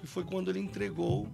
que 0.00 0.06
foi 0.06 0.24
quando 0.24 0.50
ele 0.50 0.58
entregou 0.58 1.28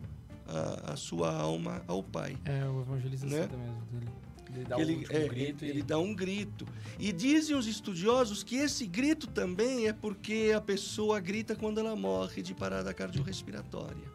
a, 0.47 0.93
a, 0.93 0.97
sua 0.97 1.33
alma 1.35 1.83
ao 1.87 2.03
Pai. 2.03 2.37
É, 2.45 2.65
o 2.67 2.81
evangelista 2.83 3.27
Né? 3.27 3.47
mesmo. 3.47 3.83
Ele, 3.93 4.09
ele 4.57 4.65
dá 4.65 4.79
ele, 4.81 4.95
último 4.97 5.17
é, 5.17 5.29
grito 5.29 5.65
ele, 5.65 5.73
e... 5.73 5.75
ele 5.77 5.83
dá 5.83 5.99
um 5.99 6.15
grito. 6.15 6.67
E 6.99 7.13
dizem 7.13 7.57
os 7.57 7.67
estudiosos 7.67 8.43
que 8.45 8.57
esse 8.57 8.87
grito 8.87 9.27
também 9.27 9.89
é 9.89 9.93
porque 9.93 10.53
a 10.55 10.61
pessoa 10.61 11.19
grita 11.19 11.57
quando 11.57 11.79
ela 11.79 11.97
morre 11.97 12.43
de 12.43 12.55
parada 12.55 12.93
cardiorrespiratória. 12.95 14.14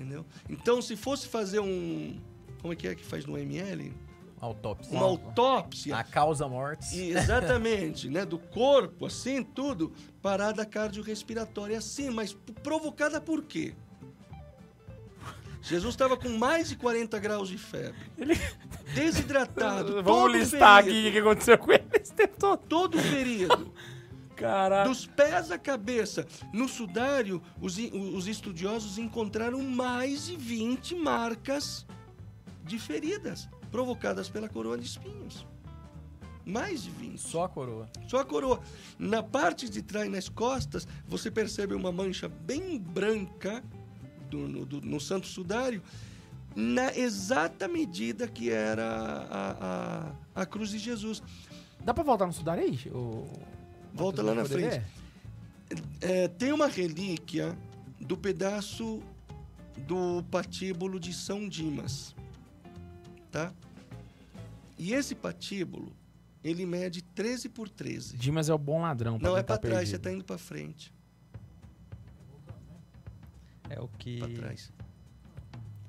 Entendeu? 0.00 0.24
Então, 0.48 0.80
se 0.80 0.96
fosse 0.96 1.28
fazer 1.28 1.60
um. 1.60 2.18
Como 2.62 2.72
é 2.72 2.76
que 2.76 2.88
é 2.88 2.94
que 2.94 3.04
faz 3.04 3.26
no 3.26 3.36
ML? 3.36 3.92
Autópsia. 4.40 4.96
Uma 4.96 5.04
autópsia. 5.04 5.94
A 5.94 6.02
causa 6.02 6.48
mortes. 6.48 6.92
E, 6.92 7.10
exatamente, 7.10 8.08
né? 8.08 8.24
Do 8.24 8.38
corpo, 8.38 9.04
assim, 9.04 9.42
tudo. 9.42 9.92
Parada 10.22 10.64
cardiorrespiratória, 10.64 11.76
assim, 11.76 12.08
mas 12.08 12.32
provocada 12.62 13.20
por 13.20 13.42
quê? 13.42 13.74
Jesus 15.60 15.92
estava 15.92 16.16
com 16.16 16.30
mais 16.30 16.70
de 16.70 16.76
40 16.76 17.18
graus 17.18 17.50
de 17.50 17.58
febre. 17.58 18.00
Desidratado. 18.94 19.92
Vamos 20.02 20.06
todo 20.06 20.32
listar 20.32 20.82
ferido, 20.82 21.00
aqui 21.00 21.08
o 21.08 21.12
que 21.12 21.18
aconteceu 21.18 21.58
com 21.58 21.72
ele 21.72 21.84
esse 22.00 22.14
tempo 22.14 22.38
todo. 22.38 22.60
Todo 22.66 22.98
ferido. 22.98 23.70
Caraca. 24.40 24.88
Dos 24.88 25.06
pés 25.06 25.50
à 25.50 25.58
cabeça. 25.58 26.26
No 26.52 26.66
sudário, 26.68 27.42
os, 27.60 27.76
os 27.78 28.26
estudiosos 28.26 28.96
encontraram 28.98 29.62
mais 29.62 30.26
de 30.26 30.36
20 30.36 30.94
marcas 30.96 31.86
de 32.64 32.78
feridas 32.78 33.48
provocadas 33.70 34.28
pela 34.28 34.48
coroa 34.48 34.78
de 34.78 34.86
espinhos. 34.86 35.46
Mais 36.44 36.82
de 36.82 36.90
20. 36.90 37.18
Só 37.20 37.44
a 37.44 37.48
coroa. 37.48 37.88
Só 38.08 38.18
a 38.20 38.24
coroa. 38.24 38.60
Na 38.98 39.22
parte 39.22 39.68
de 39.68 39.82
trás, 39.82 40.10
nas 40.10 40.28
costas, 40.28 40.88
você 41.06 41.30
percebe 41.30 41.74
uma 41.74 41.92
mancha 41.92 42.28
bem 42.28 42.78
branca 42.78 43.62
do- 44.30 44.48
no, 44.48 44.64
do- 44.64 44.80
no 44.80 44.98
santo 44.98 45.26
sudário, 45.26 45.82
na 46.56 46.96
exata 46.96 47.68
medida 47.68 48.26
que 48.26 48.50
era 48.50 48.84
a, 49.30 50.10
a, 50.34 50.42
a 50.42 50.46
cruz 50.46 50.70
de 50.70 50.78
Jesus. 50.78 51.22
Dá 51.84 51.92
pra 51.94 52.02
voltar 52.02 52.26
no 52.26 52.32
sudário 52.32 52.64
aí? 52.64 52.78
O... 52.90 53.26
Volta 53.92 54.22
lá 54.22 54.34
na 54.34 54.44
frente. 54.44 54.78
ver? 54.78 54.84
É, 56.00 56.28
tem 56.28 56.52
uma 56.52 56.66
relíquia 56.66 57.56
do 58.00 58.16
pedaço 58.16 59.02
do 59.86 60.22
patíbulo 60.30 60.98
de 60.98 61.12
São 61.12 61.48
Dimas, 61.48 62.14
tá? 63.30 63.52
E 64.78 64.92
esse 64.92 65.14
patíbulo, 65.14 65.92
ele 66.42 66.64
mede 66.66 67.02
13 67.02 67.48
por 67.48 67.68
13. 67.68 68.16
Dimas 68.16 68.48
é 68.48 68.54
o 68.54 68.58
bom 68.58 68.82
ladrão. 68.82 69.18
Não, 69.18 69.36
é 69.36 69.40
quem 69.40 69.44
tá 69.44 69.58
para 69.58 69.70
trás, 69.70 69.88
você 69.88 69.98
perdido. 69.98 70.02
tá 70.02 70.12
indo 70.12 70.24
para 70.24 70.38
frente. 70.38 70.92
É 73.68 73.80
o 73.80 73.88
que. 73.88 74.18
Para 74.18 74.28
trás. 74.28 74.72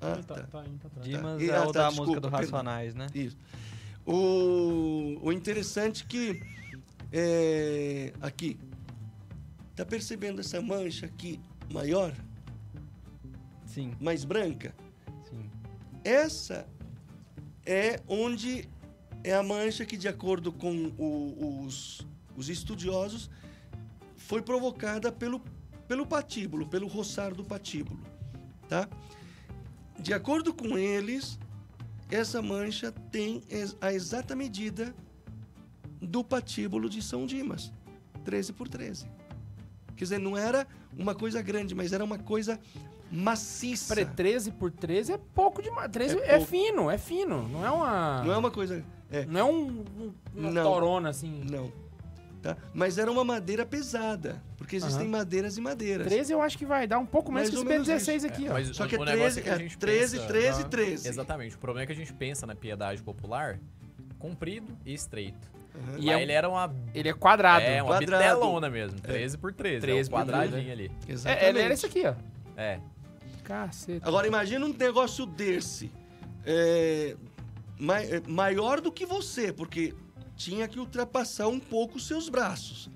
Ah, 0.00 0.16
tá, 0.26 0.34
tá. 0.34 0.42
tá 0.42 0.64
indo 0.66 0.78
pra 0.78 0.90
trás. 0.90 1.08
Dimas 1.08 1.38
Tá. 1.38 1.44
É 1.44 1.56
ah, 1.56 1.62
o 1.62 1.72
tá, 1.72 1.82
da 1.82 1.88
desculpa, 1.88 2.10
música 2.10 2.20
do 2.20 2.30
perdão. 2.30 2.40
Racionais, 2.40 2.94
né? 2.94 3.06
Isso. 3.14 3.36
O, 4.04 5.18
o 5.22 5.32
interessante 5.32 6.04
que 6.04 6.40
é, 7.12 8.12
aqui 8.20 8.58
tá 9.76 9.84
percebendo 9.84 10.40
essa 10.40 10.60
mancha 10.60 11.06
aqui 11.06 11.40
maior, 11.70 12.14
Sim, 13.66 13.94
mais 14.00 14.24
branca? 14.24 14.74
sim. 15.28 15.50
Essa 16.04 16.66
é 17.64 18.00
onde 18.08 18.68
é 19.24 19.32
a 19.34 19.42
mancha 19.42 19.84
que, 19.86 19.96
de 19.96 20.08
acordo 20.08 20.52
com 20.52 20.92
o- 20.98 21.64
os, 21.64 22.06
os 22.36 22.48
estudiosos, 22.48 23.30
foi 24.16 24.42
provocada 24.42 25.10
pelo, 25.12 25.40
pelo 25.88 26.06
patíbulo, 26.06 26.66
pelo 26.66 26.86
roçar 26.86 27.34
do 27.34 27.44
patíbulo, 27.44 28.00
tá? 28.68 28.88
De 29.98 30.12
acordo 30.12 30.52
com 30.52 30.76
eles, 30.76 31.38
essa 32.10 32.42
mancha 32.42 32.90
tem 33.10 33.42
a 33.80 33.92
exata 33.92 34.34
medida 34.36 34.94
do 36.02 36.22
patíbulo 36.24 36.88
de 36.90 37.00
São 37.00 37.24
Dimas, 37.26 37.72
13 38.24 38.52
por 38.52 38.68
13. 38.68 39.06
Quer 39.96 40.04
dizer, 40.04 40.18
não 40.18 40.36
era 40.36 40.66
uma 40.98 41.14
coisa 41.14 41.40
grande, 41.40 41.74
mas 41.74 41.92
era 41.92 42.02
uma 42.04 42.18
coisa 42.18 42.58
maciça. 43.10 43.94
Peraí, 43.94 44.12
13 44.14 44.50
por 44.52 44.70
13 44.70 45.12
é 45.12 45.18
pouco 45.34 45.62
demais. 45.62 45.90
13 45.90 46.18
É 46.20 46.36
é, 46.36 46.40
fino, 46.40 46.90
é 46.90 46.98
fino. 46.98 47.46
Não 47.48 47.64
é 47.64 47.70
uma. 47.70 48.22
Não 48.24 48.32
é 48.32 48.36
uma 48.36 48.50
coisa... 48.50 48.84
É, 49.10 49.26
Não 49.26 49.40
é 49.40 49.44
um, 49.44 49.68
um- 50.00 50.14
uma 50.34 50.50
Não. 50.50 50.62
torona 50.64 51.10
assim. 51.10 51.44
Não. 51.50 51.70
Tá? 52.40 52.56
Mas 52.74 52.96
era 52.98 53.12
uma 53.12 53.22
madeira 53.22 53.64
pesada, 53.64 54.42
porque 54.56 54.74
existem 54.74 55.02
Aham. 55.02 55.10
madeiras 55.18 55.56
e 55.56 55.60
madeiras. 55.60 56.08
13 56.08 56.32
eu 56.32 56.42
acho 56.42 56.58
que 56.58 56.66
vai 56.66 56.86
dar 56.88 56.98
um 56.98 57.06
pouco 57.06 57.30
menos 57.30 57.50
Mais 57.50 57.62
que 57.62 57.70
esse 57.70 57.94
menos 57.94 58.04
P16 58.24 58.24
aqui, 58.26 58.48
ó. 58.48 58.54
Mas 58.54 58.68
Só 58.76 58.86
que 58.86 58.96
é 58.96 58.98
o 58.98 59.04
negócio 59.04 59.34
13, 59.34 59.38
é 59.40 59.42
que 59.42 59.50
a 59.50 59.54
é 59.54 59.58
gente 59.58 59.78
13, 59.78 60.16
pensa- 60.16 60.28
13, 60.28 60.62
Ah, 60.62 60.64
13. 60.68 61.08
Exatamente. 61.08 61.54
O 61.54 61.58
problema 61.58 61.84
é 61.84 61.86
que 61.86 61.92
a 61.92 61.94
gente 61.94 62.12
pensa 62.12 62.44
na 62.46 62.56
piedade 62.56 63.00
popular 63.02 63.60
comprido 64.18 64.76
e 64.84 64.92
estreito. 64.94 65.52
Aham. 65.74 65.98
E 65.98 66.06
Lá 66.06 66.12
é 66.12 66.16
um- 66.16 66.20
ele 66.20 66.32
era 66.32 66.48
uma, 66.48 66.74
Ele 66.94 67.08
é 67.08 67.12
quadrado. 67.12 67.64
é, 67.64 67.82
uma 67.82 67.96
Quadrado. 67.98 68.22
bitelona 68.34 68.70
mesmo. 68.70 69.00
13 69.00 69.38
por 69.38 69.52
13. 69.52 69.80
13 69.80 70.08
é 70.08 70.10
por 70.10 70.16
um 70.16 70.22
quadradinho 70.22 70.50
13, 70.64 70.70
ali. 70.70 70.90
Exatamente. 71.08 71.44
É, 71.44 71.48
ele 71.48 71.60
era 71.60 71.74
esse 71.74 71.86
aqui, 71.86 72.06
ó. 72.06 72.14
É. 72.56 72.80
Caceta. 73.42 74.06
Agora 74.08 74.26
imagina 74.26 74.64
um 74.66 74.72
negócio 74.72 75.26
desse. 75.26 75.90
é, 76.44 77.16
mai- 77.78 78.06
é, 78.16 78.20
maior 78.26 78.80
do 78.80 78.90
que 78.90 79.06
você, 79.06 79.52
porque 79.52 79.94
tinha 80.36 80.66
que 80.66 80.78
ultrapassar 80.80 81.46
um 81.46 81.60
pouco 81.60 81.98
os 81.98 82.06
seus 82.08 82.28
braços, 82.28 82.90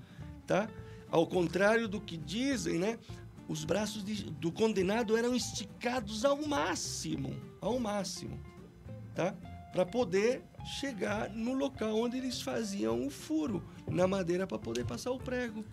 tá? 0.45 0.67
Ao 1.09 1.25
contrário 1.25 1.87
do 1.87 2.01
que 2.01 2.17
dizem, 2.17 2.77
né? 2.77 2.99
Os 3.47 3.63
braços 3.63 4.03
de- 4.03 4.25
do 4.31 4.51
condenado 4.51 5.15
eram 5.15 5.33
esticados 5.33 6.25
ao 6.25 6.45
máximo, 6.45 7.33
ao 7.61 7.79
máximo, 7.79 8.37
tá? 9.15 9.33
Para 9.71 9.85
poder 9.85 10.41
chegar 10.67 11.29
no 11.29 11.53
local 11.53 11.95
onde 11.95 12.17
eles 12.17 12.41
faziam 12.41 13.07
o 13.07 13.09
furo 13.09 13.63
na 13.89 14.07
madeira 14.07 14.45
para 14.45 14.59
poder 14.59 14.85
passar 14.85 15.11
o 15.11 15.17
prego. 15.17 15.63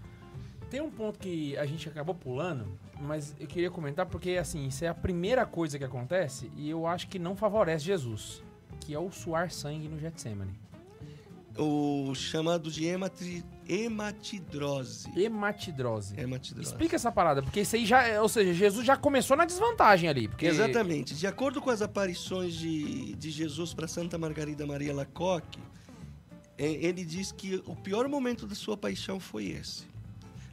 Tem 0.70 0.80
um 0.80 0.90
ponto 0.90 1.18
que 1.18 1.56
a 1.56 1.66
gente 1.66 1.88
acabou 1.88 2.14
pulando, 2.14 2.78
mas 3.00 3.34
eu 3.38 3.46
queria 3.46 3.70
comentar 3.70 4.06
porque, 4.06 4.30
assim, 4.32 4.66
isso 4.66 4.84
é 4.84 4.88
a 4.88 4.94
primeira 4.94 5.44
coisa 5.44 5.78
que 5.78 5.84
acontece 5.84 6.50
e 6.56 6.70
eu 6.70 6.86
acho 6.86 7.08
que 7.08 7.18
não 7.18 7.36
favorece 7.36 7.84
Jesus, 7.84 8.42
que 8.80 8.94
é 8.94 8.98
o 8.98 9.10
suar 9.10 9.50
sangue 9.50 9.88
no 9.88 9.98
Getsemane. 9.98 10.63
O 11.56 12.14
chamado 12.14 12.70
de 12.70 12.84
hematri, 12.84 13.44
hematidrose. 13.68 15.08
Hematidrose. 15.16 16.18
Hematidrose. 16.18 16.68
Explica 16.68 16.96
essa 16.96 17.12
parada, 17.12 17.42
porque 17.42 17.60
isso 17.60 17.76
aí 17.76 17.86
já, 17.86 18.20
ou 18.20 18.28
seja, 18.28 18.52
Jesus 18.52 18.84
já 18.84 18.96
começou 18.96 19.36
na 19.36 19.44
desvantagem 19.44 20.08
ali, 20.08 20.26
porque 20.26 20.46
Exatamente. 20.46 21.14
De 21.14 21.26
acordo 21.26 21.60
com 21.60 21.70
as 21.70 21.80
aparições 21.80 22.54
de, 22.54 23.14
de 23.14 23.30
Jesus 23.30 23.72
para 23.72 23.86
Santa 23.86 24.18
Margarida 24.18 24.66
Maria 24.66 24.92
Lacoque, 24.92 25.60
é, 26.58 26.66
ele 26.66 27.04
diz 27.04 27.30
que 27.30 27.62
o 27.66 27.76
pior 27.76 28.08
momento 28.08 28.46
da 28.46 28.54
sua 28.54 28.76
paixão 28.76 29.20
foi 29.20 29.46
esse. 29.46 29.84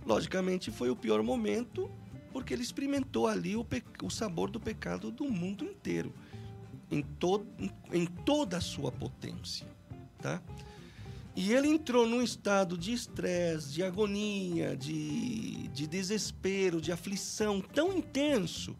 Logicamente, 0.05 0.69
foi 0.71 0.89
o 0.89 0.95
pior 0.95 1.21
momento 1.23 1.89
porque 2.31 2.53
ele 2.53 2.63
experimentou 2.63 3.27
ali 3.27 3.55
o, 3.55 3.65
o 4.03 4.09
sabor 4.09 4.49
do 4.49 4.59
pecado 4.59 5.11
do 5.11 5.25
mundo 5.25 5.65
inteiro, 5.65 6.13
em, 6.89 7.01
to 7.01 7.45
em, 7.59 7.71
em 7.91 8.05
toda 8.05 8.57
a 8.57 8.61
sua 8.61 8.91
potência, 8.91 9.67
tá? 10.21 10.41
E 11.35 11.53
ele 11.53 11.67
entrou 11.67 12.05
num 12.07 12.21
estado 12.21 12.77
de 12.77 12.91
estresse, 12.91 13.71
de 13.71 13.83
agonia, 13.83 14.75
de, 14.75 15.67
de 15.69 15.87
desespero, 15.87 16.81
de 16.81 16.91
aflição 16.91 17.61
tão 17.61 17.97
intenso 17.97 18.75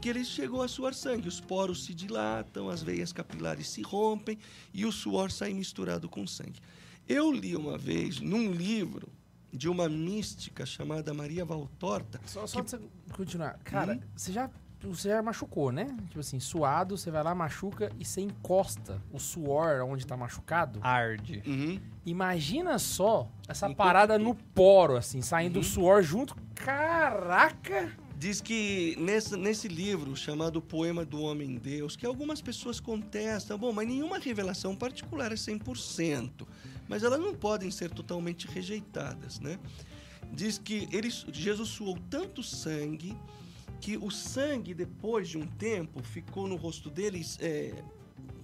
que 0.00 0.08
ele 0.08 0.24
chegou 0.24 0.62
a 0.62 0.68
suar 0.68 0.94
sangue. 0.94 1.26
Os 1.26 1.40
poros 1.40 1.84
se 1.84 1.92
dilatam, 1.92 2.68
as 2.68 2.82
veias 2.82 3.12
capilares 3.12 3.68
se 3.68 3.82
rompem 3.82 4.38
e 4.72 4.86
o 4.86 4.92
suor 4.92 5.30
sai 5.32 5.52
misturado 5.52 6.08
com 6.08 6.26
sangue. 6.26 6.60
Eu 7.08 7.32
li 7.32 7.56
uma 7.56 7.76
vez 7.76 8.20
num 8.20 8.52
livro 8.52 9.08
de 9.52 9.68
uma 9.68 9.88
mística 9.88 10.64
chamada 10.64 11.12
Maria 11.12 11.44
Valtorta. 11.44 12.20
Só, 12.26 12.46
só 12.46 12.62
que- 12.62 12.70
você 12.70 12.80
continuar. 13.12 13.58
Cara, 13.64 13.94
Hum? 13.94 14.00
você 14.14 14.30
já 14.32 14.48
você 14.86 15.08
já 15.08 15.20
machucou, 15.22 15.72
né? 15.72 15.86
Tipo 16.08 16.20
assim, 16.20 16.38
suado, 16.38 16.96
você 16.96 17.10
vai 17.10 17.22
lá, 17.24 17.34
machuca 17.34 17.90
e 17.98 18.04
você 18.04 18.20
encosta 18.20 19.02
o 19.12 19.18
suor 19.18 19.82
onde 19.84 20.06
tá 20.06 20.16
machucado. 20.16 20.78
Arde. 20.82 21.42
Uhum. 21.46 21.80
Imagina 22.06 22.78
só 22.78 23.28
essa 23.48 23.66
Enquanto 23.66 23.76
parada 23.76 24.18
tu- 24.18 24.24
no 24.24 24.34
poro, 24.34 24.96
assim, 24.96 25.20
saindo 25.20 25.56
Uhum. 25.56 25.60
o 25.62 25.64
suor 25.64 26.02
junto. 26.02 26.36
Caraca! 26.54 27.92
Diz 28.16 28.40
que 28.40 28.96
nesse, 28.98 29.36
nesse 29.36 29.68
livro 29.68 30.14
chamado 30.16 30.60
Poema 30.60 31.04
do 31.04 31.20
Homem 31.22 31.54
Deus, 31.56 31.94
que 31.96 32.04
algumas 32.04 32.40
pessoas 32.42 32.80
contestam, 32.80 33.56
bom, 33.56 33.72
mas 33.72 33.86
nenhuma 33.86 34.18
revelação 34.18 34.74
particular 34.74 35.30
é 35.32 35.36
100%, 35.36 36.46
mas 36.88 37.02
elas 37.04 37.20
não 37.20 37.32
podem 37.34 37.70
ser 37.70 37.90
totalmente 37.90 38.48
rejeitadas, 38.48 39.38
né? 39.38 39.58
Diz 40.32 40.58
que 40.58 40.88
ele, 40.92 41.08
Jesus 41.32 41.68
suou 41.68 41.96
tanto 42.10 42.42
sangue 42.42 43.16
que 43.80 43.96
o 43.96 44.10
sangue, 44.10 44.74
depois 44.74 45.28
de 45.28 45.38
um 45.38 45.46
tempo, 45.46 46.02
ficou 46.02 46.48
no 46.48 46.56
rosto 46.56 46.90
dele, 46.90 47.24
é, 47.40 47.72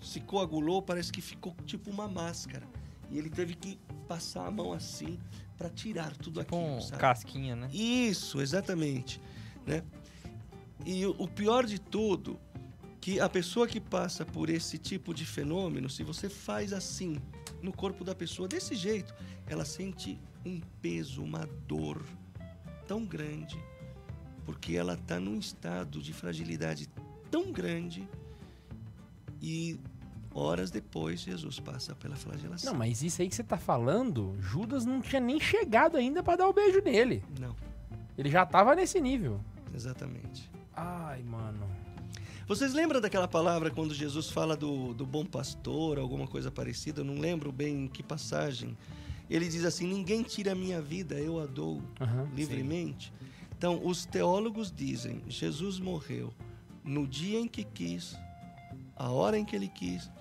se 0.00 0.20
coagulou, 0.20 0.82
parece 0.82 1.10
que 1.12 1.20
ficou 1.20 1.54
tipo 1.66 1.90
uma 1.90 2.06
máscara. 2.08 2.66
E 3.10 3.18
ele 3.18 3.30
teve 3.30 3.54
que 3.54 3.78
passar 4.08 4.46
a 4.46 4.50
mão 4.50 4.72
assim 4.72 5.18
para 5.56 5.68
tirar 5.68 6.16
tudo 6.16 6.40
aquilo, 6.40 6.60
Com 6.60 6.80
sabe? 6.80 7.00
casquinha, 7.00 7.56
né? 7.56 7.68
Isso, 7.72 8.40
exatamente. 8.40 9.20
Né? 9.66 9.82
E 10.84 11.04
o, 11.06 11.14
o 11.18 11.28
pior 11.28 11.64
de 11.64 11.78
tudo, 11.78 12.38
que 13.00 13.20
a 13.20 13.28
pessoa 13.28 13.66
que 13.66 13.80
passa 13.80 14.24
por 14.24 14.48
esse 14.48 14.78
tipo 14.78 15.12
de 15.12 15.24
fenômeno, 15.24 15.88
se 15.88 16.02
você 16.02 16.28
faz 16.28 16.72
assim 16.72 17.16
no 17.62 17.72
corpo 17.72 18.04
da 18.04 18.14
pessoa 18.14 18.48
desse 18.48 18.74
jeito, 18.74 19.14
ela 19.46 19.64
sente 19.64 20.18
um 20.44 20.60
peso, 20.80 21.22
uma 21.22 21.46
dor 21.66 22.02
tão 22.86 23.04
grande, 23.04 23.58
porque 24.44 24.76
ela 24.76 24.94
está 24.94 25.18
num 25.18 25.38
estado 25.38 26.00
de 26.00 26.12
fragilidade 26.12 26.88
tão 27.30 27.50
grande 27.52 28.08
e 29.40 29.78
horas 30.32 30.70
depois 30.70 31.20
Jesus 31.20 31.60
passa 31.60 31.94
pela 31.94 32.16
flagelação. 32.16 32.72
Não, 32.72 32.78
mas 32.78 33.02
isso 33.02 33.22
aí 33.22 33.28
que 33.28 33.34
você 33.34 33.44
tá 33.44 33.56
falando, 33.56 34.36
Judas 34.40 34.84
não 34.84 35.00
tinha 35.00 35.20
nem 35.20 35.38
chegado 35.40 35.96
ainda 35.96 36.22
pra 36.22 36.36
dar 36.36 36.48
o 36.48 36.52
beijo 36.52 36.80
nele. 36.84 37.22
Não, 37.40 37.54
Ele 38.18 38.28
já 38.30 38.44
tava 38.44 38.74
nesse 38.74 39.00
nível. 39.00 39.40
exatamente. 39.74 40.50
Ai, 40.76 41.22
mano. 41.22 41.64
Vocês 42.46 42.74
lembram 42.74 43.00
daquela 43.00 43.26
palavra 43.28 43.70
quando 43.70 43.94
Jesus 43.94 44.28
fala 44.28 44.54
do, 44.56 44.92
do 44.92 45.06
bom 45.06 45.24
pastor, 45.24 45.98
alguma 45.98 46.26
coisa 46.26 46.50
parecida? 46.50 47.00
Eu 47.00 47.04
não 47.04 47.18
lembro 47.18 47.50
bem 47.50 47.84
em 47.84 47.88
que 47.88 48.02
passagem. 48.02 48.76
Ele 49.30 49.48
diz 49.48 49.64
assim: 49.64 49.86
Ninguém 49.86 50.22
tira 50.22 50.52
a 50.52 50.54
minha 50.54 50.82
vida, 50.82 51.14
eu 51.14 51.40
a 51.40 51.46
dou 51.46 51.80
Aham. 51.98 52.28
livremente. 52.34 53.12
Então, 53.64 53.80
os 53.82 54.04
teólogos 54.04 54.70
dizem: 54.70 55.22
Jesus 55.26 55.80
morreu 55.80 56.34
no 56.84 57.06
dia 57.06 57.40
em 57.40 57.48
que 57.48 57.64
quis, 57.64 58.14
a 58.94 59.08
hora 59.08 59.38
em 59.38 59.44
que 59.46 59.56
ele 59.56 59.68
quis 59.68 60.12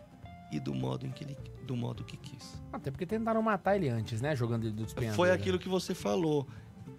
e 0.49 0.61
do 0.61 0.73
modo, 0.73 1.05
em 1.05 1.11
que, 1.11 1.25
ele, 1.25 1.35
do 1.67 1.75
modo 1.75 2.05
que 2.05 2.15
quis. 2.15 2.63
Até 2.71 2.89
porque 2.89 3.05
tentaram 3.05 3.41
matar 3.41 3.75
ele 3.75 3.89
antes, 3.89 4.21
né? 4.21 4.33
Jogando 4.33 4.63
ele 4.63 4.71
do 4.71 4.85
despenhadeiro. 4.85 5.17
Foi 5.17 5.29
aquilo 5.29 5.59
que 5.59 5.67
você 5.67 5.93
falou. 5.93 6.47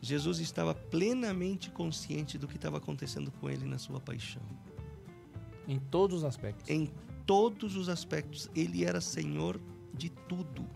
Jesus 0.02 0.38
estava 0.38 0.74
plenamente 0.74 1.70
consciente 1.70 2.36
do 2.36 2.46
que 2.46 2.56
estava 2.56 2.76
acontecendo 2.76 3.30
com 3.40 3.48
ele 3.48 3.64
na 3.64 3.78
sua 3.78 3.98
paixão. 3.98 4.42
Em 5.66 5.78
todos 5.78 6.18
os 6.18 6.24
aspectos. 6.24 6.68
Em 6.68 6.90
todos 7.24 7.74
os 7.74 7.88
aspectos, 7.88 8.50
ele 8.54 8.84
era 8.84 9.00
senhor 9.00 9.58
de 9.94 10.10
tudo. 10.10 10.68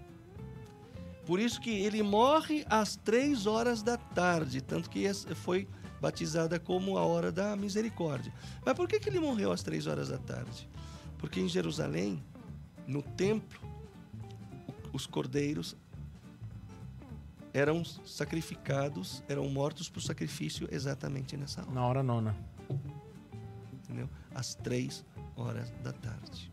Por 1.29 1.39
isso 1.39 1.61
que 1.61 1.69
ele 1.69 2.03
morre 2.03 2.65
às 2.71 2.97
três 2.97 3.47
horas 3.47 3.83
da 3.83 3.99
tarde, 3.99 4.63
tanto 4.63 4.89
que 4.89 5.07
foi 5.35 5.69
batizada 6.01 6.59
como 6.59 6.97
a 6.97 7.05
hora 7.05 7.31
da 7.31 7.55
misericórdia. 7.55 8.33
Mas 8.65 8.73
por 8.73 8.89
que, 8.89 8.99
que 8.99 9.11
ele 9.11 9.21
morreu 9.21 9.53
às 9.53 9.63
três 9.63 9.87
horas 9.87 10.09
da 10.09 10.17
tarde? 10.17 10.67
Porque 11.19 11.39
em 11.39 11.47
Jerusalém, 11.47 12.25
no 12.87 13.03
templo, 13.03 13.61
os 14.91 15.07
cordeiros 15.07 15.77
eram 17.53 17.85
sacrificados, 17.85 19.23
eram 19.29 19.47
mortos 19.51 19.91
por 19.91 20.01
sacrifício 20.01 20.67
exatamente 20.73 21.37
nessa 21.37 21.61
hora 21.61 21.71
Na 21.73 21.87
hora 21.87 22.03
nona. 22.03 22.35
entendeu? 23.85 24.09
Às 24.35 24.55
três 24.55 25.05
horas 25.37 25.71
da 25.85 25.93
tarde. 25.93 26.51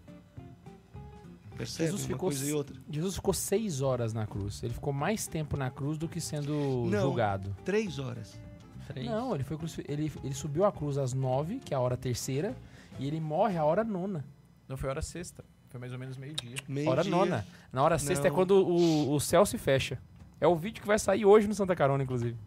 Percebe 1.57 1.85
Jesus 1.85 2.01
uma 2.01 2.07
ficou 2.07 2.29
coisa 2.29 2.49
e 2.49 2.53
outra? 2.53 2.75
Jesus 2.89 3.15
ficou 3.15 3.33
seis 3.33 3.81
horas 3.81 4.13
na 4.13 4.27
cruz. 4.27 4.61
Ele 4.61 4.73
ficou 4.73 4.91
mais 4.91 5.25
tempo 5.27 5.55
na 5.55 5.69
cruz 5.69 5.97
do 5.97 6.07
que 6.07 6.19
sendo 6.19 6.85
Não. 6.89 7.01
julgado. 7.01 7.55
Três 7.63 7.97
horas. 7.97 8.39
Três. 8.87 9.07
Não, 9.07 9.33
ele, 9.33 9.43
foi 9.43 9.57
ele, 9.87 10.11
ele 10.23 10.33
subiu 10.33 10.65
a 10.65 10.71
cruz 10.71 10.97
às 10.97 11.13
nove, 11.13 11.59
que 11.59 11.73
é 11.73 11.77
a 11.77 11.79
hora 11.79 11.97
terceira, 11.97 12.55
e 12.99 13.07
ele 13.07 13.19
morre 13.19 13.57
a 13.57 13.63
hora 13.63 13.83
nona. 13.83 14.23
Não 14.67 14.77
foi 14.77 14.89
hora 14.89 15.01
sexta. 15.01 15.43
Foi 15.69 15.79
mais 15.79 15.91
ou 15.91 15.99
menos 15.99 16.17
meio-dia. 16.17 16.55
Meio 16.67 16.89
hora 16.89 17.01
dia. 17.01 17.11
nona. 17.11 17.45
Na 17.71 17.83
hora 17.83 17.97
sexta 17.97 18.27
é 18.27 18.29
Não. 18.29 18.35
quando 18.35 18.51
o, 18.65 19.13
o 19.13 19.19
céu 19.19 19.45
se 19.45 19.57
fecha. 19.57 19.99
É 20.39 20.47
o 20.47 20.55
vídeo 20.55 20.81
que 20.81 20.87
vai 20.87 20.99
sair 20.99 21.25
hoje 21.25 21.47
no 21.47 21.55
Santa 21.55 21.75
Carona, 21.75 22.03
inclusive. 22.03 22.37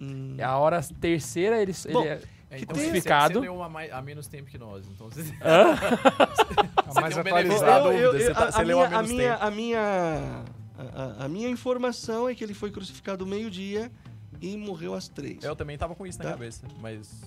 Hum. 0.00 0.34
É 0.38 0.44
a 0.44 0.56
hora 0.56 0.80
terceira, 1.00 1.60
ele, 1.60 1.72
Bom, 1.92 2.00
ele 2.00 2.08
é 2.08 2.20
É, 2.50 2.56
Que 2.56 2.62
então 2.64 2.74
tem- 2.74 2.84
você- 2.84 2.90
crucificado. 2.90 3.34
Você 3.34 3.40
leu 3.40 3.62
a, 3.62 3.68
mais- 3.68 3.92
a 3.92 4.00
menos 4.00 4.26
tempo 4.26 4.48
que 4.50 4.56
nós. 4.58 4.86
Então 4.88 5.08
você, 5.10 5.20
Hã? 5.42 5.76
Tá 6.94 7.00
mais 7.00 7.16
um 7.16 7.20
atualizado. 7.20 7.88
Eu- 7.92 7.98
eu- 7.98 8.12
você 8.12 8.30
eu- 8.30 8.34
tá- 8.34 8.44
a, 8.48 8.52
você 8.52 8.58
a 8.58 8.62
leu 8.62 8.76
minha, 8.78 8.86
há 8.86 8.90
menos 8.90 9.10
a 9.10 9.12
minha, 9.14 9.32
tempo. 9.32 9.44
a 9.44 9.50
minha, 9.50 10.44
a, 10.78 11.02
a- 11.02 11.24
a 11.24 11.28
minha 11.28 11.48
informação 11.50 12.28
é 12.28 12.34
que 12.34 12.42
ele 12.42 12.54
foi 12.54 12.70
crucificado 12.70 13.26
meio-dia 13.26 13.92
e 14.40 14.56
morreu 14.56 14.94
às 14.94 15.08
três. 15.08 15.42
Eu 15.44 15.54
também 15.54 15.76
tava 15.76 15.94
com 15.94 16.06
isso 16.06 16.18
na 16.18 16.24
Tá. 16.24 16.30
cabeça. 16.30 16.66
Mas 16.80 17.20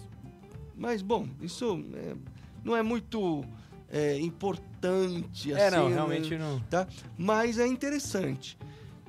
Mas, 0.75 1.01
bom, 1.03 1.27
isso 1.39 1.85
é, 1.93 2.15
não 2.63 2.75
é 2.75 2.81
muito 2.81 3.43
é, 3.87 4.17
importante 4.19 5.53
assim. 5.53 5.61
É, 5.61 5.69
não, 5.69 5.89
né? 5.89 5.95
realmente 5.95 6.35
não. 6.37 6.59
tá? 6.61 6.87
Mas 7.17 7.59
é 7.59 7.67
interessante, 7.67 8.57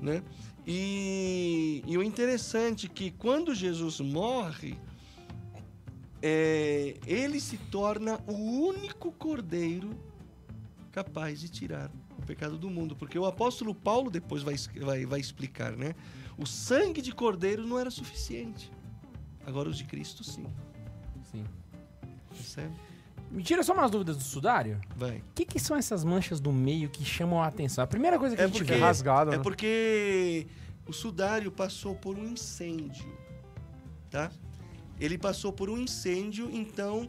né? 0.01 0.22
E, 0.66 1.82
e 1.86 1.97
o 1.97 2.02
interessante 2.02 2.86
é 2.86 2.89
que 2.89 3.10
quando 3.12 3.55
Jesus 3.55 4.01
morre, 4.01 4.78
é, 6.23 6.97
ele 7.07 7.40
se 7.40 7.57
torna 7.57 8.19
o 8.27 8.32
único 8.32 9.11
cordeiro 9.12 9.90
capaz 10.93 11.40
de 11.40 11.49
tirar 11.49 11.90
o 12.19 12.23
pecado 12.24 12.57
do 12.59 12.70
mundo, 12.70 12.94
porque 12.94 13.19
o 13.19 13.24
apóstolo 13.27 13.74
Paulo 13.74 14.11
depois 14.11 14.43
vai, 14.43 14.55
vai, 14.81 15.05
vai 15.07 15.20
explicar, 15.20 15.73
né? 15.73 15.94
O 16.39 16.47
sangue 16.47 17.03
de 17.03 17.12
cordeiro 17.12 17.66
não 17.66 17.78
era 17.78 17.90
suficiente. 17.90 18.70
Agora 19.47 19.69
os 19.69 19.77
de 19.77 19.85
Cristo 19.85 20.23
sim, 20.23 20.47
Sim. 21.31 21.44
percebe? 22.31 22.74
Me 23.31 23.43
tira 23.43 23.62
só 23.62 23.73
umas 23.73 23.90
dúvidas 23.90 24.16
do 24.19 24.23
sudário. 24.23 24.78
Vai. 24.94 25.19
O 25.19 25.24
que, 25.35 25.44
que 25.47 25.59
são 25.59 25.74
essas 25.77 26.05
manchas 26.05 26.39
do 26.39 26.53
meio 26.53 26.90
que 26.90 27.03
chamam 27.05 27.43
a 27.43 27.47
atenção? 27.47 27.82
A 27.82 27.86
primeira 27.86 28.19
coisa 28.19 28.36
que 28.36 28.43
É 28.43 28.44
a 28.44 28.47
gente 28.49 28.59
porque- 28.59 28.74
vê. 28.74 28.78
rasgado, 28.78 29.32
É 29.32 29.39
né? 29.39 29.43
porque 29.43 30.47
o 30.86 30.93
sudário 30.93 31.51
passou 31.51 31.94
por 31.94 32.16
um 32.19 32.27
incêndio, 32.28 33.11
tá? 34.11 34.31
Ele 35.02 35.18
passou 35.18 35.52
por 35.52 35.68
um 35.68 35.76
incêndio, 35.78 36.48
então 36.52 37.08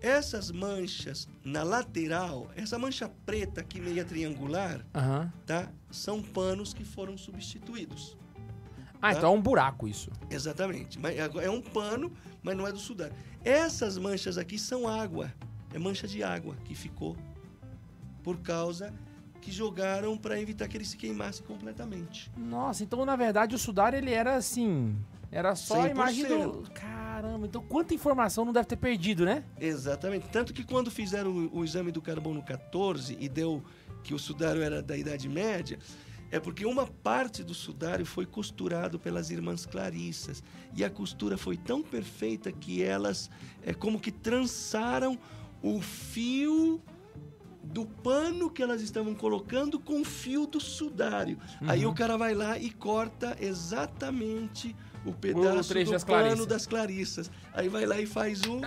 essas 0.00 0.50
manchas 0.52 1.28
na 1.44 1.62
lateral, 1.64 2.48
essa 2.54 2.78
mancha 2.78 3.10
preta 3.24 3.62
aqui 3.62 3.80
meia 3.80 4.04
triangular, 4.04 4.86
Aham. 4.94 5.32
tá? 5.44 5.68
São 5.90 6.22
panos 6.22 6.72
que 6.72 6.84
foram 6.84 7.18
substituídos. 7.18 8.16
Ah, 9.02 9.10
Tá? 9.12 9.18
então 9.18 9.34
é 9.34 9.36
um 9.36 9.42
buraco 9.42 9.88
isso. 9.88 10.10
Exatamente. 10.30 10.98
Mas 11.00 11.16
É 11.18 11.50
um 11.50 11.60
pano, 11.60 12.12
mas 12.42 12.56
não 12.56 12.66
é 12.66 12.70
do 12.72 12.78
sudário. 12.78 13.14
Essas 13.44 13.98
manchas 13.98 14.38
aqui 14.38 14.58
são 14.58 14.86
água. 14.86 15.32
É 15.74 15.78
mancha 15.78 16.06
de 16.06 16.22
água 16.22 16.54
que 16.64 16.74
ficou 16.74 17.16
por 18.22 18.38
causa 18.38 18.94
que 19.40 19.50
jogaram 19.52 20.16
para 20.16 20.40
evitar 20.40 20.66
que 20.68 20.76
ele 20.76 20.84
se 20.84 20.96
queimasse 20.96 21.42
completamente. 21.42 22.30
Nossa, 22.36 22.82
então 22.84 23.04
na 23.04 23.14
verdade 23.16 23.54
o 23.54 23.58
sudário 23.58 23.96
ele 23.96 24.12
era 24.12 24.36
assim. 24.36 24.96
Era 25.30 25.54
só 25.54 25.82
a 25.82 25.88
imagem 25.88 26.24
do. 26.26 26.62
100%. 26.62 26.70
Caramba, 27.16 27.46
então 27.46 27.62
quanta 27.62 27.94
informação 27.94 28.44
não 28.44 28.52
deve 28.52 28.66
ter 28.66 28.76
perdido, 28.76 29.24
né? 29.24 29.42
Exatamente. 29.58 30.28
Tanto 30.28 30.52
que 30.52 30.62
quando 30.62 30.90
fizeram 30.90 31.30
o, 31.30 31.60
o 31.60 31.64
exame 31.64 31.90
do 31.90 32.02
carbono 32.02 32.42
14 32.42 33.16
e 33.18 33.26
deu 33.26 33.64
que 34.04 34.12
o 34.12 34.18
sudário 34.18 34.60
era 34.60 34.82
da 34.82 34.94
Idade 34.94 35.26
Média, 35.26 35.78
é 36.30 36.38
porque 36.38 36.66
uma 36.66 36.86
parte 36.86 37.42
do 37.42 37.54
sudário 37.54 38.04
foi 38.04 38.26
costurado 38.26 38.98
pelas 38.98 39.30
irmãs 39.30 39.64
Clarissas. 39.64 40.42
E 40.76 40.84
a 40.84 40.90
costura 40.90 41.38
foi 41.38 41.56
tão 41.56 41.82
perfeita 41.82 42.52
que 42.52 42.82
elas 42.82 43.30
é 43.64 43.72
como 43.72 43.98
que 43.98 44.12
trançaram 44.12 45.18
o 45.62 45.80
fio 45.80 46.82
do 47.64 47.86
pano 47.86 48.50
que 48.50 48.62
elas 48.62 48.82
estavam 48.82 49.14
colocando 49.14 49.80
com 49.80 50.02
o 50.02 50.04
fio 50.04 50.46
do 50.46 50.60
sudário. 50.60 51.38
Aí 51.66 51.86
Uhum. 51.86 51.92
o 51.92 51.94
cara 51.94 52.18
vai 52.18 52.34
lá 52.34 52.58
e 52.58 52.70
corta 52.70 53.34
exatamente 53.40 54.76
o 55.06 55.12
pedaço 55.12 55.68
trecho 55.68 55.86
do 55.86 55.92
das 55.92 56.04
pano 56.04 56.20
Clarissas. 56.22 56.46
das 56.46 56.66
Clarissas. 56.66 57.30
Aí 57.54 57.68
vai 57.68 57.86
lá 57.86 57.98
e 58.00 58.06
faz 58.06 58.42
o 58.42 58.60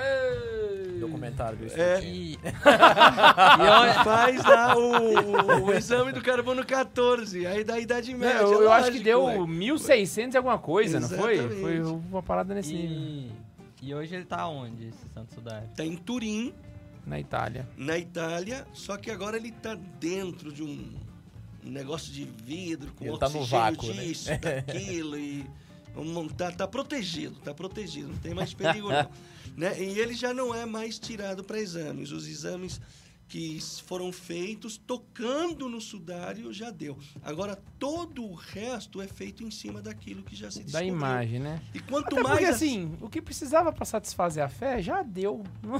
documentário 0.99 1.57
do 1.57 1.65
É. 1.73 2.01
E, 2.03 2.33
E 2.33 2.37
faz 4.03 4.43
lá 4.43 4.75
o, 4.77 5.63
o 5.65 5.73
exame 5.73 6.11
do 6.11 6.21
carbono 6.21 6.65
14, 6.65 7.45
aí 7.45 7.63
da 7.63 7.79
Idade 7.79 8.11
Não, 8.11 8.19
Média. 8.19 8.39
eu, 8.41 8.63
eu 8.63 8.71
acho 8.71 8.91
que 8.91 8.99
deu 8.99 9.23
ué. 9.25 9.45
1600 9.45 10.33
e 10.33 10.37
alguma 10.37 10.57
coisa, 10.57 10.99
não 10.99 11.09
foi? 11.09 11.33
Exatamente. 11.35 11.61
Foi 11.61 11.81
uma 11.81 12.21
parada 12.23 12.53
nesse 12.53 12.73
e, 12.73 13.31
e 13.81 13.93
hoje 13.93 14.15
ele 14.15 14.25
tá 14.25 14.47
onde, 14.47 14.87
esse 14.87 15.07
Santo 15.13 15.33
Sudário? 15.33 15.69
Tá 15.75 15.85
em 15.85 15.95
Turim, 15.95 16.53
Na 17.05 17.19
Itália. 17.19 17.67
na 17.77 17.97
Itália, 17.97 18.65
só 18.73 18.97
que 18.97 19.09
agora 19.09 19.37
ele 19.37 19.51
tá 19.51 19.75
dentro 19.99 20.51
de 20.51 20.63
um, 20.63 20.93
um 21.65 21.69
negócio 21.71 22.11
de 22.11 22.25
vidro, 22.43 22.91
com 22.93 23.05
Ele 23.05 23.17
tá 23.17 23.29
no 23.29 23.39
oxigênio 23.39 23.65
vácuo, 23.65 23.93
né? 23.93 24.03
disso, 24.03 24.29
daquilo, 24.39 25.17
e 25.17 25.45
tá, 26.37 26.51
tá 26.51 26.67
protegido, 26.67 27.35
tá 27.39 27.53
protegido, 27.53 28.09
não 28.09 28.17
tem 28.17 28.33
mais 28.33 28.53
perigo 28.53 28.89
não. 28.89 29.09
né? 29.57 29.79
E 29.81 29.99
ele 29.99 30.13
já 30.13 30.33
não 30.33 30.53
é 30.53 30.65
mais 30.65 30.97
tirado 30.99 31.43
para 31.43 31.59
exames, 31.59 32.11
os 32.11 32.27
exames 32.27 32.79
que 33.29 33.59
foram 33.85 34.11
feitos 34.11 34.75
tocando 34.75 35.69
no 35.69 35.79
sudário 35.79 36.51
já 36.51 36.71
deu. 36.71 36.97
Agora, 37.21 37.61
todo 37.77 38.25
o 38.25 38.33
resto 38.33 38.99
é 39.01 39.07
feito 39.07 39.43
em 39.43 39.51
cima 39.51 39.83
daquilo 39.83 40.23
que 40.23 40.35
já 40.35 40.49
se 40.49 40.59
Da 40.59 40.65
descobriu. 40.65 40.95
imagem, 40.95 41.39
né? 41.39 41.61
E 41.71 41.79
quanto 41.79 42.07
Até 42.07 42.23
mais 42.23 42.39
porque 42.39 42.45
assim, 42.45 42.97
o 42.99 43.07
que 43.07 43.21
precisava 43.21 43.71
pra 43.71 43.85
satisfazer 43.85 44.43
a 44.43 44.49
fé 44.49 44.81
já 44.81 45.03
deu. 45.03 45.43
Vai 45.61 45.79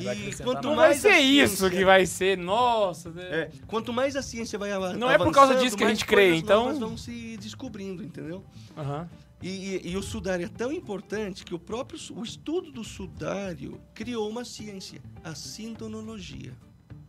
e 0.00 0.34
quanto. 0.42 0.68
Não 0.68 0.76
vai 0.76 0.88
mais 0.88 1.00
ser 1.00 1.18
isso 1.18 1.56
ciência- 1.56 1.70
que 1.70 1.84
vai 1.84 2.06
ser, 2.06 2.36
nossa. 2.38 3.12
É, 3.18 3.50
quanto 3.66 3.92
mais 3.92 4.16
a 4.16 4.22
ciência 4.22 4.58
vai 4.58 4.72
ava- 4.72 4.92
Não 4.94 5.10
é 5.10 5.16
por 5.18 5.32
causa 5.32 5.52
avançando, 5.52 5.64
disso 5.64 5.76
que 5.76 5.82
a 5.84 5.86
mais 5.86 5.98
gente 5.98 6.06
crê, 6.06 6.34
então- 6.36 6.78
vão 6.78 6.96
se 6.96 7.36
descobrindo, 7.38 8.02
entendeu? 8.02 8.44
Aham. 8.76 9.08
E, 9.40 9.48
e- 9.48 9.90
e 9.92 9.96
o 9.96 10.02
sudário 10.02 10.44
é 10.44 10.48
tão 10.48 10.72
importante 10.72 11.44
que 11.44 11.54
o 11.54 11.58
próprio 11.60 11.98
o 12.16 12.24
estudo 12.24 12.72
do 12.72 12.82
sudário 12.82 13.80
criou 13.94 14.28
uma 14.28 14.44
ciência, 14.44 15.00
a 15.22 15.34
sintonologia. 15.34 16.52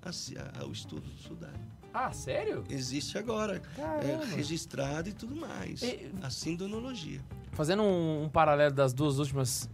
A 0.02 0.10
a- 0.10 0.66
o 0.66 0.72
estudo 0.72 1.02
do 1.02 1.18
sudário. 1.22 1.60
Ah, 1.94 2.12
sério? 2.12 2.64
Existe 2.70 3.18
agora, 3.18 3.62
é, 3.78 4.36
registrado 4.36 5.10
e 5.10 5.14
tudo 5.14 5.36
mais. 5.36 5.82
E- 5.82 6.12
A 6.22 6.30
sintonologia. 6.30 7.20
Fazendo 7.52 7.82
um, 7.84 8.24
um 8.26 8.30
paralelo 8.30 8.74
das 8.76 8.94
duas 8.94 9.18
últimas 9.18 9.68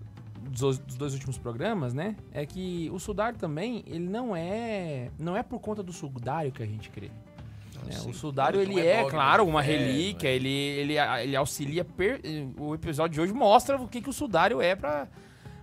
dos, 0.50 0.78
dos 0.80 0.96
dois 0.96 1.14
últimos 1.14 1.38
programas, 1.38 1.94
né? 1.94 2.16
É 2.32 2.46
que 2.46 2.90
o 2.94 3.00
sudário 3.00 3.38
também, 3.38 3.84
ele 3.88 4.08
não 4.08 4.36
é 4.36 5.10
não 5.20 5.36
é 5.36 5.44
por 5.44 5.60
conta 5.60 5.82
do 5.84 5.92
sudário 5.94 6.52
que 6.52 6.62
a 6.64 6.66
gente 6.66 6.90
crê. 6.90 7.10
né? 7.84 7.90
Assim, 7.90 8.10
O 8.10 8.14
sudário 8.14 8.58
Não 8.58 8.64
ele 8.64 8.80
é 8.80 8.88
é, 8.88 8.96
dogma 8.98 9.12
claro, 9.12 9.46
uma 9.46 9.62
fé, 9.64 9.72
relíquia, 9.78 10.30
né? 10.30 10.36
ele, 10.36 10.50
ele 10.50 10.94
ele 10.98 11.36
auxilia 11.36 11.84
per- 11.86 12.22
o 12.58 12.74
episódio 12.74 13.14
de 13.16 13.22
hoje 13.22 13.34
mostra 13.34 13.76
o 13.80 13.88
que 13.88 14.02
que 14.02 14.10
o 14.10 14.14
sudário 14.14 14.62
é 14.62 14.76
pra 14.76 15.08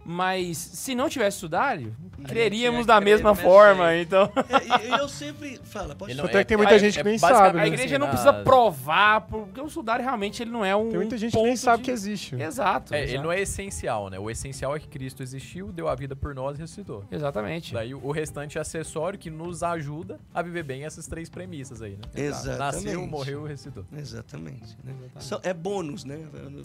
mas 0.04 0.56
se 0.58 0.94
não 0.94 1.08
tivesse 1.08 1.38
sudário, 1.38 1.94
creríamos 2.26 2.84
da 2.86 3.00
mesma 3.00 3.30
mesmo 3.32 3.42
forma, 3.48 3.94
então 3.96 4.30
É, 4.48 4.88
e- 4.88 5.00
eu 5.00 5.08
sempre 5.08 5.58
falo, 5.64 5.94
pode 5.94 6.12
Ele 6.12 6.16
falar. 6.20 6.28
não 6.28 6.30
Até 6.30 6.44
que 6.44 6.48
tem 6.48 6.56
muita 6.56 6.78
gente 6.78 6.98
que 6.98 7.04
nem 7.04 7.18
sabe, 7.18 7.58
a 7.58 7.62
né? 7.62 7.66
igreja 7.68 7.98
não 7.98 8.08
precisa 8.08 8.32
provar, 8.32 9.22
porque 9.22 9.60
o 9.60 9.68
sudário 9.68 10.04
realmente 10.04 10.42
ele 10.42 10.50
não 10.50 10.64
é 10.64 10.74
um 10.74 10.88
Tem 10.88 10.98
muita 10.98 11.16
gente 11.18 11.36
que 11.36 11.42
nem 11.42 11.56
sabe 11.56 11.78
de- 11.78 11.84
que 11.84 11.90
existe. 11.90 12.34
Exato. 12.34 12.94
É, 12.94 13.02
ele 13.02 13.10
exato. 13.12 13.22
não 13.24 13.32
é 13.32 13.40
essencial, 13.40 14.08
né? 14.10 14.18
O 14.18 14.30
essencial 14.30 14.74
é 14.76 14.78
que 14.80 14.88
Cristo 14.88 15.22
existiu, 15.22 15.68
deu 15.72 15.88
a 15.88 15.94
vida 15.94 16.14
por 16.16 16.34
nós 16.34 16.56
e 16.56 16.60
ressuscitou. 16.60 17.04
Exatamente. 17.10 17.72
Daí 17.74 17.94
o 17.94 18.10
restante 18.10 18.58
é 18.58 18.60
acessório 18.60 19.18
que 19.18 19.30
nos 19.30 19.62
ajuda 19.62 20.18
a 20.34 20.42
viver 20.42 20.62
bem 20.64 20.84
essas 20.84 21.06
três 21.06 21.28
premissas 21.28 21.80
aí, 21.82 21.92
né? 21.92 22.02
Exatamente. 22.14 22.58
Nasceu, 22.86 23.06
morreu 23.06 23.46
e 23.46 23.50
ressuscitou. 23.50 23.84
Exatamente. 23.96 24.76
né? 24.84 24.92
São- 25.20 25.40
é 25.42 25.52
bônus, 25.54 26.04
né? 26.04 26.18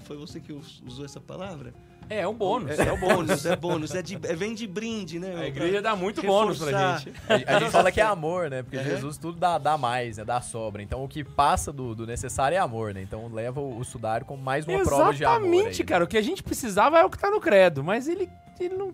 Foi 0.05 0.17
você 0.17 0.39
que 0.39 0.51
us- 0.53 0.81
usou 0.85 1.05
essa 1.05 1.19
palavra? 1.19 1.73
É, 2.09 2.19
é 2.21 2.27
um 2.27 2.33
bônus. 2.33 2.79
É, 2.79 2.83
é 2.87 2.95
bônus, 2.97 3.45
é 3.45 3.55
bônus. 3.55 3.95
É 3.95 4.01
de, 4.01 4.15
é- 4.15 4.35
vem 4.35 4.53
de 4.53 4.65
brinde, 4.67 5.19
né? 5.19 5.35
A 5.35 5.47
igreja 5.47 5.81
dá 5.81 5.95
muito 5.95 6.21
bônus 6.21 6.57
pra 6.59 6.67
Reforçar. 6.67 6.99
gente. 6.99 7.47
A, 7.47 7.55
a 7.55 7.59
gente 7.59 7.71
fala 7.71 7.91
que 7.91 7.99
é 7.99 8.03
amor, 8.05 8.49
né? 8.49 8.63
Porque 8.63 8.77
É. 8.77 8.83
Jesus 8.83 9.17
tudo 9.17 9.37
dá, 9.39 9.57
dá 9.57 9.77
mais, 9.77 10.17
né? 10.17 10.23
Dá 10.25 10.39
sobra. 10.41 10.81
Então 10.81 11.03
o 11.03 11.07
que 11.07 11.23
passa 11.23 11.71
do, 11.71 11.93
do 11.93 12.05
necessário 12.07 12.55
é 12.55 12.59
amor, 12.59 12.93
né? 12.93 13.01
Então 13.01 13.27
leva 13.33 13.59
o, 13.59 13.77
o 13.79 13.83
sudário 13.83 14.25
como 14.25 14.41
mais 14.41 14.65
uma 14.67 14.81
prova 14.83 15.13
de 15.13 15.25
amor. 15.25 15.41
Exatamente, 15.43 15.83
cara. 15.83 16.03
O 16.03 16.07
que 16.07 16.17
a 16.17 16.21
gente 16.21 16.41
precisava 16.43 16.97
é 16.99 17.03
o 17.05 17.09
que 17.09 17.17
tá 17.19 17.29
no 17.29 17.39
credo, 17.41 17.83
mas 17.83 18.07
ele, 18.07 18.29
ele 18.59 18.75
não. 18.75 18.93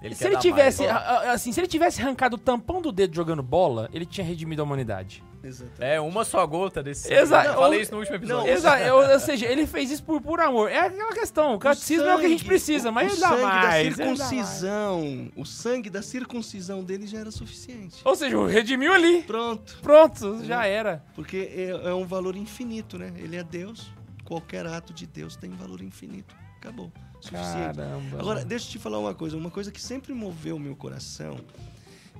Ele 0.00 0.14
se 0.14 0.24
ele 0.26 0.36
tivesse, 0.38 0.86
mais. 0.86 1.28
assim, 1.30 1.52
se 1.52 1.58
ele 1.60 1.66
tivesse 1.66 2.00
arrancado 2.00 2.36
o 2.36 2.38
tampão 2.38 2.80
do 2.80 2.92
dedo 2.92 3.14
jogando 3.16 3.42
bola, 3.42 3.88
ele 3.92 4.06
tinha 4.06 4.24
redimido 4.24 4.62
a 4.62 4.64
humanidade. 4.64 5.24
Exatamente. 5.42 5.82
É, 5.84 6.00
uma 6.00 6.24
só 6.24 6.44
gota 6.46 6.82
desse. 6.82 7.12
Exato. 7.12 7.48
Eu 7.48 7.54
falei 7.54 7.78
Ou- 7.78 7.82
isso 7.82 7.92
no 7.92 7.98
último 7.98 8.16
episódio. 8.16 8.44
Não, 8.46 8.52
Exa- 8.52 8.78
ou, 8.94 9.12
ou 9.12 9.20
seja, 9.20 9.46
ele 9.46 9.66
fez 9.66 9.90
isso 9.90 10.02
por 10.04 10.20
puro 10.20 10.42
amor. 10.42 10.70
É 10.70 10.80
aquela 10.80 11.12
questão, 11.12 11.54
o 11.54 11.58
catecismo 11.58 12.06
é 12.06 12.14
o 12.14 12.18
que 12.20 12.26
a 12.26 12.28
gente 12.28 12.44
precisa, 12.44 12.90
o- 12.90 12.92
mas 12.92 13.12
o 13.12 13.16
sangue 13.16 13.42
mais. 13.42 13.96
da 13.96 14.04
mais. 14.04 14.18
circuncisão, 14.18 15.30
o 15.36 15.44
sangue 15.44 15.90
da 15.90 16.02
circuncisão 16.02 16.82
dele 16.82 17.06
já 17.06 17.18
era 17.18 17.30
suficiente. 17.30 17.96
Ou 18.04 18.14
seja, 18.16 18.46
redimiu 18.46 18.92
ali. 18.92 19.22
Pronto. 19.22 19.78
Pronto, 19.82 20.44
já 20.44 20.64
era. 20.66 21.04
Porque 21.14 21.50
é, 21.54 21.90
é 21.90 21.94
um 21.94 22.04
valor 22.06 22.36
infinito, 22.36 22.98
né? 22.98 23.12
Ele 23.16 23.36
é 23.36 23.42
Deus. 23.44 23.90
Qualquer 24.24 24.66
ato 24.66 24.92
de 24.92 25.06
Deus 25.06 25.36
tem 25.36 25.50
valor 25.50 25.80
infinito. 25.82 26.34
Acabou. 26.60 26.92
Suficiente. 27.20 27.76
Caramba. 27.76 28.20
Agora, 28.20 28.44
deixa 28.44 28.66
eu 28.66 28.70
te 28.72 28.78
falar 28.78 28.98
uma 28.98 29.14
coisa. 29.14 29.36
Uma 29.36 29.50
coisa 29.50 29.72
que 29.72 29.80
sempre 29.80 30.12
moveu 30.12 30.56
o 30.56 30.60
meu 30.60 30.76
coração 30.76 31.38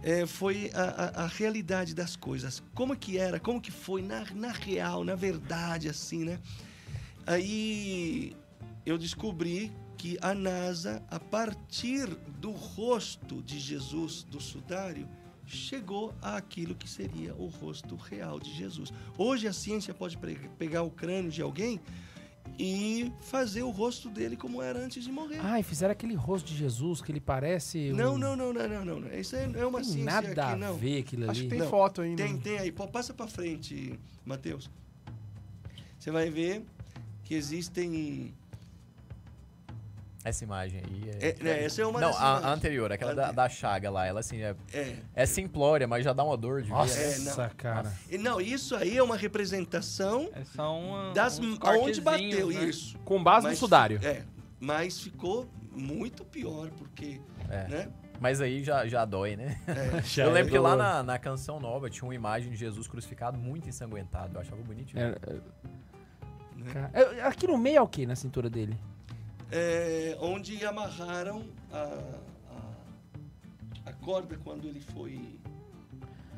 é, 0.03 0.27
foi 0.27 0.71
a, 0.75 0.83
a- 0.83 1.25
a 1.25 1.27
realidade 1.27 1.95
das 1.95 2.17
coisas. 2.17 2.63
Como 2.75 2.97
que 2.97 3.19
era, 3.19 3.39
como 3.39 3.61
que 3.61 3.71
foi 3.71 4.03
na, 4.03 4.25
na 4.35 4.51
real, 4.53 5.05
na 5.05 5.15
verdade, 5.15 5.89
assim, 5.89 6.25
né? 6.25 6.39
Aí 7.27 8.35
eu 8.87 8.97
descobri 8.97 9.73
que 9.97 10.17
a 10.23 10.33
NASA, 10.35 11.03
a 11.11 11.19
partir 11.21 12.07
do 12.41 12.51
rosto 12.53 13.43
de 13.43 13.59
Jesus, 13.59 14.23
do 14.23 14.41
sudário, 14.41 15.09
chegou 15.45 16.15
àquilo 16.23 16.75
que 16.75 16.89
seria 16.89 17.35
o 17.35 17.47
rosto 17.47 17.97
real 17.97 18.39
de 18.39 18.53
Jesus. 18.55 18.93
Hoje 19.17 19.47
a 19.49 19.53
ciência 19.53 19.93
pode 19.93 20.17
pegar 20.59 20.83
o 20.83 20.91
crânio 20.91 21.31
de 21.31 21.43
alguém 21.43 21.81
e 22.59 23.13
fazer 23.21 23.63
o 23.63 23.71
rosto 23.71 24.11
dele 24.11 24.37
como 24.37 24.61
era 24.61 24.79
antes 24.85 25.05
de 25.05 25.13
morrer. 25.13 25.39
Ai, 25.41 25.63
fizeram 25.63 25.93
aquele 25.93 26.15
rosto 26.15 26.47
de 26.49 26.57
Jesus 26.57 27.01
que 27.01 27.13
ele 27.13 27.21
parece. 27.21 27.93
Não, 27.93 28.15
um- 28.15 28.19
não, 28.19 28.35
não, 28.35 28.53
não, 28.53 28.69
não, 28.69 28.85
não, 28.85 29.01
não. 29.01 29.15
Isso 29.17 29.37
é 29.37 29.45
é 29.55 29.65
uma 29.67 29.81
Tem 29.81 29.91
ciência 29.91 30.05
nada 30.05 30.29
aqui, 30.29 30.41
a 30.41 30.57
não. 30.57 30.75
ver 30.77 30.99
aquilo 31.01 31.31
Acho 31.31 31.41
que 31.41 31.47
ali. 31.47 31.51
tem 31.51 31.59
Não, 31.61 31.69
foto 31.71 32.01
ainda. 32.03 32.23
Tem, 32.25 32.37
tem 32.39 32.59
aí. 32.59 32.73
Pô, 32.73 32.89
Passa 32.89 33.15
pra 33.15 33.29
frente, 33.29 33.99
Matheus. 34.25 34.69
Você 35.99 36.11
vai 36.11 36.31
ver 36.31 36.65
que 37.25 37.35
existem. 37.35 38.35
Essa 40.29 40.45
imagem 40.45 40.81
aí 40.85 41.11
é. 41.21 41.29
É, 41.31 41.43
né, 41.43 41.65
essa 41.65 41.81
é 41.83 41.87
uma 41.87 42.01
Não, 42.01 42.11
a, 42.17 42.53
anterior, 42.53 42.93
aquela 42.93 43.15
da, 43.15 43.33
da 43.33 43.49
chaga 43.49 43.91
lá, 43.91 44.05
ela 44.07 44.21
assim, 44.21 44.43
é, 44.43 44.55
É. 44.73 44.97
é 45.15 45.27
simplória, 45.27 45.87
mas 45.89 46.05
já 46.05 46.13
dá 46.13 46.23
uma 46.23 46.37
dor 46.37 46.63
de 46.63 46.69
Nossa, 46.71 46.95
ver. 46.99 47.15
É, 47.15 47.19
não. 47.45 47.51
cara. 47.57 47.93
E 48.11 48.19
Não, 48.19 48.41
isso 48.41 48.77
aí 48.77 48.97
é 48.97 49.03
uma 49.03 49.17
representação 49.17 50.29
É 50.35 50.45
só 50.45 50.79
uma, 50.79 51.13
das 51.13 51.39
cortezinhos, 51.39 51.99
bateu 52.01 52.49
né? 52.49 52.65
isso. 52.65 52.99
Com 53.05 53.23
base 53.23 53.47
Mas 53.47 53.55
no 53.55 53.59
sudário. 53.59 53.99
É, 54.03 54.23
mas 54.61 55.01
ficou 55.01 55.49
muito 55.73 56.25
pior 56.25 56.71
porque, 56.73 57.21
É. 57.49 57.69
né? 57.69 57.89
Mas 58.21 58.41
aí 58.41 58.65
já, 58.65 58.87
já 58.89 59.05
dói, 59.05 59.37
né? 59.37 59.61
É, 59.69 60.03
Já 60.03 60.25
eu 60.25 60.31
é 60.31 60.33
lembro 60.33 60.51
que 60.51 60.59
lá 60.59 60.75
na, 60.75 61.03
na 61.05 61.19
canção 61.21 61.61
nova 61.61 61.89
tinha 61.89 62.05
uma 62.05 62.15
imagem 62.17 62.51
de 62.51 62.57
Jesus 62.57 62.89
crucificado 62.89 63.39
muito 63.39 63.69
ensanguentado. 63.69 64.37
Eu 64.37 64.41
achava 64.41 64.61
bonitinho. 64.61 65.01
É, 65.01 65.09
né? 66.57 66.73
cara, 66.73 66.91
é- 66.93 67.23
Aqui 67.23 67.47
no 67.47 67.57
meio 67.57 67.77
é 67.77 67.81
o 67.81 67.87
que 67.87 68.05
na 68.07 68.17
cintura 68.17 68.51
dele? 68.51 68.77
É, 69.51 70.17
onde 70.21 70.65
amarraram 70.65 71.43
a, 71.73 72.01
a, 73.87 73.91
a 73.91 73.93
corda 73.95 74.37
quando 74.45 74.69
ele 74.69 74.81
foi 74.81 75.39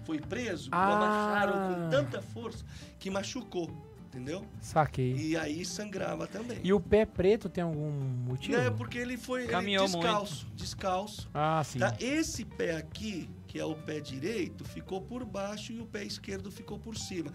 foi 0.04 0.18
preso, 0.18 0.70
Ah. 0.72 0.88
o 0.88 0.92
amarraram 0.94 1.74
com 1.74 1.90
tanta 1.90 2.22
força 2.22 2.64
que 2.98 3.10
machucou, 3.10 3.70
entendeu? 4.06 4.44
Saquei. 4.60 5.14
E 5.14 5.36
aí 5.36 5.64
sangrava 5.64 6.26
também. 6.26 6.58
E 6.64 6.72
o 6.72 6.80
pé 6.80 7.04
preto 7.04 7.48
tem 7.48 7.62
algum 7.62 7.90
motivo? 7.92 8.56
Não, 8.56 8.64
é 8.64 8.70
porque 8.70 8.98
ele 8.98 9.16
foi 9.16 9.42
ele 9.42 9.50
Caminhou 9.52 9.84
descalço, 9.86 10.46
descalço. 10.54 11.28
Ah, 11.34 11.62
sim. 11.64 11.78
Tá? 11.78 11.94
Esse 12.00 12.44
pé 12.44 12.76
aqui, 12.76 13.28
que 13.46 13.58
é 13.58 13.64
o 13.64 13.74
pé 13.74 14.00
direito, 14.00 14.64
ficou 14.64 15.00
por 15.00 15.24
baixo 15.24 15.72
e 15.72 15.80
o 15.80 15.86
pé 15.86 16.02
esquerdo 16.04 16.50
ficou 16.50 16.78
por 16.78 16.96
cima. 16.96 17.32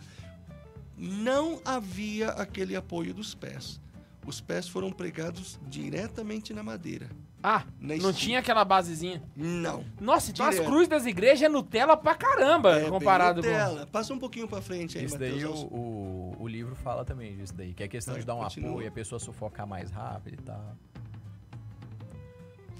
Não 0.97 1.61
havia 1.63 2.29
aquele 2.29 2.75
apoio 2.75 3.13
dos 3.13 3.35
pés. 3.35 3.79
Os 4.25 4.41
pés 4.41 4.67
foram 4.67 4.91
pregados 4.91 5.59
diretamente 5.67 6.53
na 6.53 6.63
madeira. 6.63 7.09
Ah, 7.43 7.63
Na 7.79 7.89
não 7.89 7.95
esquina. 7.95 8.13
tinha 8.13 8.39
aquela 8.39 8.65
basezinha. 8.65 9.21
Não. 9.35 9.85
Nossa, 10.01 10.31
então 10.31 10.47
as 10.47 10.55
Direto. 10.55 10.67
cruzes 10.67 10.87
das 10.87 11.05
igrejas 11.05 11.43
é 11.43 11.49
Nutella 11.49 11.95
pra 11.95 12.15
caramba, 12.15 12.79
É, 12.79 12.89
comparado 12.89 13.39
bem 13.43 13.51
com... 13.51 13.57
Nutella. 13.57 13.85
Passa 13.85 14.13
um 14.15 14.17
pouquinho 14.17 14.47
pra 14.47 14.63
frente 14.63 14.97
aí, 14.97 15.05
Isso 15.05 15.15
daí 15.19 15.33
Matheus. 15.33 15.59
o, 15.61 15.65
o, 15.67 16.35
o 16.39 16.47
livro 16.47 16.75
fala 16.75 17.05
também 17.05 17.35
disso 17.37 17.53
daí, 17.53 17.71
que 17.75 17.83
é 17.83 17.87
questão 17.87 18.13
Vai, 18.15 18.21
de 18.21 18.25
dar 18.25 18.33
um 18.33 18.39
continua. 18.39 18.71
apoio, 18.71 18.87
a 18.87 18.91
pessoa 18.91 19.19
sufocar 19.19 19.67
mais 19.67 19.91
rápido 19.91 20.33
e 20.41 20.43
tal. 20.43 20.75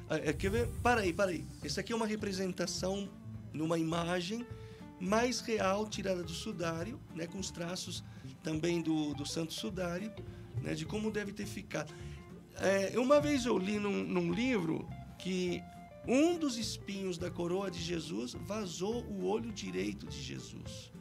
Ah, 0.10 0.18
é, 0.18 0.34
quer 0.34 0.50
ver? 0.52 0.68
Para 0.82 1.02
aí, 1.02 1.14
para 1.14 1.32
aí. 1.32 1.46
Essa 1.64 1.82
aqui 1.82 1.94
é 1.94 1.96
uma 1.96 2.08
representação 2.08 3.08
numa 3.54 3.78
imagem 3.78 4.46
mais 5.00 5.42
real 5.42 5.88
tirada 5.88 6.24
do 6.24 6.32
sudário, 6.32 7.00
né, 7.14 7.28
com 7.28 7.38
os 7.38 7.52
traços 7.52 8.04
também 8.44 8.82
do, 8.82 9.14
do 9.14 9.26
Santo 9.26 9.54
Sudário, 9.54 10.12
né, 10.62 10.74
de 10.74 10.86
como 10.86 11.12
deve 11.12 11.32
ter 11.32 11.46
ficado. 11.46 11.94
É, 12.60 12.98
uma 13.00 13.20
vez 13.20 13.46
eu 13.46 13.58
li 13.58 13.78
num, 13.80 14.04
num 14.04 14.32
livro 14.32 14.88
que 15.20 15.62
um 16.08 16.38
dos 16.38 16.58
espinhos 16.58 17.18
da 17.18 17.30
coroa 17.30 17.70
de 17.70 17.82
Jesus 17.82 18.34
vazou 18.46 19.04
o 19.06 19.26
olho 19.26 19.52
direito 19.52 20.06
de 20.08 20.22
Jesus. 20.22 20.92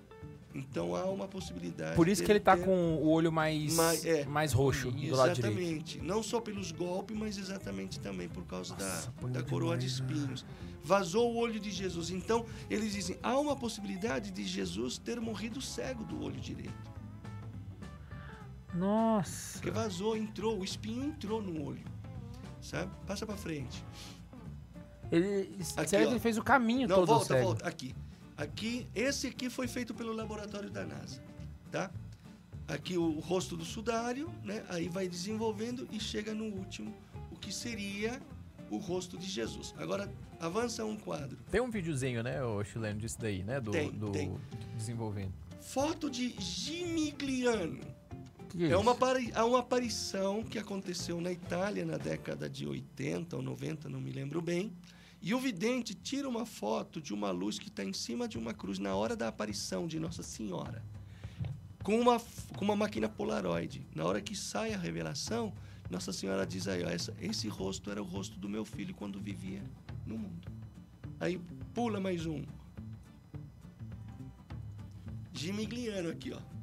Então 0.55 0.94
há 0.94 1.05
uma 1.06 1.26
possibilidade. 1.26 1.97
Por 1.97 2.06
isso 2.06 2.22
que 2.22 2.31
ele 2.31 2.39
tá 2.39 2.56
ter- 2.56 2.64
com 2.64 2.94
o 2.94 3.09
olho 3.09 3.32
mais, 3.32 3.74
Mais- 3.74 4.05
é. 4.05 4.24
mais 4.24 4.52
roxo 4.52 4.90
do 4.93 5.14
lado 5.16 5.35
direito. 5.35 5.59
Exatamente. 5.59 5.98
Não 6.01 6.22
só 6.22 6.40
pelos 6.40 6.70
golpes, 6.70 7.16
mas 7.16 7.36
exatamente 7.36 7.98
também 7.98 8.28
por 8.28 8.44
causa 8.47 8.72
Nossa, 8.74 9.12
da, 9.20 9.28
da 9.28 9.43
coroa 9.43 9.76
de 9.76 9.86
né? 9.86 9.93
espinhos. 9.93 10.44
Vazou 10.82 11.32
o 11.32 11.36
olho 11.39 11.59
de 11.59 11.70
Jesus. 11.72 12.10
Então, 12.10 12.47
eles 12.70 12.93
dizem, 12.93 13.18
há 13.22 13.36
uma 13.39 13.56
possibilidade 13.56 14.31
de 14.31 14.44
Jesus 14.44 14.97
ter 14.97 15.20
morrido 15.20 15.60
cego 15.60 16.05
do 16.05 16.22
olho 16.22 16.40
direito. 16.40 16.94
Nossa. 18.74 19.55
Porque 19.59 19.70
vazou, 19.70 20.16
entrou, 20.16 20.59
o 20.59 20.64
espinho 20.64 21.05
entrou 21.05 21.40
no 21.40 21.64
olho. 21.64 21.84
Sabe? 22.60 22.90
Passa 23.06 23.24
pra 23.26 23.36
frente. 23.36 23.84
Ele, 25.12 25.56
Aqui, 25.76 25.96
ele 25.96 26.18
fez 26.18 26.38
o 26.38 26.42
caminho 26.42 26.88
Não, 26.88 26.96
todo 26.96 27.06
volta, 27.06 27.26
cego. 27.26 27.42
volta. 27.46 27.68
Aqui. 27.68 27.94
Aqui, 28.36 28.88
esse 28.94 29.28
aqui 29.28 29.48
foi 29.48 29.68
feito 29.68 29.94
pelo 29.94 30.12
laboratório 30.12 30.68
da 30.68 30.84
NASA, 30.84 31.22
tá? 31.70 31.88
Aqui 32.66 32.96
o 32.98 33.20
rosto 33.20 33.56
do 33.56 33.64
sudário, 33.64 34.28
né? 34.42 34.64
Aí 34.70 34.88
vai 34.88 35.06
desenvolvendo 35.06 35.86
e 35.92 36.01
chega 36.01 36.34
no 36.34 36.44
último, 36.46 36.92
o 37.30 37.36
que 37.36 37.52
seria 37.52 38.20
o 38.70 38.78
rosto 38.78 39.16
de 39.16 39.26
Jesus. 39.28 39.72
Agora, 39.78 40.10
avança 40.40 40.84
um 40.84 40.96
quadro. 40.96 41.36
Tem 41.51 41.60
um 41.60 41.70
videozinho, 41.70 42.22
né, 42.24 42.42
o 42.42 42.64
chileno, 42.64 42.98
disso 42.98 43.18
daí, 43.20 43.44
né? 43.44 43.60
Do, 43.60 43.70
Tem, 43.70 43.90
do 43.92 44.10
tem. 44.10 44.34
desenvolvendo. 44.76 45.32
Foto 45.60 46.10
de 46.10 46.30
Gimigliano. 46.40 47.80
Que 48.56 48.64
é, 48.64 48.70
É 48.70 48.76
uma, 48.76 48.94
uma 49.44 49.59
aparição 49.60 50.43
que 50.43 50.59
aconteceu 50.59 51.20
na 51.20 51.32
Itália 51.32 51.85
na 51.85 51.97
década 51.97 52.48
de 52.48 52.66
80 52.66 53.36
ou 53.36 53.43
90, 53.43 53.89
não 53.89 54.01
me 54.01 54.10
lembro 54.12 54.40
bem. 54.40 54.72
E 55.20 55.32
o 55.35 55.40
vidente 55.40 55.94
tira 55.94 56.28
uma 56.28 56.44
foto 56.44 57.01
de 57.01 57.14
uma 57.14 57.31
luz 57.31 57.59
que 57.59 57.68
está 57.68 57.82
em 57.82 57.93
cima 57.94 58.28
de 58.28 58.36
uma 58.39 58.52
cruz 58.52 58.78
na 58.78 58.94
hora 58.94 59.16
da 59.16 59.28
aparição 59.28 59.86
de 59.86 59.98
Nossa 59.98 60.22
Senhora, 60.22 60.82
com 61.82 61.98
uma, 61.98 62.20
com 62.56 62.64
uma 62.64 62.76
máquina 62.76 63.09
Polaroid. 63.09 63.86
Na 63.94 64.05
hora 64.05 64.20
que 64.20 64.36
sai 64.36 64.74
a 64.74 64.78
revelação, 64.78 65.52
Nossa 65.90 66.12
Senhora 66.12 66.47
diz 66.47 66.68
aí: 66.68 66.85
ó, 66.85 66.89
essa- 66.89 67.14
esse 67.20 67.48
rosto 67.48 67.90
era 67.90 68.02
o 68.02 68.05
rosto 68.05 68.39
do 68.39 68.48
meu 68.51 68.64
filho 68.66 68.94
quando 68.94 69.18
vivia 69.18 69.62
no 70.06 70.18
mundo. 70.18 70.47
Aí 71.18 71.40
pula 71.72 71.98
mais 72.01 72.26
um. 72.26 72.44
Gimigliano 75.32 76.10
aqui, 76.10 76.32
ó. 76.32 76.53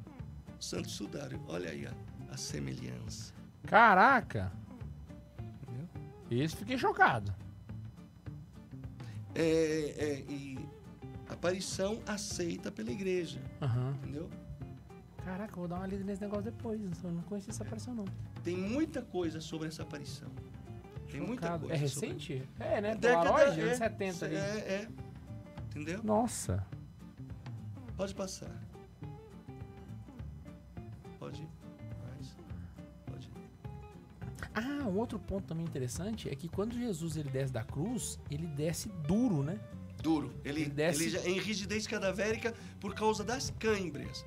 Santo 0.62 0.88
Sudário. 0.88 1.40
Olha 1.48 1.70
aí 1.70 1.86
ó, 1.86 2.32
a 2.32 2.36
semelhança. 2.36 3.34
Caraca! 3.66 4.52
Entendeu? 5.62 5.88
Esse 6.30 6.56
fiquei 6.56 6.78
chocado. 6.78 7.34
É, 9.34 9.42
é, 9.42 10.20
e 10.30 10.58
aparição 11.28 12.00
aceita 12.06 12.70
pela 12.70 12.90
igreja, 12.90 13.40
Aham. 13.62 13.94
entendeu? 14.02 14.28
Caraca, 15.24 15.54
vou 15.56 15.66
dar 15.68 15.76
uma 15.76 15.86
lida 15.86 16.04
nesse 16.04 16.20
negócio 16.20 16.44
depois. 16.44 16.80
Eu 17.02 17.10
não 17.12 17.22
conhecia 17.22 17.50
essa 17.50 17.62
aparição, 17.62 17.94
não. 17.94 18.04
Tem 18.44 18.56
muita 18.56 19.00
coisa 19.02 19.40
sobre 19.40 19.68
essa 19.68 19.82
aparição. 19.82 20.28
Tem 21.10 21.20
muita 21.20 21.46
Chocado. 21.46 21.66
coisa. 21.68 21.84
É 21.84 21.88
sobre- 21.88 22.08
recente? 22.08 22.48
É, 22.58 22.80
né? 22.80 22.94
Década- 22.96 23.30
Polaroid, 23.30 23.60
é, 23.60 23.64
anos 23.64 23.78
70 23.78 24.26
ali. 24.26 24.34
É, 24.34 24.38
é. 24.40 24.88
Entendeu? 25.70 26.02
Nossa. 26.02 26.66
Pode 27.96 28.14
passar. 28.14 28.50
Pode 31.22 31.40
ir. 31.42 31.48
Mais. 32.04 32.36
Pode 33.06 33.28
ir. 33.28 33.32
Ah, 34.54 34.84
um 34.88 34.98
outro 34.98 35.20
ponto 35.20 35.46
também 35.46 35.64
interessante 35.64 36.28
é 36.28 36.34
que 36.34 36.48
quando 36.48 36.74
Jesus 36.74 37.16
ele 37.16 37.30
desce 37.30 37.52
da 37.52 37.62
cruz, 37.62 38.18
ele 38.28 38.46
desce 38.48 38.88
duro, 39.06 39.44
né? 39.44 39.60
Duro. 40.02 40.34
Ele, 40.44 40.62
Ele 40.62 40.70
desce- 40.70 41.02
ele 41.04 41.10
já, 41.10 41.20
em 41.28 41.38
rigidez 41.38 41.86
cadavérica 41.86 42.52
por 42.80 42.92
causa 42.92 43.22
das 43.22 43.50
câimbras. 43.56 44.26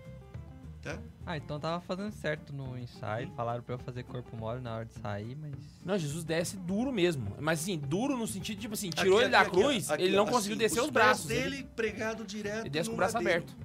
Tá? 0.82 0.98
Ah, 1.26 1.36
então 1.36 1.60
tava 1.60 1.82
fazendo 1.82 2.14
certo 2.14 2.54
no 2.54 2.78
ensaio. 2.78 3.30
Falaram 3.36 3.62
pra 3.62 3.74
eu 3.76 3.80
fazer 3.80 4.04
corpo 4.04 4.38
mole 4.38 4.62
na 4.62 4.76
hora 4.78 4.86
de 4.86 4.94
sair, 4.94 5.36
mas. 5.36 5.54
Não, 5.84 5.98
Jesus 5.98 6.24
desce 6.24 6.56
duro 6.56 6.94
mesmo. 6.94 7.36
Mas 7.42 7.60
assim, 7.60 7.78
duro 7.78 8.16
no 8.16 8.26
sentido, 8.26 8.62
tipo 8.62 8.74
assim, 8.76 8.90
tirou 8.92 9.16
Aqui, 9.18 9.24
ele 9.26 9.32
da 9.32 9.42
aqui, 9.42 9.50
aqui, 9.50 9.60
cruz, 9.60 9.90
aqui, 9.92 10.04
ele 10.04 10.16
não 10.16 10.24
assim, 10.24 10.32
conseguiu 10.32 10.58
descer 10.58 10.80
os, 10.80 10.86
pés 10.86 10.94
braços. 10.94 11.26
dele 11.26 11.56
Ele, 11.58 11.64
pregado 11.76 12.24
direto 12.24 12.62
ele 12.62 12.70
desce 12.70 12.88
com 12.90 12.94
o 12.94 12.98
braço 12.98 13.16
madeiro. 13.16 13.44
aberto. 13.44 13.58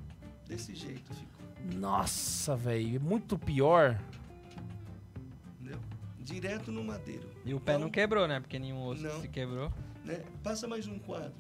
Desse 0.49 0.75
jeito 0.75 1.15
ficou. 1.15 1.40
Nossa, 1.75 2.57
velho, 2.57 2.97
é 2.97 2.99
muito 2.99 3.39
pior. 3.39 3.99
Entendeu? 5.61 5.79
Direto 6.21 6.73
no 6.73 6.83
madeiro. 6.85 7.29
E 7.45 7.55
o 7.55 7.61
pé 7.61 7.73
Então, 7.73 7.83
não 7.85 7.91
quebrou, 7.91 8.27
né? 8.27 8.41
Porque 8.41 8.59
nenhum 8.59 8.83
osso 8.85 9.03
Não. 9.03 9.21
se 9.21 9.29
quebrou. 9.29 9.73
né? 10.05 10.23
Passa 10.43 10.67
mais 10.67 10.87
um 10.87 10.99
quadro. 10.99 11.33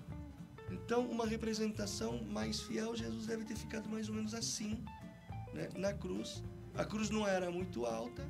Então, 0.71 1.05
uma 1.07 1.27
representação 1.27 2.23
mais 2.31 2.61
fiel, 2.61 2.95
Jesus 2.95 3.27
deve 3.27 3.45
ter 3.45 3.57
ficado 3.57 3.89
mais 3.89 4.09
ou 4.09 4.15
menos 4.15 4.35
assim, 4.35 4.83
né? 5.53 5.69
na 5.77 5.93
cruz. 5.93 6.45
A 6.77 6.85
cruz 6.85 7.11
não 7.11 7.27
era 7.27 7.51
muito 7.51 7.85
alta, 7.87 8.25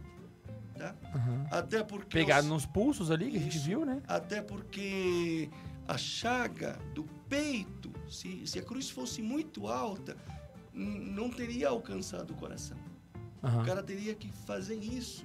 tá? 0.79 0.95
Aham. 1.15 1.47
Até 1.51 1.85
porque 1.85 2.17
Pegado 2.19 2.45
os- 2.47 2.51
nos 2.51 2.67
pulsos 2.67 3.11
ali, 3.11 3.31
que 3.31 3.37
a 3.37 3.41
gente 3.41 3.57
Isso. 3.59 3.67
viu, 3.67 3.85
né? 3.85 4.01
até 4.09 4.41
porque 4.41 5.51
a 5.87 5.99
chaga 5.99 6.79
do 6.95 7.05
peito, 7.29 7.93
se, 8.09 8.47
se 8.47 8.59
a 8.59 8.62
cruz 8.62 8.89
fosse 8.89 9.21
muito 9.21 9.69
alta, 9.69 10.17
não 10.73 11.31
teria 11.31 11.69
alcançado 11.69 12.33
o 12.33 12.35
coração. 12.35 12.77
Aham. 13.43 13.63
O 13.63 13.67
cara 13.67 13.83
teria 13.83 14.15
que 14.15 14.31
fazer 14.47 14.75
isso, 14.77 15.25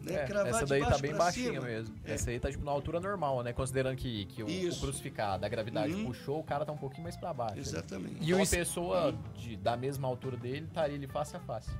né? 0.00 0.14
É, 0.14 0.24
Cravar 0.26 0.48
essa 0.54 0.64
de 0.64 0.70
daí 0.70 0.80
tá 0.86 0.98
bem 0.98 1.14
baixinha 1.14 1.52
cima. 1.54 1.64
mesmo. 1.66 1.94
É. 2.04 2.12
Essa 2.14 2.30
aí 2.30 2.38
tá 2.40 2.50
tipo 2.50 2.64
na 2.64 2.70
altura 2.70 3.00
normal, 3.00 3.42
né? 3.42 3.52
Considerando 3.52 3.96
que, 3.96 4.24
que 4.26 4.42
o, 4.42 4.46
o 4.46 4.76
crucificado, 4.80 5.44
a 5.44 5.48
gravidade 5.48 5.92
Uhum. 5.92 6.06
puxou, 6.06 6.38
o 6.40 6.44
cara 6.44 6.64
tá 6.64 6.72
um 6.72 6.76
pouquinho 6.78 7.02
mais 7.02 7.16
pra 7.16 7.34
baixo. 7.34 7.58
Exatamente. 7.58 8.16
E 8.20 8.28
E 8.30 8.34
uma 8.34 8.42
es- 8.44 8.50
pessoa 8.50 9.14
de- 9.36 9.56
da 9.56 9.76
mesma 9.76 10.06
altura 10.08 10.36
dele 10.36 10.66
estaria 10.66 10.96
ali 10.96 11.06
face 11.08 11.36
a 11.36 11.40
face. 11.40 11.70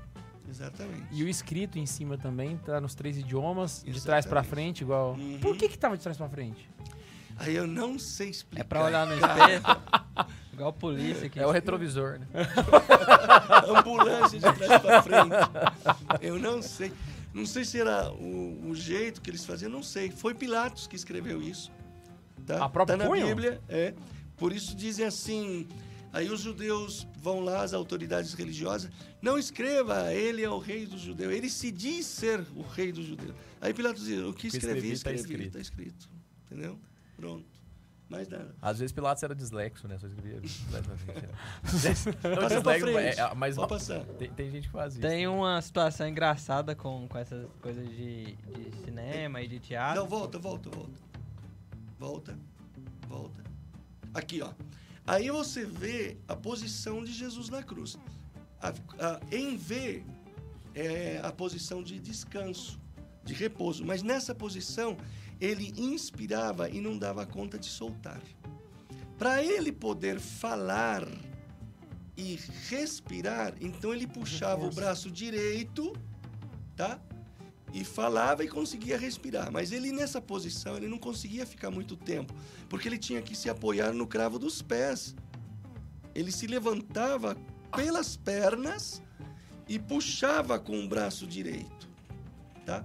Exatamente. 0.48 1.06
E 1.12 1.22
o 1.22 1.28
escrito 1.28 1.78
em 1.78 1.86
cima 1.86 2.18
também 2.18 2.56
tá 2.56 2.80
nos 2.80 2.94
três 2.96 3.16
idiomas, 3.16 3.82
de 3.84 3.90
Exatamente. 3.90 4.04
trás 4.04 4.26
pra 4.26 4.42
frente, 4.42 4.80
igual. 4.80 5.12
Uhum. 5.12 5.38
Por 5.40 5.56
que 5.56 5.68
que 5.68 5.78
tava 5.78 5.96
de 5.96 6.02
trás 6.02 6.16
pra 6.18 6.28
frente? 6.28 6.68
Aí 7.36 7.54
eu 7.54 7.66
não 7.66 7.98
sei 7.98 8.30
explicar. 8.30 8.60
É 8.60 8.64
pra 8.64 8.84
olhar 8.84 9.06
no 9.06 9.14
espelho. 9.14 9.62
Igual 10.60 10.72
polícia 10.72 11.26
aqui. 11.26 11.40
É 11.40 11.46
o 11.46 11.50
retrovisor, 11.50 12.18
né? 12.18 12.26
ambulância 13.78 14.38
de 14.38 14.52
trás 14.52 14.82
pra 14.82 15.02
frente. 15.02 16.20
Eu 16.20 16.38
não 16.38 16.62
sei. 16.62 16.92
Não 17.32 17.46
sei 17.46 17.64
se 17.64 17.80
era 17.80 18.10
o, 18.12 18.70
o 18.70 18.74
jeito 18.74 19.20
que 19.20 19.30
eles 19.30 19.44
faziam, 19.44 19.70
não 19.70 19.82
sei. 19.82 20.10
Foi 20.10 20.34
Pilatos 20.34 20.86
que 20.86 20.96
escreveu 20.96 21.40
isso. 21.40 21.70
Tá? 22.46 22.64
A 22.64 22.68
própria 22.68 22.98
tá 22.98 23.04
na 23.04 23.10
punho? 23.10 23.26
Bíblia, 23.26 23.60
é. 23.68 23.94
Por 24.36 24.52
isso 24.52 24.74
dizem 24.74 25.06
assim. 25.06 25.66
Aí 26.12 26.28
os 26.28 26.40
judeus 26.40 27.06
vão 27.22 27.38
lá, 27.38 27.62
as 27.62 27.72
autoridades 27.72 28.34
religiosas, 28.34 28.90
não 29.22 29.38
escreva, 29.38 30.12
ele 30.12 30.42
é 30.42 30.50
o 30.50 30.58
rei 30.58 30.84
dos 30.84 31.00
judeus. 31.00 31.32
Ele 31.32 31.48
se 31.48 31.70
diz 31.70 32.04
ser 32.04 32.44
o 32.56 32.62
rei 32.62 32.90
dos 32.90 33.06
judeus. 33.06 33.32
Aí 33.60 33.72
Pilatos 33.72 34.06
diz, 34.06 34.20
o 34.20 34.32
que 34.32 34.48
escrevi, 34.48 34.90
escrevi, 34.90 34.98
tá 34.98 35.12
escrevi, 35.12 35.20
escrito. 35.20 35.52
tá 35.52 35.60
escrito. 35.60 36.08
Entendeu? 36.50 36.76
Pronto. 37.16 37.44
Mais 38.10 38.28
nada. 38.28 38.52
Às 38.60 38.80
vezes 38.80 38.92
Pilatos 38.92 39.22
era 39.22 39.34
dislexo, 39.34 39.86
né? 39.86 39.96
Só 39.98 40.06
escrevia 40.08 40.40
né? 40.40 40.42
Dislexo, 41.62 42.12
frente. 42.12 43.20
é, 43.20 43.34
mas 43.36 43.54
Pode 43.54 43.68
passar. 43.68 44.04
tem, 44.18 44.30
tem 44.32 44.50
gente 44.50 44.66
que 44.66 44.72
faz 44.72 44.94
isso. 44.94 45.00
Tem 45.02 45.28
uma 45.28 45.62
situação 45.62 46.08
engraçada 46.08 46.74
com, 46.74 47.06
com 47.08 47.16
essas 47.18 47.46
coisas 47.62 47.88
de, 47.88 48.34
de 48.34 48.76
cinema 48.84 49.40
e 49.40 49.46
de 49.48 49.60
teatro. 49.60 50.00
Não, 50.00 50.08
volta, 50.08 50.38
volta, 50.38 50.68
volta. 50.70 51.00
Volta, 51.98 52.38
volta. 53.08 53.44
Aqui, 54.12 54.42
ó. 54.42 54.50
Aí 55.06 55.30
você 55.30 55.64
vê 55.64 56.16
a 56.26 56.34
posição 56.34 57.04
de 57.04 57.12
Jesus 57.12 57.48
na 57.48 57.62
cruz. 57.62 57.96
A- 58.60 58.72
a- 58.98 59.20
em 59.30 59.56
V 59.56 60.02
é 60.74 61.20
a 61.22 61.30
posição 61.32 61.82
de 61.82 61.98
descanso, 62.00 62.80
de 63.24 63.34
repouso. 63.34 63.84
Mas 63.84 64.02
nessa 64.02 64.34
posição, 64.34 64.96
ele 65.40 65.72
inspirava 65.76 66.68
e 66.68 66.80
não 66.80 66.98
dava 66.98 67.24
conta 67.26 67.58
de 67.58 67.66
soltar. 67.66 68.20
Para 69.18 69.42
ele 69.42 69.72
poder 69.72 70.18
falar 70.18 71.06
e 72.16 72.38
respirar, 72.68 73.54
então 73.60 73.92
ele 73.92 74.06
puxava 74.06 74.64
o 74.64 74.70
braço 74.70 75.10
direito, 75.10 75.92
tá? 76.76 77.00
e 77.72 77.84
falava 77.84 78.44
e 78.44 78.48
conseguia 78.48 78.98
respirar. 78.98 79.50
Mas 79.50 79.72
ele 79.72 79.92
nessa 79.92 80.20
posição 80.20 80.76
ele 80.76 80.88
não 80.88 80.98
conseguia 80.98 81.46
ficar 81.46 81.70
muito 81.70 81.96
tempo, 81.96 82.34
porque 82.68 82.88
ele 82.88 82.98
tinha 82.98 83.22
que 83.22 83.36
se 83.36 83.48
apoiar 83.48 83.92
no 83.92 84.06
cravo 84.06 84.38
dos 84.38 84.60
pés. 84.62 85.14
Ele 86.14 86.32
se 86.32 86.46
levantava 86.46 87.36
pelas 87.74 88.16
pernas 88.16 89.02
e 89.68 89.78
puxava 89.78 90.58
com 90.58 90.84
o 90.84 90.88
braço 90.88 91.26
direito, 91.26 91.88
tá? 92.66 92.84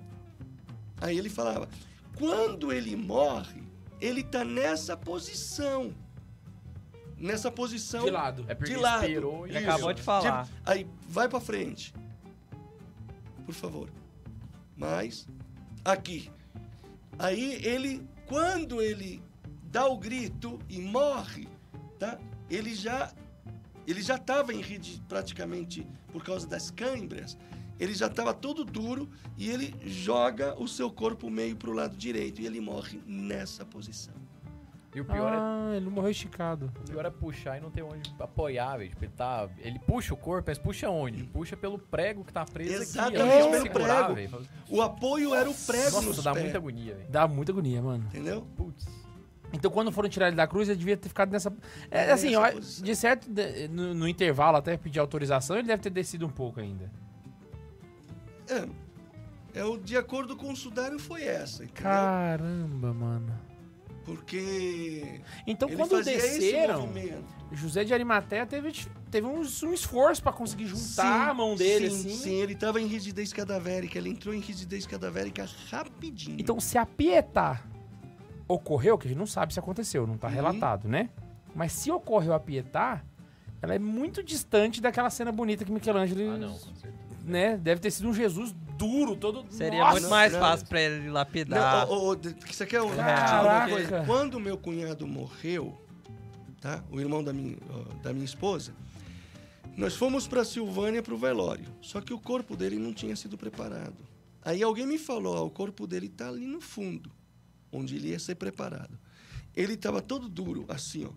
Aí 1.02 1.18
ele 1.18 1.30
falava: 1.30 1.68
quando 2.18 2.72
ele 2.72 2.96
morre, 2.96 3.64
ele 4.00 4.22
está 4.22 4.44
nessa 4.44 4.96
posição, 4.96 5.94
nessa 7.18 7.52
posição 7.52 8.06
De 8.06 8.12
lado. 8.12 8.46
É 8.48 8.56
porque 8.56 8.74
de 8.74 8.80
lado. 8.80 9.04
expirou 9.04 9.48
e 9.48 9.52
Ele 9.52 9.60
Isso. 9.60 9.70
acabou 9.70 9.94
de 9.94 10.02
falar. 10.02 10.46
Tipo, 10.46 10.58
aí, 10.66 10.88
vai 11.10 11.28
pra 11.28 11.40
frente. 11.40 11.94
Por 13.46 13.54
favor. 13.54 13.90
Mais. 14.76 15.28
Aqui. 15.84 16.30
Aí 17.18 17.64
ele, 17.64 18.06
quando 18.28 18.82
ele 18.82 19.24
dá 19.66 19.86
o 19.88 19.98
grito 19.98 20.60
e 20.70 20.80
morre, 20.82 21.48
tá? 21.98 22.18
Ele 22.50 22.76
já 22.76 23.14
ele 23.88 24.02
já 24.02 24.16
estava 24.16 24.52
em 24.54 24.62
rede 24.62 25.02
praticamente 25.08 25.88
por 26.12 26.24
causa 26.24 26.48
das 26.48 26.72
câimbras. 26.72 27.38
Ele 27.80 27.94
já 27.94 28.08
estava 28.08 28.34
todo 28.34 28.64
duro 28.64 29.10
e 29.38 29.50
ele 29.50 29.76
joga 29.86 30.56
o 30.62 30.68
seu 30.68 30.90
corpo 30.90 31.30
meio 31.30 31.56
para 31.56 31.70
o 31.70 31.74
lado 31.74 31.96
direito 31.98 32.42
e 32.42 32.46
ele 32.46 32.60
morre 32.62 33.02
nessa 33.06 33.66
posição. 33.66 34.14
E 34.94 35.02
o 35.02 35.04
pior, 35.04 35.34
é, 35.34 35.36
ah, 35.38 35.74
ele 35.76 35.90
morreu 35.90 36.10
esticado. 36.12 36.72
o 36.80 36.90
pior 36.90 37.06
é 37.06 37.10
puxar 37.10 37.58
e 37.58 37.60
não 37.62 37.70
ter 37.70 37.82
onde 37.82 38.16
apoiar, 38.18 38.78
velho. 38.78 38.94
Ele, 39.02 39.12
tá, 39.12 39.50
ele 39.60 39.78
puxa 39.78 40.14
o 40.14 40.18
corpo, 40.18 40.46
mas 40.50 40.58
puxa 40.58 40.90
onde? 40.90 41.26
Puxa 41.26 41.58
pelo 41.58 41.78
prego 41.78 42.24
que 42.24 42.32
tá 42.32 42.46
preso 42.46 42.82
Exatamente, 42.82 43.22
aqui. 43.22 43.28
ó, 43.28 43.50
pra 43.50 43.50
pelo 43.52 43.62
segurar, 43.64 44.14
prego. 44.14 44.38
velho. 44.38 44.48
O 44.70 44.82
apoio 44.82 45.36
era 45.36 45.50
o 45.50 45.54
prego 45.54 45.92
Nossa, 45.98 46.08
nos 46.08 46.24
dá 46.24 46.32
pés, 46.32 46.44
muita 46.44 46.58
agonia, 46.60 46.96
velho. 46.96 47.10
Dá 47.10 47.28
muita 47.28 47.52
agonia, 47.52 47.82
mano. 47.82 48.06
entendeu? 48.08 48.48
Putz. 48.56 48.88
Então, 49.52 49.70
quando 49.70 49.92
foram 49.92 50.08
tirar 50.08 50.28
ele 50.28 50.36
da 50.38 50.48
cruz, 50.48 50.70
ele 50.70 50.78
devia 50.80 50.96
ter 50.96 51.10
ficado 51.10 51.30
nessa. 51.30 51.54
É, 51.92 52.06
É, 52.06 52.12
assim, 52.14 52.32
posição. 52.34 52.86
de 52.86 52.96
certo, 52.96 53.28
no, 53.72 53.94
no 53.94 54.08
intervalo, 54.08 54.56
até 54.56 54.78
pedir 54.78 55.00
autorização, 55.00 55.58
ele 55.58 55.68
deve 55.68 55.84
ter 55.84 55.90
descido 55.90 56.26
um 56.26 56.30
pouco 56.32 56.62
ainda. 56.62 56.90
É, 58.50 59.60
é 59.60 59.64
o 59.66 59.78
de 59.78 59.96
acordo 59.98 60.36
com 60.36 60.52
o 60.52 60.56
sudário 60.56 61.00
foi 61.00 61.24
essa, 61.24 61.64
entendeu? 61.64 61.84
Caramba, 61.84 62.94
mano. 62.94 63.34
Porque 64.06 65.22
Então, 65.48 65.68
ele 65.68 65.78
quando 65.78 66.04
desceram, 66.04 66.82
movimento. 66.88 67.26
José 67.52 67.84
de 67.84 67.92
Arimateia 67.94 68.46
teve, 68.46 68.72
teve 69.10 69.26
um, 69.26 69.40
um 69.42 69.74
esforço 69.74 70.22
pra 70.22 70.32
conseguir 70.32 70.68
juntar 70.68 71.30
a 71.30 71.34
mão 71.34 71.56
dele, 71.56 71.90
sim, 71.90 71.96
assim. 72.10 72.16
Sim, 72.18 72.36
ele 72.36 72.56
tava 72.56 72.80
em 72.80 72.86
rigidez 72.86 73.34
cadavérica. 73.34 73.98
Ele 73.98 74.10
entrou 74.10 74.34
em 74.36 74.40
rigidez 74.40 74.86
cadavérica 74.86 75.48
rapidinho. 75.72 76.38
Então, 76.40 76.60
se 76.60 76.78
a 76.78 76.86
Pietá 76.86 77.64
ocorreu, 78.48 78.96
que 78.98 79.08
a 79.08 79.10
gente 79.10 79.18
não 79.18 79.26
sabe 79.26 79.54
se 79.54 79.60
aconteceu, 79.60 80.06
não 80.06 80.18
tá 80.18 80.28
Uhum. 80.28 80.34
relatado, 80.34 80.88
né? 80.88 81.10
Mas 81.56 81.72
se 81.72 81.90
ocorreu 81.90 82.34
a 82.34 82.40
Pietá, 82.40 83.02
ela 83.60 83.74
é 83.74 83.80
muito 83.80 84.22
distante 84.22 84.82
daquela 84.82 85.10
cena 85.10 85.32
bonita 85.32 85.66
que 85.66 85.72
Michelangelo, 85.72 86.30
Ah, 86.32 86.38
não, 86.38 86.50
com 86.54 86.76
certeza. 86.76 87.05
Né? 87.26 87.58
Deve 87.58 87.82
ter 87.82 87.92
sido 87.92 88.10
um 88.10 88.14
Jesus 88.14 88.54
duro, 88.78 89.16
todo... 89.16 89.46
Seria 89.50 89.80
Nossa! 89.80 89.92
muito 89.94 90.10
mais 90.10 90.34
não. 90.34 90.40
fácil 90.40 90.68
pra 90.68 90.82
ele 90.82 91.10
lapidar. 91.10 91.88
Não, 91.88 91.94
ô, 91.94 92.16
de- 92.16 92.36
você 92.46 92.66
quer 92.66 92.82
um- 92.82 92.96
Caraca. 92.96 93.66
uma 93.68 93.70
coisa? 93.70 94.04
Quando 94.06 94.40
meu 94.40 94.58
cunhado 94.58 95.08
morreu, 95.08 95.80
tá? 96.62 96.84
O 96.92 97.00
irmão 97.00 97.24
da 97.24 97.32
minha, 97.34 97.58
da 98.04 98.12
minha 98.14 98.26
esposa, 98.26 98.74
nós 99.78 99.96
fomos 99.96 100.28
para 100.28 100.44
Silvânia 100.46 101.02
pro 101.02 101.18
velório. 101.18 101.66
Só 101.82 102.02
que 102.02 102.14
o 102.14 102.20
corpo 102.20 102.56
dele 102.56 102.78
não 102.78 102.94
tinha 102.94 103.16
sido 103.16 103.38
preparado. 103.38 103.96
Aí 104.42 104.62
alguém 104.62 104.86
me 104.86 104.98
falou, 104.98 105.36
ó, 105.38 105.46
o 105.46 105.50
corpo 105.50 105.88
dele 105.88 106.08
tá 106.08 106.28
ali 106.30 106.46
no 106.46 106.62
fundo, 106.62 107.12
onde 107.72 107.96
ele 107.96 108.10
ia 108.10 108.20
ser 108.20 108.36
preparado. 108.36 108.98
Ele 109.56 109.74
estava 109.74 110.02
todo 110.02 110.28
duro, 110.30 110.66
assim, 110.68 111.06
ó. 111.06 111.12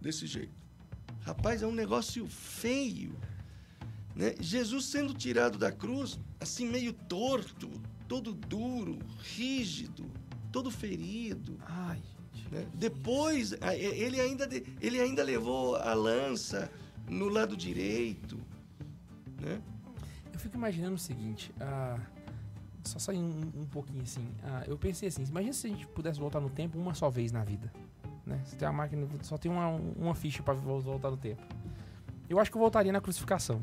Desse 0.00 0.26
jeito. 0.26 0.64
Rapaz, 1.22 1.62
é 1.62 1.66
um 1.66 1.72
negócio 1.72 2.26
feio. 2.28 3.14
Né? 4.16 4.34
Jesus 4.40 4.86
sendo 4.86 5.12
tirado 5.12 5.58
da 5.58 5.70
cruz, 5.70 6.18
assim 6.40 6.66
meio 6.66 6.92
torto, 6.92 7.70
todo 8.08 8.32
duro, 8.32 8.98
rígido, 9.18 10.10
todo 10.50 10.70
ferido. 10.70 11.58
Ai, 11.66 12.02
né? 12.50 12.66
Depois, 12.74 13.52
ele 13.74 14.18
ainda, 14.18 14.48
ele 14.80 14.98
ainda 14.98 15.22
levou 15.22 15.76
a 15.76 15.92
lança 15.92 16.70
no 17.08 17.28
lado 17.28 17.56
direito. 17.56 18.38
Né? 19.40 19.60
eu 20.32 20.40
fico 20.40 20.56
imaginando 20.56 20.94
o 20.94 20.98
seguinte, 20.98 21.52
ah, 21.60 21.98
só 22.84 22.98
sair 22.98 23.18
um, 23.18 23.40
um 23.54 23.66
pouquinho 23.66 24.02
assim. 24.02 24.26
ah, 24.42 24.64
eu 24.66 24.76
pensei 24.78 25.08
assim, 25.08 25.24
imagina 25.24 25.52
se 25.52 25.66
a 25.66 25.70
gente 25.70 25.86
pudesse 25.88 26.18
voltar 26.18 26.40
no 26.40 26.48
tempo 26.50 26.78
uma 26.78 26.94
só 26.94 27.08
vez 27.10 27.32
na 27.32 27.44
vida. 27.44 27.72
Né? 28.24 28.40
Você 28.44 28.56
tem 28.56 28.70
máquina, 28.72 29.06
só 29.22 29.36
tem 29.38 29.50
uma, 29.50 29.68
uma 29.68 30.14
ficha 30.14 30.42
vo- 30.42 30.80
voltar 30.80 31.10
no 31.10 31.16
tempo. 31.16 31.42
Eu 32.28 32.38
acho 32.38 32.50
que 32.50 32.56
eu 32.56 32.60
voltaria 32.60 32.92
na 32.92 33.00
crucificação. 33.00 33.62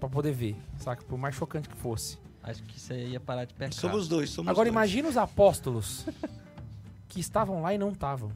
Pra 0.00 0.08
poder 0.08 0.32
ver, 0.32 0.56
saca? 0.78 1.04
Por 1.04 1.18
mais 1.18 1.34
chocante 1.34 1.68
que 1.68 1.76
fosse. 1.76 2.18
Acho 2.42 2.62
que 2.64 2.80
você 2.80 3.06
ia 3.06 3.20
parar 3.20 3.44
de 3.44 3.52
pecar. 3.52 3.72
Somos 3.74 4.08
dois, 4.08 4.30
somos 4.30 4.48
Agora 4.50 4.64
dois. 4.64 4.74
imagina 4.74 5.08
os 5.08 5.16
apóstolos 5.18 6.06
que 7.06 7.20
estavam 7.20 7.60
lá 7.60 7.74
e 7.74 7.78
não 7.78 7.90
estavam. 7.90 8.32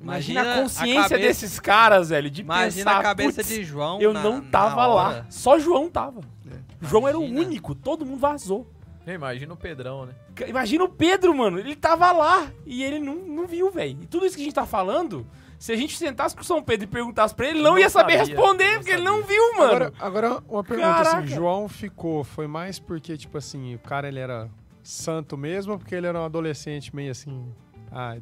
Imagina, 0.00 0.42
a 0.42 0.62
consciência 0.62 1.02
cabeça- 1.08 1.18
desses 1.18 1.58
caras, 1.58 2.10
velho, 2.10 2.30
de 2.30 2.42
Imagina 2.42 2.84
pensar, 2.84 3.00
a 3.00 3.02
cabeça 3.02 3.42
"Putz, 3.42 3.48
de 3.48 3.64
João. 3.64 4.00
eu 4.00 4.12
na- 4.12 4.22
não 4.22 4.40
tava 4.42 4.86
lá. 4.86 5.26
Só 5.30 5.58
João 5.58 5.88
tava. 5.90 6.20
É. 6.50 6.86
João 6.86 7.08
era 7.08 7.18
o 7.18 7.22
Imagina. 7.24 7.40
único, 7.48 7.74
todo 7.74 8.04
mundo 8.04 8.18
vazou. 8.20 8.70
Imagina 9.06 9.54
o 9.54 9.56
Pedrão, 9.56 10.04
né? 10.06 10.14
Imagina 10.48 10.84
o 10.84 10.88
Pedro, 10.88 11.34
mano. 11.34 11.58
Ele 11.58 11.74
tava 11.76 12.10
lá 12.12 12.50
e 12.66 12.82
ele 12.82 12.98
não, 12.98 13.14
não 13.14 13.46
viu, 13.46 13.70
velho. 13.70 13.98
E 14.02 14.06
tudo 14.06 14.26
isso 14.26 14.36
que 14.36 14.42
a 14.42 14.44
gente 14.44 14.54
tá 14.54 14.66
falando, 14.66 15.26
se 15.58 15.72
a 15.72 15.76
gente 15.76 15.96
sentasse 15.96 16.34
com 16.36 16.42
o 16.42 16.44
São 16.44 16.62
Pedro 16.62 16.84
e 16.84 16.86
perguntasse 16.86 17.34
pra 17.34 17.46
ele, 17.46 17.56
ele 17.58 17.64
não, 17.64 17.72
Não 17.72 17.78
ia 17.78 17.88
saber 17.90 18.18
sabia, 18.18 18.34
responder, 18.34 18.70
não 18.72 18.78
porque 18.78 18.90
ele 18.92 19.02
sabia. 19.04 19.20
não 19.20 19.26
viu, 19.26 19.54
mano. 19.56 19.72
Agora, 19.72 19.92
agora, 19.98 20.42
uma 20.48 20.64
pergunta 20.64 20.88
Caraca. 20.88 21.18
assim, 21.18 21.26
João 21.28 21.68
ficou, 21.68 22.22
foi 22.24 22.46
mais 22.46 22.78
porque, 22.78 23.16
tipo 23.16 23.36
assim, 23.38 23.74
o 23.74 23.78
cara 23.78 24.08
ele 24.08 24.18
era 24.20 24.48
santo 24.82 25.36
mesmo 25.36 25.72
ou 25.72 25.78
porque 25.78 25.94
ele 25.94 26.06
era 26.06 26.20
um 26.20 26.24
adolescente 26.24 26.94
meio 26.94 27.10
assim, 27.10 27.44
ah, 27.90 28.16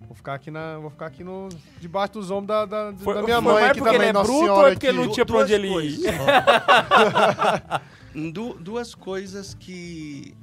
vou 0.00 0.16
ficar 0.16 0.34
aqui 0.34 0.50
na, 0.50 0.78
vou 0.78 0.90
ficar 0.90 1.06
aqui 1.06 1.22
no 1.22 1.48
debaixo 1.80 2.14
dos 2.14 2.30
ombros 2.30 2.48
da, 2.48 2.64
da, 2.90 2.98
Foi- 2.98 3.14
da 3.14 3.22
minha 3.22 3.42
foi 3.42 3.52
mãe 3.52 3.62
mais 3.62 3.70
aqui 3.70 3.80
porque 3.80 3.92
também, 3.94 4.08
ele 4.08 4.18
é 4.18 4.22
bruto 4.22 4.52
ou 4.52 4.66
é 4.66 4.70
porque 4.72 4.86
ele 4.86 4.98
não 4.98 5.10
tinha 5.12 5.26
pra 5.26 5.36
onde 5.38 5.52
ele 5.52 5.68
duas 5.68 5.84
ir? 5.84 6.00
Du- 8.32 8.54
duas 8.58 8.94
coisas 8.94 9.52
que, 9.54 10.34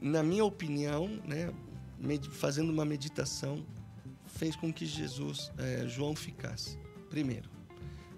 na 0.00 0.22
minha 0.24 0.44
opinião, 0.44 1.08
né, 1.24 1.50
fazendo 2.32 2.70
uma 2.70 2.84
meditação, 2.84 3.64
fez 4.40 4.56
com 4.56 4.72
que 4.72 4.86
Jesus, 4.86 5.52
eh, 5.58 5.86
João 5.86 6.16
ficasse. 6.16 6.78
Primeiro, 7.10 7.50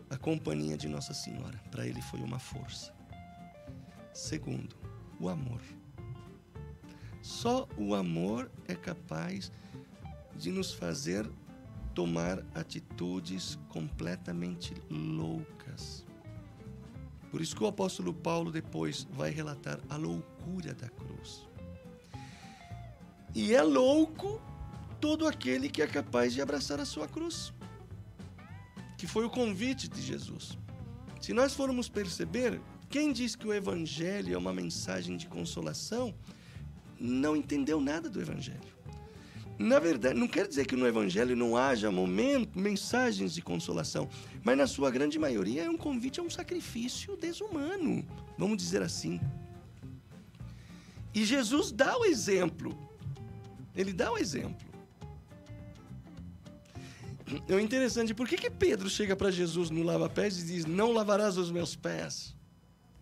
a 0.09 0.17
companhia 0.17 0.77
de 0.77 0.87
Nossa 0.87 1.13
Senhora. 1.13 1.61
Para 1.69 1.85
ele 1.85 2.01
foi 2.01 2.21
uma 2.21 2.39
força. 2.39 2.95
Segundo, 4.15 4.77
o 5.19 5.29
amor. 5.29 5.61
Só 7.21 7.69
o 7.77 7.93
amor 7.93 8.49
é 8.69 8.75
capaz 8.77 9.51
de 10.37 10.53
nos 10.53 10.73
fazer 10.73 11.29
tomar 11.93 12.39
atitudes 12.55 13.59
completamente 13.69 14.75
loucas. 14.89 16.07
Por 17.33 17.41
isso 17.41 17.57
que 17.57 17.65
o 17.65 17.67
apóstolo 17.67 18.15
Paulo 18.15 18.53
depois 18.53 19.09
vai 19.11 19.31
relatar 19.31 19.81
a 19.89 19.97
loucura 19.97 20.73
da 20.73 20.89
cruz. 20.89 21.49
E 23.35 23.53
é 23.53 23.63
louco 23.63 24.41
todo 25.03 25.27
aquele 25.27 25.69
que 25.69 25.83
é 25.83 25.87
capaz 25.87 26.33
de 26.33 26.41
abraçar 26.41 26.79
a 26.79 26.85
sua 26.85 27.09
cruz. 27.09 27.53
Que 28.97 29.05
foi 29.05 29.25
o 29.25 29.31
convite 29.31 29.89
de 29.89 30.01
Jesus. 30.01 30.57
Se 31.21 31.33
nós 31.33 31.53
formos 31.53 31.89
perceber, 31.89 32.61
quem 32.89 33.13
diz 33.13 33.35
que 33.35 33.49
o 33.49 33.53
evangelho 33.53 34.33
é 34.33 34.39
uma 34.39 34.53
mensagem 34.53 35.17
de 35.17 35.27
consolação, 35.27 36.15
não 37.01 37.35
entendeu 37.35 37.81
nada 37.81 38.09
do 38.09 38.21
evangelho. 38.21 38.73
Na 39.59 39.81
verdade, 39.81 40.19
não 40.19 40.29
quer 40.29 40.47
dizer 40.49 40.67
que 40.67 40.75
no 40.75 40.87
Evangelho 40.87 41.37
não 41.37 41.57
haja 41.57 41.91
momento, 41.91 42.59
mensagens 42.59 43.35
de 43.35 43.43
consolação, 43.43 44.09
mas 44.43 44.57
na 44.57 44.67
sua 44.67 44.91
grande 44.91 45.19
maioria 45.19 45.65
é 45.65 45.71
um 45.71 45.77
convite 45.77 46.19
a 46.19 46.23
um 46.23 46.31
sacrifício 46.31 47.17
desumano, 47.17 48.05
vamos 48.37 48.57
dizer 48.57 48.83
assim. 48.83 49.21
E 51.15 51.25
Jesus 51.25 51.71
dá 51.71 51.97
o 51.97 52.05
exemplo. 52.07 52.77
Ele 53.77 53.93
dá 53.93 54.11
o 54.11 54.19
exemplo. 54.19 54.72
É 57.49 57.61
interessante, 57.61 58.15
por 58.15 58.29
que, 58.29 58.37
que 58.37 58.51
Pedro 58.51 58.89
chega 58.91 59.15
para 59.17 59.31
Jesus 59.31 59.71
no 59.71 59.83
lava-pés 59.83 60.39
e 60.39 60.45
diz: 60.45 60.65
Não 60.65 60.93
lavarás 60.93 61.37
os 61.37 61.51
meus 61.51 61.75
pés? 61.77 62.37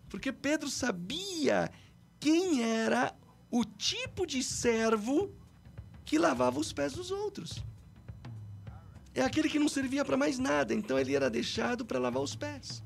Porque 0.09 0.31
Pedro 0.31 0.69
sabia 0.69 1.71
quem 2.19 2.63
era 2.63 3.13
o 3.49 3.63
tipo 3.63 4.25
de 4.25 4.43
servo 4.43 5.33
que 6.05 6.17
lavava 6.17 6.59
os 6.59 6.71
pés 6.73 6.93
dos 6.93 7.11
outros. 7.11 7.63
É 9.13 9.21
aquele 9.21 9.49
que 9.49 9.59
não 9.59 9.67
servia 9.67 10.05
para 10.05 10.15
mais 10.17 10.37
nada, 10.39 10.73
então 10.73 10.97
ele 10.97 11.15
era 11.15 11.29
deixado 11.29 11.85
para 11.85 11.99
lavar 11.99 12.21
os 12.23 12.35
pés. 12.35 12.81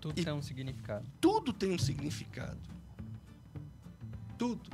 Tudo 0.00 0.18
E- 0.20 0.24
tem 0.24 0.32
um 0.32 0.42
significado. 0.42 1.06
Tudo 1.20 1.52
tem 1.52 1.72
um 1.72 1.78
significado. 1.78 2.58
Tudo. 4.36 4.68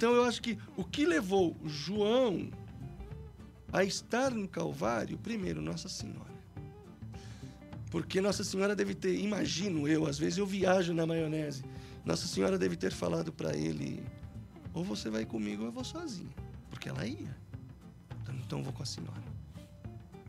Então 0.00 0.14
eu 0.14 0.24
acho 0.24 0.40
que 0.40 0.56
o 0.78 0.82
que 0.82 1.04
levou 1.04 1.54
João 1.62 2.48
a 3.70 3.84
estar 3.84 4.30
no 4.30 4.48
Calvário, 4.48 5.18
primeiro, 5.18 5.60
Nossa 5.60 5.90
Senhora. 5.90 6.32
Porque 7.90 8.18
Nossa 8.18 8.42
Senhora 8.42 8.74
deve 8.74 8.94
ter, 8.94 9.14
imagino 9.14 9.86
eu, 9.86 10.06
às 10.06 10.18
vezes 10.18 10.38
eu 10.38 10.46
viajo 10.46 10.94
na 10.94 11.06
maionese, 11.06 11.62
Nossa 12.02 12.26
Senhora 12.26 12.56
deve 12.56 12.76
ter 12.76 12.92
falado 12.92 13.30
para 13.30 13.54
ele: 13.54 14.02
ou 14.72 14.82
você 14.82 15.10
vai 15.10 15.26
comigo 15.26 15.64
ou 15.64 15.68
eu 15.68 15.72
vou 15.72 15.84
sozinha. 15.84 16.34
Porque 16.70 16.88
ela 16.88 17.06
ia. 17.06 17.36
Então, 18.22 18.34
então 18.36 18.58
eu 18.60 18.64
vou 18.64 18.72
com 18.72 18.82
a 18.82 18.86
senhora. 18.86 19.29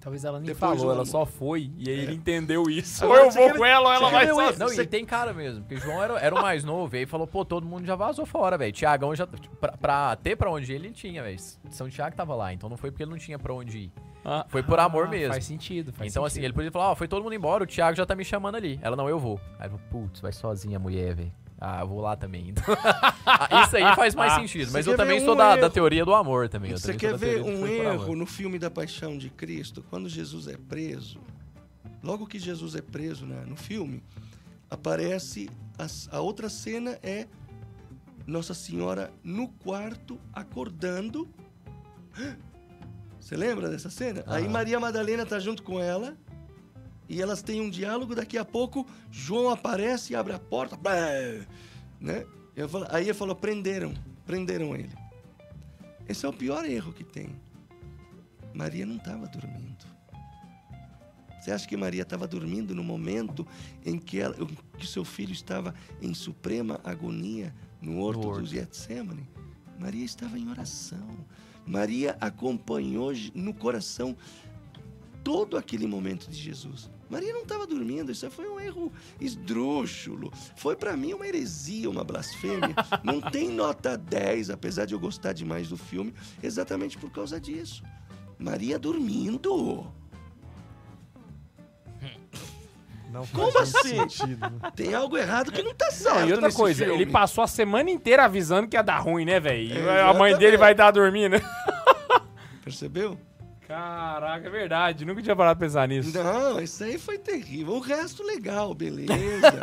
Talvez 0.02 0.26
ela 0.26 0.40
nem 0.40 0.48
Depois 0.48 0.80
falou, 0.80 0.91
ela 0.94 1.06
só 1.06 1.26
foi. 1.28 1.72
E 1.78 1.88
aí 1.88 1.99
É. 1.99 2.02
ele 2.03 2.15
entendeu 2.15 2.64
isso. 2.68 3.06
Ou 3.06 3.15
eu 3.15 3.30
vou 3.30 3.53
com 3.53 3.64
ela 3.64 3.88
ou 3.90 3.94
ela 3.94 4.10
vai 4.10 4.28
sozinha. 4.28 4.57
Não, 4.57 4.68
Você- 4.68 4.82
e 4.82 4.88
tem 4.88 5.06
cara 5.06 5.32
mesmo, 5.32 5.61
porque 5.61 5.76
o 5.76 5.78
João 5.80 6.02
era, 6.02 6.19
era 6.19 6.34
o 6.36 6.41
mais 6.41 6.64
novo, 6.64 6.95
e 6.95 6.99
aí 6.99 7.06
falou, 7.06 7.28
pô, 7.28 7.45
todo 7.45 7.68
mundo 7.68 7.86
já 7.86 7.95
vazou 7.95 8.26
fora, 8.26 8.57
velho. 8.57 8.72
Tiagão 8.72 9.15
já. 9.15 9.28
Pra, 9.28 9.73
pra 9.78 10.15
ter 10.15 10.36
pra 10.36 10.49
onde 10.52 10.72
ir, 10.72 10.76
ele 10.76 10.90
tinha, 10.91 11.22
velho. 11.22 11.38
São 11.69 11.88
Tiago 11.88 12.15
tava 12.15 12.34
lá, 12.34 12.52
então 12.52 12.68
não 12.68 12.78
foi 12.78 12.90
porque 12.90 13.03
ele 13.03 13.11
não 13.11 13.18
tinha 13.19 13.38
pra 13.38 13.53
onde 13.53 13.78
ir. 13.78 13.91
Ah, 14.26 14.45
Foi 14.49 14.61
por 14.64 14.80
amor 14.80 15.06
ah, 15.06 15.10
mesmo. 15.10 15.34
Faz 15.34 15.45
sentido, 15.45 15.94
faz 15.94 16.11
então, 16.11 16.26
assim, 16.26 16.36
sentido. 16.36 16.45
ele 16.45 16.53
podia 16.53 16.72
falar, 16.72 16.91
ó, 16.91 16.95
foi 16.95 17.07
todo 17.07 17.23
mundo 17.23 17.34
embora, 17.34 17.64
o 17.64 17.68
Thiago 17.68 17.95
já 17.95 18.06
tá 18.06 18.15
me 18.15 18.23
chamando 18.26 18.56
ali. 18.56 18.80
Ela, 18.82 18.95
não, 18.95 19.07
eu 19.07 19.19
vou. 19.19 19.40
Aí 19.60 19.69
eu, 19.69 19.80
putz, 19.90 20.19
vai 20.19 20.32
sozinha 20.32 20.78
a 20.78 20.80
mulher, 20.80 21.15
velho. 21.15 21.32
Ah, 21.64 21.82
eu 21.82 21.88
vou 21.88 22.02
lá 22.02 22.16
também. 22.16 22.50
Então, 22.50 22.64
ah, 23.24 23.62
isso 23.64 23.78
aí 23.78 23.96
faz 23.96 24.16
mais 24.16 24.34
sentido. 24.34 24.72
Mas 24.74 24.88
eu 24.88 24.98
também 24.98 25.20
sou 25.20 25.36
um 25.36 25.38
da, 25.38 25.56
da 25.56 25.70
teoria 25.70 26.04
do 26.04 26.12
amor 26.16 26.50
também. 26.50 26.72
Você 26.72 26.96
quer 26.96 27.16
ver 27.16 27.44
um 27.44 27.68
erro 27.68 28.16
no 28.16 28.26
filme 28.26 28.58
da 28.58 28.72
Paixão 28.72 29.16
de 29.16 29.30
Cristo? 29.30 29.86
Quando 29.88 30.10
Jesus 30.10 30.48
é 30.48 30.58
preso, 30.58 31.22
logo 32.02 32.26
que 32.26 32.40
Jesus 32.40 32.74
é 32.76 32.82
preso 32.82 33.28
né, 33.28 33.44
no 33.46 33.56
filme, 33.56 34.02
aparece 34.72 35.52
as- 35.78 36.10
a, 36.12 36.20
outra 36.20 36.50
cena 36.50 36.98
é 37.04 37.28
Nossa 38.26 38.56
Senhora 38.56 39.14
no 39.24 39.48
quarto 39.48 40.20
acordando. 40.34 41.30
Você 43.20 43.38
lembra 43.38 43.70
dessa 43.70 43.92
cena? 43.92 44.24
Aí 44.26 44.46
Aham. 44.46 44.52
Maria 44.52 44.80
Madalena 44.80 45.28
tá 45.28 45.38
junto 45.38 45.62
com 45.62 45.80
ela 45.80 46.18
e 47.12 47.22
elas 47.22 47.42
têm 47.42 47.60
um 47.62 47.70
diálogo. 47.70 48.16
Daqui 48.16 48.38
a 48.38 48.46
pouco 48.46 48.88
João 49.12 49.50
aparece 49.50 50.14
e 50.14 50.16
abre 50.16 50.34
a 50.34 50.40
porta, 50.40 50.78
blé, 50.78 51.46
né? 52.00 52.26
Eu 52.56 52.68
falo- 52.70 52.88
aí 52.90 53.06
ele 53.06 53.14
falou: 53.14 53.36
prenderam, 53.36 53.94
prenderam 54.26 54.76
ele. 54.76 54.92
Esse 56.08 56.26
é 56.26 56.30
o 56.30 56.34
pior 56.34 56.66
erro 56.66 56.94
que 56.94 57.04
tem. 57.04 57.30
Maria 58.54 58.86
não 58.86 58.96
estava 58.98 59.28
dormindo. 59.28 59.86
Você 61.40 61.52
acha 61.52 61.68
que 61.68 61.76
Maria 61.76 62.04
estava 62.04 62.28
dormindo 62.28 62.76
no 62.76 62.84
momento 62.84 63.48
em 63.86 63.98
que, 63.98 64.20
ela, 64.20 64.36
que 64.78 64.86
seu 64.86 65.04
filho 65.04 65.32
estava 65.34 65.74
em 66.02 66.14
suprema 66.14 66.80
agonia 66.84 67.54
no 67.82 68.00
horto, 68.00 68.28
horto. 68.28 68.42
do 68.42 68.46
Getsemane? 68.48 69.28
Maria 69.80 70.06
estava 70.06 70.38
em 70.38 70.48
oração. 70.50 71.26
Maria 71.66 72.16
acompanhou 72.22 73.12
no 73.34 73.54
coração 73.54 74.16
todo 75.23 75.57
aquele 75.57 75.88
momento 75.88 76.30
de 76.30 76.38
Jesus. 76.38 76.89
Maria 77.10 77.34
não 77.34 77.41
estava 77.41 77.68
dormindo, 77.68 78.11
isso 78.11 78.30
foi 78.31 78.48
um 78.49 78.60
erro 78.60 78.91
esdrúxulo. 79.19 80.31
Foi 80.56 80.76
para 80.76 80.95
mim 80.95 81.14
uma 81.14 81.27
heresia, 81.27 81.89
uma 81.89 82.03
blasfêmia. 82.06 82.73
Não 83.03 83.19
tem 83.19 83.49
nota 83.49 83.98
10, 83.98 84.49
apesar 84.49 84.85
de 84.85 84.93
eu 84.93 84.99
gostar 84.99 85.34
demais 85.34 85.68
do 85.68 85.76
filme, 85.76 86.14
exatamente 86.41 86.98
por 86.98 87.11
causa 87.11 87.39
disso. 87.39 87.84
Maria 88.39 88.80
dormindo. 88.80 89.91
Não 93.11 93.27
Como 93.27 93.60
assim? 93.60 94.07
sentido. 94.07 94.49
né? 94.49 94.72
Tem 94.73 94.93
algo 94.93 95.18
errado 95.18 95.52
que 95.52 95.61
não 95.61 95.76
tá 95.76 95.91
certo. 95.91 96.19
Não, 96.22 96.27
e 96.30 96.31
outra 96.31 96.48
nesse 96.48 96.57
coisa, 96.57 96.85
filme. 96.85 97.02
ele 97.03 97.11
passou 97.11 97.43
a 97.43 97.48
semana 97.48 97.91
inteira 97.91 98.23
avisando 98.23 98.69
que 98.69 98.77
ia 98.77 98.81
dar 98.81 98.99
ruim, 98.99 99.26
né, 99.26 99.38
velho? 99.38 99.77
É, 99.89 100.02
a 100.02 100.14
mãe 100.14 100.38
dele 100.38 100.56
vai 100.56 100.72
estar 100.72 100.91
dormindo. 100.91 101.35
Percebeu? 102.64 103.18
Caraca, 103.72 104.48
é 104.48 104.49
verdade. 104.49 105.06
Nunca 105.06 105.22
tinha 105.22 105.35
parado 105.35 105.57
pra 105.57 105.65
pensar 105.65 105.88
nisso. 105.88 106.11
Não, 106.22 106.61
isso 106.61 106.84
aí 106.84 106.98
foi 106.98 107.18
terrível. 107.18 107.76
O 107.76 107.80
resto 107.80 108.22
legal, 108.22 108.73
beleza. 108.73 109.14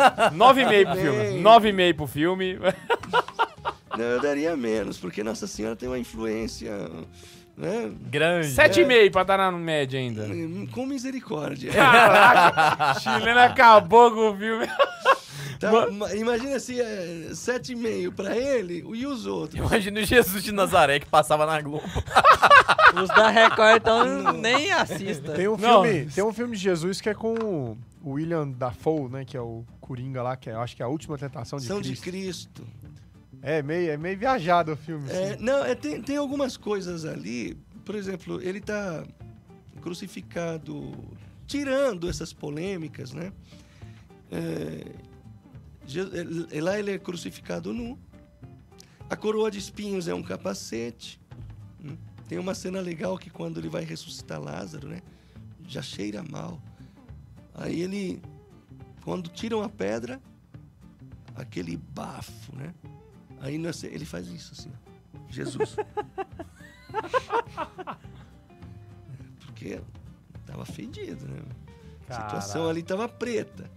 Nove 0.32 0.62
e 0.62 0.66
meio 0.66 0.86
pro 0.86 0.96
filme. 0.96 1.18
Bem. 1.18 1.40
Nove 1.42 1.68
e 1.68 1.72
meio 1.72 1.94
pro 1.94 2.06
filme. 2.06 2.58
não, 3.96 4.04
eu 4.04 4.20
daria 4.22 4.56
menos, 4.56 4.96
porque 4.96 5.22
Nossa 5.22 5.46
Senhora 5.46 5.76
tem 5.76 5.90
uma 5.90 5.98
influência, 5.98 6.88
né? 7.54 7.92
Grande. 8.10 8.48
Sete 8.48 8.80
e 8.80 8.86
meio 8.86 9.10
pra 9.10 9.22
estar 9.22 9.36
na 9.36 9.52
média 9.52 10.00
ainda. 10.00 10.26
Com 10.72 10.86
misericórdia. 10.86 11.70
Caraca, 11.70 12.94
chileno 13.00 13.40
acabou 13.40 14.10
com 14.10 14.30
o 14.30 14.36
filme. 14.38 14.66
Tá, 15.58 15.90
ma- 15.90 16.14
imagina 16.14 16.56
assim, 16.56 16.78
é, 16.80 17.30
sete 17.34 17.72
e 17.72 17.76
meio 17.76 18.12
pra 18.12 18.36
ele 18.36 18.84
e 18.94 19.06
os 19.06 19.26
outros. 19.26 19.58
Imagina 19.58 20.00
o 20.00 20.04
Jesus 20.04 20.44
de 20.44 20.52
Nazaré 20.52 21.00
que 21.00 21.06
passava 21.06 21.44
na 21.46 21.60
Globo. 21.60 21.84
Os 23.02 23.08
da 23.08 23.28
Record, 23.28 23.76
então 23.76 24.32
nem 24.32 24.72
assista. 24.72 25.32
Tem 25.32 25.46
um, 25.46 25.56
Não. 25.58 25.82
filme, 25.84 26.06
tem 26.10 26.24
um 26.24 26.32
filme 26.32 26.56
de 26.56 26.62
Jesus 26.62 27.00
que 27.02 27.08
é 27.10 27.14
com 27.14 27.76
o 28.02 28.10
William 28.12 28.48
Dafoe, 28.48 29.10
né? 29.10 29.24
Que 29.26 29.36
é 29.36 29.40
o 29.40 29.62
Coringa 29.78 30.22
lá, 30.22 30.36
que 30.36 30.48
é, 30.48 30.54
eu 30.54 30.60
acho 30.60 30.74
que 30.74 30.82
é 30.82 30.86
a 30.86 30.88
última 30.88 31.18
tentação 31.18 31.58
de 31.58 31.66
São 31.66 31.82
de 31.82 31.90
Cristo. 31.96 32.62
Cristo. 32.62 32.66
É 33.42 33.62
meio, 33.62 33.90
é 33.90 33.96
meio 33.98 34.16
viajado 34.18 34.72
o 34.72 34.76
filme. 34.76 35.08
É, 35.10 35.32
assim. 35.32 35.42
não, 35.44 35.64
é, 35.64 35.74
tem, 35.74 36.00
tem 36.00 36.16
algumas 36.16 36.56
coisas 36.56 37.04
ali. 37.04 37.56
Por 37.84 37.94
exemplo, 37.94 38.40
ele 38.42 38.58
está 38.58 39.04
crucificado, 39.82 40.92
tirando 41.46 42.08
essas 42.08 42.32
polêmicas, 42.32 43.12
né? 43.12 43.32
É, 44.30 44.84
lá 46.62 46.78
ele 46.78 46.92
é 46.92 46.98
crucificado 46.98 47.72
nu. 47.72 47.98
A 49.08 49.16
coroa 49.16 49.50
de 49.50 49.58
espinhos 49.58 50.06
é 50.08 50.14
um 50.14 50.22
capacete. 50.22 51.20
né? 51.80 51.96
Tem 52.28 52.38
uma 52.38 52.54
cena 52.54 52.80
legal 52.80 53.16
que 53.16 53.30
quando 53.30 53.58
ele 53.58 53.68
vai 53.68 53.84
ressuscitar 53.84 54.40
Lázaro, 54.40 54.88
né? 54.88 55.00
Já 55.66 55.80
cheira 55.80 56.22
mal. 56.22 56.60
Aí 57.54 57.80
ele, 57.80 58.20
quando 59.02 59.30
tiram 59.30 59.62
a 59.62 59.68
pedra, 59.68 60.20
aquele 61.34 61.76
bafo, 61.76 62.54
né? 62.54 62.74
Aí 63.40 63.56
nessa- 63.56 63.86
ele 63.86 64.04
faz 64.04 64.26
isso 64.28 64.52
assim. 64.52 64.70
Jesus. 65.30 65.76
Porque 69.44 69.80
tava 70.46 70.64
fedido, 70.64 71.26
né? 71.26 71.40
A 72.08 72.14
situação 72.14 72.68
ali 72.68 72.82
tava 72.82 73.08
preta. 73.08 73.70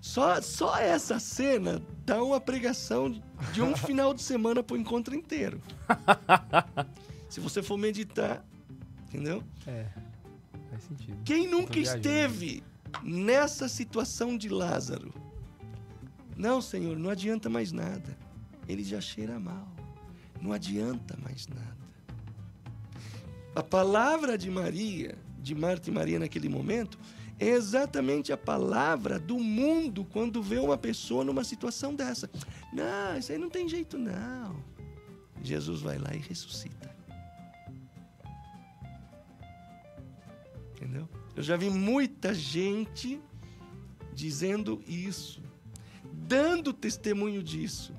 Só, 0.00 0.40
só 0.40 0.76
essa 0.78 1.18
cena 1.18 1.82
dá 2.04 2.22
uma 2.22 2.40
pregação 2.40 3.10
de 3.52 3.62
um 3.62 3.76
final 3.76 4.12
de 4.12 4.22
semana 4.22 4.62
pro 4.62 4.76
encontro 4.76 5.14
inteiro. 5.14 5.60
Se 7.28 7.38
você 7.38 7.62
for 7.62 7.76
meditar, 7.76 8.44
entendeu? 9.04 9.42
É, 9.66 9.86
faz 10.70 10.82
sentido. 10.84 11.16
Quem 11.24 11.48
nunca 11.48 11.74
viajando. 11.74 11.98
esteve 11.98 12.62
nessa 13.02 13.68
situação 13.68 14.36
de 14.36 14.48
Lázaro? 14.48 15.14
Não, 16.36 16.60
Senhor, 16.60 16.98
não 16.98 17.10
adianta 17.10 17.48
mais 17.48 17.70
nada. 17.70 18.16
Ele 18.66 18.82
já 18.82 19.00
cheira 19.00 19.38
mal. 19.38 19.68
Não 20.40 20.52
adianta 20.52 21.16
mais 21.22 21.46
nada. 21.46 21.76
A 23.54 23.62
palavra 23.62 24.38
de 24.38 24.50
Maria, 24.50 25.18
de 25.38 25.54
Marta 25.54 25.90
e 25.90 25.92
Maria 25.92 26.18
naquele 26.18 26.48
momento, 26.48 26.98
é 27.40 27.48
exatamente 27.48 28.32
a 28.32 28.36
palavra 28.36 29.18
do 29.18 29.38
mundo 29.38 30.04
quando 30.04 30.42
vê 30.42 30.58
uma 30.58 30.76
pessoa 30.76 31.24
numa 31.24 31.42
situação 31.42 31.94
dessa. 31.94 32.30
Não, 32.70 33.16
isso 33.18 33.32
aí 33.32 33.38
não 33.38 33.48
tem 33.48 33.66
jeito, 33.66 33.96
não. 33.96 34.62
Jesus 35.42 35.80
vai 35.80 35.96
lá 35.96 36.14
e 36.14 36.18
ressuscita. 36.18 36.94
Entendeu? 40.76 41.08
Eu 41.34 41.42
já 41.42 41.56
vi 41.56 41.70
muita 41.70 42.34
gente 42.34 43.18
dizendo 44.12 44.82
isso, 44.86 45.42
dando 46.12 46.74
testemunho 46.74 47.42
disso. 47.42 47.94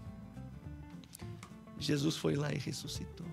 Jesus 1.79 2.15
foi 2.15 2.35
lá 2.35 2.53
e 2.53 2.59
ressuscitou. 2.59 3.25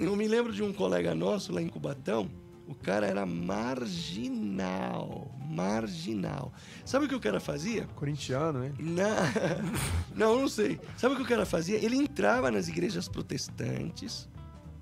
Eu 0.00 0.16
me 0.16 0.26
lembro 0.26 0.50
de 0.50 0.62
um 0.62 0.72
colega 0.72 1.14
nosso 1.14 1.52
lá 1.52 1.60
em 1.60 1.68
Cubatão, 1.68 2.30
o 2.68 2.74
cara 2.74 3.06
era 3.06 3.24
marginal, 3.26 5.30
marginal. 5.48 6.52
Sabe 6.84 7.06
o 7.06 7.08
que 7.08 7.14
o 7.14 7.20
cara 7.20 7.40
fazia? 7.40 7.86
Corintiano, 7.96 8.60
né? 8.60 8.72
Na- 8.78 9.32
Não, 10.14 10.40
não 10.40 10.48
sei. 10.48 10.80
Sabe 10.96 11.14
o 11.14 11.16
que 11.16 11.22
o 11.22 11.26
cara 11.28 11.46
fazia? 11.46 11.82
Ele 11.82 11.96
entrava 11.96 12.50
nas 12.50 12.68
igrejas 12.68 13.08
protestantes, 13.08 14.28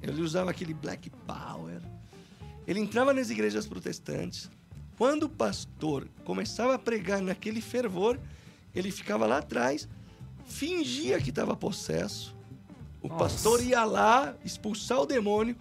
ele 0.02 0.20
usava 0.20 0.50
aquele 0.50 0.74
black 0.74 1.10
power. 1.26 1.80
Ele 2.66 2.80
entrava 2.80 3.12
nas 3.12 3.30
igrejas 3.30 3.66
protestantes. 3.66 4.50
Quando 4.98 5.24
o 5.24 5.28
pastor 5.28 6.08
começava 6.24 6.74
a 6.74 6.78
pregar 6.78 7.20
naquele 7.20 7.60
fervor, 7.60 8.18
ele 8.74 8.90
ficava 8.90 9.26
lá 9.26 9.38
atrás, 9.38 9.88
fingia 10.44 11.20
que 11.20 11.30
estava 11.30 11.54
possesso. 11.54 12.34
O 13.02 13.08
pastor 13.08 13.62
ia 13.62 13.84
lá 13.84 14.34
expulsar 14.44 15.00
o 15.00 15.06
demônio. 15.06 15.54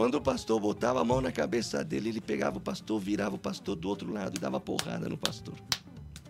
Quando 0.00 0.14
o 0.14 0.20
pastor 0.22 0.58
botava 0.58 0.98
a 1.02 1.04
mão 1.04 1.20
na 1.20 1.30
cabeça 1.30 1.84
dele, 1.84 2.08
ele 2.08 2.22
pegava 2.22 2.56
o 2.56 2.60
pastor, 2.60 2.98
virava 2.98 3.34
o 3.34 3.38
pastor 3.38 3.76
do 3.76 3.86
outro 3.86 4.10
lado 4.10 4.34
e 4.34 4.40
dava 4.40 4.58
porrada 4.58 5.06
no 5.10 5.18
pastor. 5.18 5.52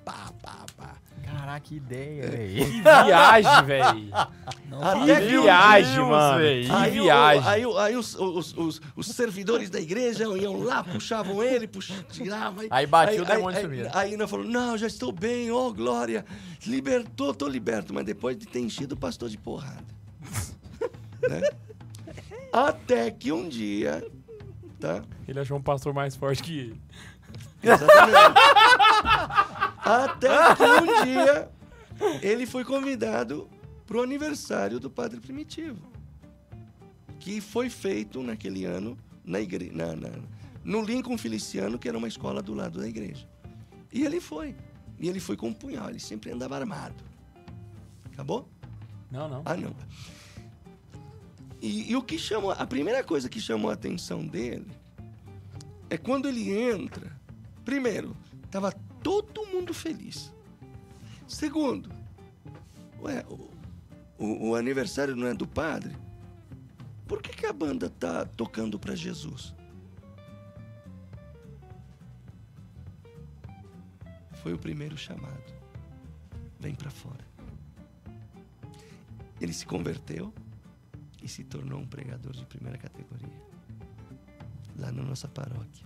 Pá, 0.05 0.33
pá, 0.43 0.67
pá. 0.77 0.97
Caraca, 1.25 1.61
que 1.61 1.77
ideia, 1.77 2.25
É. 2.25 2.29
velho. 2.31 2.65
Que 2.65 2.81
viagem, 2.83 3.65
velho. 3.67 4.09
Até 4.13 5.21
que 5.21 5.41
viagem, 5.41 5.95
Deus, 5.95 6.09
mano. 6.09 6.41
Que 6.41 6.69
Aí, 6.73 6.99
o- 6.99 7.03
viagem. 7.05 7.49
aí, 7.49 7.67
o- 7.67 7.79
aí 7.79 7.97
os, 7.97 8.15
os, 8.17 8.57
os, 8.59 8.81
os 8.97 9.07
servidores 9.07 9.71
da 9.71 9.81
igreja 9.81 10.25
iam 10.37 10.65
lá, 10.65 10.83
puxavam 10.83 11.41
ele, 11.41 11.69
pux, 11.69 11.93
tiravam. 12.11 12.65
Aí 12.71 12.87
batia 12.89 13.23
o 13.23 13.25
aí, 13.25 13.37
demônio 13.37 13.57
aí, 13.57 13.63
sumia. 13.65 13.91
aí, 13.95 14.11
ainda 14.11 14.27
falou: 14.27 14.47
Não, 14.47 14.77
já 14.77 14.89
estou 14.89 15.13
bem, 15.13 15.49
oh 15.53 15.73
glória, 15.73 16.27
libertou, 16.67 17.33
tô 17.33 17.47
liberto. 17.47 17.95
Mas 17.95 18.05
depois 18.05 18.37
de 18.37 18.47
ter 18.49 18.59
enchido 18.59 18.97
o 18.97 18.99
pastor 18.99 19.29
de 19.29 19.39
porrada. 19.39 19.85
né? 21.23 21.41
Até 22.53 23.11
que 23.11 23.31
um 23.33 23.49
dia, 23.49 24.05
tá? 24.79 25.03
Ele 25.29 25.39
achou 25.41 25.57
um 25.59 25.63
pastor 25.63 25.93
mais 25.95 26.17
forte 26.17 26.43
que 26.43 26.59
ele. 26.59 26.83
Exatamente. 27.63 28.41
Até 29.85 30.55
que 30.57 30.63
um 30.63 31.05
dia 31.05 31.51
ele 32.23 32.47
foi 32.47 32.65
convidado 32.65 33.49
para 33.87 33.99
o 33.99 34.03
aniversário 34.03 34.79
do 34.81 34.89
Padre 34.91 35.21
Primitivo, 35.21 35.91
que 37.19 37.41
foi 37.41 37.69
feito 37.69 38.23
naquele 38.23 38.65
ano 38.65 38.97
na 39.25 39.41
igre... 39.41 39.71
na, 39.73 39.95
na- 39.95 40.09
no 40.63 40.83
Lincoln 40.83 41.17
Feliciano, 41.17 41.79
que 41.79 41.89
era 41.89 41.97
uma 41.97 42.07
escola 42.09 42.43
do 42.43 42.53
lado 42.55 42.79
da 42.81 42.87
igreja. 42.89 43.27
E 43.93 44.05
ele 44.05 44.21
foi. 44.21 44.55
E 44.99 45.09
ele 45.09 45.19
foi 45.19 45.37
com 45.37 45.49
um 45.49 45.53
punhal, 45.55 45.89
ele 45.89 45.99
sempre 45.99 46.31
andava 46.31 46.57
armado. 46.57 47.03
Acabou? 48.13 48.47
Não, 49.11 49.27
não. 49.29 49.43
Ah, 49.45 49.57
não. 49.57 49.75
E, 51.61 51.91
e 51.93 51.97
o 51.97 52.03
que 52.03 52.19
chamou, 52.19 52.53
a 52.53 52.67
primeira 52.67 53.05
coisa 53.05 53.29
que 53.29 53.41
chamou 53.41 53.71
a 53.71 53.75
atenção 53.75 54.27
dele 54.27 54.67
é 55.91 55.97
quando 55.99 56.29
ele 56.29 56.51
entra. 56.51 57.13
Primeiro, 57.65 58.17
tava 58.51 58.73
todo 59.03 59.47
mundo 59.47 59.75
feliz. 59.75 60.33
Segundo, 61.29 61.91
ué, 63.03 63.25
o, 63.29 63.51
o- 64.19 64.49
o 64.51 64.55
aniversário 64.55 65.15
não 65.15 65.27
é 65.27 65.35
do 65.35 65.47
padre? 65.47 65.95
Por 67.07 67.21
que, 67.23 67.31
que 67.31 67.47
a 67.47 67.53
banda 67.53 67.91
tá 67.91 68.25
tocando 68.25 68.79
para 68.79 68.95
Jesus? 68.95 69.55
Foi 74.43 74.53
o 74.55 74.59
primeiro 74.59 74.97
chamado. 74.97 75.53
Vem 76.59 76.75
para 76.75 76.91
fora. 76.91 77.25
Ele 79.41 79.53
se 79.53 79.67
converteu, 79.67 80.33
e 81.23 81.29
se 81.29 81.45
tornou 81.45 81.79
um 81.81 81.87
pregador 81.87 82.33
de 82.33 82.45
primeira 82.47 82.79
categoria. 82.79 83.29
Lá 84.79 84.91
na 84.93 85.03
nossa 85.03 85.29
paróquia. 85.29 85.85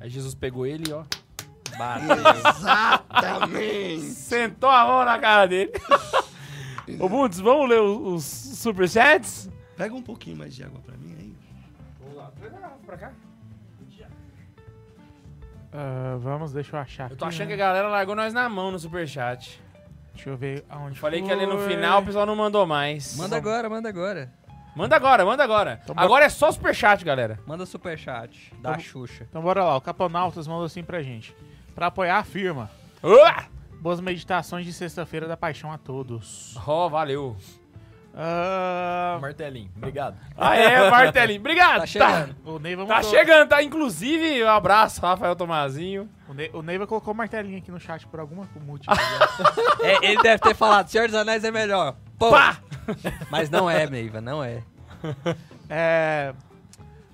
Aí 0.00 0.10
Jesus 0.10 0.34
pegou 0.34 0.66
ele, 0.66 0.92
ó. 0.92 1.04
Exatamente! 2.48 4.00
Sentou 4.02 4.70
a 4.70 4.84
mão 4.86 5.04
na 5.04 5.18
cara 5.18 5.46
dele. 5.46 5.72
Ô, 7.00 7.08
Bundes, 7.08 7.40
vamos 7.40 7.68
ler 7.68 7.80
os, 7.80 8.14
os 8.14 8.58
superchats? 8.58 9.48
Pega 9.76 9.94
um 9.94 10.02
pouquinho 10.02 10.36
mais 10.36 10.54
de 10.54 10.62
água 10.62 10.80
pra 10.80 10.96
mim 10.96 11.14
aí. 11.18 11.34
Vamos 12.00 12.16
lá. 12.16 12.32
Pra 12.86 12.96
cá. 12.96 13.12
Ah, 15.76 16.16
vamos, 16.20 16.52
deixa 16.52 16.76
eu 16.76 16.80
achar 16.80 17.10
Eu 17.10 17.16
tô 17.16 17.24
aqui, 17.24 17.34
achando 17.34 17.48
que 17.48 17.56
né? 17.56 17.62
a 17.62 17.66
galera 17.66 17.88
largou 17.88 18.14
nós 18.14 18.32
na 18.32 18.48
mão 18.48 18.70
no 18.70 18.78
superchat. 18.78 19.60
Deixa 20.14 20.30
eu 20.30 20.36
ver 20.36 20.64
aonde 20.68 21.00
Falei 21.00 21.20
que 21.20 21.32
ali 21.32 21.46
no 21.46 21.58
foi. 21.58 21.70
final 21.70 22.00
o 22.00 22.04
pessoal 22.04 22.24
não 22.24 22.36
mandou 22.36 22.64
mais. 22.64 23.16
Manda 23.16 23.36
agora, 23.36 23.68
manda 23.68 23.88
agora. 23.88 24.32
Manda 24.74 24.96
agora, 24.96 25.24
manda 25.24 25.44
agora. 25.44 25.80
Então, 25.84 25.94
Agora 25.96 26.24
é 26.24 26.28
só 26.28 26.50
superchat, 26.50 27.04
galera. 27.04 27.38
Manda 27.46 27.64
superchat 27.64 28.52
da 28.60 28.70
Vamos. 28.72 28.84
Xuxa. 28.84 29.26
Então 29.28 29.40
bora 29.42 29.62
lá, 29.62 29.76
o 29.76 29.80
Caponautas 29.80 30.46
mandou 30.48 30.64
assim 30.64 30.82
pra 30.82 31.02
gente. 31.02 31.34
Pra 31.74 31.86
apoiar 31.86 32.18
a 32.18 32.24
firma. 32.24 32.70
Uá! 33.02 33.44
Boas 33.80 34.00
meditações 34.00 34.64
de 34.64 34.72
sexta-feira 34.72 35.28
da 35.28 35.36
paixão 35.36 35.70
a 35.70 35.78
todos. 35.78 36.56
Ó, 36.66 36.88
valeu. 36.88 37.36
Ah, 38.16 39.18
Martelinho, 39.20 39.70
obrigado. 39.76 40.16
Ah, 40.36 40.56
é, 40.56 40.88
Martelinho. 40.88 41.40
Obrigado. 41.40 41.80
Tá 41.80 41.86
chegando. 41.86 42.36
o 42.44 42.58
Neiva 42.60 42.86
Tá 42.86 43.02
chegando, 43.02 43.48
tá? 43.48 43.60
Inclusive, 43.62 44.44
um 44.44 44.48
abraço, 44.48 45.00
Rafael 45.00 45.34
Tomazinho. 45.34 46.08
O, 46.28 46.32
Ne- 46.32 46.50
o 46.52 46.62
Neiva 46.62 46.86
colocou 46.86 47.12
o 47.12 47.16
martelinho 47.16 47.58
aqui 47.58 47.72
no 47.72 47.80
chat 47.80 48.06
por 48.06 48.20
alguma 48.20 48.48
motivo. 48.64 48.94
É, 49.82 50.06
ele 50.06 50.22
deve 50.22 50.38
ter 50.42 50.54
falado, 50.54 50.88
Senhor 50.88 51.06
dos 51.08 51.16
Anéis 51.16 51.42
é 51.44 51.50
melhor. 51.50 51.96
Pô, 52.16 52.30
Pá! 52.30 52.58
Mas 53.30 53.50
não 53.50 53.68
é, 53.68 53.88
Neiva, 53.88 54.20
não 54.20 54.42
é. 54.42 54.62
É, 55.68 56.34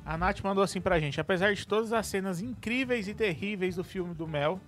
a 0.04 0.16
Nath 0.16 0.40
mandou 0.42 0.64
assim 0.64 0.80
pra 0.80 0.98
gente. 0.98 1.20
Apesar 1.20 1.54
de 1.54 1.66
todas 1.66 1.92
as 1.92 2.06
cenas 2.06 2.40
incríveis 2.40 3.08
e 3.08 3.14
terríveis 3.14 3.76
do 3.76 3.84
filme 3.84 4.14
do 4.14 4.26
Mel, 4.26 4.60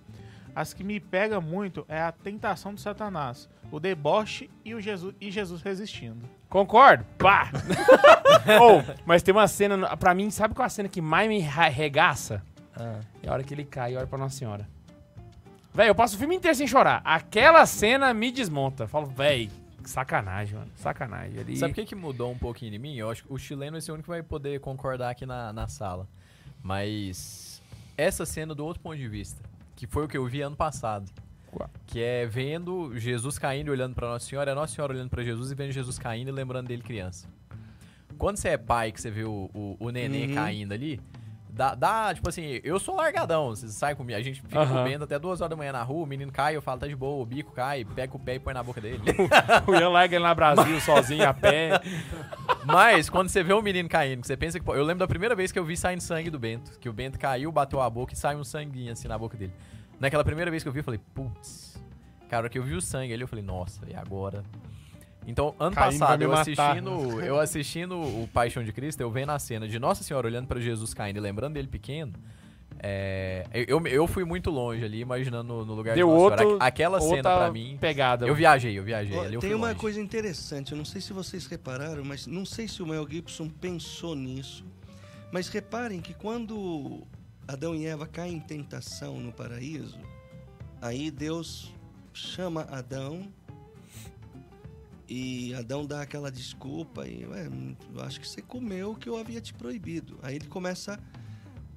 as 0.55 0.73
que 0.73 0.83
me 0.83 0.99
pega 0.99 1.41
muito 1.41 1.85
é 1.87 2.01
a 2.01 2.11
tentação 2.11 2.73
do 2.73 2.79
Satanás, 2.79 3.49
o 3.71 3.79
deboche 3.79 4.49
e, 4.63 4.75
o 4.75 4.81
Jesus, 4.81 5.15
e 5.19 5.31
Jesus 5.31 5.61
resistindo. 5.61 6.29
Concordo. 6.47 7.03
Pá! 7.17 7.49
oh, 8.61 8.83
mas 9.05 9.23
tem 9.23 9.33
uma 9.33 9.47
cena, 9.47 9.97
pra 9.97 10.13
mim, 10.13 10.29
sabe 10.29 10.53
qual 10.53 10.63
é 10.63 10.67
a 10.67 10.69
cena 10.69 10.87
que 10.87 11.01
mais 11.01 11.27
me 11.27 11.39
regaça? 11.39 12.43
Ah. 12.75 12.99
É 13.21 13.29
a 13.29 13.33
hora 13.33 13.43
que 13.43 13.53
ele 13.53 13.65
cai 13.65 13.93
e 13.93 13.97
olha 13.97 14.07
pra 14.07 14.17
Nossa 14.17 14.37
Senhora. 14.37 14.67
Véi, 15.73 15.89
eu 15.89 15.95
passo 15.95 16.15
o 16.15 16.19
filme 16.19 16.35
inteiro 16.35 16.55
sem 16.55 16.67
chorar. 16.67 17.01
Aquela 17.03 17.65
cena 17.65 18.13
me 18.13 18.31
desmonta. 18.31 18.87
Falo, 18.87 19.07
véi, 19.07 19.49
sacanagem, 19.89 20.57
mano. 20.57 20.71
Sacanagem. 20.75 21.39
Ali... 21.39 21.57
Sabe 21.57 21.71
o 21.71 21.75
que, 21.75 21.85
que 21.85 21.95
mudou 21.95 22.31
um 22.31 22.37
pouquinho 22.37 22.71
de 22.71 22.79
mim? 22.79 22.95
Eu 22.95 23.09
acho 23.09 23.23
que 23.23 23.33
o 23.33 23.37
chileno 23.37 23.73
vai 23.73 23.81
ser 23.81 23.91
o 23.91 23.93
único 23.95 24.05
que 24.05 24.09
vai 24.09 24.23
poder 24.23 24.59
concordar 24.59 25.09
aqui 25.11 25.25
na, 25.25 25.51
na 25.53 25.67
sala. 25.67 26.07
Mas 26.61 27.61
essa 27.97 28.25
cena 28.25 28.55
do 28.55 28.65
outro 28.65 28.81
ponto 28.81 28.97
de 28.97 29.07
vista, 29.07 29.41
que 29.75 29.85
foi 29.85 30.05
o 30.05 30.07
que 30.07 30.17
eu 30.17 30.25
vi 30.25 30.41
ano 30.41 30.55
passado. 30.55 31.09
Que 31.85 32.01
é 32.01 32.25
vendo 32.25 32.97
Jesus 32.97 33.37
caindo 33.37 33.67
e 33.67 33.71
olhando 33.71 33.93
pra 33.93 34.07
Nossa 34.07 34.25
Senhora, 34.25 34.51
é 34.51 34.55
Nossa 34.55 34.73
Senhora 34.73 34.93
olhando 34.93 35.09
pra 35.09 35.21
Jesus 35.23 35.51
e 35.51 35.55
vendo 35.55 35.71
Jesus 35.71 35.99
caindo 35.99 36.29
e 36.29 36.31
lembrando 36.31 36.67
dele 36.67 36.81
criança. 36.81 37.27
Quando 38.17 38.37
você 38.37 38.49
é 38.49 38.57
pai, 38.57 38.91
que 38.91 38.99
você 38.99 39.11
vê 39.11 39.23
o, 39.23 39.49
o, 39.53 39.77
o 39.79 39.89
neném 39.91 40.29
Uhum. 40.29 40.35
caindo 40.35 40.71
ali, 40.71 40.99
dá, 41.53 41.75
dá, 41.75 42.13
tipo 42.13 42.27
assim, 42.27 42.59
eu 42.63 42.79
sou 42.79 42.95
largadão, 42.95 43.49
você 43.49 43.67
sai 43.67 43.93
comigo, 43.93 44.17
a 44.17 44.21
gente 44.21 44.41
fica 44.41 44.59
Aham. 44.59 44.77
comendo 44.77 45.03
até 45.03 45.19
duas 45.19 45.39
horas 45.39 45.51
da 45.51 45.55
manhã 45.55 45.71
na 45.71 45.83
rua, 45.83 46.03
o 46.03 46.07
menino 46.07 46.31
cai, 46.31 46.55
eu 46.55 46.61
falo, 46.61 46.79
tá 46.79 46.87
de 46.87 46.95
boa, 46.95 47.21
o 47.21 47.25
bico 47.25 47.51
cai, 47.51 47.85
pega 47.85 48.15
o 48.15 48.19
pé 48.19 48.35
e 48.35 48.39
põe 48.39 48.55
na 48.55 48.63
boca 48.63 48.81
dele. 48.81 49.01
o 49.67 49.75
Ian 49.75 49.89
larga 49.89 50.15
ele 50.15 50.23
na 50.23 50.33
Brasil 50.33 50.79
sozinho 50.81 51.29
a 51.29 51.33
pé. 51.33 51.79
Mas 52.65 53.07
quando 53.07 53.29
você 53.29 53.43
vê 53.43 53.53
o 53.53 53.61
menino 53.61 53.87
caindo, 53.87 54.25
você 54.25 54.35
pensa 54.35 54.59
que. 54.59 54.67
Eu 54.67 54.83
lembro 54.83 54.99
da 54.99 55.07
primeira 55.07 55.35
vez 55.35 55.51
que 55.51 55.59
eu 55.59 55.65
vi 55.65 55.77
saindo 55.77 56.01
sangue 56.01 56.29
do 56.29 56.39
Bento. 56.39 56.79
Que 56.79 56.89
o 56.89 56.93
Bento 56.93 57.19
caiu, 57.19 57.51
bateu 57.51 57.81
a 57.81 57.89
boca 57.89 58.13
e 58.13 58.17
saiu 58.17 58.39
um 58.39 58.43
sanguinho 58.43 58.91
assim 58.91 59.07
na 59.07 59.17
boca 59.17 59.37
dele. 59.37 59.53
Naquela 59.99 60.23
primeira 60.23 60.49
vez 60.49 60.63
que 60.63 60.69
eu 60.69 60.73
vi, 60.73 60.79
eu 60.79 60.83
falei, 60.83 60.99
putz. 61.13 61.81
Cara, 62.29 62.49
que 62.49 62.57
eu 62.57 62.63
vi 62.63 62.73
o 62.73 62.81
sangue 62.81 63.13
ali, 63.13 63.21
eu 63.21 63.27
falei, 63.27 63.43
nossa, 63.45 63.81
e 63.87 63.93
agora? 63.95 64.43
Então, 65.27 65.55
ano 65.59 65.75
Caim 65.75 65.97
passado, 65.97 66.21
eu 66.21 66.33
assistindo, 66.33 67.21
eu 67.21 67.39
assistindo 67.39 67.95
o 67.99 68.27
Paixão 68.33 68.63
de 68.63 68.71
Cristo, 68.73 69.01
eu 69.01 69.09
vendo 69.11 69.31
a 69.31 69.39
cena 69.39 69.67
de 69.67 69.79
Nossa 69.79 70.03
Senhora 70.03 70.27
olhando 70.27 70.47
pra 70.47 70.59
Jesus 70.59 70.93
caindo 70.93 71.17
e 71.17 71.19
lembrando 71.19 71.53
dele 71.53 71.67
pequeno. 71.67 72.13
é, 72.79 73.45
eu, 73.53 73.85
eu 73.87 74.05
fui 74.07 74.25
muito 74.25 74.49
longe 74.49 74.83
ali, 74.83 74.99
imaginando 74.99 75.43
no, 75.53 75.65
no 75.65 75.73
lugar 75.73 75.95
Deu 75.95 76.07
de 76.07 76.13
Nossa 76.13 76.25
Senhora. 76.35 76.45
outro- 76.47 76.65
Aquela 76.65 76.99
cena 76.99 77.15
Outra 77.15 77.37
pra 77.37 77.51
mim. 77.51 77.77
pegada. 77.79 78.27
Eu 78.27 78.35
viajei, 78.35 78.77
eu 78.77 78.83
viajei. 78.83 79.15
Ó, 79.17 79.21
ali 79.23 79.35
eu 79.35 79.39
Tem 79.39 79.51
fui 79.51 79.55
uma 79.57 79.67
longe. 79.67 79.79
coisa 79.79 80.01
interessante, 80.01 80.71
eu 80.73 80.77
não 80.77 80.83
sei 80.85 80.99
se 80.99 81.13
vocês 81.13 81.45
repararam, 81.45 82.03
mas 82.03 82.27
não 82.27 82.45
sei 82.45 82.67
se 82.67 82.83
o 82.83 82.87
Mel 82.87 83.07
Gibson 83.09 83.47
pensou 83.47 84.15
nisso. 84.15 84.65
Mas 85.31 85.47
reparem 85.47 86.01
que 86.01 86.13
quando 86.13 87.07
Adão 87.47 87.73
e 87.75 87.85
Eva 87.85 88.05
caem 88.05 88.35
em 88.35 88.39
tentação 88.39 89.19
no 89.19 89.31
paraíso, 89.31 89.97
aí 90.81 91.09
Deus 91.09 91.73
chama 92.13 92.67
Adão 92.69 93.31
e 95.15 95.53
Adão 95.53 95.85
dá 95.85 96.01
aquela 96.01 96.31
desculpa 96.31 97.07
e 97.07 97.23
ué, 97.23 97.47
eu 97.93 98.01
acho 98.01 98.19
que 98.19 98.27
você 98.27 98.41
comeu 98.41 98.91
o 98.91 98.95
que 98.95 99.07
eu 99.07 99.15
havia 99.15 99.39
te 99.39 99.53
proibido. 99.53 100.17
Aí 100.23 100.37
ele 100.37 100.47
começa 100.47 100.99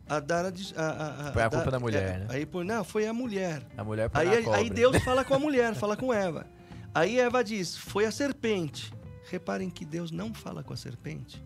a 0.08 0.18
dar 0.20 0.46
a, 0.46 0.48
a, 0.48 1.28
a- 1.28 1.32
Foi 1.34 1.42
a 1.42 1.50
culpa 1.50 1.70
da 1.70 1.78
mulher, 1.78 2.14
é, 2.14 2.18
né? 2.20 2.26
Aí 2.30 2.46
por 2.46 2.64
não, 2.64 2.82
foi 2.82 3.06
a 3.06 3.12
mulher. 3.12 3.62
A 3.76 3.84
mulher 3.84 4.08
põe 4.08 4.26
Aí. 4.54 4.70
Deus 4.70 4.96
fala 5.04 5.22
com 5.22 5.34
a 5.34 5.38
mulher, 5.38 5.74
fala 5.76 5.98
com 5.98 6.14
Eva. 6.14 6.46
Aí 6.94 7.18
Eva 7.18 7.44
diz: 7.44 7.76
Foi 7.76 8.06
a 8.06 8.10
serpente. 8.10 8.90
Reparem 9.28 9.68
que 9.68 9.84
Deus 9.84 10.10
não 10.10 10.32
fala 10.32 10.64
com 10.64 10.72
a 10.72 10.76
serpente. 10.76 11.44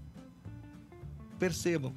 Percebam. 1.41 1.93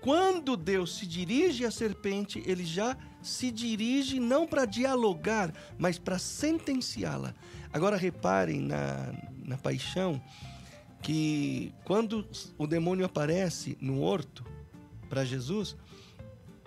Quando 0.00 0.56
Deus 0.56 0.96
se 0.96 1.06
dirige 1.06 1.64
à 1.64 1.72
serpente, 1.72 2.40
ele 2.46 2.64
já 2.64 2.96
se 3.20 3.50
dirige 3.50 4.20
não 4.20 4.46
para 4.46 4.64
dialogar, 4.64 5.52
mas 5.76 5.98
para 5.98 6.18
sentenciá-la. 6.20 7.34
Agora 7.72 7.96
reparem 7.96 8.60
na, 8.60 9.12
na 9.44 9.56
paixão 9.56 10.20
que 11.02 11.72
quando 11.84 12.26
o 12.56 12.66
demônio 12.66 13.04
aparece 13.04 13.76
no 13.80 14.00
horto 14.00 14.44
para 15.08 15.24
Jesus, 15.24 15.76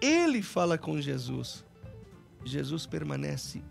ele 0.01 0.41
fala 0.41 0.77
com 0.77 0.99
Jesus. 1.01 1.63
Jesus 2.43 2.85
permanece 2.85 3.61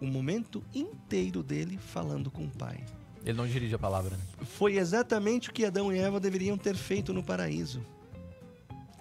o 0.00 0.06
momento 0.06 0.62
inteiro 0.74 1.42
dele 1.42 1.78
falando 1.78 2.30
com 2.30 2.44
o 2.44 2.50
Pai. 2.50 2.84
Ele 3.24 3.38
não 3.38 3.46
dirige 3.46 3.74
a 3.74 3.78
palavra, 3.78 4.16
né? 4.16 4.22
Foi 4.42 4.76
exatamente 4.76 5.48
o 5.48 5.52
que 5.52 5.64
Adão 5.64 5.92
e 5.92 5.98
Eva 5.98 6.20
deveriam 6.20 6.58
ter 6.58 6.76
feito 6.76 7.12
no 7.12 7.22
paraíso. 7.22 7.82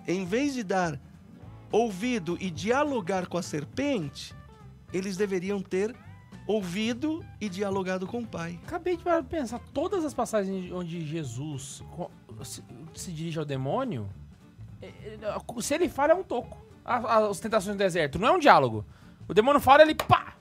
Em 0.07 0.26
vez 0.26 0.53
de 0.53 0.64
dar 0.64 0.99
ouvido 1.72 2.38
e 2.39 2.49
dialogar 2.49 3.27
com 3.27 3.38
a 3.38 3.41
serpente, 3.41 4.34
eles 4.93 5.18
deveriam 5.18 5.61
ter 5.61 5.93
ouvido 6.48 7.24
e 7.40 7.48
dialogado 7.49 8.06
com 8.07 8.20
o 8.20 8.26
Pai. 8.28 8.60
Acabei 8.68 8.98
de 8.98 9.03
parar 9.03 9.22
de 9.22 9.28
pensar, 9.28 9.60
todas 9.74 10.03
as 10.03 10.14
passagens 10.14 10.72
onde 10.72 11.06
Jesus 11.06 11.84
se, 12.44 13.11
dirige 13.11 13.40
ao 13.40 13.45
demônio, 13.45 14.10
é- 14.82 14.88
é- 14.88 15.61
se 15.61 15.74
ele 15.74 15.88
fala 15.90 16.11
é 16.11 16.15
um 16.15 16.24
toco. 16.24 16.57
As 16.86 17.40
tentações 17.40 17.76
do 17.76 17.80
deserto, 17.80 18.20
não 18.20 18.28
é 18.28 18.32
um 18.32 18.40
diálogo. 18.40 18.86
O 19.28 19.34
demônio 19.34 19.61
fala, 19.61 19.84
ele 19.84 19.95
pá! 19.95 20.34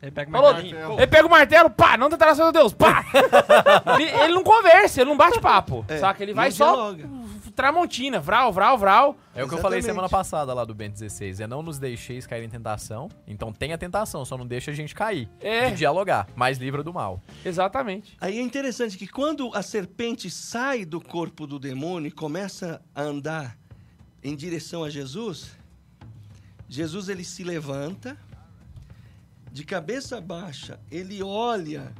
Ele 0.00 0.10
pega 0.10 0.30
o 0.30 0.32
Falou, 0.32 0.52
martelinho. 0.54 0.92
ele 0.98 1.06
pega 1.06 1.26
o 1.26 1.30
martelo, 1.30 1.70
pá, 1.70 1.96
não 1.96 2.08
tentará 2.10 2.34
seu 2.34 2.50
Deus, 2.50 2.72
pá! 2.72 3.04
ele, 3.94 4.04
ele 4.04 4.32
não 4.34 4.42
conversa, 4.42 5.00
ele 5.02 5.10
não 5.10 5.16
bate 5.16 5.38
papo, 5.40 5.84
É, 5.86 5.98
saca? 5.98 6.22
Ele 6.22 6.32
vai 6.34 6.50
só 6.50 6.72
dialoga. 6.72 7.08
Tramontina, 7.54 8.18
vral, 8.18 8.52
vral, 8.52 8.78
vral. 8.78 9.16
É 9.34 9.44
o 9.44 9.48
que 9.48 9.54
eu 9.54 9.58
falei 9.58 9.82
semana 9.82 10.08
passada 10.08 10.52
lá 10.52 10.64
do 10.64 10.74
Ben 10.74 10.90
16. 10.90 11.40
É 11.40 11.46
não 11.46 11.62
nos 11.62 11.78
deixeis 11.78 12.26
cair 12.26 12.44
em 12.44 12.48
tentação. 12.48 13.08
Então 13.26 13.52
tem 13.52 13.72
a 13.72 13.78
tentação, 13.78 14.24
só 14.24 14.36
não 14.36 14.46
deixa 14.46 14.70
a 14.70 14.74
gente 14.74 14.94
cair. 14.94 15.28
É. 15.40 15.70
De 15.70 15.76
dialogar, 15.76 16.26
mas 16.34 16.58
livra 16.58 16.82
do 16.82 16.92
mal. 16.92 17.22
Exatamente. 17.44 18.16
Aí 18.20 18.38
é 18.38 18.42
interessante 18.42 18.96
que 18.96 19.06
quando 19.06 19.50
a 19.54 19.62
serpente 19.62 20.30
sai 20.30 20.84
do 20.84 21.00
corpo 21.00 21.46
do 21.46 21.58
demônio 21.58 22.08
e 22.08 22.12
começa 22.12 22.82
a 22.94 23.02
andar 23.02 23.56
em 24.22 24.34
direção 24.34 24.84
a 24.84 24.90
Jesus, 24.90 25.56
Jesus 26.68 27.08
ele 27.08 27.24
se 27.24 27.44
levanta, 27.44 28.16
de 29.50 29.64
cabeça 29.64 30.20
baixa, 30.20 30.80
ele 30.90 31.22
olha 31.22 31.92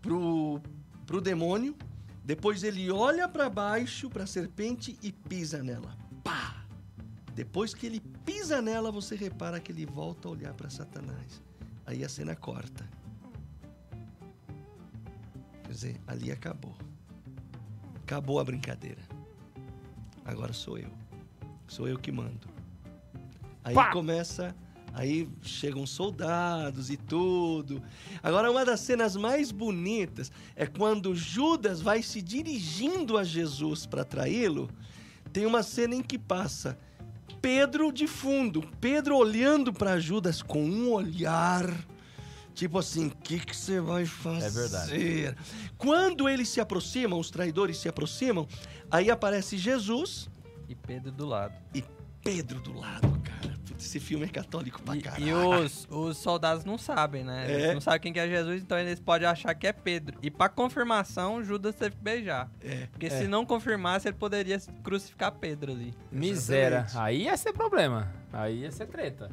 pro, 0.00 0.60
pro 1.04 1.20
demônio, 1.20 1.76
depois 2.28 2.62
ele 2.62 2.90
olha 2.90 3.26
para 3.26 3.48
baixo 3.48 4.10
para 4.10 4.24
a 4.24 4.26
serpente 4.26 4.98
e 5.02 5.10
pisa 5.10 5.62
nela. 5.62 5.96
Pá! 6.22 6.62
Depois 7.34 7.72
que 7.72 7.86
ele 7.86 8.00
pisa 8.00 8.60
nela, 8.60 8.92
você 8.92 9.16
repara 9.16 9.58
que 9.58 9.72
ele 9.72 9.86
volta 9.86 10.28
a 10.28 10.32
olhar 10.32 10.52
para 10.52 10.68
Satanás. 10.68 11.42
Aí 11.86 12.04
a 12.04 12.08
cena 12.08 12.36
corta. 12.36 12.86
Quer 15.62 15.72
dizer, 15.72 16.00
ali 16.06 16.30
acabou. 16.30 16.76
Acabou 18.02 18.38
a 18.38 18.44
brincadeira. 18.44 19.00
Agora 20.22 20.52
sou 20.52 20.76
eu. 20.76 20.90
Sou 21.66 21.88
eu 21.88 21.98
que 21.98 22.12
mando. 22.12 22.46
Aí 23.64 23.74
Pá! 23.74 23.90
começa 23.90 24.54
Aí 24.98 25.28
chegam 25.42 25.86
soldados 25.86 26.90
e 26.90 26.96
tudo. 26.96 27.80
Agora, 28.20 28.50
uma 28.50 28.64
das 28.64 28.80
cenas 28.80 29.14
mais 29.14 29.52
bonitas 29.52 30.32
é 30.56 30.66
quando 30.66 31.14
Judas 31.14 31.80
vai 31.80 32.02
se 32.02 32.20
dirigindo 32.20 33.16
a 33.16 33.22
Jesus 33.22 33.86
para 33.86 34.04
traí-lo. 34.04 34.68
Tem 35.32 35.46
uma 35.46 35.62
cena 35.62 35.94
em 35.94 36.02
que 36.02 36.18
passa 36.18 36.76
Pedro 37.40 37.92
de 37.92 38.08
fundo, 38.08 38.68
Pedro 38.80 39.16
olhando 39.16 39.72
para 39.72 40.00
Judas 40.00 40.42
com 40.42 40.64
um 40.64 40.90
olhar. 40.90 41.64
Tipo 42.52 42.80
assim, 42.80 43.06
o 43.06 43.10
que 43.10 43.38
que 43.38 43.56
você 43.56 43.80
vai 43.80 44.04
fazer? 44.04 44.46
É 44.46 44.50
verdade. 44.50 45.36
Quando 45.76 46.28
eles 46.28 46.48
se 46.48 46.60
aproximam, 46.60 47.20
os 47.20 47.30
traidores 47.30 47.76
se 47.76 47.88
aproximam, 47.88 48.48
aí 48.90 49.12
aparece 49.12 49.56
Jesus 49.56 50.28
E 50.68 50.74
Pedro 50.74 51.12
do 51.12 51.24
lado. 51.24 51.54
e 51.72 51.84
Pedro 52.20 52.60
do 52.60 52.72
lado, 52.76 53.17
Esse 53.78 54.00
filme 54.00 54.24
é 54.24 54.28
católico 54.28 54.82
pra 54.82 54.96
E, 54.96 55.00
caralho. 55.00 55.26
e 55.26 55.32
os, 55.32 55.86
os 55.90 56.16
soldados 56.18 56.64
não 56.64 56.76
sabem, 56.76 57.22
né? 57.22 57.46
É. 57.48 57.54
Eles 57.54 57.74
não 57.74 57.80
sabem 57.80 58.00
quem 58.00 58.12
que 58.12 58.18
é 58.18 58.28
Jesus, 58.28 58.60
então 58.62 58.78
eles 58.78 58.98
podem 58.98 59.26
achar 59.28 59.54
que 59.54 59.66
é 59.66 59.72
Pedro. 59.72 60.18
E 60.22 60.30
pra 60.30 60.48
confirmação, 60.48 61.42
Judas 61.44 61.74
teve 61.76 61.94
que 61.96 62.02
beijar. 62.02 62.50
É. 62.60 62.86
Porque 62.90 63.06
É. 63.06 63.10
se 63.10 63.28
não 63.28 63.46
confirmasse, 63.46 64.08
ele 64.08 64.16
poderia 64.16 64.58
crucificar 64.82 65.30
Pedro 65.32 65.72
ali. 65.72 65.94
Miséria. 66.10 66.86
Aí 66.94 67.22
ia 67.24 67.36
ser 67.36 67.52
problema. 67.52 68.12
Aí 68.32 68.60
ia 68.62 68.70
ser 68.72 68.86
treta. 68.86 69.30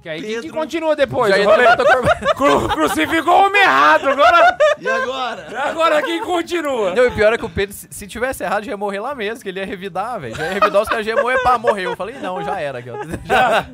Que 0.00 0.08
aí 0.08 0.20
quem 0.20 0.28
que 0.36 0.40
Pedro- 0.42 0.56
continua 0.58 0.94
depois? 0.94 1.28
Já 1.34 1.36
levantar 1.56 1.82
o 1.82 1.86
corpo. 1.86 2.08
Cru- 2.36 2.68
crucificou 2.68 3.34
o 3.34 3.46
homem 3.46 3.60
errado. 3.62 4.08
Agora, 4.10 4.58
E 4.80 4.88
agora? 4.88 5.46
agora 5.68 6.02
quem 6.02 6.20
continua? 6.22 6.94
Não, 6.94 7.04
e 7.06 7.10
pior 7.10 7.32
é 7.32 7.38
que 7.38 7.44
o 7.44 7.50
Pedro, 7.50 7.74
se, 7.74 7.88
se 7.90 8.06
tivesse 8.06 8.44
errado, 8.44 8.62
já 8.64 8.70
ia 8.70 8.76
morrer 8.76 9.00
lá 9.00 9.12
mesmo, 9.14 9.42
que 9.42 9.48
ele 9.48 9.58
ia 9.58 9.66
revidar, 9.66 10.20
velho. 10.20 10.36
Já 10.36 10.44
ia 10.44 10.52
revidar 10.52 10.82
os 10.82 10.88
caras, 10.88 11.04
já 11.04 11.14
ia 11.16 11.20
morrer, 11.20 11.38
pá, 11.42 11.58
morreu. 11.58 11.90
Eu 11.90 11.96
falei, 11.96 12.14
não, 12.20 12.42
já 12.44 12.60
era. 12.60 12.78
Já, 13.26 13.66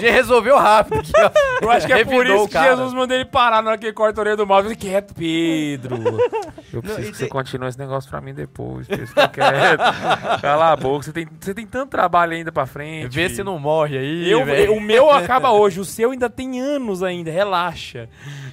Já 0.00 0.10
resolveu 0.10 0.56
rápido 0.58 0.98
aqui, 1.00 1.12
ó. 1.16 1.30
Eu 1.62 1.70
acho 1.70 1.86
que 1.86 1.92
é 1.92 2.04
por 2.04 2.26
isso 2.26 2.48
que. 2.48 2.58
Jesus 2.62 2.92
mandou 2.92 3.16
ele 3.16 3.24
parar 3.24 3.62
na 3.62 3.70
hora 3.70 3.78
que 3.78 3.86
ele 3.86 3.92
corta 3.92 4.20
a 4.20 4.22
orelha 4.22 4.36
do 4.36 4.46
mal. 4.46 4.64
Ele 4.64 4.76
quieto, 4.76 5.14
Pedro. 5.14 5.96
Eu 6.72 6.82
Não, 6.82 6.82
preciso 6.82 7.08
e 7.08 7.10
que 7.12 7.16
você 7.16 7.24
tem- 7.24 7.28
continue 7.30 7.68
esse 7.68 7.78
negócio 7.78 8.10
pra 8.10 8.20
mim 8.20 8.34
depois. 8.34 8.86
Fica 8.86 9.28
quieto. 9.28 9.80
Cala 10.42 10.72
a 10.72 10.76
boca. 10.76 11.04
Você 11.04 11.12
tem, 11.12 11.26
você 11.40 11.54
tem 11.54 11.66
tanto 11.66 11.90
trabalho 11.90 12.32
ainda 12.34 12.52
pra 12.52 12.66
frente. 12.66 13.14
Vê 13.14 13.28
se 13.30 13.42
não 13.42 13.58
morre 13.58 13.96
aí, 13.96 14.30
Eu, 14.30 14.42
o 14.74 14.80
meu 14.80 15.10
acaba 15.10 15.50
hoje, 15.52 15.80
o 15.80 15.84
seu 15.84 16.10
ainda 16.10 16.28
tem 16.28 16.60
anos 16.60 17.02
ainda, 17.02 17.30
relaxa. 17.30 18.08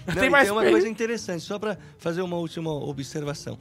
Não, 0.07 0.14
tem 0.16 0.30
mais 0.30 0.45
tem 0.48 0.52
uma 0.56 0.64
pe- 0.64 0.72
coisa 0.72 0.88
interessante, 0.88 1.41
só 1.44 1.57
para 1.60 1.78
fazer 1.98 2.22
uma 2.22 2.38
última 2.38 2.72
observação. 2.72 3.57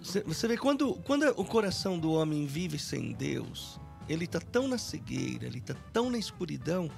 Você- 0.00 0.22
Você 0.22 0.46
vê, 0.48 0.56
quando, 0.56 0.94
quando 1.04 1.24
o 1.36 1.44
coração 1.44 1.98
do 1.98 2.12
homem 2.12 2.46
vive 2.46 2.78
sem 2.78 3.12
Deus, 3.12 3.78
ele 4.08 4.26
tá 4.26 4.40
tão 4.40 4.68
na 4.68 4.78
cegueira, 4.78 5.46
ele 5.46 5.60
tá 5.60 5.74
tão 5.92 6.10
na 6.10 6.18
escuridão, 6.18 6.90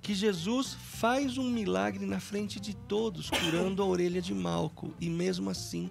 que 0.00 0.14
Jesus 0.14 0.74
faz 0.74 1.36
um 1.36 1.50
milagre 1.50 2.06
na 2.06 2.20
frente 2.20 2.60
de 2.60 2.74
todos, 2.74 3.30
curando 3.30 3.82
a 3.82 3.86
orelha 3.86 4.22
de 4.22 4.32
Malco. 4.32 4.94
E 5.00 5.10
mesmo 5.10 5.50
assim, 5.50 5.90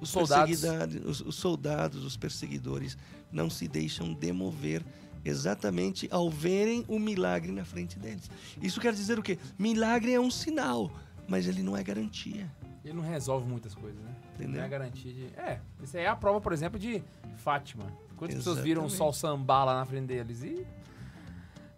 os 0.00 0.10
Soldados. 0.10 0.62
os, 1.04 1.20
os 1.20 1.34
soldados, 1.34 2.04
os 2.04 2.16
perseguidores, 2.16 2.96
não 3.30 3.50
se 3.50 3.68
deixam 3.68 4.14
demover 4.14 4.84
exatamente 5.24 6.08
ao 6.10 6.30
verem 6.30 6.84
o 6.88 6.98
milagre 6.98 7.52
na 7.52 7.64
frente 7.64 7.98
deles. 7.98 8.30
Isso 8.62 8.80
quer 8.80 8.92
dizer 8.92 9.18
o 9.18 9.22
quê? 9.22 9.38
Milagre 9.58 10.12
é 10.12 10.20
um 10.20 10.30
sinal, 10.30 10.90
mas 11.26 11.46
ele 11.46 11.62
não 11.62 11.76
é 11.76 11.82
garantia. 11.82 12.50
Ele 12.84 12.94
não 12.94 13.02
resolve 13.02 13.46
muitas 13.46 13.74
coisas, 13.74 14.00
né? 14.00 14.14
Entendeu? 14.34 14.60
Não 14.60 14.64
é 14.64 14.68
garantia 14.68 15.12
de. 15.12 15.26
É, 15.36 15.60
isso 15.82 15.96
aí 15.96 16.04
é 16.04 16.08
a 16.08 16.16
prova, 16.16 16.40
por 16.40 16.52
exemplo, 16.52 16.78
de 16.78 17.02
Fátima. 17.36 17.92
Quantas 18.18 18.36
pessoas 18.36 18.58
viram 18.58 18.84
o 18.84 18.90
sol 18.90 19.12
sambar 19.12 19.64
lá 19.64 19.74
na 19.74 19.84
frente 19.86 20.06
deles? 20.06 20.42
E. 20.42 20.66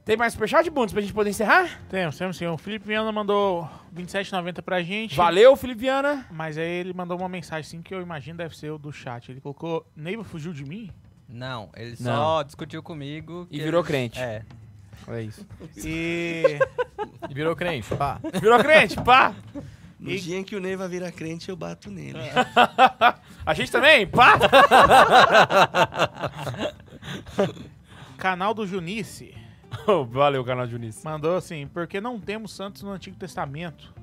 Tem 0.05 0.17
mais 0.17 0.33
superchat, 0.33 0.69
Bundes, 0.71 0.93
pra 0.93 1.03
gente 1.03 1.13
poder 1.13 1.31
encerrar? 1.31 1.79
Temos, 1.89 2.17
temos 2.17 2.37
sim. 2.37 2.47
O 2.47 2.57
Felipe 2.57 2.87
Viana 2.87 3.13
mandou 3.13 3.69
27,90 3.95 4.63
pra 4.63 4.83
gente. 4.83 5.15
Valeu, 5.15 5.55
Filipiana. 5.55 6.27
Mas 6.31 6.59
aí 6.59 6.67
ele 6.69 6.93
mandou 6.93 7.17
uma 7.19 7.29
mensagem 7.29 7.61
assim 7.61 7.83
que 7.83 7.95
eu 7.95 8.01
imagino 8.01 8.39
deve 8.39 8.57
ser 8.57 8.71
o 8.71 8.79
do 8.79 8.91
chat. 8.91 9.31
Ele 9.31 9.41
colocou, 9.41 9.87
Neiva 9.95 10.25
fugiu 10.25 10.53
de 10.53 10.65
mim? 10.65 10.91
Não, 11.29 11.69
ele 11.77 11.95
Não. 12.01 12.17
só 12.17 12.43
discutiu 12.43 12.83
comigo. 12.83 13.47
E 13.51 13.61
virou 13.61 13.81
ele- 13.83 13.87
crente. 13.87 14.19
É. 14.19 14.43
É 15.07 15.23
isso. 15.23 15.47
E... 15.77 16.59
E 17.31 17.35
virou 17.35 17.55
crente, 17.55 17.95
pá. 17.95 18.19
Virou 18.41 18.59
crente, 18.59 18.97
pá! 19.03 19.33
No 20.01 20.11
E- 20.11 20.19
dia 20.19 20.39
em 20.39 20.43
que 20.43 20.57
o 20.57 20.61
Neiva 20.61 20.89
vira 20.89 21.13
crente, 21.13 21.51
eu 21.51 21.57
bato 21.57 21.91
nele. 21.91 22.19
A 23.45 23.53
gente 23.55 23.71
também, 23.71 24.07
pá! 24.07 24.39
Canal 28.17 28.55
do 28.55 28.67
Junice 28.67 29.35
Valeu, 30.11 30.45
canal 30.45 30.67
de 30.67 30.75
Unice. 30.75 31.05
mandou 31.05 31.37
assim, 31.37 31.67
porque 31.69 32.01
não 32.01 32.19
temos 32.19 32.53
santos 32.53 32.83
no 32.83 32.91
Antigo 32.91 33.17
Testamento? 33.17 33.95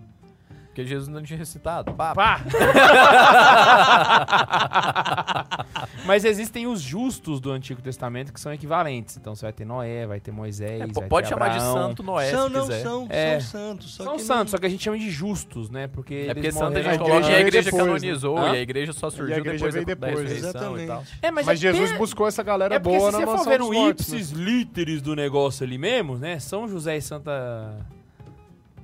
Porque 0.78 0.90
Jesus 0.90 1.08
não 1.08 1.24
tinha 1.24 1.40
recitado. 1.40 1.92
Pá, 1.96 2.14
Pá! 2.14 2.40
Mas 6.06 6.24
existem 6.24 6.68
os 6.68 6.80
justos 6.82 7.40
do 7.40 7.52
Antigo 7.52 7.82
Testamento 7.82 8.32
que 8.32 8.40
são 8.40 8.54
equivalentes. 8.54 9.18
Então 9.18 9.36
você 9.36 9.42
vai 9.44 9.52
ter 9.54 9.66
Noé, 9.66 10.06
vai 10.06 10.20
ter 10.20 10.32
Moisés. 10.32 10.74
É, 10.82 10.86
vai 10.86 10.90
po- 10.90 11.02
ter 11.02 11.08
pode 11.08 11.30
chamar 11.30 11.50
de 11.50 11.60
santo 11.60 12.04
Noé, 12.04 12.30
são, 12.30 12.48
se 12.48 12.54
não 12.54 12.62
quiser. 12.68 12.84
são, 12.84 13.08
É. 13.10 13.40
são 13.40 13.50
santos. 13.50 13.96
Só 13.96 14.04
São 14.04 14.16
que 14.18 14.22
santos, 14.22 14.44
não... 14.44 14.48
só 14.52 14.58
que 14.60 14.66
a 14.68 14.70
gente 14.70 14.84
chama 14.84 15.00
de 15.00 15.10
justos, 15.10 15.72
né? 15.72 15.88
Porque 15.88 16.28
É 16.30 16.34
porque 16.36 16.52
santo 16.52 16.78
a 16.78 16.82
gente 16.84 16.94
A 16.96 17.00
coloca 17.00 17.28
e 17.28 17.34
a 17.36 17.40
igreja 17.40 17.72
depois, 17.72 17.84
canonizou 17.84 18.40
né? 18.40 18.54
e 18.54 18.58
a 18.58 18.62
igreja 18.62 18.94
só 18.94 19.10
surgiu 19.10 19.36
a 19.36 19.40
igreja 19.40 19.66
depois 19.66 19.74
da, 19.74 19.80
da 19.80 19.86
depois, 20.08 20.30
ressurreição 20.30 20.80
e 20.80 20.86
tal. 20.86 21.02
Exatamente. 21.02 21.20
É, 21.24 21.32
mas, 21.32 21.46
Mas 21.48 21.58
é 21.58 21.62
Jesus 21.72 21.92
buscou 21.98 22.28
essa 22.28 22.44
galera 22.44 22.76
É 22.76 22.80
boa 22.80 23.12
se 23.12 23.18
na 23.18 23.26
você 23.26 23.44
for 23.44 23.50
ver 23.50 23.62
o 23.64 23.72
né? 23.72 23.90
ipsis 23.90 24.30
literis 24.30 25.02
do 25.02 25.16
negócio 25.16 25.66
ali 25.66 25.80
mesmo, 25.80 26.18
né? 26.20 26.38
São 26.38 26.68
José 26.68 26.98
e 26.98 27.02
Santa... 27.02 27.74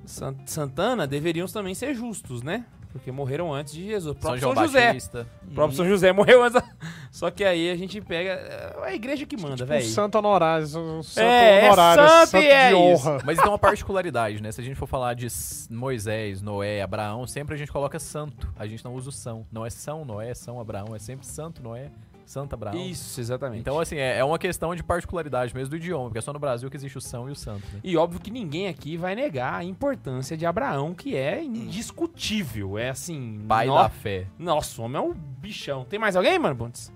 San- 0.06 0.36
Santana 0.46 1.06
deveriam 1.08 1.48
também 1.48 1.74
ser 1.76 1.94
justos, 1.94 2.42
né? 2.42 2.66
Porque 2.92 3.12
morreram 3.12 3.52
antes 3.52 3.74
de 3.74 3.84
Jesus. 3.88 4.06
O 4.06 4.14
São 4.14 4.22
próprio 4.22 4.42
João 4.42 4.54
São, 4.54 4.66
José. 4.68 4.88
Batista. 4.88 5.28
O 5.50 5.54
próprio 5.56 5.78
São 5.78 5.88
José 5.88 6.12
morreu 6.14 6.44
antes. 6.44 6.62
Só 7.12 7.32
que 7.32 7.44
aí 7.44 7.72
a 7.72 7.76
gente 7.76 8.00
pega. 8.02 8.30
É 8.34 8.74
a 8.84 8.94
igreja 8.94 9.26
que 9.26 9.36
manda, 9.36 9.56
Tipo, 9.56 9.64
um 9.66 9.68
velho. 9.78 9.86
santo 9.86 10.16
honorário, 10.20 10.66
um 10.78 11.02
santo 11.02 11.20
É, 11.26 11.62
é 11.62 11.66
honorário, 11.68 12.04
santo 12.08 12.30
santo 12.30 12.44
e 12.44 12.48
é 12.48 12.70
de 12.70 12.76
isso. 12.76 13.08
honra. 13.10 13.18
Mas 13.26 13.40
tem 13.40 13.48
uma 13.50 13.58
particularidade, 13.58 14.44
né? 14.44 14.52
Se 14.52 14.62
a 14.62 14.64
gente 14.64 14.76
for 14.76 14.86
falar 14.86 15.16
de 15.16 15.28
Moisés, 15.72 16.42
Noé, 16.44 16.84
Abraão, 16.84 17.26
sempre 17.26 17.56
a 17.56 17.58
gente 17.58 17.72
coloca 17.72 17.98
santo. 17.98 18.48
A 18.58 18.68
gente 18.68 18.86
não 18.86 18.94
usa 18.94 19.10
o 19.10 19.12
são. 19.12 19.44
Não 19.52 19.66
é 19.66 19.72
São 19.72 20.06
Noé, 20.06 20.34
São 20.36 20.60
Abraão. 20.60 20.96
É 20.96 21.00
sempre 21.00 21.26
Santo 21.26 21.64
Noé, 21.64 21.90
Santo 22.26 22.54
Abraão. 22.54 22.76
Isso, 22.78 23.20
exatamente. 23.20 23.60
Então, 23.62 23.80
assim, 23.80 23.98
é, 23.98 24.18
é 24.18 24.24
uma 24.24 24.40
questão 24.40 24.74
de 24.76 24.82
particularidade 24.84 25.54
mesmo 25.54 25.70
do 25.72 25.76
idioma, 25.76 26.06
porque 26.06 26.20
é 26.20 26.22
só 26.22 26.32
no 26.34 26.40
Brasil 26.40 26.70
que 26.70 26.78
existe 26.78 26.98
o 26.98 27.02
São 27.02 27.28
e 27.28 27.32
o 27.32 27.36
Santo. 27.36 27.66
Né? 27.74 27.80
E 27.84 27.96
óbvio 27.98 28.20
que 28.22 28.32
ninguém 28.32 28.68
aqui 28.68 28.96
vai 28.98 29.14
negar 29.16 29.56
a 29.56 29.64
importância 29.64 30.38
de 30.38 30.46
Abraão, 30.46 30.94
que 30.94 31.16
é 31.16 31.44
indiscutível. 31.44 32.78
É 32.78 32.90
assim. 32.90 33.44
Pai 33.48 33.68
no- 33.68 33.76
da 33.76 33.90
fé. 33.90 34.28
Nossa, 34.40 34.82
o 34.82 34.86
homem 34.86 34.98
é 34.98 35.04
um 35.06 35.14
bichão. 35.14 35.84
Tem 35.86 36.00
mais 36.00 36.16
alguém, 36.16 36.40
mano, 36.40 36.56
Bundes? 36.56 36.92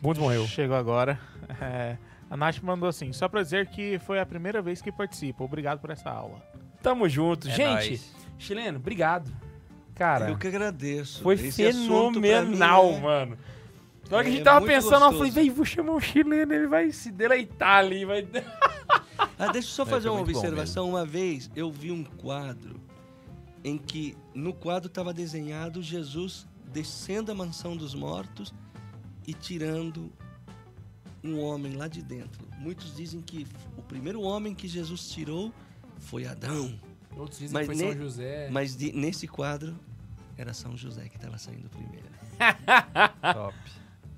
Bundes 0.00 0.20
morreu. 0.20 0.46
Chegou 0.46 0.76
agora. 0.76 1.18
É, 1.60 1.98
a 2.30 2.36
Nath 2.36 2.60
mandou 2.62 2.88
assim, 2.88 3.12
só 3.12 3.28
pra 3.28 3.42
dizer 3.42 3.66
que 3.66 3.98
foi 3.98 4.18
a 4.18 4.24
primeira 4.24 4.62
vez 4.62 4.80
que 4.80 4.90
participa. 4.90 5.44
Obrigado 5.44 5.80
por 5.80 5.90
essa 5.90 6.08
aula. 6.08 6.40
Tamo 6.82 7.06
junto. 7.08 7.46
É 7.46 7.50
Gente, 7.50 7.88
nóis. 7.90 8.14
chileno, 8.38 8.78
obrigado. 8.78 9.30
Cara, 10.02 10.30
Eu 10.30 10.36
que 10.36 10.48
agradeço. 10.48 11.22
foi 11.22 11.34
Esse 11.34 11.52
fenomenal, 11.52 12.90
mim 12.90 12.96
é- 12.96 13.00
mano. 13.00 13.38
Na 14.10 14.16
hora 14.16 14.24
que 14.24 14.30
a 14.30 14.32
É 14.32 14.36
gente 14.36 14.44
tava 14.44 14.60
muito 14.60 14.72
pensando, 14.72 14.94
eu 14.94 14.98
falei, 15.00 15.10
gostoso. 15.18 15.32
véi, 15.34 15.50
vou 15.50 15.64
chamar 15.64 15.92
um 15.92 16.00
chileno, 16.00 16.52
ele 16.52 16.66
vai 16.66 16.90
se 16.90 17.10
deleitar 17.12 17.78
ali, 17.78 18.04
vai... 18.04 18.26
Ah, 19.38 19.46
deixa 19.52 19.68
eu 19.68 19.72
só 19.72 19.82
É, 19.84 19.86
fazer 19.86 20.08
foi 20.08 20.16
uma 20.16 20.22
observação. 20.22 20.88
Uma 20.88 21.06
vez 21.06 21.48
eu 21.54 21.70
vi 21.70 21.92
um 21.92 22.02
quadro 22.02 22.80
em 23.62 23.78
que 23.78 24.16
no 24.34 24.52
quadro 24.52 24.88
estava 24.88 25.12
desenhado 25.14 25.80
Jesus 25.80 26.46
descendo 26.72 27.30
a 27.30 27.34
mansão 27.34 27.76
dos 27.76 27.94
mortos 27.94 28.52
e 29.26 29.32
tirando 29.32 30.12
um 31.22 31.38
homem 31.40 31.74
lá 31.76 31.86
de 31.86 32.02
dentro. 32.02 32.44
Muitos 32.58 32.94
dizem 32.96 33.20
que 33.20 33.46
o 33.76 33.82
primeiro 33.82 34.20
homem 34.22 34.52
que 34.54 34.66
Jesus 34.66 35.08
tirou 35.10 35.52
foi 36.00 36.26
Adão, 36.26 36.74
Outros 37.16 37.38
dizem 37.40 37.52
Mas 37.52 37.68
que 37.68 37.74
foi 37.76 37.84
ne- 37.84 37.92
São 37.92 38.02
José. 38.02 38.48
mas 38.50 38.74
de- 38.74 38.92
nesse 38.92 39.28
quadro 39.28 39.78
era 40.36 40.52
São 40.52 40.76
José 40.76 41.08
que 41.08 41.16
estava 41.16 41.38
saindo 41.38 41.68
primeiro. 41.68 42.06
Top. 43.34 43.54